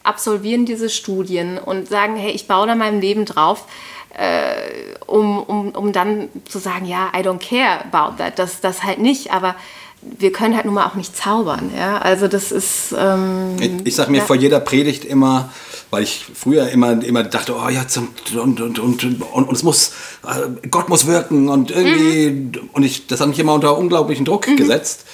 absolvieren 0.03 0.65
diese 0.65 0.89
Studien 0.89 1.57
und 1.57 1.87
sagen, 1.87 2.15
hey, 2.15 2.31
ich 2.31 2.47
baue 2.47 2.67
da 2.67 2.75
mein 2.75 3.01
Leben 3.01 3.25
drauf 3.25 3.65
äh, 4.13 4.95
um, 5.07 5.43
um, 5.43 5.69
um 5.69 5.91
dann 5.91 6.29
zu 6.47 6.59
sagen, 6.59 6.85
ja, 6.85 7.11
I 7.15 7.21
don't 7.21 7.39
care 7.39 7.83
about 7.83 8.17
that, 8.17 8.39
das, 8.39 8.61
das 8.61 8.83
halt 8.83 8.99
nicht, 8.99 9.31
aber 9.31 9.55
wir 10.01 10.31
können 10.31 10.55
halt 10.55 10.65
nun 10.65 10.73
mal 10.73 10.85
auch 10.85 10.95
nicht 10.95 11.15
zaubern. 11.15 11.71
Ja? 11.75 11.97
Also 11.99 12.27
das 12.27 12.51
ist... 12.51 12.93
Ähm, 12.97 13.55
ich, 13.59 13.71
ich 13.85 13.95
sage 13.95 14.11
mir 14.11 14.17
ja. 14.17 14.25
vor 14.25 14.35
jeder 14.35 14.59
Predigt 14.59 15.05
immer, 15.05 15.49
weil 15.91 16.03
ich 16.03 16.25
früher 16.33 16.69
immer, 16.69 17.01
immer 17.03 17.23
dachte, 17.23 17.55
oh 17.55 17.69
ja, 17.69 17.87
zum, 17.87 18.09
und, 18.33 18.59
und, 18.59 18.79
und, 18.79 19.03
und, 19.03 19.21
und 19.21 19.51
es 19.51 19.63
muss, 19.63 19.93
äh, 20.27 20.67
Gott 20.69 20.89
muss 20.89 21.07
wirken 21.07 21.49
und 21.49 21.71
irgendwie, 21.71 22.29
mhm. 22.29 22.69
und 22.73 22.83
ich, 22.83 23.07
das 23.07 23.21
hat 23.21 23.29
mich 23.29 23.39
immer 23.39 23.53
unter 23.53 23.77
unglaublichen 23.77 24.25
Druck 24.25 24.47
mhm. 24.47 24.57
gesetzt. 24.57 25.05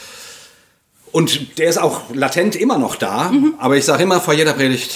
Und 1.12 1.58
der 1.58 1.70
ist 1.70 1.80
auch 1.80 2.02
latent 2.14 2.56
immer 2.56 2.78
noch 2.78 2.96
da, 2.96 3.32
mhm. 3.32 3.56
aber 3.58 3.78
ich 3.78 3.86
sage 3.86 4.04
immer 4.04 4.20
vor 4.20 4.34
jeder 4.34 4.54
Predigt, 4.54 4.96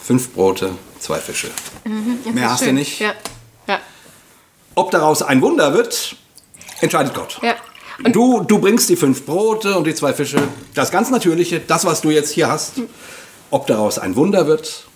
fünf 0.00 0.30
Brote, 0.30 0.70
zwei 1.02 1.18
Fische. 1.18 1.50
Mhm, 1.84 2.20
Mehr 2.32 2.50
hast 2.50 2.60
schön. 2.60 2.68
du 2.68 2.74
nicht. 2.74 3.00
Ja. 3.00 3.12
Ja. 3.66 3.80
Ob 4.74 4.90
daraus 4.90 5.22
ein 5.22 5.42
Wunder 5.42 5.74
wird, 5.74 6.16
entscheidet 6.80 7.14
Gott. 7.14 7.38
Ja. 7.42 7.54
Und 8.04 8.16
du, 8.16 8.40
du 8.40 8.58
bringst 8.58 8.88
die 8.88 8.96
fünf 8.96 9.26
Brote 9.26 9.76
und 9.76 9.86
die 9.86 9.94
zwei 9.94 10.12
Fische, 10.12 10.38
das 10.74 10.90
ganz 10.90 11.10
Natürliche, 11.10 11.60
das, 11.60 11.84
was 11.84 12.00
du 12.00 12.10
jetzt 12.10 12.30
hier 12.32 12.48
hast. 12.48 12.74
Ob 13.50 13.66
daraus 13.66 13.98
ein 13.98 14.16
Wunder 14.16 14.46
wird, 14.46 14.86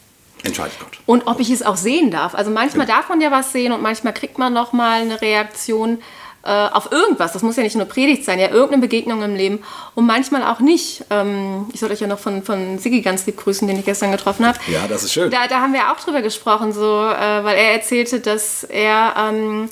entscheidet 0.43 0.79
Gott. 0.79 0.99
Und 1.05 1.27
ob 1.27 1.41
ich 1.41 1.51
es 1.51 1.63
auch 1.63 1.77
sehen 1.77 2.11
darf. 2.11 2.35
Also 2.35 2.51
manchmal 2.51 2.87
darf 2.87 3.09
man 3.09 3.21
ja 3.21 3.31
was 3.31 3.53
sehen 3.53 3.73
und 3.73 3.83
manchmal 3.83 4.15
kriegt 4.15 4.39
man 4.39 4.53
noch 4.55 4.73
mal 4.73 5.03
eine 5.03 5.21
Reaktion 5.21 5.99
äh, 6.47 6.69
auf 6.73 6.93
irgendwas. 6.93 7.33
Das 7.33 7.43
muss 7.43 7.57
ja 7.57 7.63
nicht 7.63 7.77
nur 7.77 7.87
Predigt 7.87 8.25
sein, 8.25 8.39
ja, 8.39 8.49
irgendeine 8.49 8.83
Begegnung 8.83 9.23
im 9.23 9.35
Leben 9.35 9.65
und 9.95 10.07
manchmal 10.07 10.45
auch 10.45 10.61
nicht. 10.61 11.05
Ähm, 11.11 11.67
ich 11.73 11.81
sollte 11.81 11.95
euch 11.95 12.01
ja 12.01 12.07
noch 12.07 12.19
von, 12.19 12.43
von 12.43 12.79
Sigi 12.79 13.01
ganz 13.01 13.27
lieb 13.27 13.37
grüßen, 13.37 13.67
den 13.67 13.79
ich 13.79 13.85
gestern 13.85 14.13
getroffen 14.13 14.47
habe. 14.47 14.59
Ja, 14.69 14.87
das 14.89 15.05
ist 15.05 15.13
schön. 15.13 15.31
Da, 15.31 15.49
da 15.49 15.61
haben 15.61 15.73
wir 15.73 15.93
auch 15.93 16.01
drüber 16.01 16.23
gesprochen, 16.23 16.73
so, 16.73 16.81
äh, 16.81 17.45
weil 17.45 17.57
er 17.57 17.73
erzählte, 17.73 18.21
dass 18.21 18.65
er 18.65 19.15
ähm, 19.19 19.69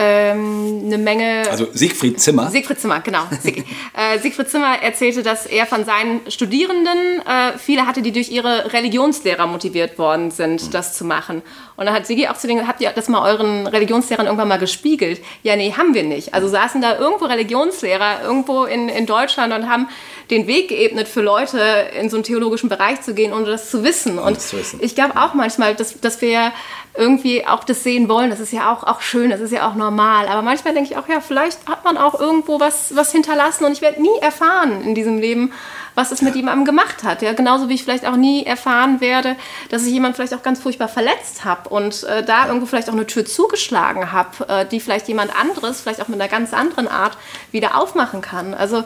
ähm, 0.00 0.82
eine 0.84 0.96
Menge. 0.96 1.42
Also 1.50 1.66
Siegfried 1.72 2.20
Zimmer. 2.20 2.48
Siegfried 2.50 2.78
Zimmer, 2.78 3.00
genau. 3.00 3.24
Sieg, 3.40 3.64
äh, 3.96 4.20
Siegfried 4.20 4.48
Zimmer 4.48 4.80
erzählte, 4.80 5.24
dass 5.24 5.44
er 5.44 5.66
von 5.66 5.84
seinen 5.84 6.30
Studierenden 6.30 7.20
äh, 7.26 7.58
viele 7.58 7.84
hatte, 7.84 8.00
die 8.00 8.12
durch 8.12 8.30
ihre 8.30 8.72
Religionslehrer 8.72 9.48
motiviert 9.48 9.98
worden 9.98 10.30
sind, 10.30 10.62
mhm. 10.64 10.70
das 10.70 10.96
zu 10.96 11.04
machen. 11.04 11.42
Und 11.76 11.86
dann 11.86 11.94
hat 11.94 12.06
Sigi 12.06 12.28
auch 12.28 12.36
zu 12.36 12.46
denen, 12.46 12.68
habt 12.68 12.80
ihr 12.80 12.90
das 12.90 13.08
mal 13.08 13.28
euren 13.28 13.66
Religionslehrern 13.66 14.26
irgendwann 14.26 14.46
mal 14.46 14.58
gespiegelt? 14.58 15.20
Ja, 15.42 15.56
nee, 15.56 15.74
haben 15.76 15.94
wir 15.94 16.04
nicht. 16.04 16.32
Also 16.32 16.46
saßen 16.46 16.80
da 16.80 16.96
irgendwo 16.96 17.24
Religionslehrer 17.24 18.22
irgendwo 18.22 18.64
in, 18.64 18.88
in 18.88 19.04
Deutschland 19.06 19.52
und 19.52 19.68
haben 19.68 19.88
den 20.30 20.46
Weg 20.46 20.68
geebnet 20.68 21.08
für 21.08 21.22
Leute, 21.22 21.58
in 21.98 22.08
so 22.08 22.16
einen 22.16 22.24
theologischen 22.24 22.68
Bereich 22.68 23.00
zu 23.00 23.14
gehen, 23.14 23.32
ohne 23.32 23.46
das 23.46 23.70
zu 23.70 23.82
wissen. 23.82 24.18
Und 24.18 24.40
zu 24.40 24.58
wissen. 24.58 24.78
ich 24.80 24.94
glaube 24.94 25.16
auch 25.16 25.34
manchmal, 25.34 25.74
dass, 25.74 26.00
dass 26.00 26.20
wir 26.20 26.52
irgendwie 26.98 27.46
auch 27.46 27.62
das 27.62 27.84
sehen 27.84 28.08
wollen. 28.08 28.28
Das 28.28 28.40
ist 28.40 28.52
ja 28.52 28.72
auch, 28.72 28.82
auch 28.82 29.00
schön, 29.00 29.30
das 29.30 29.40
ist 29.40 29.52
ja 29.52 29.68
auch 29.68 29.76
normal. 29.76 30.26
Aber 30.26 30.42
manchmal 30.42 30.74
denke 30.74 30.90
ich 30.90 30.98
auch, 30.98 31.08
ja, 31.08 31.20
vielleicht 31.20 31.66
hat 31.68 31.84
man 31.84 31.96
auch 31.96 32.18
irgendwo 32.18 32.58
was, 32.58 32.94
was 32.96 33.12
hinterlassen 33.12 33.64
und 33.64 33.72
ich 33.72 33.80
werde 33.80 34.02
nie 34.02 34.18
erfahren 34.20 34.82
in 34.82 34.94
diesem 34.94 35.18
Leben, 35.18 35.52
was 35.94 36.10
es 36.10 36.22
mit 36.22 36.34
jemandem 36.34 36.64
gemacht 36.64 37.04
hat. 37.04 37.22
Ja, 37.22 37.32
genauso 37.32 37.68
wie 37.68 37.74
ich 37.74 37.84
vielleicht 37.84 38.06
auch 38.06 38.16
nie 38.16 38.44
erfahren 38.44 39.00
werde, 39.00 39.36
dass 39.70 39.84
ich 39.84 39.92
jemanden 39.92 40.16
vielleicht 40.16 40.34
auch 40.34 40.42
ganz 40.42 40.60
furchtbar 40.60 40.88
verletzt 40.88 41.44
habe 41.44 41.68
und 41.68 42.02
äh, 42.04 42.24
da 42.24 42.46
irgendwo 42.46 42.66
vielleicht 42.66 42.88
auch 42.88 42.94
eine 42.94 43.06
Tür 43.06 43.24
zugeschlagen 43.24 44.10
habe, 44.10 44.48
äh, 44.48 44.66
die 44.66 44.80
vielleicht 44.80 45.06
jemand 45.08 45.38
anderes, 45.38 45.80
vielleicht 45.80 46.02
auch 46.02 46.08
mit 46.08 46.20
einer 46.20 46.30
ganz 46.30 46.52
anderen 46.52 46.88
Art 46.88 47.16
wieder 47.52 47.76
aufmachen 47.80 48.20
kann. 48.20 48.54
Also 48.54 48.84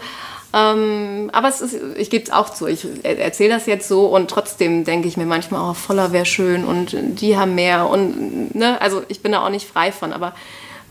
ähm, 0.54 1.30
aber 1.32 1.48
es 1.48 1.60
ist, 1.60 1.76
ich 1.96 2.10
gebe 2.10 2.24
es 2.24 2.30
auch 2.30 2.50
zu, 2.50 2.66
ich 2.66 2.86
erzähle 3.04 3.54
das 3.54 3.66
jetzt 3.66 3.88
so 3.88 4.06
und 4.06 4.30
trotzdem 4.30 4.84
denke 4.84 5.08
ich 5.08 5.16
mir 5.16 5.24
manchmal, 5.24 5.70
oh, 5.70 5.74
voller 5.74 6.12
wäre 6.12 6.26
schön 6.26 6.64
und 6.64 6.94
die 6.94 7.36
haben 7.36 7.54
mehr 7.54 7.88
und, 7.88 8.54
ne, 8.54 8.80
also 8.80 9.02
ich 9.08 9.22
bin 9.22 9.32
da 9.32 9.44
auch 9.44 9.50
nicht 9.50 9.66
frei 9.66 9.92
von, 9.92 10.12
aber 10.12 10.34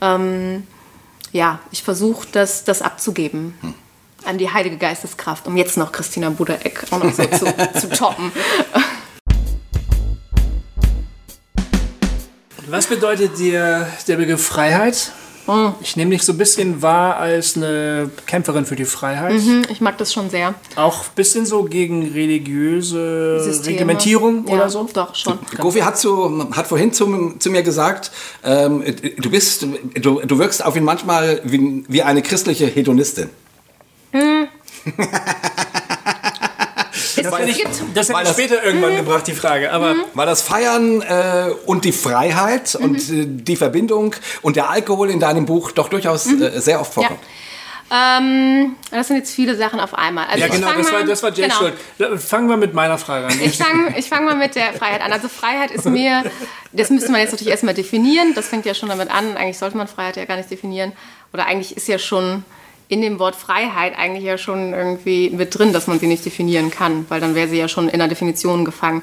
ähm, 0.01 0.65
ja, 1.31 1.59
ich 1.71 1.83
versuche 1.83 2.27
das, 2.31 2.63
das 2.63 2.81
abzugeben. 2.81 3.55
Hm. 3.61 3.73
An 4.23 4.37
die 4.37 4.51
Heilige 4.51 4.77
Geisteskraft, 4.77 5.47
um 5.47 5.57
jetzt 5.57 5.77
noch 5.77 5.91
Christina 5.91 6.29
Budereck 6.29 6.85
auch 6.91 7.03
noch 7.03 7.11
so 7.11 7.25
zu, 7.25 7.45
zu 7.79 7.89
toppen. 7.89 8.31
Was 12.67 12.85
bedeutet 12.85 13.37
dir 13.39 13.87
der 14.07 14.15
Begriff 14.17 14.45
Freiheit? 14.45 15.11
Ich 15.81 15.95
nehme 15.95 16.11
dich 16.11 16.23
so 16.23 16.33
ein 16.33 16.37
bisschen 16.37 16.81
wahr 16.81 17.17
als 17.17 17.57
eine 17.57 18.09
Kämpferin 18.25 18.65
für 18.65 18.75
die 18.75 18.85
Freiheit. 18.85 19.33
Mhm, 19.33 19.63
ich 19.69 19.81
mag 19.81 19.97
das 19.97 20.13
schon 20.13 20.29
sehr. 20.29 20.53
Auch 20.75 21.05
ein 21.05 21.15
bisschen 21.15 21.45
so 21.45 21.63
gegen 21.63 22.11
religiöse 22.11 23.39
Systeme. 23.41 23.73
Reglementierung 23.73 24.47
ja, 24.47 24.53
oder 24.53 24.69
so? 24.69 24.87
Doch, 24.93 25.15
schon. 25.15 25.39
Gofi 25.57 25.79
hat, 25.79 25.97
zu, 25.97 26.47
hat 26.55 26.67
vorhin 26.67 26.93
zu, 26.93 27.33
zu 27.39 27.49
mir 27.49 27.63
gesagt, 27.63 28.11
ähm, 28.43 28.83
du, 29.17 29.29
bist, 29.29 29.63
du, 29.95 30.21
du 30.21 30.39
wirkst 30.39 30.63
auf 30.63 30.75
ihn 30.75 30.83
manchmal 30.83 31.41
wie, 31.43 31.83
wie 31.87 32.01
eine 32.03 32.21
christliche 32.21 32.67
Hedonistin. 32.67 33.29
Hm. 37.25 37.47
Das 37.47 37.57
ich, 37.57 37.63
das 37.93 38.09
hätte 38.09 38.21
ich 38.23 38.29
später 38.29 38.63
irgendwann 38.63 38.93
mhm. 38.93 38.97
gebracht, 38.97 39.27
die 39.27 39.33
Frage. 39.33 39.71
Aber 39.71 39.93
mhm. 39.93 40.03
War 40.13 40.25
das 40.25 40.41
Feiern 40.41 41.01
äh, 41.01 41.51
und 41.65 41.85
die 41.85 41.91
Freiheit 41.91 42.77
mhm. 42.77 42.85
und 42.85 43.09
äh, 43.09 43.25
die 43.27 43.55
Verbindung 43.55 44.15
und 44.41 44.55
der 44.55 44.69
Alkohol 44.69 45.09
in 45.09 45.19
deinem 45.19 45.45
Buch 45.45 45.71
doch 45.71 45.89
durchaus 45.89 46.25
mhm. 46.25 46.41
äh, 46.41 46.61
sehr 46.61 46.79
oft 46.79 46.93
vorkommt? 46.93 47.19
Ja. 47.21 47.27
Ähm, 47.93 48.77
das 48.89 49.09
sind 49.09 49.17
jetzt 49.17 49.35
viele 49.35 49.57
Sachen 49.57 49.81
auf 49.81 49.93
einmal. 49.93 50.27
Also 50.27 50.39
ja, 50.39 50.47
genau, 50.47 50.71
das, 50.71 50.91
mal, 50.91 50.99
war, 50.99 51.03
das 51.03 51.23
war 51.23 51.33
Jay 51.33 51.49
genau. 51.49 51.55
Schuld. 51.55 52.21
Fangen 52.21 52.47
wir 52.47 52.55
mit 52.55 52.73
meiner 52.73 52.97
Frage 52.97 53.27
an. 53.27 53.33
Ich 53.41 53.57
fange 53.57 53.93
ich 53.97 54.07
fang 54.07 54.23
mal 54.23 54.35
mit 54.35 54.55
der 54.55 54.71
Freiheit 54.71 55.01
an. 55.01 55.11
Also 55.11 55.27
Freiheit 55.27 55.71
ist 55.71 55.85
mir, 55.85 56.23
das 56.71 56.89
müsste 56.89 57.11
man 57.11 57.19
jetzt 57.19 57.31
natürlich 57.31 57.51
erstmal 57.51 57.73
definieren. 57.73 58.33
Das 58.33 58.47
fängt 58.47 58.65
ja 58.65 58.73
schon 58.73 58.87
damit 58.87 59.11
an. 59.11 59.35
Eigentlich 59.35 59.57
sollte 59.57 59.75
man 59.75 59.89
Freiheit 59.89 60.15
ja 60.15 60.23
gar 60.23 60.37
nicht 60.37 60.49
definieren. 60.49 60.93
Oder 61.33 61.47
eigentlich 61.47 61.75
ist 61.75 61.89
ja 61.89 61.99
schon 61.99 62.45
in 62.91 63.01
dem 63.01 63.19
Wort 63.19 63.37
Freiheit 63.37 63.97
eigentlich 63.97 64.25
ja 64.25 64.37
schon 64.37 64.73
irgendwie 64.73 65.29
mit 65.29 65.57
drin, 65.57 65.71
dass 65.71 65.87
man 65.87 65.97
sie 65.97 66.07
nicht 66.07 66.25
definieren 66.25 66.71
kann, 66.71 67.05
weil 67.07 67.21
dann 67.21 67.35
wäre 67.35 67.47
sie 67.47 67.57
ja 67.57 67.69
schon 67.69 67.87
in 67.87 67.99
der 67.99 68.09
Definition 68.09 68.65
gefangen. 68.65 69.01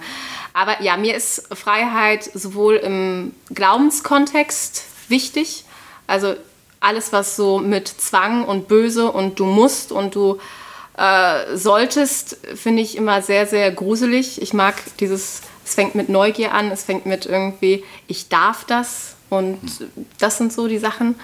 Aber 0.53 0.83
ja, 0.83 0.99
mir 0.99 1.17
ist 1.17 1.49
Freiheit 1.57 2.23
sowohl 2.35 2.75
im 2.75 3.33
Glaubenskontext 3.49 4.85
wichtig, 5.09 5.65
also 6.07 6.35
alles, 6.81 7.15
was 7.15 7.35
so 7.35 7.61
mit 7.61 7.89
Zwang 7.89 8.45
und 8.45 8.69
Böse 8.69 9.11
und 9.11 9.41
du 9.41 9.47
musst 9.47 9.91
und 9.91 10.15
du 10.15 10.39
äh, 10.99 11.57
solltest, 11.57 12.37
finde 12.57 12.83
ich 12.83 12.95
immer 12.95 13.23
sehr, 13.23 13.47
sehr 13.47 13.71
gruselig. 13.71 14.43
Ich 14.43 14.53
mag 14.53 14.75
dieses, 15.01 15.41
es 15.65 15.75
fängt 15.75 15.95
mit 15.95 16.11
Neugier 16.11 16.53
an, 16.53 16.71
es 16.71 16.85
fängt 16.85 17.07
mit 17.07 17.25
irgendwie, 17.25 17.85
ich 18.07 18.29
darf 18.29 18.67
das 18.67 19.17
und 19.31 19.59
das 20.19 20.37
sind 20.37 20.53
so 20.53 20.69
die 20.69 20.79
Sachen, 20.79 21.15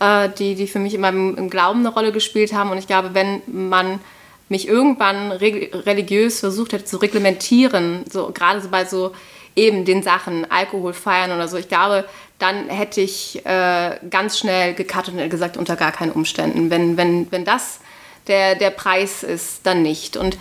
die, 0.00 0.54
die 0.54 0.66
für 0.66 0.78
mich 0.78 0.94
immer 0.94 1.10
im, 1.10 1.36
im, 1.36 1.50
Glauben 1.50 1.80
eine 1.80 1.90
Rolle 1.90 2.12
gespielt 2.12 2.52
haben. 2.52 2.70
Und 2.70 2.78
ich 2.78 2.86
glaube, 2.86 3.14
wenn 3.14 3.42
man 3.46 4.00
mich 4.48 4.66
irgendwann 4.66 5.30
religiös 5.32 6.40
versucht 6.40 6.72
hätte 6.72 6.84
zu 6.84 6.96
reglementieren, 6.96 8.04
so 8.10 8.30
gerade 8.32 8.60
so 8.60 8.68
bei 8.68 8.84
so 8.84 9.12
eben 9.56 9.84
den 9.84 10.02
Sachen, 10.02 10.50
Alkohol 10.50 10.92
feiern 10.92 11.32
oder 11.32 11.48
so, 11.48 11.56
ich 11.56 11.68
glaube, 11.68 12.04
dann 12.38 12.68
hätte 12.68 13.00
ich 13.02 13.44
äh, 13.44 13.98
ganz 14.08 14.38
schnell 14.38 14.74
gecuttet 14.74 15.14
und 15.14 15.28
gesagt, 15.28 15.56
unter 15.56 15.76
gar 15.76 15.92
keinen 15.92 16.12
Umständen. 16.12 16.70
Wenn, 16.70 16.96
wenn, 16.96 17.30
wenn 17.30 17.44
das 17.44 17.80
der, 18.26 18.54
der 18.54 18.70
Preis 18.70 19.22
ist, 19.22 19.60
dann 19.64 19.82
nicht. 19.82 20.16
Und 20.16 20.38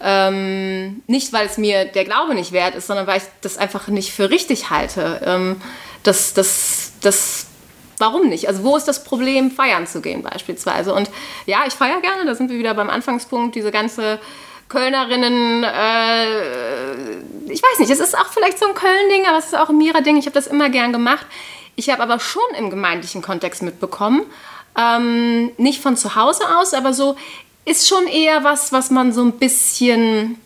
ähm, 0.00 1.02
nicht, 1.06 1.32
weil 1.32 1.46
es 1.46 1.58
mir 1.58 1.84
der 1.84 2.04
Glaube 2.04 2.34
nicht 2.34 2.52
wert 2.52 2.74
ist, 2.74 2.86
sondern 2.86 3.06
weil 3.06 3.18
ich 3.18 3.24
das 3.42 3.58
einfach 3.58 3.88
nicht 3.88 4.12
für 4.12 4.30
richtig 4.30 4.70
halte. 4.70 5.20
Ähm, 5.24 5.60
das, 6.02 6.32
das, 6.32 6.92
das, 7.00 7.46
warum 8.00 8.28
nicht? 8.28 8.48
Also 8.48 8.64
wo 8.64 8.76
ist 8.76 8.88
das 8.88 9.04
Problem, 9.04 9.50
feiern 9.50 9.86
zu 9.86 10.00
gehen 10.00 10.22
beispielsweise? 10.22 10.94
Und 10.94 11.10
ja, 11.46 11.64
ich 11.66 11.74
feiere 11.74 12.00
gerne, 12.00 12.24
da 12.24 12.34
sind 12.34 12.50
wir 12.50 12.58
wieder 12.58 12.74
beim 12.74 12.90
Anfangspunkt, 12.90 13.54
diese 13.54 13.70
ganze 13.70 14.18
Kölnerinnen, 14.68 15.64
äh, 15.64 17.20
ich 17.48 17.62
weiß 17.62 17.80
nicht, 17.80 17.90
es 17.90 18.00
ist 18.00 18.16
auch 18.16 18.28
vielleicht 18.28 18.58
so 18.58 18.66
ein 18.66 18.74
Köln-Ding, 18.74 19.26
aber 19.26 19.38
es 19.38 19.46
ist 19.46 19.56
auch 19.56 19.68
ein 19.68 19.78
Mira-Ding. 19.78 20.16
Ich 20.16 20.26
habe 20.26 20.34
das 20.34 20.46
immer 20.46 20.70
gern 20.70 20.92
gemacht. 20.92 21.26
Ich 21.76 21.90
habe 21.90 22.02
aber 22.02 22.20
schon 22.20 22.42
im 22.56 22.70
gemeindlichen 22.70 23.20
Kontext 23.20 23.62
mitbekommen, 23.62 24.22
ähm, 24.78 25.50
nicht 25.56 25.82
von 25.82 25.96
zu 25.96 26.14
Hause 26.14 26.44
aus, 26.56 26.74
aber 26.74 26.92
so 26.92 27.16
ist 27.64 27.88
schon 27.88 28.06
eher 28.06 28.44
was, 28.44 28.72
was 28.72 28.90
man 28.90 29.12
so 29.12 29.22
ein 29.22 29.32
bisschen 29.32 30.40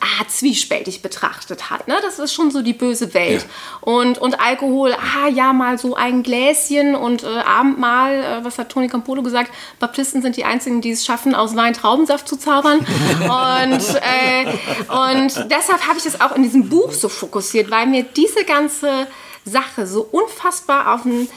ah, 0.00 0.28
zwiespältig 0.28 1.02
betrachtet 1.02 1.70
hat. 1.70 1.88
Ne? 1.88 1.96
Das 2.02 2.18
ist 2.18 2.32
schon 2.32 2.50
so 2.50 2.62
die 2.62 2.72
böse 2.72 3.14
Welt. 3.14 3.42
Ja. 3.42 3.92
Und, 3.92 4.18
und 4.18 4.40
Alkohol, 4.40 4.94
ah 4.94 5.28
ja, 5.28 5.52
mal 5.52 5.78
so 5.78 5.94
ein 5.94 6.22
Gläschen 6.22 6.94
und 6.94 7.22
äh, 7.22 7.26
Abendmahl, 7.26 8.14
äh, 8.14 8.44
was 8.44 8.58
hat 8.58 8.70
Toni 8.70 8.88
Campolo 8.88 9.22
gesagt? 9.22 9.50
Baptisten 9.78 10.22
sind 10.22 10.36
die 10.36 10.44
einzigen, 10.44 10.80
die 10.80 10.90
es 10.90 11.04
schaffen, 11.04 11.34
aus 11.34 11.56
Wein 11.56 11.74
Traubensaft 11.74 12.28
zu 12.28 12.36
zaubern. 12.36 12.78
und, 13.20 13.84
äh, 13.96 14.46
und 14.88 15.50
deshalb 15.50 15.86
habe 15.86 15.98
ich 15.98 16.04
das 16.04 16.20
auch 16.20 16.36
in 16.36 16.42
diesem 16.42 16.68
Buch 16.68 16.92
so 16.92 17.08
fokussiert, 17.08 17.70
weil 17.70 17.86
mir 17.86 18.02
diese 18.02 18.44
ganze 18.44 19.06
Sache 19.44 19.86
so 19.86 20.02
unfassbar 20.02 20.94
auf 20.94 21.02
den 21.02 21.28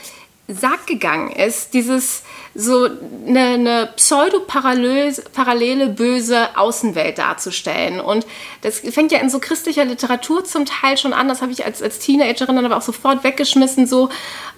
Sack 0.46 0.86
gegangen 0.86 1.30
ist, 1.30 1.72
dieses 1.72 2.22
so 2.54 2.86
eine, 3.26 3.40
eine 3.40 3.92
pseudo-parallele 3.96 5.88
böse 5.88 6.48
Außenwelt 6.56 7.16
darzustellen. 7.16 7.98
Und 7.98 8.26
das 8.60 8.80
fängt 8.80 9.10
ja 9.10 9.20
in 9.20 9.30
so 9.30 9.38
christlicher 9.38 9.86
Literatur 9.86 10.44
zum 10.44 10.66
Teil 10.66 10.98
schon 10.98 11.14
an. 11.14 11.28
Das 11.28 11.40
habe 11.40 11.50
ich 11.50 11.64
als, 11.64 11.82
als 11.82 11.98
Teenagerin 11.98 12.56
dann 12.56 12.66
aber 12.66 12.76
auch 12.76 12.82
sofort 12.82 13.24
weggeschmissen. 13.24 13.86
So 13.86 14.10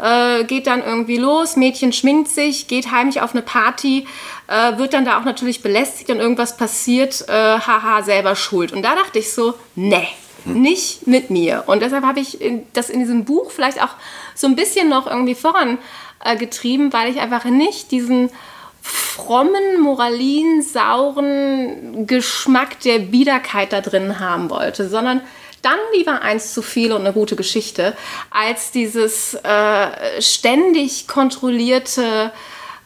äh, 0.02 0.42
geht 0.44 0.66
dann 0.66 0.82
irgendwie 0.84 1.18
los, 1.18 1.54
Mädchen 1.54 1.92
schminkt 1.92 2.28
sich, 2.28 2.66
geht 2.66 2.90
heimlich 2.90 3.20
auf 3.20 3.32
eine 3.32 3.42
Party, 3.42 4.08
äh, 4.48 4.78
wird 4.78 4.92
dann 4.92 5.04
da 5.04 5.20
auch 5.20 5.24
natürlich 5.24 5.62
belästigt 5.62 6.10
und 6.10 6.18
irgendwas 6.18 6.56
passiert, 6.56 7.28
äh, 7.28 7.32
haha, 7.32 8.02
selber 8.02 8.34
schuld. 8.34 8.72
Und 8.72 8.82
da 8.82 8.96
dachte 8.96 9.20
ich 9.20 9.32
so, 9.32 9.54
nee, 9.76 10.08
nicht 10.46 11.06
mit 11.06 11.30
mir. 11.30 11.64
Und 11.66 11.82
deshalb 11.82 12.04
habe 12.04 12.20
ich 12.20 12.38
das 12.72 12.88
in 12.90 13.00
diesem 13.00 13.24
Buch 13.24 13.50
vielleicht 13.50 13.82
auch 13.82 13.90
so 14.34 14.46
ein 14.46 14.54
bisschen 14.56 14.88
noch 14.88 15.06
irgendwie 15.06 15.34
vorangetrieben, 15.34 16.92
weil 16.92 17.10
ich 17.10 17.20
einfach 17.20 17.44
nicht 17.44 17.90
diesen 17.90 18.30
frommen, 18.82 19.80
moralinsauren 19.80 22.06
Geschmack 22.06 22.80
der 22.80 22.98
Biederkeit 23.00 23.72
da 23.72 23.80
drin 23.80 24.20
haben 24.20 24.50
wollte, 24.50 24.88
sondern 24.88 25.22
dann 25.62 25.78
lieber 25.94 26.20
eins 26.22 26.54
zu 26.54 26.62
viel 26.62 26.92
und 26.92 27.00
eine 27.00 27.12
gute 27.12 27.34
Geschichte, 27.34 27.96
als 28.30 28.70
dieses 28.70 29.34
äh, 29.34 30.22
ständig 30.22 31.08
kontrollierte, 31.08 32.30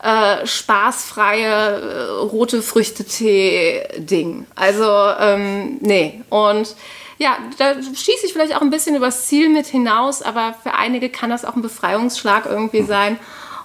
äh, 0.03 0.47
spaßfreie 0.47 1.47
äh, 1.47 2.05
rote 2.23 2.63
Früchtetee-Ding. 2.63 4.47
Also, 4.55 4.91
ähm, 5.21 5.77
nee. 5.83 6.23
Und 6.31 6.75
ja, 7.21 7.37
da 7.59 7.75
schieße 7.75 8.25
ich 8.25 8.33
vielleicht 8.33 8.57
auch 8.57 8.63
ein 8.63 8.71
bisschen 8.71 8.97
übers 8.97 9.27
Ziel 9.27 9.51
mit 9.51 9.67
hinaus, 9.67 10.23
aber 10.23 10.55
für 10.63 10.73
einige 10.73 11.11
kann 11.11 11.29
das 11.29 11.45
auch 11.45 11.55
ein 11.55 11.61
Befreiungsschlag 11.61 12.47
irgendwie 12.47 12.83
sein. 12.83 13.19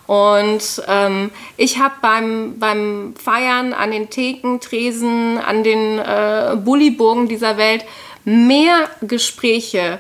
Und 0.08 0.84
ähm, 0.88 1.32
ich 1.56 1.80
habe 1.80 1.96
beim, 2.02 2.60
beim 2.60 3.14
Feiern 3.16 3.72
an 3.72 3.92
den 3.92 4.10
Theken, 4.10 4.60
Tresen, 4.60 5.38
an 5.38 5.64
den 5.64 6.00
äh, 6.00 6.58
Bulliburgen 6.58 7.30
dieser 7.30 7.56
Welt 7.56 7.86
mehr 8.26 8.90
Gespräche 9.02 10.00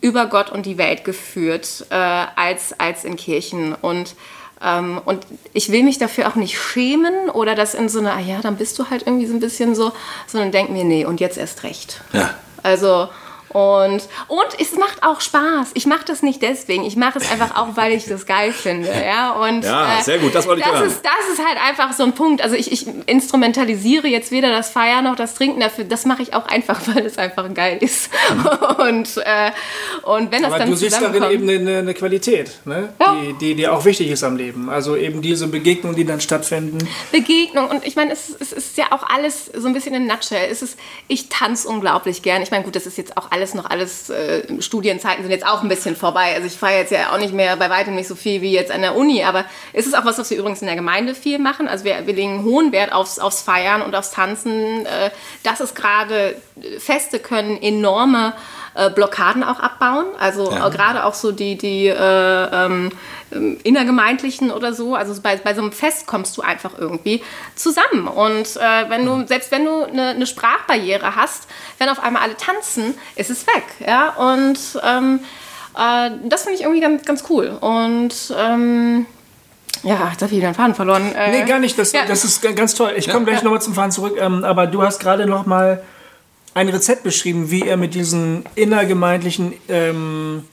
über 0.00 0.24
Gott 0.26 0.50
und 0.50 0.64
die 0.64 0.78
Welt 0.78 1.04
geführt 1.04 1.84
äh, 1.90 1.94
als, 1.94 2.72
als 2.80 3.04
in 3.04 3.16
Kirchen. 3.16 3.74
Und, 3.74 4.14
ähm, 4.62 4.98
und 5.04 5.26
ich 5.52 5.70
will 5.70 5.82
mich 5.82 5.98
dafür 5.98 6.26
auch 6.26 6.36
nicht 6.36 6.58
schämen 6.58 7.28
oder 7.28 7.54
das 7.54 7.74
in 7.74 7.90
so 7.90 7.98
einer, 7.98 8.14
ah 8.14 8.20
ja, 8.20 8.40
dann 8.40 8.56
bist 8.56 8.78
du 8.78 8.88
halt 8.88 9.06
irgendwie 9.06 9.26
so 9.26 9.34
ein 9.34 9.40
bisschen 9.40 9.74
so, 9.74 9.92
sondern 10.26 10.52
denk 10.52 10.70
mir, 10.70 10.84
nee, 10.84 11.04
und 11.04 11.20
jetzt 11.20 11.36
erst 11.36 11.64
recht. 11.64 12.00
Ja. 12.14 12.34
Also 12.64 13.10
und, 13.54 14.02
und 14.26 14.48
es 14.58 14.72
macht 14.76 15.04
auch 15.04 15.20
Spaß. 15.20 15.70
Ich 15.74 15.86
mache 15.86 16.04
das 16.04 16.24
nicht 16.24 16.42
deswegen. 16.42 16.82
Ich 16.82 16.96
mache 16.96 17.20
es 17.20 17.30
einfach 17.30 17.56
auch, 17.56 17.76
weil 17.76 17.92
ich 17.92 18.04
das 18.04 18.26
geil 18.26 18.52
finde. 18.52 18.92
Ja, 19.04 19.32
und, 19.32 19.64
ja 19.64 20.00
sehr 20.02 20.18
gut. 20.18 20.34
Das 20.34 20.46
wollte 20.46 20.62
ich 20.62 20.66
das 20.66 20.76
hören. 20.76 20.88
Ist, 20.88 21.02
das 21.04 21.38
ist 21.38 21.46
halt 21.46 21.58
einfach 21.58 21.92
so 21.92 22.04
ein 22.04 22.14
Punkt. 22.14 22.42
Also 22.42 22.56
ich, 22.56 22.72
ich 22.72 22.86
instrumentalisiere 23.06 24.08
jetzt 24.08 24.30
weder 24.30 24.50
das 24.50 24.70
Feiern 24.70 25.04
noch 25.04 25.14
das 25.14 25.34
Trinken 25.34 25.60
dafür. 25.60 25.84
Das 25.84 26.06
mache 26.06 26.22
ich 26.22 26.32
auch 26.32 26.46
einfach, 26.46 26.80
weil 26.94 27.04
es 27.04 27.18
einfach 27.18 27.52
geil 27.52 27.78
ist. 27.80 28.10
und, 28.78 29.18
äh, 29.18 29.50
und 30.02 30.32
wenn 30.32 30.42
das 30.42 30.52
Aber 30.52 30.58
dann 30.58 30.70
du 30.70 30.76
siehst 30.76 31.00
darin 31.00 31.22
eben 31.30 31.48
eine, 31.48 31.78
eine 31.78 31.94
Qualität, 31.94 32.60
ne? 32.64 32.94
Ja. 32.98 33.14
die, 33.14 33.32
die 33.34 33.54
dir 33.54 33.74
auch 33.74 33.84
wichtig 33.84 34.10
ist 34.10 34.24
am 34.24 34.36
Leben. 34.36 34.70
Also 34.70 34.96
eben 34.96 35.20
diese 35.20 35.46
Begegnungen, 35.48 35.96
die 35.96 36.06
dann 36.06 36.20
stattfinden. 36.20 36.78
Begegnung. 37.12 37.68
Und 37.68 37.86
ich 37.86 37.94
meine, 37.94 38.12
es, 38.12 38.34
es 38.40 38.52
ist 38.52 38.78
ja 38.78 38.86
auch 38.90 39.02
alles 39.08 39.50
so 39.54 39.68
ein 39.68 39.74
bisschen 39.74 39.94
in 39.94 40.06
Nutshell. 40.06 40.48
Es 40.50 40.62
ist, 40.62 40.78
ich 41.08 41.28
tanze 41.28 41.68
unglaublich 41.68 42.22
gern. 42.22 42.42
Ich 42.42 42.50
meine, 42.50 42.64
gut, 42.64 42.74
das 42.74 42.86
ist 42.86 42.96
jetzt 42.96 43.16
auch 43.18 43.30
alles 43.30 43.43
alles 43.44 43.54
noch 43.54 43.68
alles, 43.68 44.08
äh, 44.08 44.62
Studienzeiten 44.62 45.22
sind 45.22 45.30
jetzt 45.30 45.46
auch 45.46 45.62
ein 45.62 45.68
bisschen 45.68 45.96
vorbei. 45.96 46.34
Also 46.34 46.46
ich 46.46 46.56
fahre 46.56 46.76
jetzt 46.76 46.92
ja 46.92 47.12
auch 47.12 47.18
nicht 47.18 47.34
mehr 47.34 47.56
bei 47.56 47.68
weitem 47.68 47.94
nicht 47.94 48.08
so 48.08 48.14
viel 48.14 48.40
wie 48.40 48.52
jetzt 48.52 48.70
an 48.70 48.80
der 48.80 48.96
Uni, 48.96 49.22
aber 49.22 49.44
es 49.72 49.86
ist 49.86 49.96
auch 49.96 50.04
was, 50.04 50.18
was 50.18 50.30
wir 50.30 50.38
übrigens 50.38 50.62
in 50.62 50.66
der 50.66 50.76
Gemeinde 50.76 51.14
viel 51.14 51.38
machen. 51.38 51.68
Also 51.68 51.84
wir, 51.84 52.06
wir 52.06 52.14
legen 52.14 52.44
hohen 52.44 52.72
Wert 52.72 52.92
aufs, 52.92 53.18
aufs 53.18 53.42
Feiern 53.42 53.82
und 53.82 53.94
aufs 53.94 54.12
Tanzen. 54.12 54.86
Äh, 54.86 55.10
das 55.42 55.60
ist 55.60 55.74
gerade, 55.74 56.36
Feste 56.78 57.18
können 57.18 57.60
enorme 57.60 58.32
äh, 58.74 58.90
Blockaden 58.90 59.42
auch 59.42 59.60
abbauen. 59.60 60.06
Also 60.18 60.50
ja. 60.50 60.68
gerade 60.68 61.04
auch 61.04 61.14
so 61.14 61.32
die, 61.32 61.56
die 61.56 61.86
äh, 61.86 61.94
ähm, 61.94 62.90
innergemeindlichen 63.62 64.50
oder 64.50 64.72
so. 64.72 64.94
Also 64.94 65.20
bei, 65.20 65.36
bei 65.36 65.54
so 65.54 65.62
einem 65.62 65.72
Fest 65.72 66.06
kommst 66.06 66.36
du 66.36 66.42
einfach 66.42 66.72
irgendwie 66.78 67.22
zusammen. 67.54 68.06
Und 68.06 68.56
äh, 68.56 68.88
wenn 68.88 69.04
du, 69.06 69.26
selbst 69.26 69.50
wenn 69.50 69.64
du 69.64 69.84
eine, 69.84 70.08
eine, 70.10 70.26
Sprachbarriere 70.26 71.16
hast, 71.16 71.48
wenn 71.78 71.88
auf 71.88 72.02
einmal 72.02 72.22
alle 72.22 72.36
tanzen, 72.36 72.94
ist 73.16 73.30
es 73.30 73.46
weg. 73.46 73.64
Ja? 73.86 74.10
Und 74.10 74.58
ähm, 74.82 75.20
äh, 75.76 76.10
das 76.24 76.42
finde 76.42 76.58
ich 76.58 76.62
irgendwie 76.62 76.80
ganz, 76.80 77.04
ganz 77.04 77.24
cool. 77.28 77.56
Und 77.60 78.14
ähm, 78.36 79.06
ja, 79.82 80.08
jetzt 80.10 80.22
habe 80.22 80.32
ich 80.32 80.38
wieder 80.38 80.50
den 80.50 80.54
Faden 80.54 80.74
verloren. 80.74 81.14
Äh, 81.14 81.30
nee, 81.30 81.44
gar 81.44 81.58
nicht. 81.58 81.78
Das, 81.78 81.92
ja. 81.92 82.06
das 82.06 82.24
ist 82.24 82.42
ganz 82.56 82.74
toll. 82.74 82.94
Ich 82.96 83.06
komme 83.06 83.20
ja, 83.20 83.24
gleich 83.24 83.38
ja. 83.38 83.44
nochmal 83.44 83.60
zum 83.60 83.74
Faden 83.74 83.90
zurück. 83.90 84.16
Ähm, 84.18 84.44
aber 84.44 84.66
du 84.66 84.82
hast 84.82 84.98
gerade 84.98 85.26
noch 85.26 85.46
mal 85.46 85.82
ein 86.54 86.68
Rezept 86.68 87.02
beschrieben, 87.02 87.50
wie 87.50 87.62
er 87.62 87.76
mit 87.76 87.94
diesen 87.94 88.44
innergemeindlichen 88.54 89.54
ähm, 89.68 90.44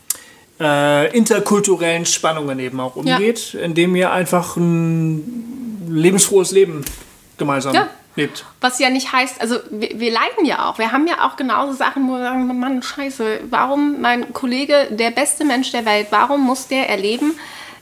äh, 0.60 1.16
interkulturellen 1.16 2.06
Spannungen 2.06 2.60
eben 2.60 2.80
auch 2.80 2.96
umgeht, 2.96 3.54
ja. 3.54 3.62
indem 3.62 3.96
ihr 3.96 4.12
einfach 4.12 4.58
ein 4.58 5.88
lebensfrohes 5.88 6.52
Leben 6.52 6.84
gemeinsam 7.38 7.74
ja. 7.74 7.88
lebt. 8.16 8.46
Was 8.62 8.80
ja 8.80 8.90
nicht 8.90 9.12
heißt, 9.12 9.42
also 9.42 9.58
wir, 9.70 10.00
wir, 10.00 10.12
leiden 10.12 10.46
ja 10.46 10.70
auch. 10.70 10.78
Wir 10.78 10.92
haben 10.92 11.08
ja 11.08 11.28
auch 11.28 11.36
genauso 11.36 11.74
Sachen, 11.74 12.08
wo 12.08 12.14
wir 12.14 12.24
sagen, 12.24 12.60
Mann, 12.60 12.82
scheiße, 12.82 13.42
warum 13.50 14.02
mein 14.02 14.34
Kollege, 14.34 14.88
der 14.92 15.12
beste 15.12 15.46
Mensch 15.46 15.72
der 15.72 15.86
Welt, 15.86 16.08
warum 16.12 16.42
muss 16.46 16.68
der 16.68 16.90
erleben, 16.90 17.34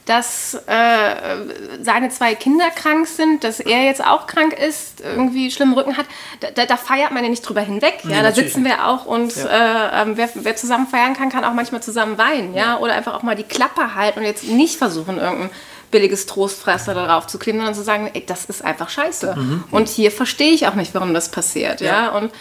dass 0.10 0.56
äh, 0.66 1.84
seine 1.84 2.10
zwei 2.10 2.34
Kinder 2.34 2.72
krank 2.72 3.06
sind, 3.06 3.44
dass 3.44 3.60
er 3.60 3.84
jetzt 3.84 4.04
auch 4.04 4.26
krank 4.26 4.54
ist, 4.54 5.02
irgendwie 5.02 5.52
schlimmen 5.52 5.74
Rücken 5.76 5.98
hat, 5.98 6.08
da, 6.56 6.66
da 6.66 6.78
feiert 6.78 7.12
man 7.12 7.24
ja 7.24 7.30
nicht 7.30 7.44
drüber 7.44 7.62
hinweg. 7.62 8.00
Ja, 8.06 8.24
da 8.24 8.32
sitzen 8.32 8.66
wir 8.66 8.88
auch 8.88 9.06
und 9.06 9.36
ja. 9.36 9.46
äh, 9.46 10.02
ähm, 10.02 10.18
wer, 10.18 10.28
wer, 10.34 10.56
zusammen 10.56 10.88
feiern 10.88 11.14
kann, 11.14 11.30
kann 11.30 11.44
auch 11.44 11.54
manchmal 11.54 11.84
zusammen 11.84 12.18
weinen, 12.18 12.56
ja? 12.56 12.62
ja, 12.62 12.78
oder 12.80 12.96
einfach 12.96 13.14
auch 13.14 13.22
mal 13.22 13.36
die 13.36 13.44
Klappe 13.44 13.94
halten 13.94 14.22
und 14.22 14.26
jetzt 14.26 14.46
nicht 14.46 14.78
versuchen, 14.78 15.20
irgendein 15.20 15.52
billiges 15.92 16.26
Trostfresser 16.26 16.96
darauf 16.96 17.28
zu 17.28 17.38
kleben, 17.38 17.60
sondern 17.60 17.76
zu 17.76 17.84
sagen, 17.84 18.10
ey, 18.12 18.26
das 18.26 18.46
ist 18.46 18.66
einfach 18.66 18.90
scheiße. 18.90 19.36
Mhm. 19.36 19.64
Und 19.70 19.90
hier 19.90 20.12
verstehe 20.12 20.54
ich 20.54 20.68
auch 20.68 20.76
nicht, 20.76 20.96
warum 20.96 21.14
das 21.14 21.30
passiert. 21.30 21.82
Ja, 21.82 22.06
ja? 22.06 22.10
und 22.10 22.32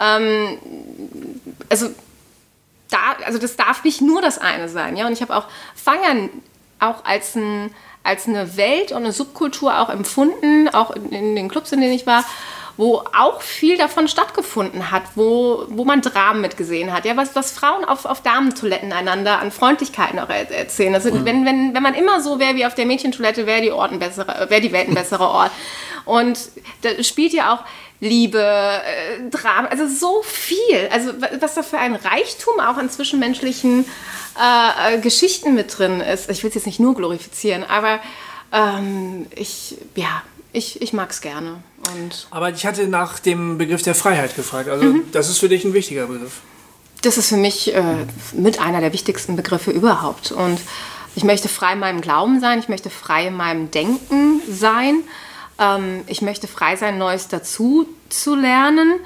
ähm, 0.00 0.58
also 1.68 1.88
da, 2.90 2.98
also 3.24 3.38
das 3.38 3.54
darf 3.54 3.84
nicht 3.84 4.00
nur 4.00 4.20
das 4.22 4.38
eine 4.38 4.68
sein. 4.68 4.96
Ja, 4.96 5.06
und 5.06 5.12
ich 5.12 5.22
habe 5.22 5.36
auch 5.36 5.46
Feiern 5.74 6.30
auch 6.82 7.04
als 7.04 7.34
ein 7.36 7.74
als 8.04 8.26
eine 8.26 8.56
Welt 8.56 8.92
und 8.92 8.98
eine 8.98 9.12
Subkultur 9.12 9.78
auch 9.78 9.88
empfunden, 9.88 10.68
auch 10.68 10.90
in, 10.90 11.10
in 11.10 11.36
den 11.36 11.48
Clubs, 11.48 11.72
in 11.72 11.80
denen 11.80 11.92
ich 11.92 12.06
war, 12.06 12.24
wo 12.76 13.02
auch 13.16 13.42
viel 13.42 13.76
davon 13.76 14.08
stattgefunden 14.08 14.90
hat, 14.90 15.02
wo, 15.14 15.64
wo 15.68 15.84
man 15.84 16.00
Dramen 16.00 16.40
mitgesehen 16.40 16.92
hat. 16.92 17.04
Ja, 17.04 17.16
was, 17.16 17.36
was 17.36 17.52
Frauen 17.52 17.84
auf, 17.84 18.06
auf 18.06 18.22
Damentoiletten 18.22 18.92
einander 18.92 19.40
an 19.40 19.50
Freundlichkeiten 19.52 20.18
auch 20.18 20.30
erzählen. 20.30 20.94
Also, 20.94 21.12
mhm. 21.12 21.24
wenn, 21.24 21.44
wenn, 21.44 21.74
wenn 21.74 21.82
man 21.82 21.94
immer 21.94 22.20
so 22.22 22.38
wäre 22.38 22.56
wie 22.56 22.64
auf 22.66 22.74
der 22.74 22.86
Mädchentoilette, 22.86 23.46
wäre 23.46 23.60
die, 23.60 23.70
wär 23.70 24.60
die 24.60 24.72
Welt 24.72 24.88
ein 24.88 24.94
besserer 24.94 25.30
Ort. 25.30 25.50
Und 26.04 26.38
da 26.80 27.02
spielt 27.04 27.32
ja 27.32 27.54
auch 27.54 27.64
Liebe, 28.00 28.40
äh, 28.40 29.30
Drama, 29.30 29.68
also 29.68 29.86
so 29.86 30.22
viel. 30.24 30.88
Also 30.90 31.12
was 31.38 31.54
da 31.54 31.62
für 31.62 31.78
ein 31.78 31.94
Reichtum 31.94 32.58
auch 32.58 32.76
an 32.76 32.90
zwischenmenschlichen 32.90 33.84
äh, 34.40 34.94
äh 34.94 35.00
Geschichten 35.00 35.54
mit 35.54 35.76
drin 35.76 36.00
ist. 36.00 36.30
Ich 36.30 36.42
will 36.42 36.48
es 36.48 36.54
jetzt 36.54 36.66
nicht 36.66 36.80
nur 36.80 36.94
glorifizieren, 36.94 37.64
aber 37.64 38.00
ähm, 38.52 39.26
ich, 39.34 39.76
ja, 39.94 40.22
ich, 40.52 40.80
ich 40.82 40.92
mag 40.92 41.10
es 41.10 41.20
gerne. 41.20 41.62
Und 41.92 42.26
Aber 42.30 42.50
ich 42.50 42.66
hatte 42.66 42.86
nach 42.86 43.18
dem 43.18 43.58
Begriff 43.58 43.82
der 43.82 43.94
Freiheit 43.94 44.36
gefragt. 44.36 44.68
Also 44.68 44.84
mhm. 44.84 45.04
das 45.12 45.28
ist 45.28 45.38
für 45.38 45.48
dich 45.48 45.64
ein 45.64 45.74
wichtiger 45.74 46.06
Begriff. 46.06 46.40
Das 47.02 47.18
ist 47.18 47.30
für 47.30 47.36
mich 47.36 47.74
äh, 47.74 47.82
mit 48.32 48.60
einer 48.60 48.80
der 48.80 48.92
wichtigsten 48.92 49.34
Begriffe 49.34 49.70
überhaupt. 49.70 50.30
Und 50.30 50.60
ich 51.16 51.24
möchte 51.24 51.48
frei 51.48 51.72
in 51.72 51.80
meinem 51.80 52.00
Glauben 52.00 52.40
sein, 52.40 52.58
ich 52.58 52.68
möchte 52.68 52.90
frei 52.90 53.26
in 53.26 53.34
meinem 53.34 53.70
Denken 53.70 54.40
sein. 54.48 55.02
Ähm, 55.58 56.02
ich 56.06 56.22
möchte 56.22 56.46
frei 56.46 56.76
sein, 56.76 56.98
Neues 56.98 57.28
dazu 57.28 57.88
zu 58.08 58.34
lernen. 58.36 59.00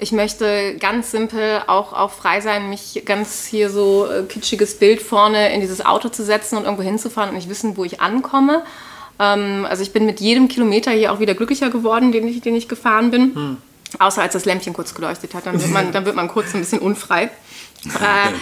Ich 0.00 0.12
möchte 0.12 0.76
ganz 0.78 1.10
simpel 1.10 1.62
auch, 1.66 1.92
auch 1.92 2.10
frei 2.10 2.40
sein, 2.40 2.70
mich 2.70 3.02
ganz 3.04 3.46
hier 3.46 3.68
so 3.68 4.06
äh, 4.06 4.22
kitschiges 4.22 4.78
Bild 4.78 5.02
vorne 5.02 5.52
in 5.52 5.60
dieses 5.60 5.84
Auto 5.84 6.08
zu 6.08 6.24
setzen 6.24 6.56
und 6.56 6.64
irgendwo 6.64 6.82
hinzufahren 6.82 7.30
und 7.30 7.36
nicht 7.36 7.50
wissen, 7.50 7.76
wo 7.76 7.84
ich 7.84 8.00
ankomme. 8.00 8.62
Ähm, 9.18 9.66
also 9.68 9.82
ich 9.82 9.92
bin 9.92 10.06
mit 10.06 10.20
jedem 10.20 10.48
Kilometer 10.48 10.90
hier 10.90 11.12
auch 11.12 11.20
wieder 11.20 11.34
glücklicher 11.34 11.68
geworden, 11.68 12.12
den 12.12 12.26
ich, 12.26 12.40
den 12.40 12.56
ich 12.56 12.68
gefahren 12.68 13.10
bin. 13.10 13.34
Hm. 13.34 13.56
Außer 13.98 14.22
als 14.22 14.32
das 14.32 14.44
Lämpchen 14.44 14.72
kurz 14.72 14.94
geleuchtet 14.94 15.34
hat, 15.34 15.46
dann 15.46 15.60
wird 15.60 15.70
man, 15.70 15.92
dann 15.92 16.06
wird 16.06 16.16
man 16.16 16.28
kurz 16.28 16.54
ein 16.54 16.60
bisschen 16.60 16.80
unfrei. 16.80 17.30
Äh, 17.82 18.32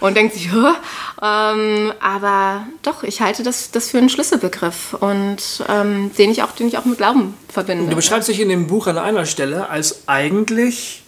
und 0.00 0.16
denkt 0.16 0.34
sich, 0.34 0.48
ähm, 0.52 1.92
aber 2.00 2.66
doch, 2.82 3.04
ich 3.04 3.20
halte 3.20 3.44
das, 3.44 3.70
das 3.70 3.88
für 3.88 3.98
einen 3.98 4.08
Schlüsselbegriff 4.08 4.94
und 4.94 5.64
ähm, 5.68 6.10
den, 6.18 6.32
ich 6.32 6.42
auch, 6.42 6.50
den 6.50 6.66
ich 6.66 6.76
auch 6.76 6.84
mit 6.86 6.98
Glauben 6.98 7.34
verbinde. 7.48 7.88
Du 7.88 7.94
beschreibst 7.94 8.28
dich 8.28 8.40
in 8.40 8.48
dem 8.48 8.66
Buch 8.66 8.88
an 8.88 8.98
einer 8.98 9.26
Stelle 9.26 9.68
als 9.68 10.08
eigentlich, 10.08 10.99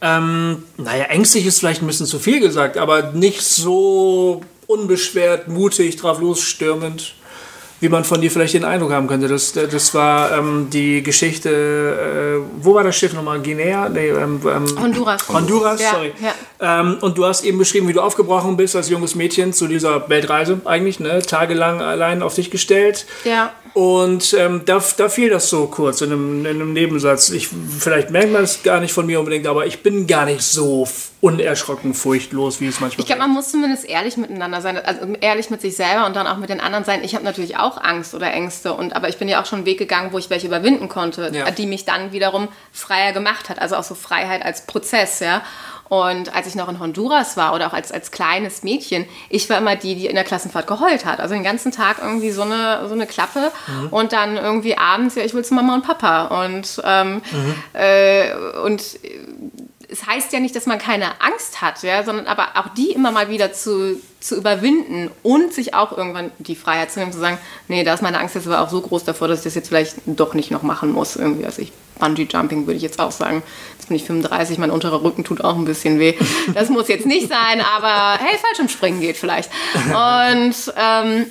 ähm, 0.00 0.62
naja, 0.76 1.04
ängstlich 1.04 1.46
ist 1.46 1.58
vielleicht 1.58 1.82
ein 1.82 1.86
bisschen 1.86 2.06
zu 2.06 2.18
viel 2.18 2.40
gesagt, 2.40 2.76
aber 2.76 3.12
nicht 3.12 3.42
so 3.42 4.42
unbeschwert, 4.66 5.48
mutig, 5.48 5.96
drauf 5.96 6.20
losstürmend 6.20 7.14
wie 7.80 7.88
man 7.88 8.04
von 8.04 8.20
dir 8.20 8.30
vielleicht 8.30 8.54
den 8.54 8.64
Eindruck 8.64 8.92
haben 8.92 9.06
könnte. 9.06 9.28
Das, 9.28 9.52
das 9.52 9.94
war 9.94 10.32
ähm, 10.36 10.68
die 10.70 11.02
Geschichte, 11.02 12.42
äh, 12.44 12.64
wo 12.64 12.74
war 12.74 12.82
das 12.82 12.96
Schiff 12.96 13.12
nochmal? 13.12 13.40
Guinea? 13.40 13.88
Nee, 13.88 14.08
ähm, 14.08 14.40
ähm, 14.44 14.80
Honduras. 14.80 15.28
Honduras, 15.28 15.80
ja, 15.80 15.90
sorry. 15.92 16.12
Ja. 16.20 16.34
Ähm, 16.60 16.98
und 17.00 17.18
du 17.18 17.24
hast 17.24 17.44
eben 17.44 17.58
beschrieben, 17.58 17.86
wie 17.88 17.92
du 17.92 18.00
aufgebrochen 18.00 18.56
bist 18.56 18.74
als 18.74 18.88
junges 18.88 19.14
Mädchen 19.14 19.52
zu 19.52 19.68
dieser 19.68 20.08
Weltreise 20.08 20.60
eigentlich, 20.64 20.98
ne? 20.98 21.22
tagelang 21.22 21.80
allein 21.80 22.22
auf 22.22 22.34
dich 22.34 22.50
gestellt. 22.50 23.06
Ja. 23.24 23.52
Und 23.74 24.34
ähm, 24.34 24.62
da, 24.64 24.82
da 24.96 25.08
fiel 25.08 25.30
das 25.30 25.50
so 25.50 25.66
kurz 25.66 26.00
in 26.00 26.10
einem, 26.10 26.46
in 26.46 26.56
einem 26.56 26.72
Nebensatz. 26.72 27.30
Ich, 27.30 27.48
vielleicht 27.48 28.10
merkt 28.10 28.32
man 28.32 28.42
es 28.42 28.64
gar 28.64 28.80
nicht 28.80 28.92
von 28.92 29.06
mir 29.06 29.20
unbedingt, 29.20 29.46
aber 29.46 29.66
ich 29.66 29.84
bin 29.84 30.08
gar 30.08 30.24
nicht 30.24 30.42
so 30.42 30.88
unerschrocken, 31.20 31.94
furchtlos, 31.94 32.60
wie 32.60 32.66
es 32.66 32.80
manchmal 32.80 33.00
Ich 33.00 33.06
glaube, 33.06 33.22
man 33.22 33.30
muss 33.30 33.50
zumindest 33.50 33.84
ehrlich 33.88 34.16
miteinander 34.16 34.60
sein, 34.62 34.78
also 34.78 35.06
ehrlich 35.20 35.50
mit 35.50 35.60
sich 35.60 35.76
selber 35.76 36.06
und 36.06 36.16
dann 36.16 36.26
auch 36.26 36.38
mit 36.38 36.50
den 36.50 36.60
anderen 36.60 36.84
sein. 36.84 37.04
Ich 37.04 37.14
habe 37.14 37.24
natürlich 37.24 37.56
auch 37.56 37.80
Angst 37.80 38.14
oder 38.14 38.32
Ängste, 38.32 38.72
und, 38.72 38.96
aber 38.96 39.08
ich 39.08 39.18
bin 39.18 39.28
ja 39.28 39.40
auch 39.40 39.46
schon 39.46 39.58
einen 39.58 39.66
Weg 39.66 39.78
gegangen, 39.78 40.12
wo 40.12 40.18
ich 40.18 40.28
welche 40.28 40.48
überwinden 40.48 40.88
konnte, 40.88 41.30
ja. 41.32 41.48
die 41.50 41.66
mich 41.66 41.84
dann 41.84 42.12
wiederum 42.12 42.48
freier 42.72 43.12
gemacht 43.12 43.48
hat. 43.48 43.60
Also 43.60 43.76
auch 43.76 43.84
so 43.84 43.94
Freiheit 43.94 44.44
als 44.44 44.66
Prozess, 44.66 45.20
ja. 45.20 45.42
Und 45.88 46.34
als 46.34 46.46
ich 46.46 46.54
noch 46.54 46.68
in 46.68 46.78
Honduras 46.78 47.36
war 47.36 47.54
oder 47.54 47.66
auch 47.68 47.72
als, 47.72 47.92
als 47.92 48.10
kleines 48.10 48.62
Mädchen, 48.62 49.06
ich 49.30 49.48
war 49.48 49.58
immer 49.58 49.76
die, 49.76 49.94
die 49.94 50.06
in 50.06 50.14
der 50.14 50.24
Klassenfahrt 50.24 50.66
geheult 50.66 51.04
hat. 51.04 51.20
Also 51.20 51.34
den 51.34 51.44
ganzen 51.44 51.72
Tag 51.72 51.98
irgendwie 52.00 52.30
so 52.30 52.42
eine, 52.42 52.86
so 52.88 52.94
eine 52.94 53.06
Klappe 53.06 53.50
mhm. 53.66 53.88
und 53.88 54.12
dann 54.12 54.36
irgendwie 54.36 54.76
abends, 54.76 55.14
ja, 55.14 55.24
ich 55.24 55.34
will 55.34 55.44
zu 55.44 55.54
Mama 55.54 55.74
und 55.74 55.84
Papa. 55.84 56.44
Und, 56.44 56.82
ähm, 56.84 57.22
mhm. 57.32 57.54
äh, 57.72 58.34
und 58.64 58.82
es 59.90 60.06
heißt 60.06 60.32
ja 60.32 60.40
nicht, 60.40 60.54
dass 60.54 60.66
man 60.66 60.78
keine 60.78 61.20
Angst 61.20 61.62
hat, 61.62 61.82
ja, 61.82 62.04
sondern 62.04 62.26
aber 62.26 62.48
auch 62.56 62.68
die 62.74 62.92
immer 62.92 63.10
mal 63.10 63.30
wieder 63.30 63.52
zu, 63.52 63.98
zu 64.20 64.36
überwinden 64.36 65.10
und 65.22 65.54
sich 65.54 65.74
auch 65.74 65.96
irgendwann 65.96 66.30
die 66.38 66.56
Freiheit 66.56 66.92
zu 66.92 67.00
nehmen, 67.00 67.12
zu 67.12 67.18
sagen, 67.18 67.38
nee, 67.68 67.84
da 67.84 67.94
ist 67.94 68.02
meine 68.02 68.18
Angst 68.18 68.34
jetzt 68.34 68.46
aber 68.46 68.60
auch 68.60 68.68
so 68.68 68.80
groß 68.80 69.04
davor, 69.04 69.28
dass 69.28 69.38
ich 69.38 69.44
das 69.44 69.54
jetzt 69.54 69.68
vielleicht 69.68 69.96
doch 70.04 70.34
nicht 70.34 70.50
noch 70.50 70.62
machen 70.62 70.92
muss. 70.92 71.16
Irgendwie, 71.16 71.46
also 71.46 71.62
ich 71.62 71.72
Bungee-Jumping 71.98 72.66
würde 72.66 72.76
ich 72.76 72.82
jetzt 72.82 73.00
auch 73.00 73.12
sagen. 73.12 73.42
Jetzt 73.76 73.88
bin 73.88 73.96
ich 73.96 74.04
35, 74.04 74.58
mein 74.58 74.70
unterer 74.70 75.02
Rücken 75.02 75.24
tut 75.24 75.42
auch 75.42 75.56
ein 75.56 75.64
bisschen 75.64 75.98
weh. 75.98 76.14
Das 76.54 76.68
muss 76.68 76.88
jetzt 76.88 77.06
nicht 77.06 77.28
sein, 77.28 77.60
aber 77.60 78.18
hey, 78.22 78.38
Fallschirmspringen 78.38 79.00
geht 79.00 79.16
vielleicht. 79.16 79.50
Und 79.74 80.54
ähm, 80.76 81.26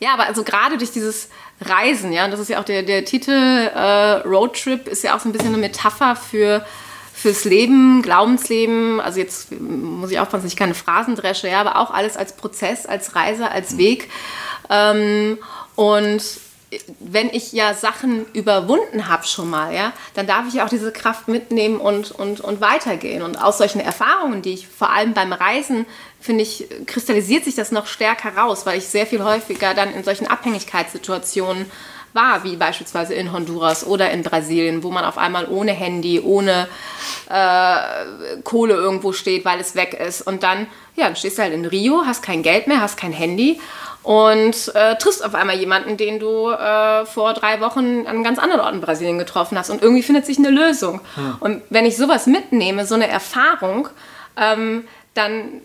ja, 0.00 0.14
aber 0.14 0.26
also 0.26 0.44
gerade 0.44 0.78
durch 0.78 0.92
dieses 0.92 1.28
Reisen, 1.60 2.12
ja, 2.12 2.24
und 2.24 2.30
das 2.30 2.40
ist 2.40 2.50
ja 2.50 2.60
auch 2.60 2.64
der, 2.64 2.82
der 2.82 3.04
Titel 3.04 3.32
äh, 3.32 4.20
Roadtrip, 4.26 4.86
ist 4.86 5.02
ja 5.02 5.16
auch 5.16 5.20
so 5.20 5.28
ein 5.28 5.32
bisschen 5.32 5.48
eine 5.48 5.58
Metapher 5.58 6.16
für 6.16 6.64
fürs 7.18 7.44
Leben, 7.44 8.00
Glaubensleben, 8.02 9.00
also 9.00 9.18
jetzt 9.18 9.50
muss 9.60 10.12
ich 10.12 10.20
aufpassen, 10.20 10.44
dass 10.44 10.52
ich 10.52 10.58
keine 10.58 10.74
Phrasen 10.74 11.16
dresche, 11.16 11.48
ja, 11.48 11.60
aber 11.60 11.78
auch 11.78 11.90
alles 11.90 12.16
als 12.16 12.36
Prozess, 12.36 12.86
als 12.86 13.16
Reise, 13.16 13.50
als 13.50 13.76
Weg. 13.76 14.08
Ähm, 14.70 15.38
und 15.74 16.22
wenn 17.00 17.30
ich 17.30 17.52
ja 17.52 17.72
Sachen 17.72 18.26
überwunden 18.32 19.08
habe 19.08 19.26
schon 19.26 19.48
mal, 19.48 19.74
ja, 19.74 19.92
dann 20.14 20.26
darf 20.26 20.44
ich 20.48 20.60
auch 20.60 20.68
diese 20.68 20.92
Kraft 20.92 21.26
mitnehmen 21.26 21.80
und, 21.80 22.10
und, 22.10 22.40
und 22.40 22.60
weitergehen. 22.60 23.22
Und 23.22 23.36
aus 23.36 23.58
solchen 23.58 23.80
Erfahrungen, 23.80 24.42
die 24.42 24.52
ich 24.52 24.68
vor 24.68 24.90
allem 24.90 25.14
beim 25.14 25.32
Reisen, 25.32 25.86
finde 26.20 26.42
ich, 26.42 26.66
kristallisiert 26.86 27.44
sich 27.44 27.54
das 27.54 27.72
noch 27.72 27.86
stärker 27.86 28.36
raus, 28.36 28.66
weil 28.66 28.78
ich 28.78 28.86
sehr 28.86 29.06
viel 29.06 29.24
häufiger 29.24 29.72
dann 29.72 29.94
in 29.94 30.04
solchen 30.04 30.26
Abhängigkeitssituationen 30.26 31.70
war, 32.12 32.44
wie 32.44 32.56
beispielsweise 32.56 33.14
in 33.14 33.32
Honduras 33.32 33.86
oder 33.86 34.10
in 34.10 34.22
Brasilien, 34.22 34.82
wo 34.82 34.90
man 34.90 35.04
auf 35.04 35.18
einmal 35.18 35.46
ohne 35.48 35.72
Handy, 35.72 36.20
ohne 36.20 36.68
äh, 37.30 38.40
Kohle 38.44 38.74
irgendwo 38.74 39.12
steht, 39.12 39.44
weil 39.44 39.60
es 39.60 39.74
weg 39.74 39.94
ist. 39.94 40.22
Und 40.22 40.42
dann, 40.42 40.66
ja, 40.96 41.04
dann 41.04 41.16
stehst 41.16 41.38
du 41.38 41.42
halt 41.42 41.54
in 41.54 41.64
Rio, 41.64 42.02
hast 42.04 42.22
kein 42.22 42.42
Geld 42.42 42.66
mehr, 42.66 42.80
hast 42.80 42.96
kein 42.96 43.12
Handy 43.12 43.60
und 44.02 44.74
äh, 44.74 44.96
triffst 44.96 45.24
auf 45.24 45.34
einmal 45.34 45.56
jemanden, 45.56 45.96
den 45.96 46.18
du 46.18 46.50
äh, 46.50 47.04
vor 47.06 47.34
drei 47.34 47.60
Wochen 47.60 48.00
an 48.00 48.06
einem 48.06 48.24
ganz 48.24 48.38
anderen 48.38 48.60
Ort 48.60 48.74
in 48.74 48.80
Brasilien 48.80 49.18
getroffen 49.18 49.58
hast. 49.58 49.70
Und 49.70 49.82
irgendwie 49.82 50.02
findet 50.02 50.24
sich 50.26 50.38
eine 50.38 50.50
Lösung. 50.50 51.00
Hm. 51.14 51.36
Und 51.40 51.62
wenn 51.70 51.84
ich 51.84 51.96
sowas 51.96 52.26
mitnehme, 52.26 52.86
so 52.86 52.94
eine 52.94 53.08
Erfahrung, 53.08 53.88
ähm, 54.36 54.84
dann 55.14 55.60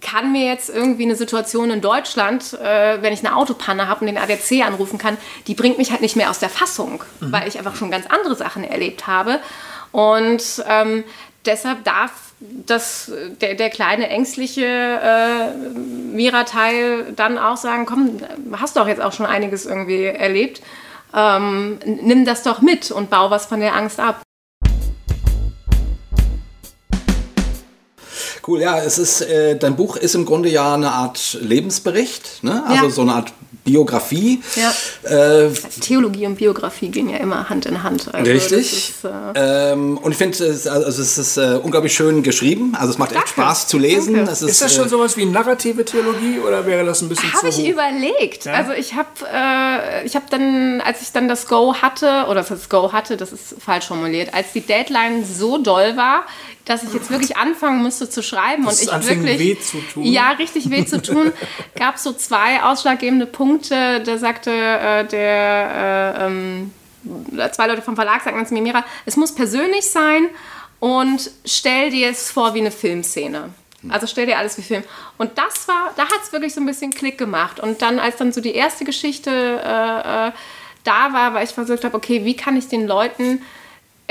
kann 0.00 0.32
mir 0.32 0.46
jetzt 0.46 0.68
irgendwie 0.68 1.04
eine 1.04 1.14
Situation 1.14 1.70
in 1.70 1.80
Deutschland, 1.80 2.54
äh, 2.54 3.00
wenn 3.00 3.12
ich 3.12 3.24
eine 3.24 3.36
Autopanne 3.36 3.86
habe 3.86 4.00
und 4.00 4.06
den 4.08 4.18
ADC 4.18 4.66
anrufen 4.66 4.98
kann, 4.98 5.16
die 5.46 5.54
bringt 5.54 5.78
mich 5.78 5.92
halt 5.92 6.00
nicht 6.00 6.16
mehr 6.16 6.30
aus 6.30 6.40
der 6.40 6.48
Fassung, 6.48 7.04
mhm. 7.20 7.32
weil 7.32 7.46
ich 7.46 7.58
einfach 7.58 7.76
schon 7.76 7.90
ganz 7.90 8.06
andere 8.06 8.34
Sachen 8.34 8.64
erlebt 8.64 9.06
habe. 9.06 9.38
Und 9.92 10.64
ähm, 10.68 11.04
deshalb 11.46 11.84
darf 11.84 12.31
das, 12.66 13.10
der, 13.40 13.54
der 13.54 13.70
kleine 13.70 14.08
ängstliche 14.08 14.64
äh, 14.64 15.68
Mira-Teil 16.14 17.12
dann 17.16 17.38
auch 17.38 17.56
sagen, 17.56 17.86
komm, 17.86 18.18
hast 18.52 18.76
doch 18.76 18.88
jetzt 18.88 19.00
auch 19.00 19.12
schon 19.12 19.26
einiges 19.26 19.66
irgendwie 19.66 20.04
erlebt, 20.04 20.62
ähm, 21.14 21.78
nimm 21.84 22.24
das 22.24 22.42
doch 22.42 22.60
mit 22.60 22.90
und 22.90 23.10
bau 23.10 23.30
was 23.30 23.46
von 23.46 23.60
der 23.60 23.74
Angst 23.74 24.00
ab. 24.00 24.22
Cool, 28.46 28.60
ja, 28.60 28.78
es 28.80 28.98
ist, 28.98 29.20
äh, 29.20 29.56
dein 29.56 29.76
Buch 29.76 29.96
ist 29.96 30.16
im 30.16 30.24
Grunde 30.24 30.48
ja 30.48 30.74
eine 30.74 30.90
Art 30.90 31.38
Lebensbericht, 31.40 32.42
ne? 32.42 32.64
Also 32.66 32.86
Ja. 32.86 32.90
so 32.90 33.02
eine 33.02 33.14
Art 33.14 33.32
Biografie. 33.64 34.42
Ja. 34.56 34.72
Äh, 35.08 35.50
Theologie 35.80 36.26
und 36.26 36.36
Biografie 36.36 36.88
gehen 36.88 37.08
ja 37.08 37.18
immer 37.18 37.48
Hand 37.48 37.66
in 37.66 37.82
Hand. 37.82 38.12
Also 38.12 38.30
Richtig. 38.30 38.90
Ist, 38.90 39.04
äh, 39.04 39.72
ähm, 39.72 39.98
und 39.98 40.12
ich 40.12 40.18
finde, 40.18 40.44
es, 40.44 40.66
also 40.66 41.00
es 41.00 41.18
ist 41.18 41.36
äh, 41.36 41.60
unglaublich 41.62 41.94
schön 41.94 42.22
geschrieben. 42.22 42.74
Also 42.78 42.92
es 42.92 42.98
macht 42.98 43.12
echt 43.12 43.20
Danke. 43.20 43.30
Spaß 43.30 43.68
zu 43.68 43.78
lesen. 43.78 44.16
Es 44.16 44.42
Ist 44.42 44.60
das 44.60 44.74
schon 44.74 44.86
äh, 44.86 44.88
sowas 44.88 45.16
wie 45.16 45.26
narrative 45.26 45.84
Theologie 45.84 46.40
oder 46.40 46.66
wäre 46.66 46.84
das 46.84 47.02
ein 47.02 47.08
bisschen 47.08 47.32
Habe 47.32 47.50
zu 47.50 47.60
ich 47.60 47.66
hoch? 47.66 47.72
überlegt. 47.72 48.46
Also 48.48 48.72
ich 48.72 48.94
habe 48.94 49.08
äh, 49.32 50.06
ich 50.06 50.16
hab 50.16 50.28
dann, 50.30 50.80
als 50.80 51.02
ich 51.02 51.12
dann 51.12 51.28
das 51.28 51.46
Go 51.46 51.74
hatte, 51.74 52.26
oder 52.28 52.42
das 52.42 52.68
Go 52.68 52.92
hatte, 52.92 53.16
das 53.16 53.32
ist 53.32 53.54
falsch 53.64 53.86
formuliert, 53.86 54.34
als 54.34 54.52
die 54.52 54.60
Deadline 54.60 55.24
so 55.24 55.58
doll 55.58 55.96
war, 55.96 56.24
dass 56.64 56.82
ich 56.84 56.92
jetzt 56.94 57.10
wirklich 57.10 57.36
anfangen 57.36 57.82
müsste 57.82 58.08
zu 58.08 58.22
schreiben 58.22 58.64
Dass 58.64 58.86
und 58.86 59.02
ich 59.02 59.08
wirklich 59.08 59.38
weh 59.38 59.58
zu 59.58 59.78
tun? 59.92 60.04
ja 60.04 60.30
richtig 60.32 60.70
weh 60.70 60.84
zu 60.84 61.02
tun, 61.02 61.32
gab 61.74 61.98
so 61.98 62.12
zwei 62.12 62.62
ausschlaggebende 62.62 63.26
Punkte. 63.26 64.00
Da 64.00 64.18
sagte 64.18 64.50
äh, 64.50 65.04
der 65.06 66.16
äh, 66.18 66.26
ähm, 66.26 66.70
zwei 67.52 67.66
Leute 67.66 67.82
vom 67.82 67.96
Verlag 67.96 68.22
sagten 68.22 68.46
zu 68.46 68.54
mir, 68.54 68.62
Mira, 68.62 68.84
es 69.06 69.16
muss 69.16 69.34
persönlich 69.34 69.90
sein 69.90 70.28
und 70.78 71.30
stell 71.44 71.90
dir 71.90 72.10
es 72.10 72.30
vor 72.30 72.54
wie 72.54 72.60
eine 72.60 72.70
Filmszene. 72.70 73.50
Also 73.88 74.06
stell 74.06 74.26
dir 74.26 74.38
alles 74.38 74.56
wie 74.58 74.62
Film. 74.62 74.84
Und 75.18 75.36
das 75.36 75.66
war, 75.66 75.92
da 75.96 76.04
hat 76.04 76.20
es 76.22 76.32
wirklich 76.32 76.54
so 76.54 76.60
ein 76.60 76.66
bisschen 76.66 76.92
Klick 76.92 77.18
gemacht. 77.18 77.58
Und 77.58 77.82
dann, 77.82 77.98
als 77.98 78.16
dann 78.16 78.32
so 78.32 78.40
die 78.40 78.54
erste 78.54 78.84
Geschichte 78.84 79.30
äh, 79.30 80.28
äh, 80.28 80.32
da 80.84 81.12
war, 81.12 81.34
weil 81.34 81.44
ich 81.44 81.50
versucht 81.50 81.84
habe, 81.84 81.96
okay, 81.96 82.24
wie 82.24 82.36
kann 82.36 82.56
ich 82.56 82.68
den 82.68 82.86
Leuten 82.86 83.42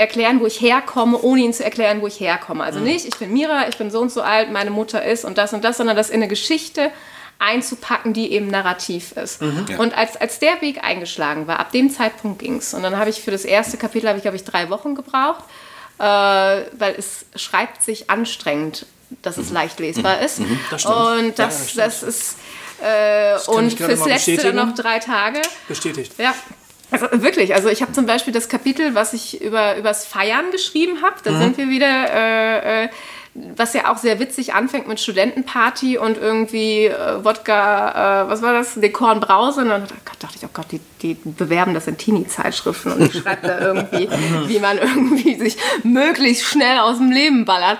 erklären, 0.02 0.40
wo 0.40 0.46
ich 0.46 0.60
herkomme, 0.60 1.18
ohne 1.18 1.40
ihnen 1.42 1.52
zu 1.54 1.64
erklären, 1.64 2.02
wo 2.02 2.06
ich 2.06 2.20
herkomme. 2.20 2.62
Also 2.64 2.80
nicht, 2.80 3.06
ich 3.06 3.16
bin 3.16 3.32
Mira, 3.32 3.68
ich 3.68 3.76
bin 3.78 3.90
so 3.90 4.00
und 4.00 4.12
so 4.12 4.20
alt, 4.22 4.50
meine 4.52 4.70
Mutter 4.70 5.02
ist 5.04 5.24
und 5.24 5.38
das 5.38 5.52
und 5.54 5.64
das, 5.64 5.78
sondern 5.78 5.96
das 5.96 6.10
in 6.10 6.16
eine 6.16 6.28
Geschichte 6.28 6.90
einzupacken, 7.38 8.12
die 8.12 8.32
eben 8.32 8.46
narrativ 8.48 9.12
ist. 9.12 9.40
Und 9.42 9.96
als, 9.96 10.16
als 10.16 10.38
der 10.38 10.60
Weg 10.60 10.84
eingeschlagen 10.84 11.46
war, 11.48 11.58
ab 11.58 11.72
dem 11.72 11.90
Zeitpunkt 11.90 12.38
ging 12.38 12.56
es. 12.58 12.72
Und 12.74 12.82
dann 12.84 12.96
habe 12.98 13.10
ich 13.10 13.20
für 13.20 13.32
das 13.32 13.44
erste 13.44 13.76
Kapitel, 13.78 14.08
habe 14.08 14.18
ich 14.18 14.22
glaube 14.22 14.36
ich 14.36 14.44
drei 14.44 14.70
Wochen 14.70 14.94
gebraucht, 14.94 15.44
äh, 15.98 16.02
weil 16.04 16.94
es 16.96 17.24
schreibt 17.34 17.82
sich 17.82 18.10
anstrengend, 18.10 18.86
dass 19.22 19.38
es 19.38 19.50
leicht 19.50 19.80
lesbar 19.80 20.20
ist. 20.20 20.40
Das 20.70 20.82
stimmt. 20.82 20.96
Und 20.96 21.38
Ja, 21.38 21.46
das, 21.46 21.74
das 21.74 22.00
das 22.00 22.02
ist 22.02 22.36
äh, 22.82 23.38
und 23.50 23.72
fürs 23.72 24.04
letzte 24.06 24.32
bestätigen. 24.32 24.56
noch 24.56 24.74
drei 24.74 24.98
Tage. 24.98 25.42
Bestätigt. 25.68 26.12
Ja. 26.18 26.34
Also 26.92 27.06
wirklich, 27.22 27.54
also 27.54 27.68
ich 27.68 27.82
habe 27.82 27.92
zum 27.92 28.06
Beispiel 28.06 28.32
das 28.32 28.48
Kapitel, 28.48 28.94
was 28.94 29.14
ich 29.14 29.40
über 29.40 29.76
übers 29.76 30.06
Feiern 30.06 30.50
geschrieben 30.50 31.02
habe. 31.02 31.16
Da 31.24 31.38
sind 31.38 31.56
wir 31.56 31.68
wieder, 31.68 32.12
äh, 32.12 32.84
äh, 32.84 32.88
was 33.34 33.72
ja 33.72 33.90
auch 33.90 33.96
sehr 33.96 34.18
witzig 34.18 34.52
anfängt 34.52 34.88
mit 34.88 35.00
Studentenparty 35.00 35.96
und 35.96 36.18
irgendwie 36.18 36.86
äh, 36.86 37.24
Wodka, 37.24 38.24
äh, 38.24 38.28
was 38.28 38.42
war 38.42 38.52
das, 38.52 38.74
Dekorn 38.74 39.20
Brause. 39.20 39.62
Und 39.62 39.68
dann 39.70 39.86
dachte 40.18 40.36
ich, 40.36 40.44
oh 40.44 40.50
Gott, 40.52 40.66
die, 40.70 40.80
die 41.00 41.14
bewerben 41.14 41.72
das 41.72 41.86
in 41.86 41.96
Teenie-Zeitschriften 41.96 42.92
und 42.92 43.02
ich 43.06 43.22
schreibe 43.22 43.46
da 43.46 43.58
irgendwie, 43.58 44.08
wie 44.48 44.58
man 44.58 44.76
irgendwie 44.76 45.36
sich 45.36 45.56
möglichst 45.82 46.44
schnell 46.44 46.78
aus 46.80 46.98
dem 46.98 47.10
Leben 47.10 47.46
ballert 47.46 47.78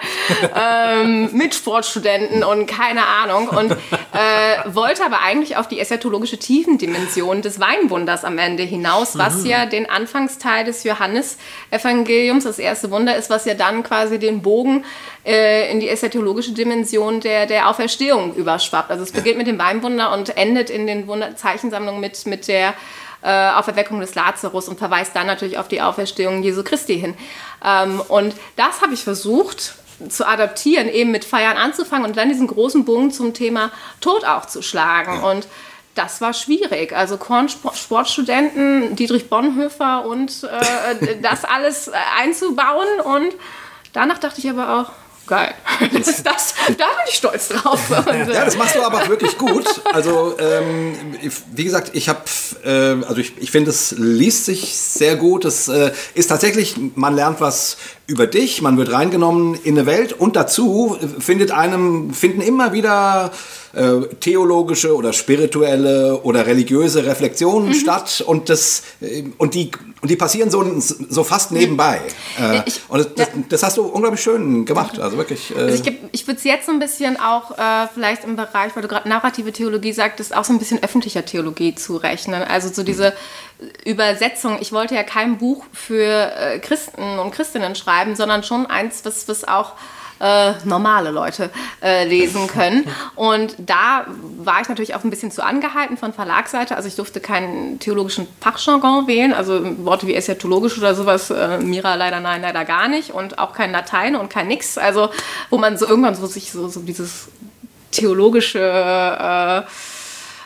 ähm, 0.56 1.28
mit 1.32 1.54
Sportstudenten 1.54 2.44
und 2.44 2.66
keine 2.66 3.04
Ahnung. 3.04 3.48
Und 3.48 3.72
äh, 3.72 4.74
wollte 4.74 5.04
aber 5.04 5.20
eigentlich 5.20 5.58
auf 5.58 5.68
die 5.68 5.80
eschatologische 5.80 6.38
Tiefendimension 6.38 7.42
des 7.42 7.60
Weinwunders 7.60 8.24
am 8.24 8.38
Ende 8.38 8.62
hinaus, 8.62 9.18
was 9.18 9.44
ja 9.44 9.66
den 9.66 9.88
Anfangsteil 9.90 10.64
des 10.64 10.82
Johannesevangeliums, 10.84 12.44
das 12.44 12.58
erste 12.58 12.90
Wunder 12.90 13.16
ist, 13.16 13.28
was 13.28 13.44
ja 13.44 13.52
dann 13.52 13.82
quasi 13.82 14.18
den 14.18 14.40
Bogen 14.40 14.86
äh, 15.24 15.41
in 15.70 15.80
die 15.80 15.88
eschatologische 15.88 16.52
Dimension 16.52 17.20
der, 17.20 17.46
der 17.46 17.68
Auferstehung 17.68 18.34
überschwappt. 18.34 18.90
Also 18.90 19.02
es 19.02 19.12
beginnt 19.12 19.38
mit 19.38 19.46
dem 19.46 19.58
Weinwunder 19.58 20.12
und 20.12 20.36
endet 20.36 20.70
in 20.70 20.86
den 20.86 21.06
Wunder 21.06 21.36
Zeichensammlungen 21.36 22.00
mit, 22.00 22.26
mit 22.26 22.48
der 22.48 22.74
äh, 23.22 23.50
Auferweckung 23.50 24.00
des 24.00 24.14
Lazarus 24.14 24.68
und 24.68 24.78
verweist 24.78 25.14
dann 25.14 25.26
natürlich 25.26 25.58
auf 25.58 25.68
die 25.68 25.80
Auferstehung 25.80 26.42
Jesu 26.42 26.62
Christi 26.62 26.98
hin. 26.98 27.14
Ähm, 27.64 28.00
und 28.08 28.34
das 28.56 28.82
habe 28.82 28.94
ich 28.94 29.04
versucht 29.04 29.74
zu 30.08 30.26
adaptieren, 30.26 30.88
eben 30.88 31.10
mit 31.10 31.24
Feiern 31.24 31.56
anzufangen 31.56 32.04
und 32.04 32.16
dann 32.16 32.28
diesen 32.28 32.48
großen 32.48 32.84
Bogen 32.84 33.12
zum 33.12 33.34
Thema 33.34 33.70
Tod 34.00 34.24
auch 34.24 34.46
zu 34.46 34.62
schlagen. 34.62 35.22
Und 35.22 35.46
das 35.94 36.20
war 36.20 36.32
schwierig. 36.32 36.92
Also 36.94 37.16
Korn-Sportstudenten, 37.18 38.96
Dietrich 38.96 39.28
Bonhoeffer 39.28 40.04
und 40.06 40.44
äh, 40.44 41.16
das 41.22 41.44
alles 41.44 41.88
äh, 41.88 41.92
einzubauen. 42.20 43.00
Und 43.04 43.34
danach 43.92 44.18
dachte 44.18 44.40
ich 44.40 44.48
aber 44.48 44.80
auch, 44.80 45.01
geil, 45.26 45.54
das 45.92 46.08
ist 46.08 46.26
das, 46.26 46.54
da 46.66 46.72
bin 46.72 47.04
ich 47.08 47.14
stolz 47.14 47.48
drauf. 47.48 47.80
Und, 47.90 48.06
Ja, 48.32 48.44
das 48.44 48.56
machst 48.56 48.74
du 48.74 48.82
aber 48.82 49.08
wirklich 49.08 49.36
gut. 49.38 49.66
Also, 49.92 50.36
ähm, 50.38 50.96
wie 51.52 51.64
gesagt, 51.64 51.90
ich 51.94 52.08
habe, 52.08 52.20
äh, 52.64 53.04
also 53.04 53.16
ich, 53.16 53.32
ich 53.38 53.50
finde, 53.50 53.70
es 53.70 53.94
liest 53.98 54.46
sich 54.46 54.76
sehr 54.76 55.16
gut. 55.16 55.44
Es 55.44 55.68
äh, 55.68 55.92
ist 56.14 56.28
tatsächlich, 56.28 56.76
man 56.94 57.14
lernt 57.14 57.40
was 57.40 57.76
über 58.06 58.26
dich, 58.26 58.60
man 58.62 58.76
wird 58.76 58.92
reingenommen 58.92 59.54
in 59.62 59.78
eine 59.78 59.86
Welt 59.86 60.12
und 60.12 60.36
dazu 60.36 60.98
findet 61.18 61.50
einem, 61.52 62.12
finden 62.12 62.40
immer 62.40 62.72
wieder 62.72 63.30
äh, 63.74 64.00
theologische 64.20 64.94
oder 64.94 65.12
spirituelle 65.12 66.20
oder 66.22 66.46
religiöse 66.46 67.06
Reflexionen 67.06 67.68
Mhm. 67.68 67.74
statt 67.74 68.22
und 68.26 68.48
das 68.50 68.82
äh, 69.00 69.24
und 69.38 69.54
die 69.54 69.70
und 70.02 70.10
die 70.10 70.16
passieren 70.16 70.50
so, 70.50 70.64
so 70.80 71.22
fast 71.24 71.52
nebenbei. 71.52 72.00
Äh, 72.38 72.56
Mhm. 72.58 72.62
Ich- 72.66 72.80
und 72.88 72.98
das, 72.98 73.08
das, 73.14 73.28
das 73.48 73.62
hast 73.62 73.76
du 73.78 73.82
unglaublich 73.84 74.20
schön 74.20 74.64
gemacht. 74.64 74.98
Also 74.98 75.16
wirklich. 75.16 75.52
Äh, 75.56 75.60
Also 75.60 75.84
ich, 75.84 75.98
ich 76.10 76.26
würde 76.26 76.38
es 76.38 76.44
jetzt 76.44 76.66
so 76.66 76.72
ein 76.72 76.80
bisschen 76.80 77.16
auch 77.18 77.52
äh, 77.56 77.86
vielleicht 77.94 78.24
im 78.24 78.34
Bereich, 78.36 78.74
weil 78.74 78.82
du 78.82 78.88
gerade 78.88 79.08
narrative 79.08 79.52
Theologie 79.52 79.92
sagtest, 79.92 80.34
auch 80.36 80.44
so 80.44 80.52
ein 80.52 80.58
bisschen 80.58 80.82
öffentlicher 80.82 81.24
Theologie 81.24 81.74
zurechnen. 81.76 82.42
Also 82.42 82.68
so 82.72 82.82
diese 82.82 83.12
Übersetzung. 83.84 84.58
Ich 84.60 84.72
wollte 84.72 84.94
ja 84.94 85.02
kein 85.02 85.38
Buch 85.38 85.64
für 85.72 86.32
äh, 86.36 86.58
Christen 86.58 87.18
und 87.18 87.32
Christinnen 87.32 87.74
schreiben, 87.74 88.16
sondern 88.16 88.42
schon 88.42 88.66
eins, 88.66 89.04
was, 89.04 89.28
was 89.28 89.46
auch 89.46 89.72
äh, 90.22 90.52
normale 90.64 91.10
Leute 91.10 91.50
äh, 91.82 92.04
lesen 92.04 92.46
können. 92.46 92.86
Und 93.16 93.56
da 93.58 94.06
war 94.38 94.60
ich 94.60 94.68
natürlich 94.68 94.94
auch 94.94 95.02
ein 95.02 95.10
bisschen 95.10 95.32
zu 95.32 95.44
angehalten 95.44 95.96
von 95.96 96.12
Verlagsseite. 96.12 96.76
Also 96.76 96.88
ich 96.88 96.94
durfte 96.94 97.18
keinen 97.20 97.80
theologischen 97.80 98.28
Fachjargon 98.40 99.08
wählen, 99.08 99.32
also 99.32 99.60
Worte 99.84 100.06
wie 100.06 100.14
eschatologisch 100.14 100.78
oder 100.78 100.94
sowas. 100.94 101.30
Äh, 101.30 101.58
Mira 101.58 101.96
leider 101.96 102.20
nein, 102.20 102.40
leider 102.40 102.64
gar 102.64 102.86
nicht. 102.86 103.10
Und 103.10 103.38
auch 103.38 103.52
kein 103.52 103.72
Latein 103.72 104.14
und 104.14 104.30
kein 104.30 104.46
nix. 104.46 104.78
Also 104.78 105.10
wo 105.50 105.58
man 105.58 105.76
so 105.76 105.86
irgendwann 105.88 106.14
so 106.14 106.26
sich 106.26 106.52
so, 106.52 106.68
so 106.68 106.80
dieses 106.80 107.28
theologische 107.90 108.60
äh, 108.60 109.62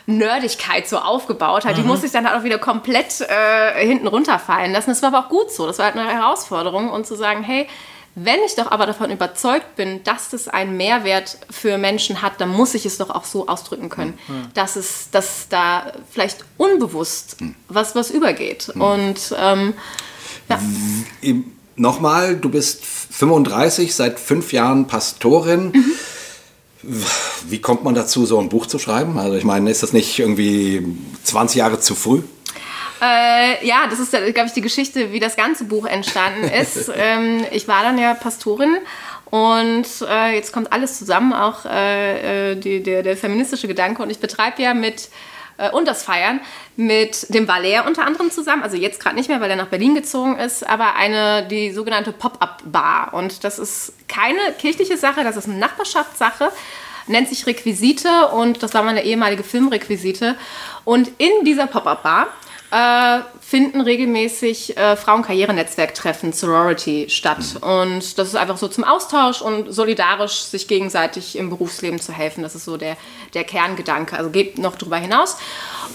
Nerdigkeit 0.07 0.88
so 0.88 0.98
aufgebaut 0.98 1.64
hat, 1.64 1.76
die 1.76 1.82
musste 1.82 2.07
ich 2.07 2.12
dann 2.12 2.26
halt 2.26 2.40
auch 2.40 2.44
wieder 2.44 2.59
komplett 2.59 3.20
äh, 3.20 3.86
hinten 3.86 4.07
runterfallen 4.07 4.72
lassen. 4.72 4.90
Das 4.90 5.02
war 5.02 5.12
aber 5.12 5.26
auch 5.26 5.28
gut 5.28 5.50
so. 5.50 5.66
Das 5.66 5.78
war 5.78 5.86
halt 5.86 5.96
eine 5.96 6.09
Herausforderung 6.09 6.90
und 6.90 7.07
zu 7.07 7.16
sagen, 7.16 7.42
hey, 7.42 7.66
wenn 8.14 8.38
ich 8.46 8.54
doch 8.54 8.70
aber 8.70 8.86
davon 8.86 9.11
überzeugt 9.11 9.76
bin, 9.76 10.02
dass 10.04 10.30
das 10.30 10.48
einen 10.48 10.76
Mehrwert 10.76 11.38
für 11.50 11.76
Menschen 11.76 12.22
hat, 12.22 12.40
dann 12.40 12.48
muss 12.48 12.74
ich 12.74 12.86
es 12.86 12.96
doch 12.96 13.11
auch 13.11 13.24
so 13.24 13.46
ausdrücken 13.46 13.90
können, 13.90 14.18
dass 14.54 14.76
es, 14.76 15.11
dass 15.11 15.48
da 15.48 15.92
vielleicht 16.11 16.44
unbewusst 16.57 17.36
was, 17.68 17.94
was 17.94 18.11
übergeht. 18.11 18.70
Und 18.70 19.34
ähm, 19.38 19.74
ja. 20.48 20.59
Eben 21.20 21.57
Nochmal, 21.78 22.36
du 22.36 22.48
bist 22.48 22.84
35, 22.86 23.94
seit 23.94 24.18
fünf 24.18 24.52
Jahren 24.52 24.86
Pastorin. 24.86 25.72
Wie 27.49 27.61
kommt 27.61 27.84
man 27.84 27.95
dazu, 27.95 28.26
so 28.26 28.39
ein 28.39 28.49
Buch 28.49 28.66
zu 28.66 28.78
schreiben? 28.78 29.18
Also 29.18 29.37
ich 29.37 29.45
meine, 29.45 29.70
ist 29.70 29.82
das 29.82 29.93
nicht 29.93 30.18
irgendwie 30.18 30.87
20 31.24 31.59
Jahre 31.59 31.80
zu 31.80 31.95
früh? 31.95 32.22
Äh, 33.01 33.66
ja, 33.66 33.87
das 33.91 33.99
ist, 33.99 34.11
glaube 34.11 34.47
ich, 34.47 34.53
die 34.53 34.62
Geschichte, 34.62 35.12
wie 35.12 35.20
das 35.20 35.37
ganze 35.37 35.64
Buch 35.64 35.87
entstanden 35.87 36.45
ist. 36.61 36.91
ähm, 36.95 37.45
ich 37.51 37.68
war 37.68 37.82
dann 37.82 37.99
ja 37.99 38.14
Pastorin 38.14 38.76
und 39.30 39.87
äh, 40.09 40.34
jetzt 40.34 40.53
kommt 40.53 40.72
alles 40.72 40.99
zusammen, 40.99 41.32
auch 41.32 41.64
äh, 41.66 42.53
äh, 42.53 42.57
die, 42.57 42.82
der, 42.82 43.03
der 43.03 43.16
feministische 43.16 43.68
Gedanke. 43.68 44.03
Und 44.03 44.11
ich 44.11 44.18
betreibe 44.18 44.62
ja 44.62 44.72
mit 44.72 45.09
äh, 45.59 45.70
und 45.70 45.86
das 45.88 46.02
Feiern 46.02 46.40
mit 46.76 47.32
dem 47.34 47.48
Valer 47.48 47.86
unter 47.86 48.07
anderem 48.07 48.30
zusammen. 48.30 48.62
Also 48.62 48.76
jetzt 48.76 49.00
gerade 49.00 49.16
nicht 49.16 49.28
mehr, 49.28 49.40
weil 49.40 49.50
er 49.50 49.57
nach 49.57 49.68
Berlin 49.68 49.94
gezogen 49.94 50.38
ist, 50.38 50.68
aber 50.68 50.94
eine, 50.96 51.46
die 51.46 51.72
sogenannte 51.72 52.12
Pop-Up-Bar. 52.12 53.14
Und 53.14 53.44
das 53.44 53.59
ist 53.59 53.92
keine 54.09 54.52
kirchliche 54.59 54.96
Sache, 54.96 55.24
das 55.24 55.36
ist 55.36 55.48
eine 55.48 55.59
Nachbarschaftssache 55.59 56.50
nennt 57.09 57.28
sich 57.28 57.46
Requisite 57.46 58.28
und 58.28 58.62
das 58.62 58.74
war 58.74 58.82
meine 58.82 59.04
ehemalige 59.04 59.44
Filmrequisite. 59.44 60.36
Und 60.84 61.09
in 61.18 61.44
dieser 61.44 61.66
Pop-Up-Bar 61.66 62.28
äh, 62.71 63.21
finden 63.41 63.81
regelmäßig 63.81 64.77
äh, 64.77 64.97
Frauenkarrierenetzwerktreffen, 64.97 66.33
Sorority 66.33 67.07
statt. 67.09 67.57
Und 67.61 68.19
das 68.19 68.29
ist 68.29 68.35
einfach 68.35 68.57
so 68.57 68.67
zum 68.67 68.83
Austausch 68.83 69.41
und 69.41 69.73
solidarisch 69.73 70.43
sich 70.43 70.67
gegenseitig 70.67 71.37
im 71.37 71.51
Berufsleben 71.51 72.01
zu 72.01 72.12
helfen. 72.12 72.43
Das 72.43 72.55
ist 72.57 72.64
so 72.64 72.77
der, 72.77 72.97
der 73.35 73.45
Kerngedanke. 73.45 74.17
Also 74.17 74.30
geht 74.30 74.59
noch 74.59 74.76
drüber 74.76 74.97
hinaus. 74.97 75.37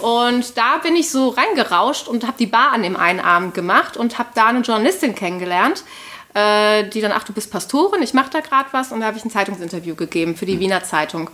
Und 0.00 0.56
da 0.56 0.78
bin 0.78 0.96
ich 0.96 1.10
so 1.10 1.28
reingerauscht 1.28 2.08
und 2.08 2.26
habe 2.26 2.38
die 2.38 2.46
Bar 2.46 2.72
an 2.72 2.82
dem 2.82 2.96
einen 2.96 3.20
Abend 3.20 3.52
gemacht 3.52 3.96
und 3.98 4.18
habe 4.18 4.30
da 4.34 4.46
eine 4.46 4.60
Journalistin 4.60 5.14
kennengelernt, 5.14 5.84
äh, 6.32 6.88
die 6.88 7.02
dann, 7.02 7.12
ach, 7.12 7.24
du 7.24 7.34
bist 7.34 7.50
Pastorin, 7.50 8.02
ich 8.02 8.14
mache 8.14 8.30
da 8.30 8.40
gerade 8.40 8.70
was. 8.72 8.92
Und 8.92 9.00
da 9.00 9.06
habe 9.06 9.18
ich 9.18 9.24
ein 9.26 9.30
Zeitungsinterview 9.30 9.94
gegeben 9.94 10.36
für 10.36 10.46
die 10.46 10.58
Wiener 10.58 10.82
Zeitung. 10.82 11.28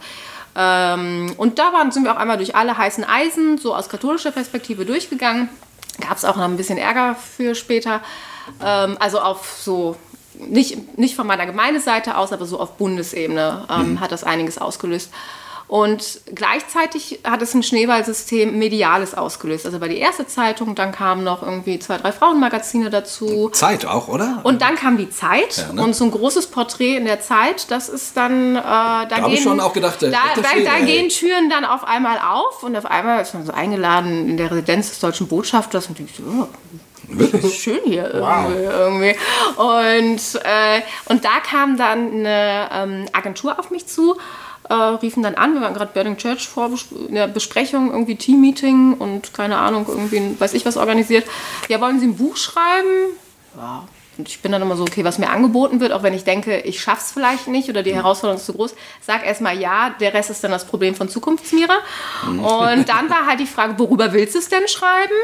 Ähm, 0.61 1.33
und 1.37 1.61
da 1.61 1.73
waren, 1.73 1.93
sind 1.93 2.03
wir 2.03 2.13
auch 2.13 2.19
einmal 2.19 2.37
durch 2.37 2.57
alle 2.57 2.77
heißen 2.77 3.05
Eisen, 3.05 3.59
so 3.59 3.77
aus 3.77 3.89
katholischer 3.89 4.33
Perspektive 4.33 4.85
durchgegangen. 4.85 5.49
Gab 6.01 6.17
es 6.17 6.25
auch 6.25 6.35
noch 6.35 6.45
ein 6.45 6.57
bisschen 6.57 6.79
Ärger 6.79 7.15
für 7.15 7.55
später. 7.55 8.01
Ähm, 8.61 8.97
also 8.99 9.21
auf 9.21 9.57
so, 9.61 9.95
nicht, 10.35 10.99
nicht 10.99 11.15
von 11.15 11.29
meiner 11.29 11.47
Gemeindeseite 11.47 12.17
aus, 12.17 12.33
aber 12.33 12.45
so 12.45 12.59
auf 12.59 12.73
Bundesebene 12.73 13.67
ähm, 13.71 13.93
mhm. 13.93 14.01
hat 14.01 14.11
das 14.11 14.25
einiges 14.25 14.59
ausgelöst. 14.59 15.13
Und 15.69 16.23
gleichzeitig 16.35 17.21
hat 17.25 17.43
es 17.43 17.53
ein 17.53 17.63
Schneeballsystem 17.63 18.59
Mediales 18.59 19.15
ausgelöst. 19.15 19.67
Also 19.67 19.79
bei 19.79 19.89
die 19.89 19.99
erste 19.99 20.27
Zeitung, 20.27 20.75
dann 20.75 20.93
kamen 20.93 21.23
noch 21.23 21.43
irgendwie 21.43 21.79
zwei, 21.79 21.99
drei 21.99 22.11
Frauenmagazine 22.11 22.89
dazu. 22.89 23.51
Zeit 23.51 23.85
auch, 23.85 24.09
oder? 24.09 24.41
Und 24.45 24.63
dann 24.63 24.77
kam 24.77 24.97
die 24.97 25.11
Zeit 25.11 25.59
ja, 25.59 25.75
ne? 25.75 25.83
und 25.83 25.95
so 25.95 26.05
ein 26.05 26.11
großes 26.11 26.47
Porträt 26.47 26.97
in 26.97 27.05
der 27.05 27.21
Zeit. 27.21 27.71
Das 27.71 27.91
ist 27.91 28.17
dann, 28.17 28.57
äh, 28.57 28.61
da, 28.63 29.05
da 29.05 29.17
gehen, 29.21 29.33
ich 29.35 29.43
schon 29.43 29.61
auch 29.61 29.75
gedacht, 29.75 30.01
da, 30.01 30.09
da, 30.09 30.41
da 30.41 30.85
gehen 30.87 31.11
Türen 31.11 31.51
dann 31.51 31.67
auf 31.67 31.85
einmal 31.85 32.19
auf 32.19 32.63
und 32.63 32.75
auf 32.75 32.87
einmal 32.87 33.21
ist 33.21 33.35
man 33.35 33.45
so 33.45 33.53
eingeladen 33.53 34.27
in 34.31 34.37
der 34.39 34.51
Residenz 34.51 34.89
des 34.89 35.01
deutschen 35.01 35.29
Botschafters 35.29 35.87
und 35.89 35.99
denkt 35.99 36.17
so, 36.17 36.23
oh, 36.23 36.49
Wirklich? 37.11 37.55
Schön 37.59 37.81
hier 37.85 38.11
wow. 38.15 38.51
irgendwie. 38.51 39.17
Und, 39.57 40.45
äh, 40.45 40.83
und 41.07 41.25
da 41.25 41.41
kam 41.41 41.79
dann 41.79 42.13
eine 42.13 42.69
ähm, 42.71 43.07
Agentur 43.13 43.59
auf 43.59 43.71
mich 43.71 43.87
zu 43.87 44.19
äh, 44.69 44.75
riefen 44.75 45.23
dann 45.23 45.35
an, 45.35 45.55
wir 45.55 45.61
waren 45.61 45.75
gerade 45.75 45.93
Burning 45.93 46.17
Church 46.17 46.49
vor 46.49 46.71
in 47.09 47.15
der 47.15 47.29
Besprechung, 47.29 47.91
irgendwie 47.91 48.17
Team-Meeting 48.17 48.95
und 48.95 49.33
keine 49.35 49.59
Ahnung, 49.59 49.87
irgendwie 49.89 50.39
weiß 50.39 50.55
ich 50.55 50.67
was 50.67 50.77
organisiert. 50.77 51.27
Ja, 51.69 51.81
wollen 51.81 52.01
Sie 52.01 52.07
ein 52.07 52.17
Buch 52.17 52.37
schreiben? 52.37 53.15
Ja. 53.57 53.85
Und 54.19 54.29
ich 54.29 54.43
bin 54.43 54.51
dann 54.51 54.61
immer 54.61 54.77
so, 54.77 54.83
okay, 54.83 55.05
was 55.05 55.19
mir 55.19 55.31
angeboten 55.31 55.79
wird, 55.79 55.93
auch 55.93 56.03
wenn 56.03 56.13
ich 56.13 56.25
denke, 56.25 56.59
ich 56.59 56.81
schaff's 56.81 57.13
vielleicht 57.13 57.47
nicht 57.47 57.69
oder 57.69 57.85
die 57.85 57.95
Herausforderung 57.95 58.39
ist 58.39 58.47
zu 58.47 58.53
groß, 58.53 58.75
sag 59.01 59.25
erstmal 59.25 59.57
ja, 59.59 59.91
der 60.01 60.13
Rest 60.13 60.31
ist 60.31 60.43
dann 60.43 60.51
das 60.51 60.65
Problem 60.65 60.97
von 60.97 61.09
Zukunftsmira. 61.09 61.79
Und 62.27 62.89
dann 62.89 63.09
war 63.11 63.27
halt 63.27 63.39
die 63.39 63.47
Frage, 63.47 63.79
worüber 63.79 64.13
willst 64.13 64.35
du 64.35 64.41
es 64.41 64.49
denn 64.49 64.67
schreiben? 64.67 65.15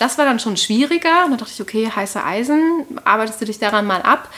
Das 0.00 0.18
war 0.18 0.24
dann 0.24 0.40
schon 0.40 0.56
schwieriger. 0.56 1.24
Und 1.24 1.30
dann 1.30 1.38
dachte 1.38 1.52
ich, 1.54 1.62
okay, 1.62 1.90
heiße 1.94 2.24
Eisen, 2.24 2.86
arbeitest 3.04 3.40
du 3.40 3.44
dich 3.44 3.60
daran 3.60 3.86
mal 3.86 4.02
ab. 4.02 4.28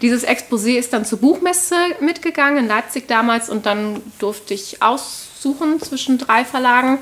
Dieses 0.00 0.26
Exposé 0.26 0.78
ist 0.78 0.92
dann 0.92 1.04
zur 1.04 1.18
Buchmesse 1.18 1.76
mitgegangen 2.00 2.58
in 2.58 2.68
Leipzig 2.68 3.06
damals 3.08 3.50
und 3.50 3.66
dann 3.66 4.00
durfte 4.18 4.54
ich 4.54 4.82
aussuchen 4.82 5.80
zwischen 5.80 6.18
drei 6.18 6.44
Verlagen. 6.44 6.98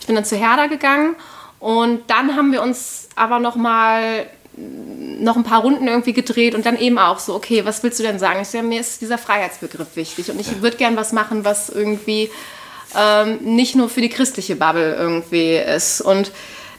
Ich 0.00 0.06
bin 0.06 0.16
dann 0.16 0.24
zu 0.24 0.36
Herder 0.36 0.68
gegangen 0.68 1.14
und 1.60 2.02
dann 2.08 2.36
haben 2.36 2.52
wir 2.52 2.62
uns 2.62 3.08
aber 3.14 3.38
noch 3.38 3.56
mal 3.56 4.26
noch 4.54 5.36
ein 5.36 5.44
paar 5.44 5.62
Runden 5.62 5.88
irgendwie 5.88 6.12
gedreht 6.12 6.54
und 6.54 6.66
dann 6.66 6.78
eben 6.78 6.98
auch 6.98 7.18
so, 7.18 7.34
okay, 7.34 7.64
was 7.64 7.82
willst 7.82 7.98
du 7.98 8.02
denn 8.02 8.18
sagen? 8.18 8.40
Ich 8.42 8.48
sage, 8.48 8.66
mir 8.66 8.80
ist 8.80 9.00
dieser 9.00 9.16
Freiheitsbegriff 9.16 9.96
wichtig 9.96 10.30
und 10.30 10.38
ich 10.38 10.60
würde 10.60 10.76
gern 10.76 10.96
was 10.96 11.12
machen, 11.12 11.44
was 11.44 11.70
irgendwie 11.70 12.30
ähm, 12.96 13.38
nicht 13.42 13.74
nur 13.74 13.88
für 13.88 14.02
die 14.02 14.10
christliche 14.10 14.56
Bubble 14.56 14.94
irgendwie 14.94 15.56
ist. 15.56 16.02
Und 16.02 16.32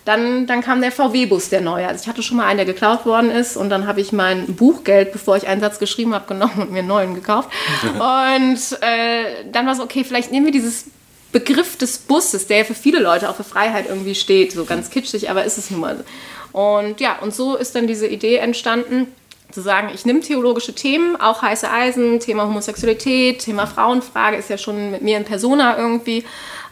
dann, 0.05 0.47
dann 0.47 0.61
kam 0.61 0.81
der 0.81 0.91
VW-Bus, 0.91 1.49
der 1.49 1.61
neue. 1.61 1.87
Also 1.87 2.03
ich 2.03 2.07
hatte 2.07 2.23
schon 2.23 2.37
mal 2.37 2.45
einen, 2.45 2.57
der 2.57 2.65
geklaut 2.65 3.05
worden 3.05 3.31
ist 3.31 3.55
und 3.55 3.69
dann 3.69 3.87
habe 3.87 4.01
ich 4.01 4.11
mein 4.11 4.47
Buchgeld, 4.55 5.11
bevor 5.11 5.37
ich 5.37 5.47
einen 5.47 5.61
Satz 5.61 5.79
geschrieben 5.79 6.13
habe, 6.13 6.27
genommen 6.27 6.61
und 6.61 6.71
mir 6.71 6.79
einen 6.79 6.87
neuen 6.87 7.15
gekauft. 7.15 7.49
und 7.93 8.81
äh, 8.81 9.45
dann 9.51 9.65
war 9.65 9.73
es 9.73 9.79
okay, 9.79 10.03
vielleicht 10.03 10.31
nehmen 10.31 10.45
wir 10.45 10.53
dieses 10.53 10.85
Begriff 11.31 11.77
des 11.77 11.97
Busses, 11.97 12.47
der 12.47 12.59
ja 12.59 12.63
für 12.63 12.75
viele 12.75 12.99
Leute 12.99 13.29
auch 13.29 13.35
für 13.35 13.43
Freiheit 13.43 13.87
irgendwie 13.87 14.15
steht, 14.15 14.51
so 14.51 14.65
ganz 14.65 14.89
kitschig, 14.89 15.29
aber 15.29 15.45
ist 15.45 15.57
es 15.57 15.71
nun 15.71 15.79
mal. 15.79 16.03
Und 16.51 17.01
ja, 17.01 17.17
und 17.19 17.33
so 17.33 17.55
ist 17.55 17.75
dann 17.75 17.87
diese 17.87 18.07
Idee 18.07 18.37
entstanden, 18.37 19.07
zu 19.51 19.61
sagen, 19.61 19.91
ich 19.93 20.05
nehme 20.05 20.19
theologische 20.19 20.73
Themen, 20.73 21.15
auch 21.15 21.41
heiße 21.41 21.69
Eisen, 21.69 22.19
Thema 22.19 22.43
Homosexualität, 22.43 23.39
Thema 23.39 23.67
Frauenfrage 23.67 24.35
ist 24.35 24.49
ja 24.49 24.57
schon 24.57 24.91
mit 24.91 25.01
mir 25.01 25.17
in 25.17 25.25
Persona 25.25 25.77
irgendwie 25.77 26.23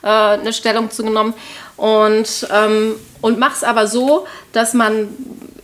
äh, 0.04 0.08
eine 0.08 0.54
Stellung 0.54 0.92
zugenommen 0.92 1.34
und, 1.78 2.48
ähm, 2.52 2.96
und 3.22 3.40
mache 3.40 3.56
es 3.56 3.64
aber 3.64 3.88
so, 3.88 4.26
dass 4.54 4.74
man 4.74 5.10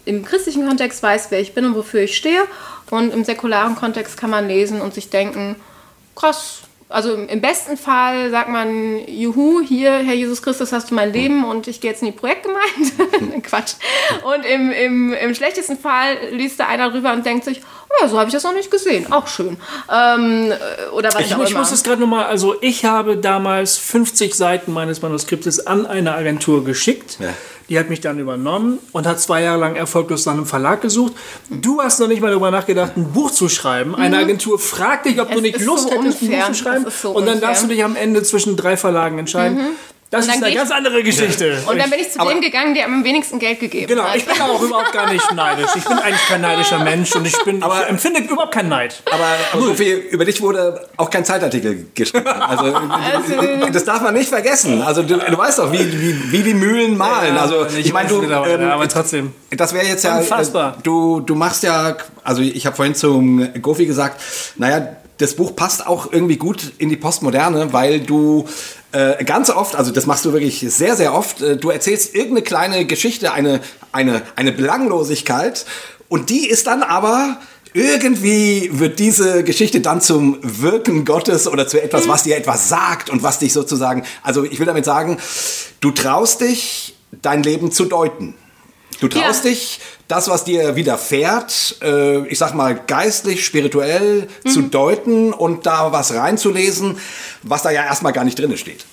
im 0.05 0.23
christlichen 0.23 0.68
Kontext 0.68 1.03
weiß, 1.03 1.27
wer 1.31 1.39
ich 1.39 1.53
bin 1.53 1.65
und 1.65 1.76
wofür 1.76 2.01
ich 2.01 2.15
stehe 2.15 2.41
und 2.89 3.14
im 3.14 3.23
säkularen 3.23 3.76
Kontext 3.76 4.18
kann 4.18 4.30
man 4.30 4.47
lesen 4.47 4.81
und 4.81 4.93
sich 4.93 5.09
denken, 5.09 5.57
krass, 6.15 6.61
also 6.89 7.14
im 7.14 7.41
besten 7.41 7.76
Fall 7.76 8.31
sagt 8.31 8.49
man, 8.49 8.97
juhu, 9.07 9.61
hier, 9.61 9.91
Herr 9.97 10.14
Jesus 10.14 10.41
Christus, 10.41 10.72
hast 10.72 10.89
du 10.89 10.95
mein 10.95 11.11
Leben 11.11 11.43
und 11.43 11.68
ich 11.68 11.81
gehe 11.81 11.91
jetzt 11.91 12.01
in 12.01 12.07
die 12.07 12.18
Projektgemeinde. 12.18 13.41
Quatsch. 13.41 13.73
Und 14.23 14.45
im, 14.45 14.72
im, 14.72 15.14
im 15.14 15.35
schlechtesten 15.35 15.77
Fall 15.77 16.18
liest 16.31 16.61
da 16.61 16.68
einer 16.68 16.93
rüber 16.93 17.11
und 17.11 17.26
denkt 17.26 17.43
sich, 17.43 17.61
ja, 18.01 18.07
so 18.07 18.18
habe 18.18 18.27
ich 18.27 18.34
das 18.34 18.43
noch 18.43 18.53
nicht 18.53 18.69
gesehen. 18.69 19.11
Auch 19.11 19.27
schön. 19.27 19.57
Ähm, 19.91 20.53
oder 20.91 21.14
was 21.14 21.26
ich, 21.26 21.35
auch 21.35 21.43
ich 21.43 21.55
muss 21.55 21.72
es 21.72 21.84
gerade 21.84 22.01
nochmal, 22.01 22.26
also 22.26 22.55
ich 22.61 22.85
habe 22.85 23.18
damals 23.18 23.77
50 23.77 24.35
Seiten 24.35 24.73
meines 24.73 25.01
Manuskriptes 25.01 25.65
an 25.65 25.85
eine 25.85 26.14
Agentur 26.14 26.64
geschickt. 26.64 27.18
Ja 27.19 27.34
die 27.69 27.77
hat 27.77 27.89
mich 27.89 28.01
dann 28.01 28.18
übernommen 28.19 28.80
und 28.91 29.05
hat 29.05 29.19
zwei 29.19 29.43
Jahre 29.43 29.59
lang 29.59 29.76
erfolglos 29.76 30.26
nach 30.26 30.34
einem 30.34 30.45
Verlag 30.45 30.81
gesucht. 30.81 31.14
Du 31.49 31.81
hast 31.81 31.99
noch 31.99 32.07
nicht 32.07 32.22
mal 32.22 32.30
darüber 32.30 32.51
nachgedacht, 32.51 32.93
ein 32.95 33.11
Buch 33.11 33.31
zu 33.31 33.49
schreiben. 33.49 33.95
Eine 33.95 34.18
mhm. 34.18 34.23
Agentur 34.23 34.59
fragt 34.59 35.05
dich, 35.05 35.19
ob 35.19 35.30
es 35.30 35.35
du 35.35 35.41
nicht 35.41 35.59
Lust 35.59 35.84
so 35.84 35.91
hättest, 35.91 36.22
ein 36.22 36.30
Buch 36.30 36.45
zu 36.47 36.53
schreiben. 36.53 36.85
So 36.89 37.09
und 37.11 37.26
dann 37.26 37.35
unfair. 37.35 37.49
darfst 37.49 37.64
du 37.64 37.68
dich 37.68 37.84
am 37.84 37.95
Ende 37.95 38.23
zwischen 38.23 38.55
drei 38.55 38.77
Verlagen 38.77 39.19
entscheiden. 39.19 39.57
Mhm. 39.57 39.76
Das 40.09 40.25
ist 40.25 40.41
eine 40.41 40.55
ganz 40.55 40.71
andere 40.71 41.03
Geschichte. 41.03 41.61
Und 41.65 41.77
dann 41.77 41.89
bin 41.89 41.99
ich 41.99 42.11
zu 42.11 42.19
aber 42.19 42.31
dem 42.31 42.39
gegangen, 42.39 42.73
der 42.73 42.85
am 42.85 43.03
wenigsten 43.03 43.39
Geld 43.39 43.59
gegeben 43.59 43.88
genau, 43.88 44.03
hat. 44.03 44.13
Genau, 44.13 44.31
ich 44.31 44.39
bin 44.39 44.41
auch 44.41 44.61
überhaupt 44.61 44.93
gar 44.93 45.11
nicht 45.11 45.34
neidisch. 45.34 45.69
Ich 45.75 45.84
bin 45.84 45.97
eigentlich 45.97 46.25
kein 46.27 46.41
neidischer 46.41 46.79
Mensch 46.79 47.13
und 47.13 47.27
ich 47.27 47.38
bin, 47.43 47.61
aber 47.61 47.84
ich 47.84 47.89
empfinde 47.89 48.21
überhaupt 48.21 48.53
keinen 48.53 48.69
Neid. 48.69 49.03
Aber, 49.11 49.25
aber 49.51 49.61
Sophie, 49.61 49.91
über 49.91 50.23
dich 50.23 50.41
wurde 50.41 50.88
auch 50.95 51.09
kein 51.09 51.25
Zeitartikel 51.25 51.88
geschrieben. 51.93 52.25
Also, 52.25 52.73
also, 52.73 53.69
das 53.71 53.84
darf 53.84 54.01
man 54.01 54.13
nicht 54.13 54.29
vergessen. 54.29 54.81
Also 54.81 55.03
du, 55.03 55.17
du 55.17 55.38
weißt 55.38 55.59
doch, 55.59 55.71
wie, 55.73 55.79
wie, 55.79 56.31
wie 56.31 56.43
die 56.43 56.53
Mühlen 56.53 56.97
malen. 56.97 57.35
Ja, 57.35 57.41
also 57.41 57.65
ich, 57.65 57.91
meine, 57.91 58.07
du, 58.07 58.21
genau, 58.21 58.45
ähm, 58.45 58.61
aber 58.69 58.88
trotzdem. 58.88 59.34
Das 59.51 59.73
wäre 59.73 59.85
jetzt 59.85 60.03
ja, 60.03 60.19
Unfassbar. 60.19 60.77
du, 60.84 61.19
du 61.19 61.35
machst 61.35 61.63
ja, 61.63 61.97
also 62.23 62.41
ich 62.41 62.65
habe 62.65 62.75
vorhin 62.75 62.95
zum 62.95 63.61
Gofi 63.61 63.85
gesagt, 63.85 64.21
naja, 64.55 64.88
das 65.17 65.35
Buch 65.35 65.55
passt 65.55 65.85
auch 65.85 66.11
irgendwie 66.11 66.38
gut 66.38 66.73
in 66.77 66.89
die 66.89 66.97
Postmoderne, 66.97 67.73
weil 67.73 67.99
du 67.99 68.47
äh, 68.98 69.24
ganz 69.26 69.52
oft, 69.52 69.76
also 69.76 69.91
das 69.91 70.07
machst 70.07 70.26
du 70.26 70.34
wirklich 70.34 70.60
sehr, 70.60 70.95
sehr 70.95 71.14
oft, 71.14 71.41
äh, 71.41 71.56
du 71.56 71.69
erzählst 71.69 72.15
irgendeine 72.15 72.41
kleine 72.41 72.86
Geschichte, 72.86 73.32
eine, 73.32 73.61
eine, 73.91 74.24
eine 74.36 74.52
Belanglosigkeit 74.52 75.65
und 76.10 76.32
die 76.32 76.49
ist 76.49 76.65
dann 76.65 76.82
aber 76.82 77.38
irgendwie 77.74 78.72
wird 78.74 78.98
diese 78.98 79.44
Geschichte 79.44 79.82
dann 79.82 80.02
zum 80.02 80.40
Wirken 80.41 81.06
Gottes 81.06 81.48
oder 81.48 81.68
zu 81.68 81.80
etwas, 81.80 82.07
was 82.07 82.24
dir 82.24 82.38
etwas 82.38 82.69
sagt 82.69 83.11
und 83.11 83.22
was 83.22 83.38
dich 83.38 83.53
sozusagen, 83.53 84.03
also 84.24 84.44
ich 84.44 84.57
will 84.57 84.65
damit 84.65 84.86
sagen, 84.86 85.19
du 85.80 85.91
traust 85.91 86.41
dich, 86.41 86.95
dein 87.22 87.44
Leben 87.44 87.72
zu 87.72 87.86
deuten. 87.86 88.34
Du 88.99 89.07
traust 89.07 89.45
ja. 89.45 89.52
dich, 89.52 89.80
das, 90.07 90.30
was 90.30 90.44
dir 90.44 90.76
widerfährt, 90.76 91.78
äh, 91.82 92.26
ich 92.28 92.40
sag 92.40 92.53
mal 92.53 92.76
geistlich, 92.76 93.45
spirituell 93.45 94.28
mhm. 94.44 94.49
zu 94.49 94.61
deuten 94.64 95.34
und 95.34 95.65
da 95.65 95.91
was 95.91 96.14
reinzulesen, 96.14 96.98
was 97.44 97.64
da 97.64 97.72
ja 97.72 97.84
erstmal 97.84 98.14
gar 98.14 98.24
nicht 98.24 98.40
drin 98.40 98.56
steht. 98.57 98.86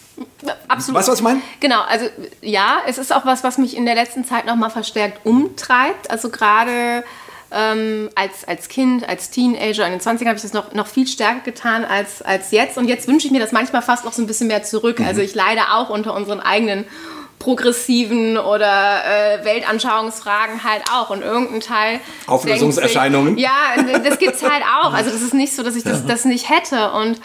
Absolut. 0.69 0.99
Weißt 0.99 1.09
du, 1.09 1.13
was 1.13 1.19
ich 1.19 1.25
meine? 1.25 1.41
Genau, 1.61 1.81
also 1.83 2.07
ja, 2.41 2.79
es 2.87 2.99
ist 2.99 3.15
auch 3.15 3.25
was, 3.25 3.45
was 3.45 3.59
mich 3.59 3.77
in 3.77 3.87
der 3.87 3.95
letzten 3.95 4.25
Zeit 4.25 4.47
nochmal 4.47 4.71
verstärkt 4.71 5.25
umtreibt. 5.25 6.11
Also 6.11 6.29
gerade 6.29 7.05
ähm, 7.51 8.11
als, 8.15 8.47
als 8.47 8.69
Kind, 8.69 9.09
als 9.09 9.31
Teenager, 9.31 9.87
in 9.87 9.93
den 9.93 10.01
20ern 10.01 10.27
habe 10.27 10.37
ich 10.37 10.43
das 10.43 10.53
noch, 10.53 10.73
noch 10.73 10.87
viel 10.87 11.07
stärker 11.07 11.41
getan 11.41 11.85
als, 11.85 12.21
als 12.23 12.51
jetzt. 12.51 12.77
Und 12.77 12.89
jetzt 12.89 13.09
wünsche 13.09 13.27
ich 13.27 13.33
mir 13.33 13.41
das 13.41 13.53
manchmal 13.53 13.83
fast 13.83 14.05
noch 14.05 14.13
so 14.13 14.23
ein 14.23 14.27
bisschen 14.27 14.49
mehr 14.49 14.63
zurück. 14.63 14.99
Mhm. 14.99 15.07
Also 15.07 15.21
ich 15.21 15.35
leide 15.35 15.63
auch 15.73 15.89
unter 15.89 16.15
unseren 16.15 16.41
eigenen 16.41 16.85
progressiven 17.45 18.39
oder 18.39 19.03
äh, 19.05 19.45
Weltanschauungsfragen 19.45 20.65
halt 20.65 20.83
auch 20.91 21.11
und 21.11 21.21
irgendein 21.21 21.61
Teil 21.61 22.01
Auflösungserscheinungen. 22.27 23.35
Sich, 23.35 23.45
ja, 23.45 24.01
das 24.03 24.19
gibt 24.19 24.37
es 24.37 24.43
halt 24.43 24.62
auch. 24.83 24.95
Also 24.95 25.11
das 25.11 25.21
ist 25.21 25.35
nicht 25.35 25.55
so, 25.55 25.62
dass 25.62 25.77
ich 25.77 25.85
das, 25.85 26.07
das 26.07 26.25
nicht 26.25 26.49
hätte 26.49 26.93
und 26.93 27.21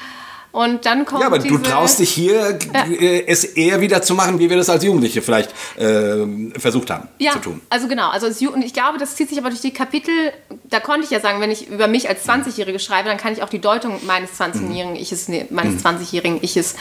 und 0.51 0.85
dann 0.87 1.05
kommt 1.05 1.21
Ja, 1.21 1.27
aber 1.27 1.37
diese, 1.37 1.55
du 1.55 1.61
traust 1.61 1.99
dich 1.99 2.09
hier, 2.09 2.57
ja. 2.73 2.85
Äh, 2.85 3.23
es 3.27 3.43
eher 3.43 3.81
wieder 3.81 4.01
zu 4.01 4.15
machen, 4.15 4.39
wie 4.39 4.49
wir 4.49 4.57
das 4.57 4.67
als 4.67 4.83
Jugendliche 4.83 5.21
vielleicht 5.21 5.51
äh, 5.77 6.25
versucht 6.57 6.89
haben 6.89 7.07
ja, 7.19 7.33
zu 7.33 7.39
tun. 7.39 7.61
also 7.69 7.87
genau. 7.87 8.09
Also 8.09 8.27
und 8.49 8.63
ich 8.63 8.73
glaube, 8.73 8.97
das 8.97 9.15
zieht 9.15 9.29
sich 9.29 9.37
aber 9.37 9.49
durch 9.49 9.61
die 9.61 9.71
Kapitel. 9.71 10.33
Da 10.63 10.79
konnte 10.79 11.05
ich 11.05 11.11
ja 11.11 11.19
sagen, 11.19 11.39
wenn 11.39 11.51
ich 11.51 11.69
über 11.69 11.87
mich 11.87 12.09
als 12.09 12.27
20-Jährige 12.27 12.79
schreibe, 12.79 13.09
dann 13.09 13.17
kann 13.17 13.31
ich 13.31 13.43
auch 13.43 13.49
die 13.49 13.59
Deutung 13.59 13.99
meines 14.07 14.31
20-jährigen 14.39 14.93
mhm. 14.93 14.99
Iches, 14.99 15.29
meines 15.51 15.83
mhm. 15.83 15.87
20-jährigen 15.87 16.43
Iches 16.43 16.75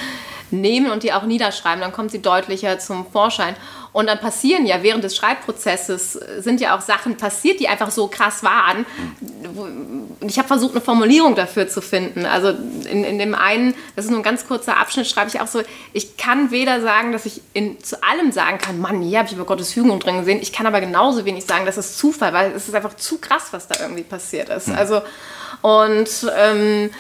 nehmen 0.50 0.90
und 0.90 1.02
die 1.02 1.12
auch 1.12 1.24
niederschreiben, 1.24 1.80
dann 1.80 1.92
kommt 1.92 2.10
sie 2.10 2.22
deutlicher 2.22 2.78
zum 2.78 3.06
Vorschein. 3.10 3.54
Und 3.92 4.06
dann 4.06 4.20
passieren 4.20 4.66
ja 4.66 4.82
während 4.82 5.02
des 5.02 5.16
Schreibprozesses, 5.16 6.16
äh, 6.16 6.42
sind 6.42 6.60
ja 6.60 6.76
auch 6.76 6.80
Sachen 6.80 7.16
passiert, 7.16 7.58
die 7.58 7.68
einfach 7.68 7.90
so 7.90 8.06
krass 8.06 8.42
waren. 8.42 8.86
Und 9.54 10.30
ich 10.30 10.38
habe 10.38 10.46
versucht, 10.46 10.72
eine 10.72 10.80
Formulierung 10.80 11.34
dafür 11.34 11.68
zu 11.68 11.80
finden. 11.80 12.26
Also 12.26 12.50
in, 12.50 13.04
in 13.04 13.18
dem 13.18 13.34
einen, 13.34 13.74
das 13.96 14.04
ist 14.04 14.10
nur 14.10 14.20
ein 14.20 14.24
ganz 14.24 14.46
kurzer 14.46 14.76
Abschnitt, 14.76 15.06
schreibe 15.06 15.30
ich 15.30 15.40
auch 15.40 15.46
so, 15.46 15.62
ich 15.92 16.16
kann 16.16 16.50
weder 16.50 16.80
sagen, 16.80 17.12
dass 17.12 17.26
ich 17.26 17.40
in, 17.54 17.82
zu 17.82 18.02
allem 18.02 18.30
sagen 18.30 18.58
kann, 18.58 18.78
Mann, 18.78 19.00
hier 19.00 19.18
habe 19.18 19.28
ich 19.28 19.34
über 19.34 19.44
Gottes 19.44 19.72
Fügung 19.72 19.98
drin 20.00 20.18
gesehen. 20.18 20.38
Ich 20.42 20.52
kann 20.52 20.66
aber 20.66 20.80
genauso 20.80 21.24
wenig 21.24 21.44
sagen, 21.44 21.66
das 21.66 21.78
ist 21.78 21.98
Zufall, 21.98 22.32
weil 22.32 22.52
es 22.52 22.68
ist 22.68 22.74
einfach 22.74 22.94
zu 22.94 23.18
krass, 23.18 23.48
was 23.52 23.68
da 23.68 23.80
irgendwie 23.80 24.04
passiert 24.04 24.48
ist. 24.50 24.70
Also, 24.70 25.00
und 25.62 26.08
ähm, 26.36 26.90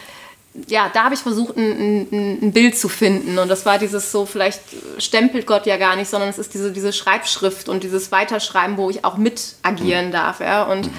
ja, 0.66 0.90
da 0.92 1.04
habe 1.04 1.14
ich 1.14 1.20
versucht, 1.20 1.56
ein, 1.56 2.06
ein, 2.10 2.38
ein, 2.42 2.52
Bild 2.52 2.76
zu 2.76 2.88
finden. 2.88 3.38
Und 3.38 3.48
das 3.48 3.64
war 3.64 3.78
dieses 3.78 4.10
so, 4.10 4.26
vielleicht 4.26 4.60
stempelt 4.98 5.46
Gott 5.46 5.66
ja 5.66 5.76
gar 5.76 5.94
nicht, 5.96 6.08
sondern 6.08 6.30
es 6.30 6.38
ist 6.38 6.54
diese, 6.54 6.72
diese 6.72 6.92
Schreibschrift 6.92 7.68
und 7.68 7.84
dieses 7.84 8.10
Weiterschreiben, 8.10 8.76
wo 8.76 8.90
ich 8.90 9.04
auch 9.04 9.16
mit 9.16 9.54
agieren 9.62 10.10
darf. 10.10 10.40
Ja? 10.40 10.64
Und 10.64 10.90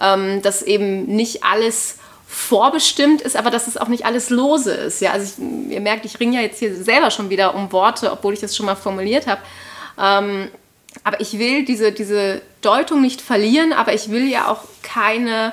ähm, 0.00 0.42
dass 0.42 0.62
eben 0.62 1.04
nicht 1.04 1.44
alles 1.44 1.98
vorbestimmt 2.26 3.22
ist, 3.22 3.36
aber 3.36 3.50
dass 3.50 3.68
es 3.68 3.76
auch 3.76 3.88
nicht 3.88 4.04
alles 4.04 4.30
lose 4.30 4.72
ist. 4.72 5.00
Ja? 5.00 5.12
Also 5.12 5.40
ich, 5.40 5.72
ihr 5.72 5.80
merkt, 5.80 6.04
ich 6.04 6.18
ringe 6.18 6.36
ja 6.36 6.42
jetzt 6.42 6.58
hier 6.58 6.74
selber 6.74 7.10
schon 7.10 7.30
wieder 7.30 7.54
um 7.54 7.70
Worte, 7.72 8.10
obwohl 8.10 8.34
ich 8.34 8.40
das 8.40 8.56
schon 8.56 8.66
mal 8.66 8.74
formuliert 8.74 9.26
habe. 9.26 9.40
Ähm, 9.98 10.48
aber 11.04 11.20
ich 11.20 11.38
will 11.38 11.64
diese, 11.64 11.92
diese 11.92 12.40
Deutung 12.62 13.02
nicht 13.02 13.20
verlieren, 13.20 13.72
aber 13.72 13.92
ich 13.94 14.10
will 14.10 14.28
ja 14.28 14.48
auch 14.48 14.62
keine 14.82 15.52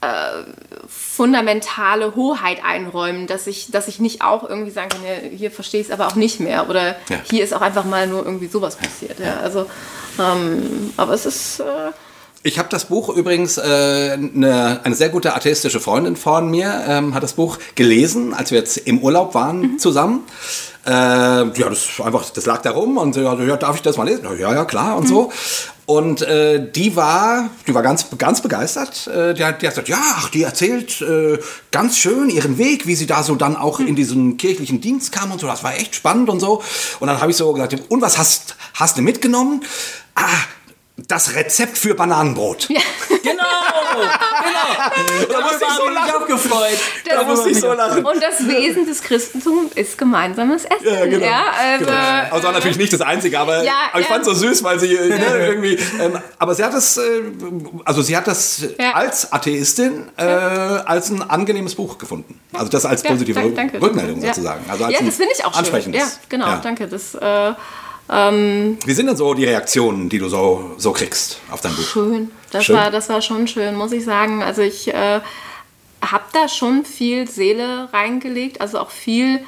äh, 0.00 0.44
fundamentale 0.86 2.14
Hoheit 2.14 2.58
einräumen, 2.64 3.26
dass 3.26 3.46
ich, 3.48 3.70
dass 3.72 3.88
ich 3.88 3.98
nicht 3.98 4.22
auch 4.22 4.48
irgendwie 4.48 4.70
sagen 4.70 4.90
kann, 4.90 5.00
ja, 5.02 5.28
hier 5.28 5.50
verstehe 5.50 5.80
ich 5.80 5.88
es 5.88 5.92
aber 5.92 6.06
auch 6.06 6.14
nicht 6.14 6.38
mehr 6.38 6.70
oder 6.70 6.90
ja. 7.08 7.18
hier 7.28 7.42
ist 7.42 7.52
auch 7.52 7.60
einfach 7.60 7.84
mal 7.84 8.06
nur 8.06 8.24
irgendwie 8.24 8.46
sowas 8.46 8.76
passiert. 8.76 9.18
Ja. 9.18 9.38
Also, 9.42 9.66
ähm, 10.20 10.92
aber 10.96 11.14
es 11.14 11.26
ist. 11.26 11.60
Äh, 11.60 11.90
ich 12.44 12.60
habe 12.60 12.68
das 12.68 12.84
Buch 12.84 13.08
übrigens, 13.08 13.58
äh, 13.58 13.60
eine, 14.12 14.80
eine 14.84 14.94
sehr 14.94 15.08
gute 15.08 15.34
atheistische 15.34 15.80
Freundin 15.80 16.14
von 16.14 16.48
mir 16.48 16.84
ähm, 16.86 17.14
hat 17.14 17.24
das 17.24 17.32
Buch 17.32 17.58
gelesen, 17.74 18.32
als 18.32 18.52
wir 18.52 18.58
jetzt 18.58 18.76
im 18.76 19.00
Urlaub 19.00 19.34
waren 19.34 19.60
mhm. 19.60 19.78
zusammen. 19.80 20.24
Äh, 20.86 20.90
ja, 20.90 21.68
das 21.68 22.00
einfach, 22.00 22.30
das 22.30 22.46
lag 22.46 22.62
da 22.62 22.70
rum 22.70 22.96
und 22.96 23.16
ja, 23.16 23.34
darf 23.56 23.74
ich 23.74 23.82
das 23.82 23.96
mal 23.96 24.04
lesen? 24.04 24.24
Ja, 24.38 24.54
ja, 24.54 24.64
klar 24.64 24.96
und 24.96 25.04
mhm. 25.04 25.08
so. 25.08 25.32
Und 25.88 26.20
äh, 26.20 26.70
die 26.70 26.96
war, 26.96 27.48
die 27.66 27.72
war 27.72 27.80
ganz, 27.80 28.08
ganz 28.18 28.42
begeistert. 28.42 29.06
Äh, 29.06 29.32
die, 29.32 29.42
hat, 29.42 29.62
die 29.62 29.66
hat 29.66 29.72
gesagt, 29.72 29.88
ja, 29.88 29.96
ach, 30.16 30.28
die 30.28 30.42
erzählt 30.42 31.00
äh, 31.00 31.38
ganz 31.70 31.96
schön 31.96 32.28
ihren 32.28 32.58
Weg, 32.58 32.86
wie 32.86 32.94
sie 32.94 33.06
da 33.06 33.22
so 33.22 33.36
dann 33.36 33.56
auch 33.56 33.80
in 33.80 33.96
diesen 33.96 34.36
kirchlichen 34.36 34.82
Dienst 34.82 35.12
kam 35.12 35.32
und 35.32 35.40
so. 35.40 35.46
Das 35.46 35.64
war 35.64 35.74
echt 35.76 35.94
spannend 35.94 36.28
und 36.28 36.40
so. 36.40 36.62
Und 37.00 37.06
dann 37.06 37.22
habe 37.22 37.30
ich 37.30 37.38
so 37.38 37.50
gesagt, 37.54 37.74
und 37.88 38.02
was 38.02 38.18
hast, 38.18 38.56
hast 38.74 38.98
du 38.98 39.02
mitgenommen? 39.02 39.64
Ah, 40.14 40.26
das 41.08 41.34
Rezept 41.34 41.78
für 41.78 41.94
Bananenbrot. 41.94 42.68
Ja. 42.68 42.80
Genau, 43.08 43.44
genau. 44.44 45.32
Da 45.32 45.40
muss 45.40 45.54
ich 45.60 45.68
so 45.76 45.88
lachen. 45.88 46.22
auch 46.22 46.26
gefreut. 46.26 46.78
da 47.04 47.22
muss 47.24 47.46
ich 47.46 47.58
so 47.58 47.72
lachen. 47.72 48.04
Und 48.04 48.22
das 48.22 48.46
Wesen 48.46 48.86
des 48.86 49.02
Christentums 49.02 49.72
ist 49.74 49.98
gemeinsames 49.98 50.64
Essen. 50.64 50.86
Ja, 50.86 51.06
genau. 51.06 51.26
Ja, 51.26 51.42
also, 51.58 51.84
genau. 51.86 51.98
also 52.30 52.52
natürlich 52.52 52.78
nicht 52.78 52.92
das 52.92 53.00
Einzige, 53.00 53.40
aber, 53.40 53.64
ja, 53.64 53.72
aber 53.90 54.00
ich 54.00 54.06
fand 54.06 54.26
es 54.26 54.26
so 54.26 54.34
süß, 54.34 54.62
weil 54.62 54.78
sie 54.78 54.94
ne, 54.94 55.46
irgendwie. 55.46 55.78
Ähm, 56.00 56.18
aber 56.38 56.54
sie 56.54 56.62
hat 56.62 56.74
das, 56.74 56.98
äh, 56.98 57.22
also 57.84 58.02
sie 58.02 58.16
hat 58.16 58.26
das 58.26 58.62
als 58.92 59.32
Atheistin 59.32 60.10
äh, 60.16 60.22
als 60.22 61.10
ein 61.10 61.28
angenehmes 61.28 61.74
Buch 61.74 61.98
gefunden. 61.98 62.40
Also 62.52 62.68
das 62.68 62.84
als 62.84 63.02
positive 63.02 63.50
danke, 63.50 63.80
Rückmeldung 63.80 64.20
sozusagen. 64.20 64.64
Also 64.70 64.84
als 64.84 64.94
ja, 64.94 65.04
das 65.04 65.16
finde 65.16 65.32
ich 65.36 65.44
auch 65.44 65.54
schön. 65.64 65.92
Ja, 65.92 66.06
genau, 66.28 66.56
danke. 66.62 66.86
Das 66.86 67.14
äh, 67.14 67.52
ähm, 68.10 68.78
Wie 68.84 68.92
sind 68.92 69.06
denn 69.06 69.16
so 69.16 69.34
die 69.34 69.44
Reaktionen, 69.44 70.08
die 70.08 70.18
du 70.18 70.28
so, 70.28 70.74
so 70.78 70.92
kriegst 70.92 71.40
auf 71.50 71.60
dein 71.60 71.74
Buch? 71.74 71.82
Schön. 71.82 72.30
Das, 72.50 72.64
schön. 72.64 72.76
War, 72.76 72.90
das 72.90 73.08
war 73.08 73.20
schon 73.20 73.46
schön, 73.48 73.74
muss 73.74 73.92
ich 73.92 74.04
sagen. 74.04 74.42
Also 74.42 74.62
ich 74.62 74.88
äh, 74.88 75.20
habe 76.00 76.24
da 76.32 76.48
schon 76.48 76.84
viel 76.84 77.28
Seele 77.28 77.88
reingelegt, 77.92 78.60
also 78.60 78.78
auch 78.78 78.90
viel 78.90 79.40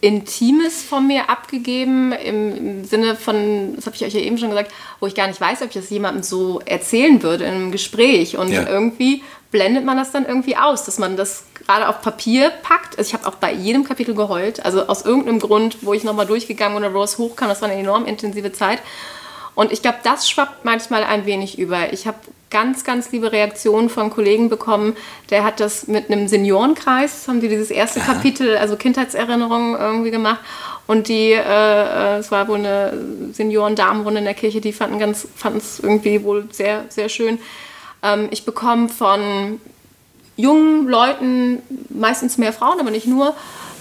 Intimes 0.00 0.82
von 0.82 1.06
mir 1.06 1.30
abgegeben, 1.30 2.12
im, 2.12 2.56
im 2.56 2.84
Sinne 2.84 3.16
von, 3.16 3.74
das 3.76 3.86
habe 3.86 3.96
ich 3.96 4.04
euch 4.04 4.14
ja 4.14 4.20
eben 4.20 4.36
schon 4.36 4.50
gesagt, 4.50 4.70
wo 5.00 5.06
ich 5.06 5.14
gar 5.14 5.26
nicht 5.26 5.40
weiß, 5.40 5.62
ob 5.62 5.68
ich 5.68 5.74
das 5.74 5.90
jemandem 5.90 6.22
so 6.22 6.60
erzählen 6.64 7.22
würde 7.22 7.44
in 7.44 7.54
einem 7.54 7.72
Gespräch. 7.72 8.36
Und 8.36 8.52
ja. 8.52 8.68
irgendwie 8.68 9.22
blendet 9.50 9.84
man 9.84 9.96
das 9.96 10.12
dann 10.12 10.26
irgendwie 10.26 10.56
aus, 10.56 10.84
dass 10.84 10.98
man 10.98 11.16
das 11.16 11.44
gerade 11.54 11.88
auf 11.88 12.02
Papier 12.02 12.50
packt. 12.62 12.98
Also 12.98 13.08
ich 13.08 13.14
habe 13.14 13.26
auch 13.26 13.36
bei 13.36 13.52
jedem 13.52 13.84
Kapitel 13.84 14.14
geheult. 14.14 14.64
Also 14.64 14.86
aus 14.86 15.02
irgendeinem 15.02 15.40
Grund, 15.40 15.78
wo 15.80 15.94
ich 15.94 16.04
nochmal 16.04 16.26
durchgegangen 16.26 16.76
bin 16.76 16.84
oder 16.84 16.94
wo 16.94 17.02
es 17.02 17.16
hochkam, 17.16 17.48
das 17.48 17.62
war 17.62 17.70
eine 17.70 17.80
enorm 17.80 18.04
intensive 18.04 18.52
Zeit. 18.52 18.80
Und 19.56 19.72
ich 19.72 19.82
glaube, 19.82 19.98
das 20.04 20.28
schwappt 20.28 20.64
manchmal 20.64 21.02
ein 21.02 21.26
wenig 21.26 21.58
über. 21.58 21.92
Ich 21.92 22.06
habe 22.06 22.18
ganz, 22.50 22.84
ganz 22.84 23.10
liebe 23.10 23.32
Reaktionen 23.32 23.88
von 23.88 24.10
Kollegen 24.10 24.50
bekommen. 24.50 24.94
Der 25.30 25.44
hat 25.44 25.60
das 25.60 25.88
mit 25.88 26.10
einem 26.10 26.28
Seniorenkreis, 26.28 27.26
haben 27.26 27.40
die 27.40 27.48
dieses 27.48 27.70
erste 27.70 28.00
Aha. 28.00 28.12
Kapitel, 28.12 28.56
also 28.58 28.76
Kindheitserinnerungen 28.76 29.74
irgendwie 29.74 30.10
gemacht. 30.10 30.40
Und 30.86 31.08
die, 31.08 31.32
äh, 31.32 31.40
äh 31.40 32.18
es 32.18 32.30
war 32.30 32.46
wohl 32.48 32.58
eine 32.58 32.92
Senioren-Damenrunde 33.32 34.18
in 34.18 34.26
der 34.26 34.34
Kirche, 34.34 34.60
die 34.60 34.74
fanden 34.74 35.00
es 35.10 35.80
irgendwie 35.80 36.22
wohl 36.22 36.48
sehr, 36.52 36.84
sehr 36.90 37.08
schön. 37.08 37.38
Ähm, 38.02 38.28
ich 38.30 38.44
bekomme 38.44 38.90
von 38.90 39.58
jungen 40.36 40.86
Leuten, 40.86 41.62
meistens 41.88 42.36
mehr 42.36 42.52
Frauen, 42.52 42.78
aber 42.78 42.90
nicht 42.90 43.06
nur, 43.06 43.34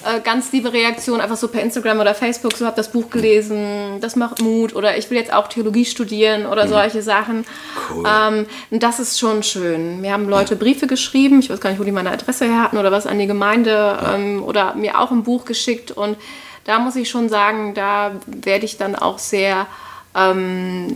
äh, 0.06 0.22
ganz 0.22 0.52
liebe 0.52 0.72
Reaktionen, 0.72 1.22
einfach 1.22 1.38
so 1.38 1.48
per 1.48 1.62
Instagram 1.62 2.00
oder 2.00 2.14
Facebook, 2.14 2.56
so 2.56 2.66
habe 2.66 2.76
das 2.76 2.92
Buch 2.92 3.10
gelesen, 3.10 4.00
das 4.02 4.16
macht 4.16 4.42
Mut 4.42 4.76
oder 4.76 4.98
ich 4.98 5.10
will 5.10 5.18
jetzt 5.18 5.34
auch 5.34 5.48
Theologie 5.48 5.86
studieren 5.86 6.46
oder 6.46 6.66
mhm. 6.66 6.70
solche 6.70 7.02
Sachen. 7.02 7.46
Cool. 7.90 8.04
Ähm, 8.08 8.46
das 8.72 9.00
ist 9.00 9.20
schon 9.20 9.44
schön. 9.44 10.02
Mir 10.02 10.14
haben 10.14 10.30
Leute 10.30 10.56
Briefe 10.56 10.88
geschrieben, 10.88 11.40
ich 11.40 11.50
weiß 11.50 11.60
gar 11.60 11.72
nicht, 11.72 11.80
wo 11.80 11.84
die 11.84 11.92
meine 11.92 12.12
Adresse 12.12 12.46
her 12.46 12.62
hatten 12.62 12.78
oder 12.78 12.92
was 12.92 13.08
an 13.08 13.20
die 13.20 13.28
Gemeinde 13.28 13.98
ähm, 14.14 14.44
oder 14.44 14.76
mir 14.76 15.00
auch 15.00 15.12
ein 15.12 15.24
Buch 15.24 15.46
geschickt 15.46 15.92
und 15.92 16.18
da 16.66 16.80
muss 16.80 16.96
ich 16.96 17.10
schon 17.10 17.30
sagen, 17.30 17.74
da 17.74 18.12
werde 18.26 18.66
ich 18.66 18.78
dann 18.78 18.96
auch 18.96 19.20
sehr 19.20 19.68
ähm, 20.16 20.88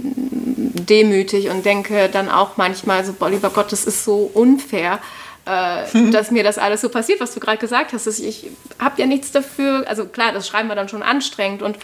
demütig 0.90 1.50
und 1.50 1.66
denke 1.66 2.10
dann 2.12 2.30
auch 2.30 2.58
manchmal 2.58 3.06
so, 3.06 3.14
boah, 3.14 3.30
lieber 3.30 3.50
Gott, 3.50 3.72
das 3.72 3.86
ist 3.86 4.04
so 4.04 4.30
unfair 4.34 5.00
äh, 5.46 6.12
dass 6.12 6.32
mir 6.32 6.44
das 6.44 6.58
alles 6.58 6.82
so 6.82 6.90
passiert, 6.90 7.20
was 7.20 7.34
du 7.34 7.40
gerade 7.40 7.58
gesagt 7.58 7.94
hast. 7.94 8.08
ich, 8.08 8.24
ich 8.24 8.48
habe 8.80 9.00
ja 9.02 9.08
nichts 9.08 9.32
dafür. 9.32 9.86
Also 9.88 10.06
klar, 10.06 10.32
das 10.32 10.48
Schreiben 10.48 10.70
war 10.70 10.76
dann 10.76 10.90
schon 10.90 11.04
anstrengend 11.04 11.62
und 11.62 11.78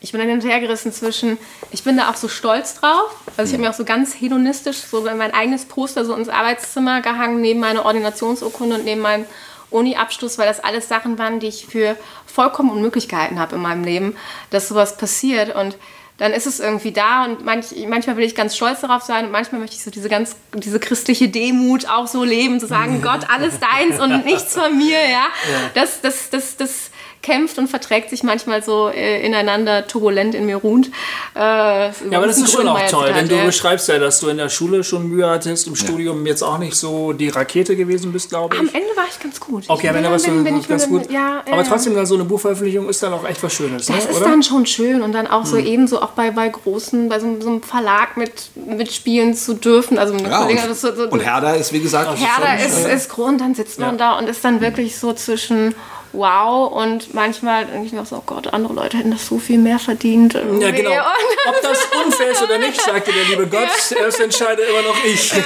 ich 0.00 0.12
bin 0.12 0.20
dann 0.20 0.30
hinterhergerissen 0.30 0.92
zwischen, 0.92 1.38
ich 1.70 1.84
bin 1.84 1.96
da 1.96 2.10
auch 2.10 2.16
so 2.16 2.28
stolz 2.28 2.74
drauf. 2.74 3.14
Also 3.36 3.50
ich 3.50 3.52
habe 3.52 3.62
mir 3.62 3.70
auch 3.70 3.76
so 3.76 3.84
ganz 3.84 4.14
hedonistisch 4.14 4.78
so 4.78 5.02
mein 5.02 5.34
eigenes 5.34 5.66
Poster 5.66 6.04
so 6.04 6.14
ins 6.14 6.28
Arbeitszimmer 6.28 7.02
gehangen, 7.02 7.40
neben 7.40 7.60
meiner 7.60 7.84
Ordinationsurkunde 7.84 8.76
und 8.76 8.84
neben 8.84 9.00
meinem 9.00 9.26
Uni-Abschluss, 9.70 10.38
weil 10.38 10.46
das 10.46 10.60
alles 10.60 10.88
Sachen 10.88 11.18
waren, 11.18 11.40
die 11.40 11.48
ich 11.48 11.66
für 11.66 11.96
vollkommen 12.26 12.70
unmöglich 12.70 13.08
gehalten 13.08 13.38
habe 13.38 13.56
in 13.56 13.62
meinem 13.62 13.84
Leben, 13.84 14.16
dass 14.50 14.68
sowas 14.68 14.96
passiert. 14.96 15.54
Und 15.54 15.76
dann 16.22 16.34
ist 16.34 16.46
es 16.46 16.60
irgendwie 16.60 16.92
da 16.92 17.24
und 17.24 17.44
manch, 17.44 17.74
manchmal 17.88 18.16
will 18.16 18.22
ich 18.22 18.36
ganz 18.36 18.54
stolz 18.54 18.80
darauf 18.82 19.02
sein 19.02 19.24
und 19.24 19.32
manchmal 19.32 19.60
möchte 19.60 19.74
ich 19.74 19.82
so 19.82 19.90
diese 19.90 20.08
ganz, 20.08 20.36
diese 20.54 20.78
christliche 20.78 21.28
Demut 21.28 21.88
auch 21.88 22.06
so 22.06 22.22
leben, 22.22 22.60
zu 22.60 22.68
sagen, 22.68 23.02
Gott, 23.02 23.28
alles 23.28 23.58
deins 23.58 23.98
und 23.98 24.24
nichts 24.24 24.54
von 24.54 24.78
mir, 24.78 25.00
ja. 25.00 25.08
ja. 25.08 25.26
Das, 25.74 26.00
das, 26.00 26.30
das, 26.30 26.56
das, 26.56 26.91
kämpft 27.22 27.56
und 27.58 27.68
verträgt 27.68 28.10
sich 28.10 28.22
manchmal 28.22 28.62
so 28.62 28.88
äh, 28.88 29.24
ineinander 29.24 29.86
turbulent 29.86 30.34
in 30.34 30.44
mir 30.44 30.56
ruhend. 30.56 30.90
Äh, 31.34 31.38
ja, 31.38 31.92
aber 32.12 32.26
das 32.26 32.38
ist 32.38 32.52
schon 32.52 32.66
auch 32.68 32.80
toll, 32.88 33.12
denn 33.14 33.28
du 33.28 33.36
ja. 33.36 33.44
beschreibst 33.44 33.88
ja, 33.88 33.98
dass 33.98 34.20
du 34.20 34.28
in 34.28 34.36
der 34.36 34.48
Schule 34.48 34.82
schon 34.84 35.08
Mühe 35.08 35.28
hattest, 35.28 35.66
im 35.68 35.74
ja. 35.74 35.80
Studium 35.80 36.26
jetzt 36.26 36.42
auch 36.42 36.58
nicht 36.58 36.74
so 36.74 37.12
die 37.12 37.28
Rakete 37.28 37.76
gewesen 37.76 38.12
bist, 38.12 38.30
glaube 38.30 38.56
ich. 38.56 38.60
Am 38.60 38.66
Ende 38.66 38.88
war 38.96 39.04
ich 39.08 39.18
ganz 39.20 39.38
gut. 39.38 39.64
Okay, 39.68 39.88
am 39.88 39.96
Ende 39.96 40.10
warst 40.10 40.26
du 40.26 40.42
bin, 40.42 40.62
ganz 40.66 40.88
gut. 40.88 41.10
Ja, 41.10 41.42
aber 41.50 41.64
trotzdem, 41.64 41.94
dann 41.94 42.06
so 42.06 42.14
eine 42.14 42.24
Buchveröffentlichung 42.24 42.88
ist 42.88 43.02
dann 43.02 43.12
auch 43.12 43.26
echt 43.26 43.42
was 43.42 43.52
Schönes. 43.52 43.86
Das 43.86 44.04
ne? 44.04 44.10
ist 44.10 44.16
oder? 44.18 44.28
dann 44.28 44.42
schon 44.42 44.66
schön 44.66 45.02
und 45.02 45.12
dann 45.12 45.26
auch 45.26 45.46
so 45.46 45.56
hm. 45.56 45.66
ebenso 45.66 46.02
auch 46.02 46.10
bei, 46.10 46.30
bei 46.32 46.48
großen, 46.48 47.08
bei 47.08 47.20
so, 47.20 47.40
so 47.40 47.48
einem 47.48 47.62
Verlag 47.62 48.16
mit, 48.16 48.50
mitspielen 48.54 49.34
zu 49.34 49.54
dürfen. 49.54 49.98
Also 49.98 50.14
ja, 50.14 50.42
Kollege, 50.42 50.62
und, 50.68 50.76
so, 50.76 50.94
so, 50.94 51.08
und 51.08 51.20
Herder 51.20 51.56
ist, 51.56 51.72
wie 51.72 51.80
gesagt, 51.80 52.18
Herder 52.18 52.64
ist, 52.64 52.78
ist, 52.78 52.86
ist 52.86 53.08
Grund, 53.10 53.40
dann 53.40 53.54
sitzt 53.54 53.78
man 53.78 53.96
da 53.96 54.18
und 54.18 54.28
ist 54.28 54.44
dann 54.44 54.60
wirklich 54.60 54.98
so 54.98 55.12
zwischen 55.12 55.74
wow. 56.12 56.72
Und 56.72 57.14
manchmal 57.14 57.66
denke 57.66 57.86
ich 57.86 57.92
mir 57.92 58.02
auch 58.02 58.06
so, 58.06 58.16
oh 58.16 58.22
Gott, 58.24 58.52
andere 58.52 58.74
Leute 58.74 58.96
hätten 58.98 59.10
das 59.10 59.26
so 59.26 59.38
viel 59.38 59.58
mehr 59.58 59.78
verdient. 59.78 60.34
Ja, 60.34 60.70
genau. 60.70 60.90
Ob 61.48 61.62
das 61.62 61.78
unfair 62.04 62.30
ist 62.30 62.42
oder 62.42 62.58
nicht, 62.58 62.80
sagte 62.80 63.12
der 63.12 63.24
liebe 63.24 63.46
Gott, 63.46 63.68
erst 64.00 64.20
entscheide 64.20 64.62
immer 64.62 64.82
noch 64.82 65.04
ich. 65.04 65.32
Ja, 65.32 65.42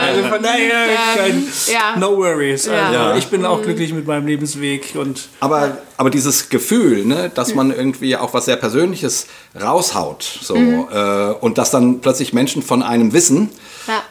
also 0.00 0.22
von 0.28 0.42
daher, 0.42 0.86
kein, 1.16 1.48
ja. 1.66 1.96
no 1.96 2.16
worries. 2.16 2.68
Also 2.68 2.94
ja. 2.94 3.16
ich 3.16 3.26
bin 3.28 3.44
auch 3.44 3.58
mhm. 3.58 3.64
glücklich 3.64 3.92
mit 3.92 4.06
meinem 4.06 4.26
Lebensweg. 4.26 4.94
Und 4.94 5.28
aber, 5.40 5.78
aber 5.96 6.10
dieses 6.10 6.48
Gefühl, 6.48 7.04
ne, 7.04 7.30
dass 7.34 7.54
man 7.54 7.72
irgendwie 7.72 8.16
auch 8.16 8.34
was 8.34 8.44
sehr 8.44 8.56
Persönliches 8.56 9.26
raushaut 9.60 10.22
so, 10.42 10.56
mhm. 10.56 10.86
äh, 10.92 11.32
und 11.40 11.58
dass 11.58 11.70
dann 11.70 12.00
plötzlich 12.00 12.32
Menschen 12.32 12.62
von 12.62 12.82
einem 12.82 13.12
wissen, 13.12 13.50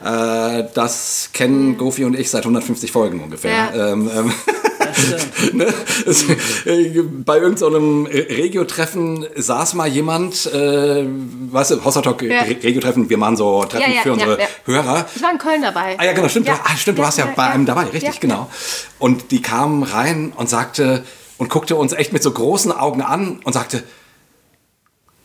äh, 0.03 0.64
das 0.73 1.30
kennen 1.34 1.69
mhm. 1.69 1.78
Gofi 1.78 2.06
und 2.06 2.18
ich 2.18 2.30
seit 2.30 2.44
150 2.44 2.91
Folgen 2.91 3.22
ungefähr. 3.22 3.73
Ähm, 3.73 4.10
ähm, 4.14 4.34
ne? 5.53 5.65
äh, 6.65 7.02
bei 7.02 7.38
irgendeinem 7.38 8.06
so 8.06 8.11
Regio-Treffen 8.11 9.26
saß 9.36 9.73
mal 9.73 9.88
jemand, 9.88 10.45
äh, 10.48 11.06
weißt 11.06 11.72
du, 11.72 11.86
Hossertalk 11.86 12.22
Ja. 12.22 12.41
Regio-Treffen, 12.41 13.10
wir 13.10 13.18
machen 13.18 13.38
so 13.38 13.64
Treffen 13.64 13.94
für 14.03 14.14
unsere. 14.14 14.38
Hörer. 14.65 15.06
Ich 15.15 15.22
war 15.22 15.32
in 15.32 15.38
Köln 15.38 15.61
dabei. 15.61 15.98
Ah 15.98 16.06
ja, 16.06 16.14
genau, 16.14 16.28
stimmt. 16.28 16.48
Du, 16.48 16.52
ah, 16.52 16.76
stimmt, 16.78 16.98
du 16.98 17.03
warst 17.03 17.18
ja, 17.18 17.28
bei 17.36 17.48
einem 17.48 17.65
dabei, 17.65 17.86
richtig, 17.86 18.19
genau. 18.19 18.49
Und 18.99 19.32
die 19.32 19.41
kamen 19.41 19.84
rein 19.84 20.34
und 20.36 20.49
sagte 20.49 21.03
und 21.38 21.49
guckte 21.49 21.76
uns 21.76 21.94
echt 21.94 22.14
mit 22.14 22.23
so 22.23 22.32
großen 22.32 22.72
Augen 22.72 23.02
an 23.02 23.40
und 23.44 23.53
sagte, 23.53 23.84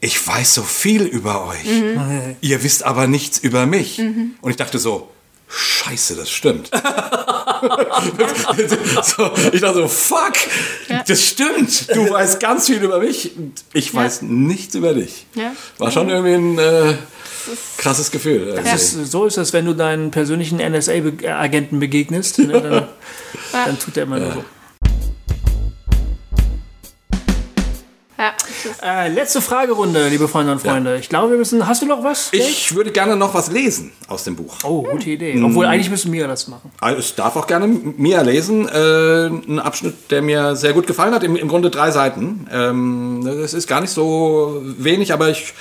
ich 0.00 0.26
weiß 0.26 0.54
so 0.54 0.62
viel 0.62 1.02
über 1.02 1.46
euch. 1.46 1.64
Mhm. 1.64 2.36
Ihr 2.40 2.62
wisst 2.62 2.84
aber 2.84 3.06
nichts 3.06 3.38
über 3.38 3.66
mich. 3.66 3.98
Und 3.98 4.50
ich 4.50 4.56
dachte 4.56 4.78
so, 4.78 5.08
Scheiße, 5.48 6.16
das 6.16 6.30
stimmt. 6.30 6.70
so, 9.02 9.30
ich 9.52 9.60
dachte 9.60 9.74
so, 9.74 9.88
fuck, 9.88 10.34
das 11.06 11.22
stimmt. 11.22 11.94
Du 11.94 12.10
weißt 12.10 12.40
ganz 12.40 12.66
viel 12.66 12.82
über 12.82 13.00
mich. 13.00 13.32
Ich 13.72 13.94
weiß 13.94 14.22
nichts 14.22 14.74
über 14.74 14.94
dich. 14.94 15.26
Ja. 15.34 15.52
War 15.78 15.90
schon 15.90 16.08
irgendwie 16.08 16.34
ein 16.34 16.58
äh, 16.58 16.94
krasses 17.78 18.10
Gefühl. 18.10 18.60
Das 18.62 18.82
ist, 18.82 19.10
so 19.10 19.26
ist 19.26 19.36
es, 19.36 19.52
wenn 19.52 19.64
du 19.64 19.74
deinen 19.74 20.10
persönlichen 20.10 20.58
NSA-Agenten 20.58 21.78
begegnest. 21.80 22.38
Ne, 22.38 22.60
dann, 22.60 22.88
dann 23.52 23.78
tut 23.78 23.96
der 23.96 24.04
immer 24.04 24.18
nur 24.18 24.32
so. 24.32 24.44
Ja, 28.18 28.32
Äh, 28.82 29.08
letzte 29.08 29.40
Fragerunde, 29.42 30.08
liebe 30.08 30.26
Freunde 30.26 30.52
und 30.52 30.60
Freunde. 30.60 30.96
Ich 30.98 31.08
glaube, 31.08 31.30
wir 31.32 31.38
müssen. 31.38 31.66
Hast 31.66 31.82
du 31.82 31.86
noch 31.86 32.02
was? 32.02 32.30
Jake? 32.32 32.44
Ich 32.46 32.74
würde 32.74 32.90
gerne 32.90 33.14
noch 33.16 33.34
was 33.34 33.50
lesen 33.50 33.92
aus 34.08 34.24
dem 34.24 34.36
Buch. 34.36 34.56
Oh, 34.64 34.82
gute 34.82 35.10
Idee. 35.10 35.40
Obwohl, 35.44 35.66
eigentlich 35.66 35.90
müssen 35.90 36.12
wir 36.12 36.26
das 36.26 36.48
machen. 36.48 36.70
Also, 36.80 36.98
Ich 37.00 37.14
darf 37.14 37.36
auch 37.36 37.46
gerne 37.46 37.66
Mia 37.66 38.22
lesen. 38.22 38.68
Äh, 38.68 39.26
ein 39.26 39.58
Abschnitt, 39.58 40.10
der 40.10 40.22
mir 40.22 40.56
sehr 40.56 40.72
gut 40.72 40.86
gefallen 40.86 41.14
hat. 41.14 41.22
Im, 41.24 41.36
im 41.36 41.48
Grunde 41.48 41.70
drei 41.70 41.90
Seiten. 41.90 42.46
Ähm, 42.50 43.20
das 43.24 43.52
ist 43.52 43.66
gar 43.66 43.80
nicht 43.82 43.90
so 43.90 44.62
wenig, 44.64 45.12
aber 45.12 45.28
ich. 45.28 45.52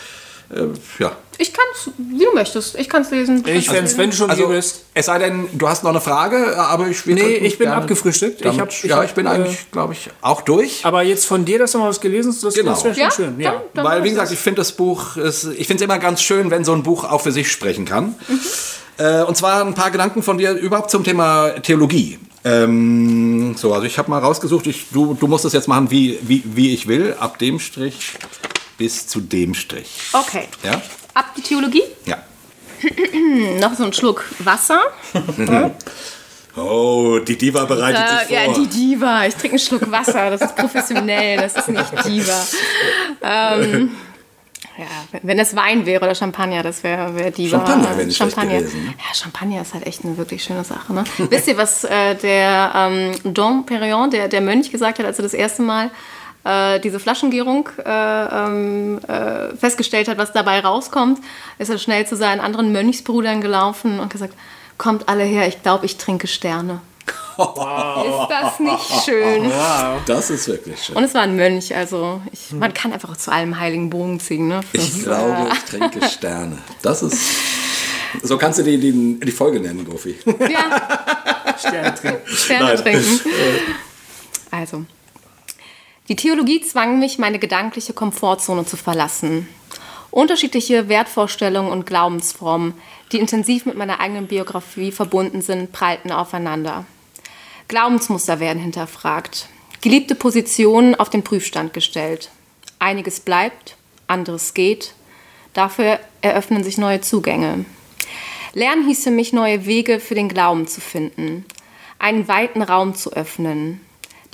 Äh, 0.49 0.67
ja. 0.99 1.11
Ich 1.37 1.51
kann 1.53 1.65
es, 1.73 1.89
wie 1.97 2.23
du 2.23 2.33
möchtest. 2.33 2.75
Ich 2.75 2.87
kann 2.87 3.01
es 3.01 3.11
lesen. 3.11 3.43
Ich 3.47 3.69
lesen. 3.69 3.97
wenn 3.97 4.09
du 4.09 4.15
schon 4.15 4.29
Also, 4.29 4.47
hier 4.47 4.55
bist. 4.55 4.85
es 4.93 5.05
sei 5.07 5.19
denn, 5.19 5.47
du 5.53 5.67
hast 5.67 5.83
noch 5.83 5.89
eine 5.91 5.99
Frage, 6.01 6.57
aber 6.57 6.87
ich. 6.87 7.05
Nee, 7.05 7.21
ich 7.37 7.57
bin 7.57 7.67
abgefrühstückt. 7.67 8.43
Ich 8.45 8.59
hab- 8.59 8.69
ich 8.69 8.83
ja, 8.83 8.97
hab, 8.97 9.05
ich 9.05 9.11
bin 9.13 9.25
äh, 9.25 9.29
eigentlich, 9.29 9.69
glaube 9.71 9.93
ich, 9.93 10.09
auch 10.21 10.41
durch. 10.41 10.85
Aber 10.85 11.03
jetzt 11.03 11.25
von 11.25 11.43
dir, 11.43 11.59
dass 11.59 11.73
du 11.73 11.79
mal 11.79 11.89
was 11.89 11.99
gelesen 11.99 12.31
hast, 12.31 12.43
das, 12.43 12.53
Genau. 12.55 12.71
das 12.71 12.83
wäre 12.85 12.93
schon 12.95 13.03
Ja, 13.03 13.11
schön. 13.11 13.39
Ja. 13.39 13.51
dann- 13.51 13.61
dann 13.73 13.85
Weil, 13.85 14.03
wie 14.03 14.09
gesagt, 14.09 14.27
das. 14.27 14.33
ich 14.33 14.39
finde 14.39 14.61
das 14.61 14.71
Buch, 14.71 15.17
ist, 15.17 15.43
ich 15.57 15.67
finde 15.67 15.75
es 15.75 15.81
immer 15.81 15.99
ganz 15.99 16.21
schön, 16.21 16.49
wenn 16.51 16.63
so 16.63 16.73
ein 16.73 16.83
Buch 16.83 17.03
auch 17.03 17.21
für 17.21 17.31
sich 17.31 17.51
sprechen 17.51 17.85
kann. 17.85 18.15
Äh, 18.97 19.23
und 19.23 19.35
zwar 19.35 19.65
ein 19.65 19.73
paar 19.73 19.91
Gedanken 19.91 20.23
von 20.23 20.37
dir 20.37 20.51
überhaupt 20.53 20.89
zum 20.89 21.03
Thema 21.03 21.49
Theologie. 21.61 22.17
Ähm, 22.45 23.55
so, 23.57 23.73
also 23.73 23.85
ich 23.85 23.97
habe 23.97 24.09
mal 24.09 24.19
rausgesucht, 24.19 24.67
ich, 24.67 24.85
du, 24.91 25.15
du 25.19 25.27
musst 25.27 25.43
es 25.45 25.53
jetzt 25.53 25.67
machen, 25.67 25.91
wie, 25.91 26.17
wie, 26.21 26.43
wie 26.45 26.73
ich 26.73 26.87
will, 26.87 27.15
ab 27.19 27.39
dem 27.39 27.59
Strich 27.59 28.13
bis 28.77 29.07
zu 29.07 29.19
dem 29.19 29.53
Strich. 29.53 29.99
Okay. 30.13 30.47
Ja? 30.63 30.81
Ab 31.15 31.31
die 31.35 31.41
Theologie. 31.41 31.81
Ja. 32.05 32.17
Noch 33.59 33.73
so 33.73 33.85
ein 33.85 33.93
Schluck 33.93 34.23
Wasser. 34.39 34.79
Oh, 36.57 37.19
die 37.19 37.37
Diva 37.37 37.65
bereitet 37.65 38.01
Äh, 38.01 38.19
sich 38.27 38.37
vor. 38.37 38.47
ja, 38.47 38.53
die 38.53 38.67
Diva. 38.67 39.25
Ich 39.25 39.33
trinke 39.35 39.55
einen 39.55 39.59
Schluck 39.59 39.91
Wasser. 39.91 40.29
Das 40.29 40.41
ist 40.41 40.55
professionell. 40.55 41.37
Das 41.37 41.55
ist 41.55 41.67
nicht 41.67 42.05
Diva. 42.05 42.45
Ähm, 43.21 43.91
ja, 44.77 45.19
wenn- 45.21 45.37
das 45.37 45.55
Wein 45.55 45.85
wäre 45.85 46.03
oder 46.03 46.15
Champagner, 46.15 46.63
das 46.63 46.83
wäre 46.83 47.13
wär 47.15 47.31
Diva. 47.31 47.57
Champagner 47.57 47.97
wäre 47.97 48.07
nicht 48.07 48.17
Champagner. 48.17 48.59
gewesen, 48.59 48.85
ne? 48.85 48.93
Ja, 48.97 49.13
Champagner 49.15 49.61
ist 49.61 49.73
halt 49.73 49.85
echt 49.87 50.05
eine 50.05 50.17
wirklich 50.17 50.43
schöne 50.43 50.63
Sache. 50.63 50.93
Ne? 50.93 51.03
Wisst 51.29 51.47
ihr, 51.47 51.57
was 51.57 51.83
äh, 51.85 52.15
der 52.15 52.71
ähm, 52.75 53.11
Dom 53.33 53.65
Perignon, 53.65 54.09
der, 54.11 54.27
der 54.29 54.41
Mönch, 54.41 54.71
gesagt 54.71 54.99
hat, 54.99 55.05
als 55.05 55.17
er 55.19 55.23
das 55.23 55.33
erste 55.33 55.61
Mal 55.61 55.91
äh, 56.45 56.79
diese 56.79 56.99
Flaschengärung 56.99 57.67
äh, 57.83 57.89
ähm, 57.89 58.99
äh, 59.07 59.55
festgestellt 59.57 60.07
hat, 60.07 60.17
was 60.17 60.31
dabei 60.31 60.59
rauskommt, 60.61 61.19
ist 61.57 61.69
er 61.69 61.77
schnell 61.77 62.07
zu 62.07 62.15
seinen 62.15 62.39
anderen 62.39 62.71
Mönchsbrüdern 62.71 63.41
gelaufen 63.41 63.99
und 63.99 64.09
gesagt, 64.11 64.33
kommt 64.77 65.09
alle 65.09 65.23
her, 65.23 65.47
ich 65.47 65.61
glaube, 65.63 65.85
ich 65.85 65.97
trinke 65.97 66.27
Sterne. 66.27 66.79
Ist 67.37 68.29
das 68.29 68.59
nicht 68.59 69.03
schön? 69.05 69.51
Das 70.05 70.29
ist 70.29 70.47
wirklich 70.47 70.81
schön. 70.81 70.95
Und 70.95 71.03
es 71.03 71.13
war 71.13 71.21
ein 71.23 71.35
Mönch, 71.35 71.75
also 71.75 72.21
ich, 72.31 72.51
man 72.53 72.73
kann 72.73 72.93
einfach 72.93 73.09
auch 73.11 73.17
zu 73.17 73.29
allem 73.31 73.59
heiligen 73.59 73.89
Bogen 73.89 74.19
ziehen. 74.21 74.47
Ne? 74.47 74.61
Ich 74.71 74.93
Das, 74.93 75.03
glaube, 75.03 75.49
ich 75.53 75.59
trinke 75.69 76.07
Sterne. 76.07 76.57
Das 76.81 77.03
ist. 77.03 77.17
So 78.23 78.37
kannst 78.37 78.59
du 78.59 78.63
die, 78.63 78.77
die, 78.79 79.19
die 79.19 79.31
Folge 79.31 79.59
nennen, 79.59 79.83
Gofi. 79.83 80.15
ja, 80.25 81.57
Sterne 81.59 81.93
trinken. 81.95 82.21
Sterne 82.35 82.65
Nein. 82.75 82.77
trinken. 82.77 83.19
Also, 84.51 84.85
die 86.07 86.15
Theologie 86.15 86.61
zwang 86.61 86.99
mich, 86.99 87.17
meine 87.17 87.39
gedankliche 87.39 87.93
Komfortzone 87.93 88.65
zu 88.65 88.77
verlassen. 88.77 89.47
Unterschiedliche 90.11 90.87
Wertvorstellungen 90.87 91.71
und 91.71 91.85
Glaubensformen, 91.85 92.73
die 93.11 93.19
intensiv 93.19 93.65
mit 93.65 93.75
meiner 93.75 93.99
eigenen 93.99 94.27
Biografie 94.27 94.91
verbunden 94.91 95.41
sind, 95.41 95.71
prallten 95.71 96.11
aufeinander. 96.11 96.85
Glaubensmuster 97.67 98.39
werden 98.39 98.61
hinterfragt, 98.61 99.49
geliebte 99.81 100.15
Positionen 100.15 100.95
auf 100.95 101.09
den 101.09 101.23
Prüfstand 101.23 101.73
gestellt. 101.73 102.29
Einiges 102.79 103.19
bleibt, 103.19 103.75
anderes 104.07 104.53
geht. 104.53 104.93
Dafür 105.53 105.99
eröffnen 106.21 106.63
sich 106.63 106.77
neue 106.77 107.01
Zugänge. 107.01 107.65
Lernen 108.53 108.87
hieß 108.87 109.03
für 109.03 109.11
mich, 109.11 109.33
neue 109.33 109.65
Wege 109.65 109.99
für 109.99 110.15
den 110.15 110.29
Glauben 110.29 110.67
zu 110.67 110.79
finden, 110.79 111.45
einen 111.99 112.27
weiten 112.27 112.61
Raum 112.61 112.95
zu 112.95 113.11
öffnen, 113.11 113.81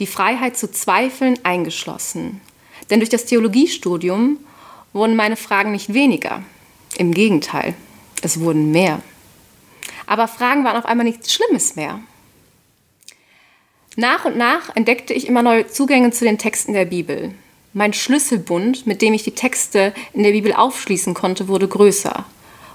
die 0.02 0.08
Freiheit 0.08 0.58
zu 0.58 0.72
zweifeln 0.72 1.38
eingeschlossen. 1.44 2.42
Denn 2.90 3.00
durch 3.00 3.12
das 3.12 3.26
Theologiestudium 3.26 4.40
wurden 4.94 5.16
meine 5.16 5.36
Fragen 5.36 5.72
nicht 5.72 5.94
weniger. 5.94 6.42
Im 6.98 7.14
Gegenteil, 7.14 7.76
es 8.24 8.40
wurden 8.40 8.72
mehr. 8.72 9.02
Aber 10.08 10.28
Fragen 10.28 10.64
waren 10.66 10.76
auf 10.76 10.86
einmal 10.86 11.06
nichts 11.06 11.32
Schlimmes 11.32 11.76
mehr. 11.76 12.00
Nach 13.96 14.26
und 14.26 14.38
nach 14.38 14.76
entdeckte 14.76 15.14
ich 15.14 15.28
immer 15.28 15.44
neue 15.44 15.68
Zugänge 15.68 16.10
zu 16.10 16.26
den 16.26 16.40
Texten 16.40 16.74
der 16.74 16.86
Bibel. 16.86 17.36
Mein 17.72 17.94
Schlüsselbund, 17.94 18.88
mit 18.88 19.04
dem 19.04 19.14
ich 19.14 19.22
die 19.22 19.36
Texte 19.36 19.94
in 20.14 20.24
der 20.24 20.32
Bibel 20.32 20.54
aufschließen 20.54 21.14
konnte, 21.14 21.48
wurde 21.48 21.68
größer. 21.68 22.26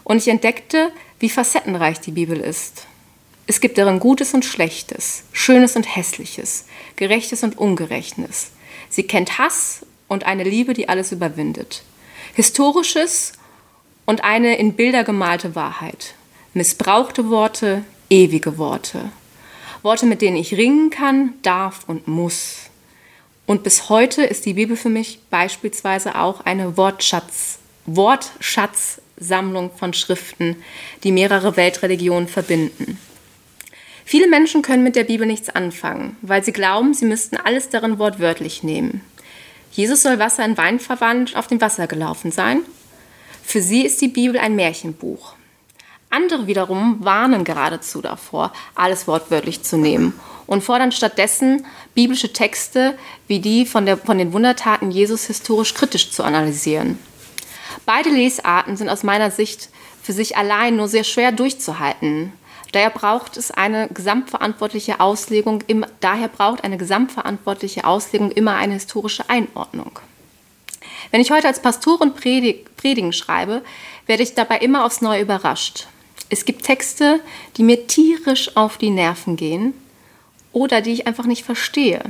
Und 0.04 0.18
ich 0.18 0.28
entdeckte, 0.28 0.92
wie 1.18 1.28
facettenreich 1.28 2.00
die 2.00 2.12
Bibel 2.12 2.38
ist. 2.38 2.86
Es 3.48 3.60
gibt 3.60 3.78
darin 3.78 4.00
Gutes 4.00 4.34
und 4.34 4.44
Schlechtes, 4.44 5.22
Schönes 5.30 5.76
und 5.76 5.84
Hässliches, 5.84 6.64
Gerechtes 6.96 7.44
und 7.44 7.56
Ungerechtes. 7.56 8.50
Sie 8.88 9.04
kennt 9.04 9.38
Hass 9.38 9.86
und 10.08 10.24
eine 10.24 10.42
Liebe, 10.42 10.74
die 10.74 10.88
alles 10.88 11.12
überwindet. 11.12 11.84
Historisches 12.34 13.34
und 14.04 14.24
eine 14.24 14.56
in 14.56 14.74
Bilder 14.74 15.04
gemalte 15.04 15.54
Wahrheit. 15.54 16.14
Missbrauchte 16.54 17.30
Worte, 17.30 17.84
ewige 18.10 18.58
Worte. 18.58 19.10
Worte, 19.82 20.06
mit 20.06 20.22
denen 20.22 20.36
ich 20.36 20.54
ringen 20.54 20.90
kann, 20.90 21.34
darf 21.42 21.84
und 21.86 22.08
muss. 22.08 22.70
Und 23.46 23.62
bis 23.62 23.88
heute 23.88 24.24
ist 24.24 24.44
die 24.44 24.54
Bibel 24.54 24.76
für 24.76 24.88
mich 24.88 25.20
beispielsweise 25.30 26.18
auch 26.18 26.40
eine 26.40 26.76
Wortschatz, 26.76 27.58
Wortschatzsammlung 27.86 29.70
von 29.70 29.92
Schriften, 29.92 30.56
die 31.04 31.12
mehrere 31.12 31.56
Weltreligionen 31.56 32.26
verbinden. 32.26 32.98
Viele 34.08 34.28
Menschen 34.28 34.62
können 34.62 34.84
mit 34.84 34.94
der 34.94 35.02
Bibel 35.02 35.26
nichts 35.26 35.48
anfangen, 35.48 36.16
weil 36.22 36.44
sie 36.44 36.52
glauben, 36.52 36.94
sie 36.94 37.06
müssten 37.06 37.36
alles 37.36 37.70
darin 37.70 37.98
wortwörtlich 37.98 38.62
nehmen. 38.62 39.00
Jesus 39.72 40.04
soll 40.04 40.20
Wasser 40.20 40.44
in 40.44 40.56
Wein 40.56 40.78
verwandelt 40.78 41.36
auf 41.36 41.48
dem 41.48 41.60
Wasser 41.60 41.88
gelaufen 41.88 42.30
sein. 42.30 42.62
Für 43.42 43.60
sie 43.60 43.84
ist 43.84 44.00
die 44.00 44.06
Bibel 44.06 44.38
ein 44.38 44.54
Märchenbuch. 44.54 45.34
Andere 46.08 46.46
wiederum 46.46 47.04
warnen 47.04 47.42
geradezu 47.42 48.00
davor, 48.00 48.52
alles 48.76 49.08
wortwörtlich 49.08 49.64
zu 49.64 49.76
nehmen 49.76 50.14
und 50.46 50.62
fordern 50.62 50.92
stattdessen 50.92 51.66
biblische 51.96 52.32
Texte 52.32 52.96
wie 53.26 53.40
die 53.40 53.66
von, 53.66 53.86
der, 53.86 53.96
von 53.96 54.18
den 54.18 54.32
Wundertaten 54.32 54.92
Jesus 54.92 55.24
historisch 55.24 55.74
kritisch 55.74 56.12
zu 56.12 56.22
analysieren. 56.22 56.96
Beide 57.86 58.10
Lesarten 58.10 58.76
sind 58.76 58.88
aus 58.88 59.02
meiner 59.02 59.32
Sicht 59.32 59.68
für 60.00 60.12
sich 60.12 60.36
allein 60.36 60.76
nur 60.76 60.86
sehr 60.86 61.02
schwer 61.02 61.32
durchzuhalten. 61.32 62.32
Daher 62.76 62.90
braucht 62.90 63.38
es 63.38 63.50
eine 63.50 63.88
gesamtverantwortliche 63.88 65.00
Auslegung, 65.00 65.64
im, 65.66 65.86
daher 66.00 66.28
braucht 66.28 66.62
eine 66.62 66.76
gesamtverantwortliche 66.76 67.86
Auslegung 67.86 68.30
immer 68.32 68.56
eine 68.56 68.74
historische 68.74 69.30
Einordnung. 69.30 69.98
Wenn 71.10 71.22
ich 71.22 71.30
heute 71.30 71.48
als 71.48 71.62
Pastorin 71.62 72.12
Predig, 72.12 72.76
Predigen 72.76 73.14
schreibe, 73.14 73.62
werde 74.04 74.22
ich 74.22 74.34
dabei 74.34 74.58
immer 74.58 74.84
aufs 74.84 75.00
Neue 75.00 75.22
überrascht. 75.22 75.86
Es 76.28 76.44
gibt 76.44 76.64
Texte, 76.64 77.20
die 77.56 77.62
mir 77.62 77.86
tierisch 77.86 78.54
auf 78.58 78.76
die 78.76 78.90
Nerven 78.90 79.36
gehen 79.36 79.72
oder 80.52 80.82
die 80.82 80.92
ich 80.92 81.06
einfach 81.06 81.24
nicht 81.24 81.46
verstehe. 81.46 82.02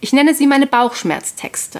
Ich 0.00 0.12
nenne 0.12 0.34
sie 0.34 0.48
meine 0.48 0.66
Bauchschmerztexte. 0.66 1.78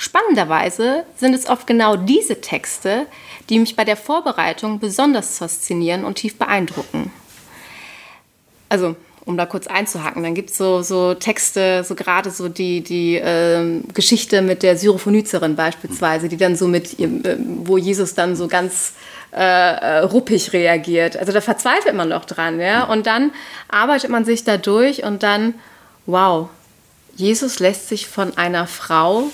Spannenderweise 0.00 1.04
sind 1.16 1.34
es 1.34 1.48
oft 1.48 1.66
genau 1.66 1.96
diese 1.96 2.40
Texte, 2.40 3.06
die 3.50 3.58
mich 3.58 3.74
bei 3.74 3.84
der 3.84 3.96
Vorbereitung 3.96 4.78
besonders 4.78 5.38
faszinieren 5.38 6.04
und 6.04 6.14
tief 6.14 6.38
beeindrucken. 6.38 7.10
Also 8.68 8.94
um 9.24 9.36
da 9.36 9.44
kurz 9.44 9.66
einzuhaken, 9.66 10.22
dann 10.22 10.34
gibt 10.34 10.50
es 10.50 10.56
so, 10.56 10.82
so 10.82 11.14
Texte, 11.14 11.82
so 11.82 11.96
gerade 11.96 12.30
so 12.30 12.48
die, 12.48 12.80
die 12.80 13.20
ähm, 13.20 13.82
Geschichte 13.92 14.40
mit 14.40 14.62
der 14.62 14.78
Syrophonizerin 14.78 15.56
beispielsweise, 15.56 16.28
die 16.28 16.36
dann 16.36 16.54
so 16.54 16.68
mit, 16.68 16.96
ihrem, 17.00 17.24
äh, 17.24 17.36
wo 17.64 17.76
Jesus 17.76 18.14
dann 18.14 18.36
so 18.36 18.46
ganz 18.46 18.92
äh, 19.32 19.40
äh, 19.40 19.98
ruppig 19.98 20.52
reagiert. 20.52 21.16
Also 21.16 21.32
da 21.32 21.40
verzweifelt 21.40 21.96
man 21.96 22.10
doch 22.10 22.24
dran, 22.24 22.60
ja. 22.60 22.84
Und 22.84 23.06
dann 23.06 23.32
arbeitet 23.68 24.10
man 24.10 24.24
sich 24.24 24.44
da 24.44 24.58
durch 24.58 25.02
und 25.02 25.24
dann, 25.24 25.54
wow, 26.06 26.48
Jesus 27.16 27.58
lässt 27.58 27.88
sich 27.88 28.06
von 28.06 28.38
einer 28.38 28.68
Frau 28.68 29.24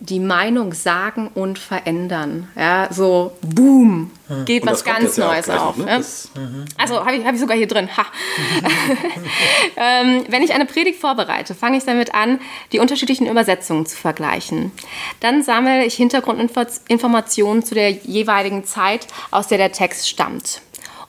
die 0.00 0.20
Meinung 0.20 0.74
sagen 0.74 1.30
und 1.34 1.58
verändern. 1.58 2.48
Ja, 2.56 2.88
so 2.92 3.32
boom, 3.40 4.10
geht 4.44 4.62
Und 4.62 4.70
was 4.70 4.84
ganz 4.84 5.16
ja 5.16 5.26
Neues 5.28 5.46
noch, 5.46 5.66
auf. 5.68 5.76
ne? 5.78 5.84
ne? 5.86 5.96
Das- 5.98 6.28
Also 6.76 7.00
habe 7.04 7.16
ich, 7.16 7.24
hab 7.24 7.34
ich 7.34 7.40
sogar 7.40 7.56
hier 7.56 7.68
drin. 7.68 7.88
Ha. 7.96 8.04
ähm, 9.76 10.24
wenn 10.28 10.42
ich 10.42 10.52
eine 10.52 10.66
Predigt 10.66 11.00
vorbereite, 11.00 11.54
fange 11.54 11.78
ich 11.78 11.84
damit 11.84 12.14
an, 12.14 12.40
die 12.72 12.78
unterschiedlichen 12.80 13.26
Übersetzungen 13.26 13.86
zu 13.86 13.96
vergleichen. 13.96 14.72
Dann 15.20 15.42
sammle 15.42 15.84
ich 15.84 15.94
Hintergrundinformationen 15.94 17.64
zu 17.64 17.74
der 17.74 17.90
jeweiligen 17.90 18.64
Zeit, 18.64 19.06
aus 19.30 19.48
der 19.48 19.58
der 19.58 19.72
Text 19.72 20.08
stammt. 20.08 20.60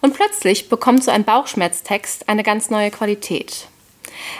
Und 0.01 0.13
plötzlich 0.13 0.69
bekommt 0.69 1.03
so 1.03 1.11
ein 1.11 1.23
Bauchschmerztext 1.23 2.29
eine 2.29 2.43
ganz 2.43 2.69
neue 2.69 2.91
Qualität. 2.91 3.67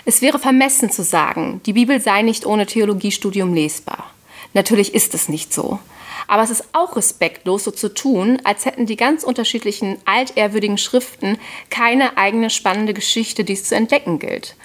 Es 0.05 0.22
wäre 0.22 0.39
vermessen 0.39 0.91
zu 0.91 1.03
sagen, 1.03 1.61
die 1.65 1.73
Bibel 1.73 1.99
sei 1.99 2.22
nicht 2.22 2.45
ohne 2.45 2.65
Theologiestudium 2.65 3.53
lesbar. 3.53 4.11
Natürlich 4.56 4.95
ist 4.95 5.14
es 5.14 5.27
nicht 5.30 5.53
so. 5.53 5.80
Aber 6.27 6.41
es 6.41 6.49
ist 6.49 6.64
auch 6.72 6.95
respektlos, 6.95 7.65
so 7.65 7.72
zu 7.72 7.94
tun, 7.94 8.40
als 8.45 8.65
hätten 8.65 8.86
die 8.86 8.95
ganz 8.95 9.23
unterschiedlichen 9.23 9.98
altehrwürdigen 10.06 10.77
Schriften 10.77 11.38
keine 11.69 12.18
eigene 12.18 12.49
spannende 12.49 12.94
Geschichte, 12.94 13.44
die 13.44 13.53
es 13.53 13.65
zu 13.65 13.76
entdecken 13.76 14.18
gilt. 14.18 14.56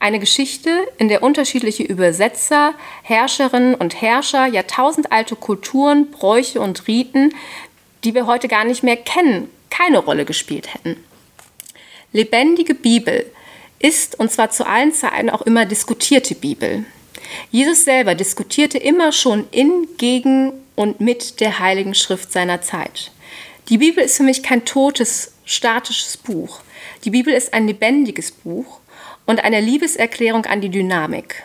Eine 0.00 0.18
Geschichte, 0.18 0.70
in 0.98 1.08
der 1.08 1.22
unterschiedliche 1.22 1.84
Übersetzer, 1.84 2.74
Herrscherinnen 3.02 3.76
und 3.76 4.02
Herrscher, 4.02 4.46
jahrtausendalte 4.46 5.36
Kulturen, 5.36 6.10
Bräuche 6.10 6.60
und 6.60 6.86
Riten, 6.88 7.32
die 8.04 8.14
wir 8.14 8.26
heute 8.26 8.48
gar 8.48 8.64
nicht 8.64 8.82
mehr 8.82 8.96
kennen, 8.96 9.48
keine 9.70 9.98
Rolle 9.98 10.24
gespielt 10.24 10.74
hätten. 10.74 10.96
Lebendige 12.12 12.74
Bibel 12.74 13.24
ist, 13.78 14.18
und 14.18 14.32
zwar 14.32 14.50
zu 14.50 14.66
allen 14.66 14.92
Zeiten, 14.92 15.30
auch 15.30 15.42
immer 15.42 15.66
diskutierte 15.66 16.34
Bibel. 16.34 16.84
Jesus 17.50 17.84
selber 17.84 18.14
diskutierte 18.14 18.78
immer 18.78 19.12
schon 19.12 19.46
in, 19.50 19.88
gegen 19.98 20.52
und 20.74 21.00
mit 21.00 21.40
der 21.40 21.58
Heiligen 21.58 21.94
Schrift 21.94 22.32
seiner 22.32 22.62
Zeit. 22.62 23.10
Die 23.68 23.78
Bibel 23.78 24.04
ist 24.04 24.16
für 24.16 24.22
mich 24.22 24.42
kein 24.42 24.64
totes, 24.64 25.32
statisches 25.44 26.16
Buch. 26.16 26.60
Die 27.04 27.10
Bibel 27.10 27.32
ist 27.32 27.52
ein 27.52 27.66
lebendiges 27.66 28.30
Buch 28.30 28.80
und 29.26 29.42
eine 29.42 29.60
Liebeserklärung 29.60 30.46
an 30.46 30.60
die 30.60 30.68
Dynamik. 30.68 31.42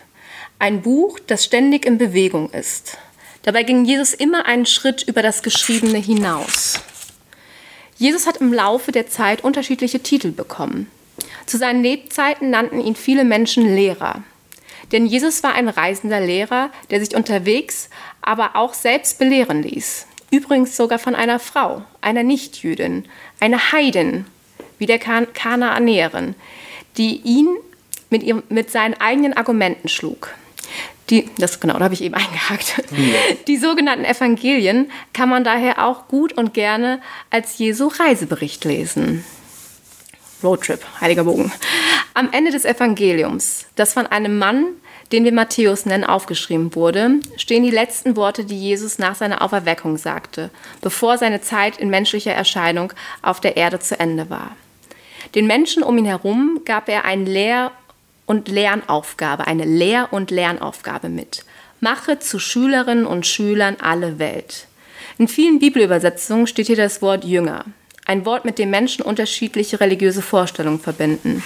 Ein 0.60 0.82
Buch, 0.82 1.20
das 1.20 1.46
ständig 1.46 1.86
in 1.86 1.98
Bewegung 1.98 2.52
ist. 2.52 2.98
Dabei 3.44 3.64
ging 3.64 3.86
Jesus 3.86 4.14
immer 4.14 4.46
einen 4.46 4.68
Schritt 4.68 5.02
über 5.02 5.24
das 5.24 5.42
Geschriebene 5.42 5.98
hinaus. 5.98 6.80
Jesus 7.98 8.28
hat 8.28 8.38
im 8.38 8.54
Laufe 8.54 8.92
der 8.92 9.08
Zeit 9.08 9.44
unterschiedliche 9.44 10.02
Titel 10.02 10.32
bekommen. 10.32 10.92
Zu 11.48 11.58
seinen 11.58 11.82
Lebzeiten 11.82 12.50
nannten 12.50 12.80
ihn 12.80 12.96
viele 12.96 13.24
Menschen 13.24 13.76
Lehrer. 13.76 14.24
Denn 14.92 15.06
Jesus 15.06 15.44
war 15.44 15.54
ein 15.54 15.70
reisender 15.70 16.20
Lehrer, 16.20 16.70
der 16.90 17.00
sich 17.00 17.16
unterwegs, 17.16 17.90
aber 18.22 18.56
auch 18.56 18.74
selbst 18.74 19.20
belehren 19.20 19.64
ließ. 19.64 20.08
Übrigens 20.32 20.78
sogar 20.78 21.00
von 21.00 21.16
einer 21.16 21.40
Frau, 21.40 21.84
einer 22.02 22.24
Nichtjüdin, 22.24 23.06
einer 23.40 23.72
Heidin, 23.72 24.26
wie 24.78 24.86
der 24.86 25.00
kan 25.00 25.32
Kanaanäerin, 25.34 26.36
die 26.98 27.18
ihn 27.18 27.48
mit, 28.10 28.24
ihrem, 28.24 28.44
mit 28.50 28.72
seinen 28.72 28.96
eigenen 28.96 29.34
Argumenten 29.34 29.90
schlug. 29.90 30.34
Die, 31.10 31.30
das 31.38 31.60
genau, 31.60 31.78
da 31.78 31.86
habe 31.86 31.94
ich 31.94 32.02
eben 32.02 32.16
eingehakt. 32.16 32.84
Die 33.48 33.58
sogenannten 33.58 34.06
Evangelien 34.06 34.92
kann 35.14 35.30
man 35.30 35.44
daher 35.44 35.86
auch 35.86 36.08
gut 36.08 36.34
und 36.34 36.54
gerne 36.54 37.02
als 37.30 37.58
Jesu 37.58 37.88
Reisebericht 37.88 38.64
lesen. 38.66 39.26
Roadtrip, 40.44 40.84
heiliger 41.00 41.26
Bogen. 41.26 41.52
Am 42.14 42.32
Ende 42.32 42.52
des 42.52 42.66
Evangeliums, 42.66 43.68
das 43.76 43.94
von 43.94 44.08
einem 44.08 44.40
Mann, 44.40 44.66
den 45.12 45.26
wir 45.26 45.34
Matthäus 45.34 45.86
nennen, 45.86 46.04
aufgeschrieben 46.04 46.74
wurde, 46.76 47.20
stehen 47.38 47.64
die 47.64 47.72
letzten 47.72 48.16
Worte, 48.16 48.46
die 48.46 48.60
Jesus 48.60 49.00
nach 49.00 49.16
seiner 49.16 49.42
Auferweckung 49.42 49.98
sagte, 49.98 50.50
bevor 50.82 51.18
seine 51.18 51.42
Zeit 51.42 51.78
in 51.78 51.90
menschlicher 51.90 52.34
Erscheinung 52.34 52.94
auf 53.22 53.40
der 53.40 53.58
Erde 53.58 53.80
zu 53.80 54.00
Ende 54.00 54.30
war. 54.30 54.56
Den 55.36 55.48
Menschen 55.48 55.84
um 55.84 55.98
ihn 55.98 56.06
herum 56.06 56.62
gab 56.66 56.90
er 56.90 57.06
eine 57.06 57.26
Lehr- 57.26 57.72
und 58.26 58.48
Lernaufgabe, 58.48 59.48
eine 59.48 59.66
Lehr- 59.66 60.12
und 60.12 60.32
Lernaufgabe 60.32 61.10
mit. 61.10 61.46
Mache 61.80 62.20
zu 62.20 62.40
Schülerinnen 62.40 63.06
und 63.06 63.26
Schülern 63.26 63.78
alle 63.82 64.20
Welt. 64.20 64.68
In 65.18 65.28
vielen 65.28 65.60
Bibelübersetzungen 65.60 66.48
steht 66.48 66.68
hier 66.68 66.76
das 66.76 67.02
Wort 67.02 67.26
Jünger. 67.26 67.66
Ein 68.06 68.26
Wort, 68.26 68.46
mit 68.46 68.58
dem 68.58 68.70
Menschen 68.70 69.04
unterschiedliche 69.04 69.80
religiöse 69.80 70.22
Vorstellungen 70.22 70.80
verbinden. 70.80 71.44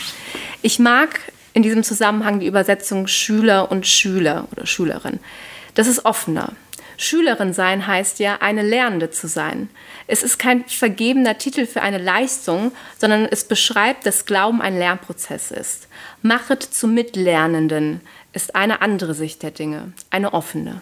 Ich 0.61 0.79
mag 0.79 1.19
in 1.55 1.63
diesem 1.63 1.83
Zusammenhang 1.83 2.39
die 2.41 2.47
Übersetzung 2.47 3.07
Schüler 3.07 3.71
und 3.71 3.87
Schüler 3.87 4.47
oder 4.51 4.67
Schülerin. 4.67 5.19
Das 5.73 5.87
ist 5.87 6.03
offener. 6.05 6.51
Schülerin 6.97 7.53
sein 7.53 7.87
heißt 7.87 8.19
ja, 8.19 8.37
eine 8.41 8.61
Lernende 8.61 9.09
zu 9.09 9.27
sein. 9.27 9.69
Es 10.05 10.21
ist 10.21 10.37
kein 10.37 10.65
vergebener 10.65 11.37
Titel 11.37 11.65
für 11.65 11.81
eine 11.81 11.97
Leistung, 11.97 12.71
sondern 12.97 13.25
es 13.25 13.45
beschreibt, 13.45 14.05
dass 14.05 14.25
Glauben 14.25 14.61
ein 14.61 14.77
Lernprozess 14.77 15.51
ist. 15.51 15.87
Machet 16.21 16.61
zu 16.61 16.87
Mitlernenden 16.87 18.01
ist 18.33 18.55
eine 18.55 18.81
andere 18.81 19.13
Sicht 19.13 19.41
der 19.41 19.51
Dinge, 19.51 19.93
eine 20.09 20.33
offene. 20.33 20.81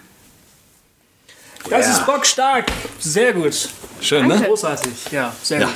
Das 1.70 1.86
Ja. 1.86 1.94
ist 1.94 2.06
bockstark. 2.06 2.66
Sehr 3.00 3.32
gut. 3.34 3.70
Schön, 4.02 4.28
ne? 4.28 4.42
Großartig. 4.42 5.12
Ja, 5.12 5.34
sehr 5.44 5.62
Ja. 5.62 5.68
gut. 5.68 5.76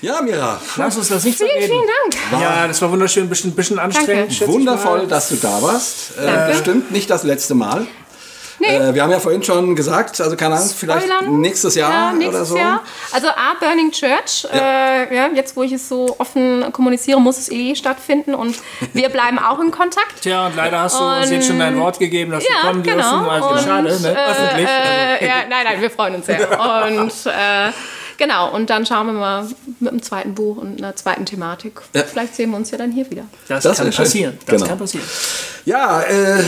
Ja, 0.00 0.20
Mira. 0.22 0.60
Lass 0.76 0.96
uns 0.96 1.08
das 1.08 1.24
nicht 1.24 1.38
Vielen, 1.38 1.50
verreden. 1.50 1.72
vielen 1.72 2.20
Dank. 2.30 2.42
Ja, 2.42 2.66
das 2.68 2.80
war 2.82 2.90
wunderschön, 2.90 3.24
ein 3.24 3.28
bisschen, 3.28 3.52
bisschen 3.54 3.78
anstrengend. 3.78 4.46
Wundervoll, 4.46 5.06
dass 5.06 5.28
du 5.30 5.36
da 5.36 5.60
warst. 5.60 6.12
Äh, 6.18 6.52
bestimmt 6.52 6.90
nicht 6.92 7.10
das 7.10 7.24
letzte 7.24 7.54
Mal. 7.54 7.86
Nee. 8.60 8.76
Äh, 8.76 8.92
wir 8.94 9.04
haben 9.04 9.10
ja 9.12 9.20
vorhin 9.20 9.42
schon 9.44 9.76
gesagt, 9.76 10.20
also 10.20 10.34
keine 10.36 10.56
Ahnung, 10.56 10.68
vielleicht 10.76 11.06
Spoilern. 11.06 11.40
nächstes 11.40 11.76
Jahr 11.76 11.92
ja, 11.92 12.12
nächstes 12.12 12.34
oder 12.34 12.44
so. 12.44 12.56
Jahr. 12.56 12.82
Also 13.12 13.28
A, 13.28 13.54
Burning 13.60 13.92
Church. 13.92 14.48
Ja. 14.52 14.58
Äh, 15.04 15.14
ja, 15.14 15.28
jetzt, 15.32 15.56
wo 15.56 15.62
ich 15.62 15.70
es 15.72 15.88
so 15.88 16.16
offen 16.18 16.64
kommuniziere, 16.72 17.20
muss 17.20 17.38
es 17.38 17.50
eh 17.52 17.76
stattfinden 17.76 18.34
und 18.34 18.56
wir 18.94 19.10
bleiben 19.10 19.38
auch 19.38 19.60
in 19.60 19.70
Kontakt. 19.70 20.22
Tja, 20.22 20.46
und 20.48 20.56
leider 20.56 20.80
hast 20.80 20.98
du 20.98 21.04
uns 21.04 21.30
jetzt 21.30 21.46
schon 21.46 21.58
dein 21.60 21.78
Wort 21.78 22.00
gegeben, 22.00 22.32
dass 22.32 22.42
wir 22.42 22.50
Ja, 22.50 22.68
kommen 22.68 22.82
dürfen. 22.82 22.98
genau. 22.98 23.28
Also 23.28 23.48
Und, 23.50 23.60
schade, 23.60 24.00
ne? 24.00 24.08
äh, 24.12 24.30
Öffentlich. 24.30 24.68
Äh, 24.68 25.26
ja, 25.26 25.34
nein, 25.48 25.64
nein, 25.64 25.80
wir 25.80 25.90
freuen 25.90 26.14
uns 26.16 26.26
sehr. 26.26 26.40
Und 26.88 27.12
äh, 27.26 27.70
genau, 28.18 28.54
und 28.54 28.68
dann 28.68 28.84
schauen 28.84 29.06
wir 29.06 29.14
mal 29.14 29.48
mit 29.80 29.90
dem 29.92 30.02
zweiten 30.02 30.34
Buch 30.34 30.58
und 30.58 30.78
einer 30.78 30.94
zweiten 30.94 31.24
Thematik. 31.24 31.80
Ja. 31.94 32.04
Vielleicht 32.04 32.34
sehen 32.36 32.50
wir 32.50 32.58
uns 32.58 32.70
ja 32.70 32.76
dann 32.76 32.92
hier 32.92 33.10
wieder. 33.10 33.24
das, 33.48 33.64
das 33.64 33.78
kann 33.78 33.90
passieren. 33.90 34.38
Das 34.44 34.56
Genau. 34.56 34.66
kann 34.66 34.78
passieren. 34.78 35.06
Ja, 35.64 36.00
äh, 36.02 36.42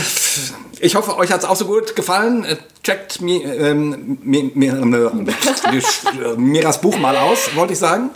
ich 0.79 0.95
hoffe, 0.95 1.17
euch 1.17 1.31
hat 1.31 1.39
es 1.39 1.45
auch 1.45 1.55
so 1.55 1.65
gut 1.65 1.95
gefallen. 1.95 2.43
Äh, 2.45 2.57
Checkt 2.83 3.21
mi, 3.21 3.37
ähm, 3.43 4.17
mi, 4.23 4.51
mi, 4.55 4.65
äh, 4.67 4.73
Miras 6.37 6.81
Buch 6.81 6.97
mal 6.97 7.15
aus, 7.15 7.55
wollte 7.55 7.73
ich 7.73 7.79
sagen. 7.79 8.09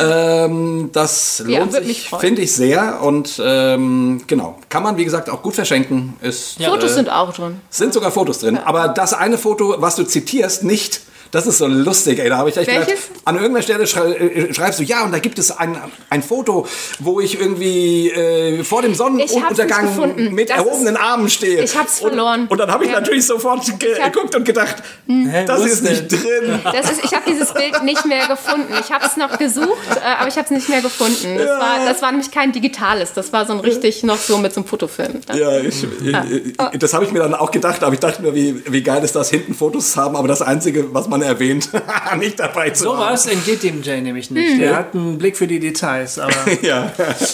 Ähm, 0.00 0.88
das 0.92 1.42
Ja, 1.46 1.58
lohnt 1.60 1.72
mich 1.86 2.08
sich, 2.08 2.18
finde 2.18 2.40
ich 2.42 2.52
sehr. 2.54 3.02
Und 3.02 3.40
ähm, 3.44 4.22
genau, 4.26 4.58
kann 4.70 4.82
man, 4.82 4.96
wie 4.96 5.04
gesagt, 5.04 5.28
auch 5.28 5.42
gut 5.42 5.54
verschenken. 5.54 6.14
Ist, 6.22 6.62
Fotos 6.62 6.92
äh, 6.92 6.94
sind 6.94 7.10
auch 7.10 7.32
drin. 7.34 7.60
sind 7.68 7.92
sogar 7.92 8.10
Fotos 8.10 8.38
drin. 8.38 8.56
Aber 8.56 8.88
das 8.88 9.12
eine 9.12 9.36
Foto, 9.36 9.74
was 9.78 9.96
du 9.96 10.04
zitierst, 10.04 10.64
nicht. 10.64 11.02
Das 11.30 11.46
ist 11.46 11.58
so 11.58 11.66
lustig, 11.66 12.18
ey. 12.18 12.28
Da 12.28 12.38
habe 12.38 12.50
ich 12.50 12.56
echt 12.56 12.66
Welches? 12.66 12.86
gedacht, 12.86 13.20
an 13.24 13.36
irgendeiner 13.36 13.62
Stelle 13.62 13.86
schrei 13.86 14.12
äh, 14.14 14.52
schreibst 14.54 14.80
du, 14.80 14.82
ja, 14.84 15.04
und 15.04 15.12
da 15.12 15.18
gibt 15.20 15.38
es 15.38 15.50
ein, 15.52 15.76
ein 16.08 16.22
Foto, 16.22 16.66
wo 16.98 17.20
ich 17.20 17.38
irgendwie 17.40 18.10
äh, 18.10 18.64
vor 18.64 18.82
dem 18.82 18.94
Sonnenuntergang 18.94 20.14
mit 20.34 20.50
Das 20.50 20.58
erhobenen 20.58 20.94
ist- 20.94 21.00
Armen 21.00 21.30
stehe. 21.30 21.62
Ich 21.62 21.76
hab's 21.76 22.00
Und- 22.00 22.08
verloren. 22.10 22.46
Und, 22.48 22.58
dann 22.58 22.70
habe 22.70 22.84
ich 22.84 22.90
Ja. 22.90 23.00
natürlich 23.00 23.26
sofort 23.26 23.64
geguckt 23.78 24.34
und 24.34 24.44
gedacht, 24.44 24.76
Hä, 25.06 25.44
das 25.46 25.64
ist 25.64 25.82
nicht 25.82 26.10
denn? 26.10 26.20
drin. 26.20 26.60
Das 26.64 26.90
ist, 26.90 27.04
ich 27.04 27.12
habe 27.12 27.22
dieses 27.28 27.52
Bild 27.52 27.82
nicht 27.84 28.04
mehr 28.06 28.26
gefunden. 28.26 28.72
Ich 28.80 28.90
habe 28.92 29.04
es 29.06 29.16
noch 29.16 29.38
gesucht, 29.38 29.68
äh, 29.96 30.00
aber 30.18 30.28
ich 30.28 30.34
habe 30.36 30.44
es 30.46 30.50
nicht 30.50 30.68
mehr 30.68 30.82
gefunden. 30.82 31.36
Das, 31.38 31.48
war, 31.48 31.84
das 31.86 32.02
war 32.02 32.10
nämlich 32.10 32.30
kein 32.30 32.52
digitales. 32.52 33.12
Das 33.12 33.32
war 33.32 33.46
so 33.46 33.52
ein 33.52 33.60
richtig 33.60 34.02
noch 34.02 34.18
so 34.18 34.38
mit 34.38 34.52
so 34.52 34.60
einem 34.60 34.68
Fotofilm. 34.68 35.20
Ja, 35.34 35.58
ich, 35.58 35.84
ich, 35.84 36.14
ich, 36.72 36.78
das 36.78 36.92
habe 36.94 37.04
ich 37.04 37.12
mir 37.12 37.20
dann 37.20 37.34
auch 37.34 37.50
gedacht, 37.50 37.82
aber 37.84 37.94
ich 37.94 38.00
dachte 38.00 38.22
mir, 38.22 38.34
wie, 38.34 38.62
wie 38.70 38.82
geil 38.82 39.02
ist 39.04 39.14
das, 39.14 39.30
hinten 39.30 39.54
Fotos 39.54 39.96
haben, 39.96 40.16
aber 40.16 40.28
das 40.28 40.42
Einzige, 40.42 40.92
was 40.94 41.08
man 41.08 41.19
erwähnt, 41.22 41.70
nicht 42.18 42.38
dabei 42.40 42.70
zu 42.70 42.88
haben. 42.90 42.98
Sowas 42.98 43.26
entgeht 43.26 43.62
dem 43.62 43.82
Jay 43.82 44.00
nämlich 44.00 44.30
nicht. 44.30 44.60
Der 44.60 44.76
hat 44.76 44.94
einen 44.94 45.18
Blick 45.18 45.36
für 45.36 45.46
die 45.46 45.60
Details. 45.60 46.18
Aber 46.18 46.32
Ja, 46.62 46.92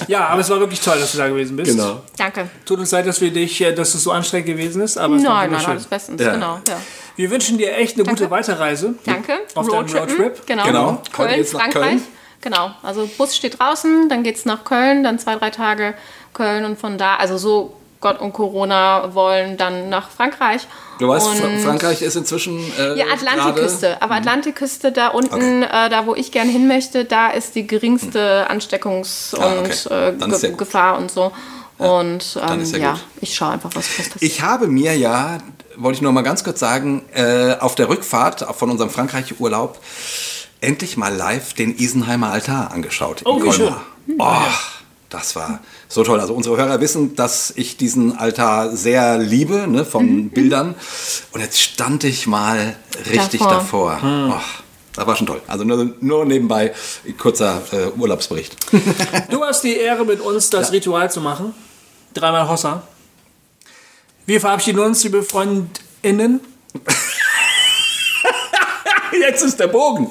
ja, 0.09 0.27
aber 0.29 0.41
es 0.41 0.51
war 0.51 0.61
wirklich 0.61 0.81
toll, 0.81 0.99
dass 0.99 1.13
du 1.13 1.19
da 1.19 1.29
gewesen 1.29 1.57
bist. 1.57 1.73
genau. 1.73 2.03
Danke. 2.17 2.49
Tut 2.65 2.79
uns 2.79 2.91
leid, 2.91 3.07
dass 3.07 3.21
wir 3.21 3.31
dich, 3.31 3.61
äh, 3.61 3.73
dass 3.73 3.95
es 3.95 4.03
so 4.03 4.11
anstrengend 4.13 4.47
gewesen 4.47 4.83
ist, 4.83 4.97
aber 4.99 5.17
es 5.17 5.25
war 5.25 5.31
Nein, 5.31 5.39
nein, 5.43 5.51
wunderschön. 5.51 5.71
alles 5.73 5.85
bestens. 5.87 6.23
Ja. 6.23 6.33
Genau. 6.35 6.61
Ja. 6.69 6.81
Wir 7.17 7.31
wünschen 7.31 7.57
dir 7.59 7.75
echt 7.77 7.97
eine 7.97 8.05
gute 8.05 8.31
Weiterreise. 8.31 8.95
Danke. 9.05 9.33
Auf 9.55 9.67
deinem 9.69 9.77
Roadtrippen, 9.81 10.17
Roadtrip. 10.17 10.47
Genau. 10.47 10.65
Genau. 10.65 11.03
Heute 11.17 11.29
Köln, 11.35 11.41
nach 11.41 11.49
Frankreich. 11.49 11.83
Köln. 11.91 12.03
Genau, 12.43 12.71
also 12.83 13.09
Bus 13.19 13.35
steht 13.35 13.59
draußen, 13.59 14.09
dann 14.09 14.23
geht 14.23 14.37
es 14.37 14.45
nach 14.45 14.63
Köln, 14.65 15.03
dann 15.03 15.19
zwei, 15.19 15.35
drei 15.37 15.51
Tage 15.51 15.95
Köln 16.35 16.65
und 16.65 16.79
von 16.79 16.97
da, 16.99 17.17
also 17.17 17.39
so 17.39 17.73
Gott 18.01 18.21
und 18.21 18.33
Corona 18.33 19.15
wollen 19.15 19.57
dann 19.57 19.89
nach 19.89 20.11
Frankreich. 20.11 20.67
Du 20.99 21.09
weißt, 21.09 21.27
und 21.27 21.37
Fra 21.37 21.49
Frankreich 21.63 22.03
ist 22.03 22.17
inzwischen. 22.17 22.59
Äh, 22.79 22.99
ja, 22.99 23.07
Atlantikküste. 23.13 24.01
Aber 24.03 24.15
Atlantikküste 24.15 24.93
da 24.93 25.09
unten, 25.09 25.63
Okay. 25.65 25.87
äh, 25.87 25.89
da 25.91 26.07
wo 26.07 26.15
ich 26.15 26.33
gern 26.33 26.49
hin 26.49 26.69
möchte, 26.69 27.05
da 27.05 27.29
ist 27.29 27.55
die 27.55 27.67
geringste 27.67 28.49
Ansteckungs- 28.51 29.37
Ah, 29.39 29.61
okay. 29.61 30.19
und 30.19 30.27
äh, 30.33 30.39
Ge 30.39 30.51
ja. 30.51 30.57
Gefahr 30.57 30.99
und 30.99 31.11
so. 31.11 31.33
Und 31.79 32.39
ähm, 32.49 32.65
ja 32.73 32.79
ja, 32.79 32.99
ich 33.21 33.35
schaue 33.35 33.51
einfach, 33.51 33.71
was, 33.75 33.87
passiert. 33.89 34.17
Ich 34.21 34.41
habe 34.41 34.67
mir 34.67 34.97
ja, 34.97 35.39
wollte 35.77 35.97
ich 35.97 36.03
nur 36.03 36.13
mal 36.13 36.23
ganz 36.23 36.43
kurz 36.43 36.59
sagen, 36.61 37.03
äh, 37.15 37.55
auf 37.61 37.75
der 37.75 37.91
Rückfahrt 37.91 38.47
von 38.57 38.71
unserem 38.71 38.89
Frankreich-Urlaub 38.91 39.79
endlich 40.63 40.97
mal 40.97 41.15
live 41.15 41.53
den 41.53 41.77
Isenheimer 41.77 42.31
Altar 42.33 42.71
angeschaut. 42.73 43.21
in 43.21 43.27
Oh, 43.27 43.37
wie 43.43 43.49
Colmar. 43.51 43.83
Oh, 44.19 44.37
das 45.09 45.37
war 45.37 45.61
so 45.89 46.03
toll. 46.05 46.21
Also 46.21 46.35
unsere 46.35 46.57
Hörer 46.57 46.81
wissen, 46.81 47.15
dass 47.17 47.53
ich 47.57 47.77
diesen 47.77 48.17
Altar 48.19 48.77
sehr 48.77 49.19
liebe, 49.19 49.67
ne, 49.69 49.85
von 49.85 50.07
Mhm. 50.07 50.31
Bildern. 50.31 50.75
Und 51.33 51.41
jetzt 51.41 51.61
stand 51.61 52.05
ich 52.05 52.27
mal 52.27 52.77
richtig 53.11 53.41
davor. 53.41 53.93
Davor. 54.01 54.33
Oh, 54.37 54.41
das 54.95 55.07
war 55.07 55.15
schon 55.17 55.27
toll. 55.27 55.41
Also 55.47 55.65
nur, 55.65 55.95
nur 56.01 56.25
nebenbei 56.25 56.73
kurzer 57.19 57.63
äh, 57.73 57.99
Urlaubsbericht. 57.99 58.57
Du 59.31 59.45
hast 59.45 59.63
die 59.63 59.77
Ehre, 59.77 60.05
mit 60.05 60.21
uns 60.21 60.51
das 60.51 60.73
Ritual 60.73 61.11
zu 61.11 61.21
machen. 61.21 61.55
Dreimal 62.15 62.49
Hossa. 62.49 62.83
Wir 64.25 64.41
verabschieden 64.41 64.81
uns, 64.81 65.05
liebe 65.05 65.23
FreundInnen. 65.23 66.41
Jetzt 69.21 69.43
ist 69.43 69.61
der 69.61 69.69
Bogen. 69.69 70.11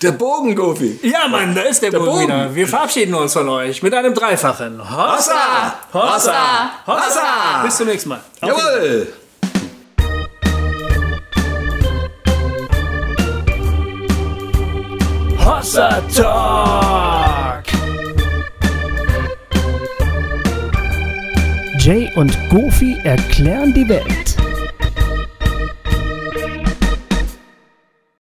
Der 0.00 0.12
Bogen, 0.12 0.54
Gofi. 0.54 0.98
Ja, 1.02 1.28
Mann, 1.28 1.54
da 1.54 1.62
ist 1.62 1.82
der, 1.82 1.90
Bogen, 1.90 2.04
Bogen. 2.04 2.22
wieder. 2.22 2.54
Wir 2.54 2.68
verabschieden 2.68 3.14
uns 3.14 3.32
von 3.32 3.48
euch 3.48 3.82
mit 3.82 3.94
einem 3.94 4.14
Dreifachen. 4.14 4.80
Hossa! 4.80 5.74
Hossa! 5.92 6.70
Hossa! 6.86 7.62
Bis 7.64 7.76
zum 7.76 7.86
nächsten 7.86 8.08
Mal. 8.10 8.20
Auf 8.40 8.48
Jawohl! 8.48 9.12
Hossa 15.44 16.00
Talk! 16.14 17.64
Jay 21.78 22.08
und 22.14 22.36
Goofy 22.48 22.96
erklären 23.02 23.74
die 23.74 23.88
Welt. 23.88 24.36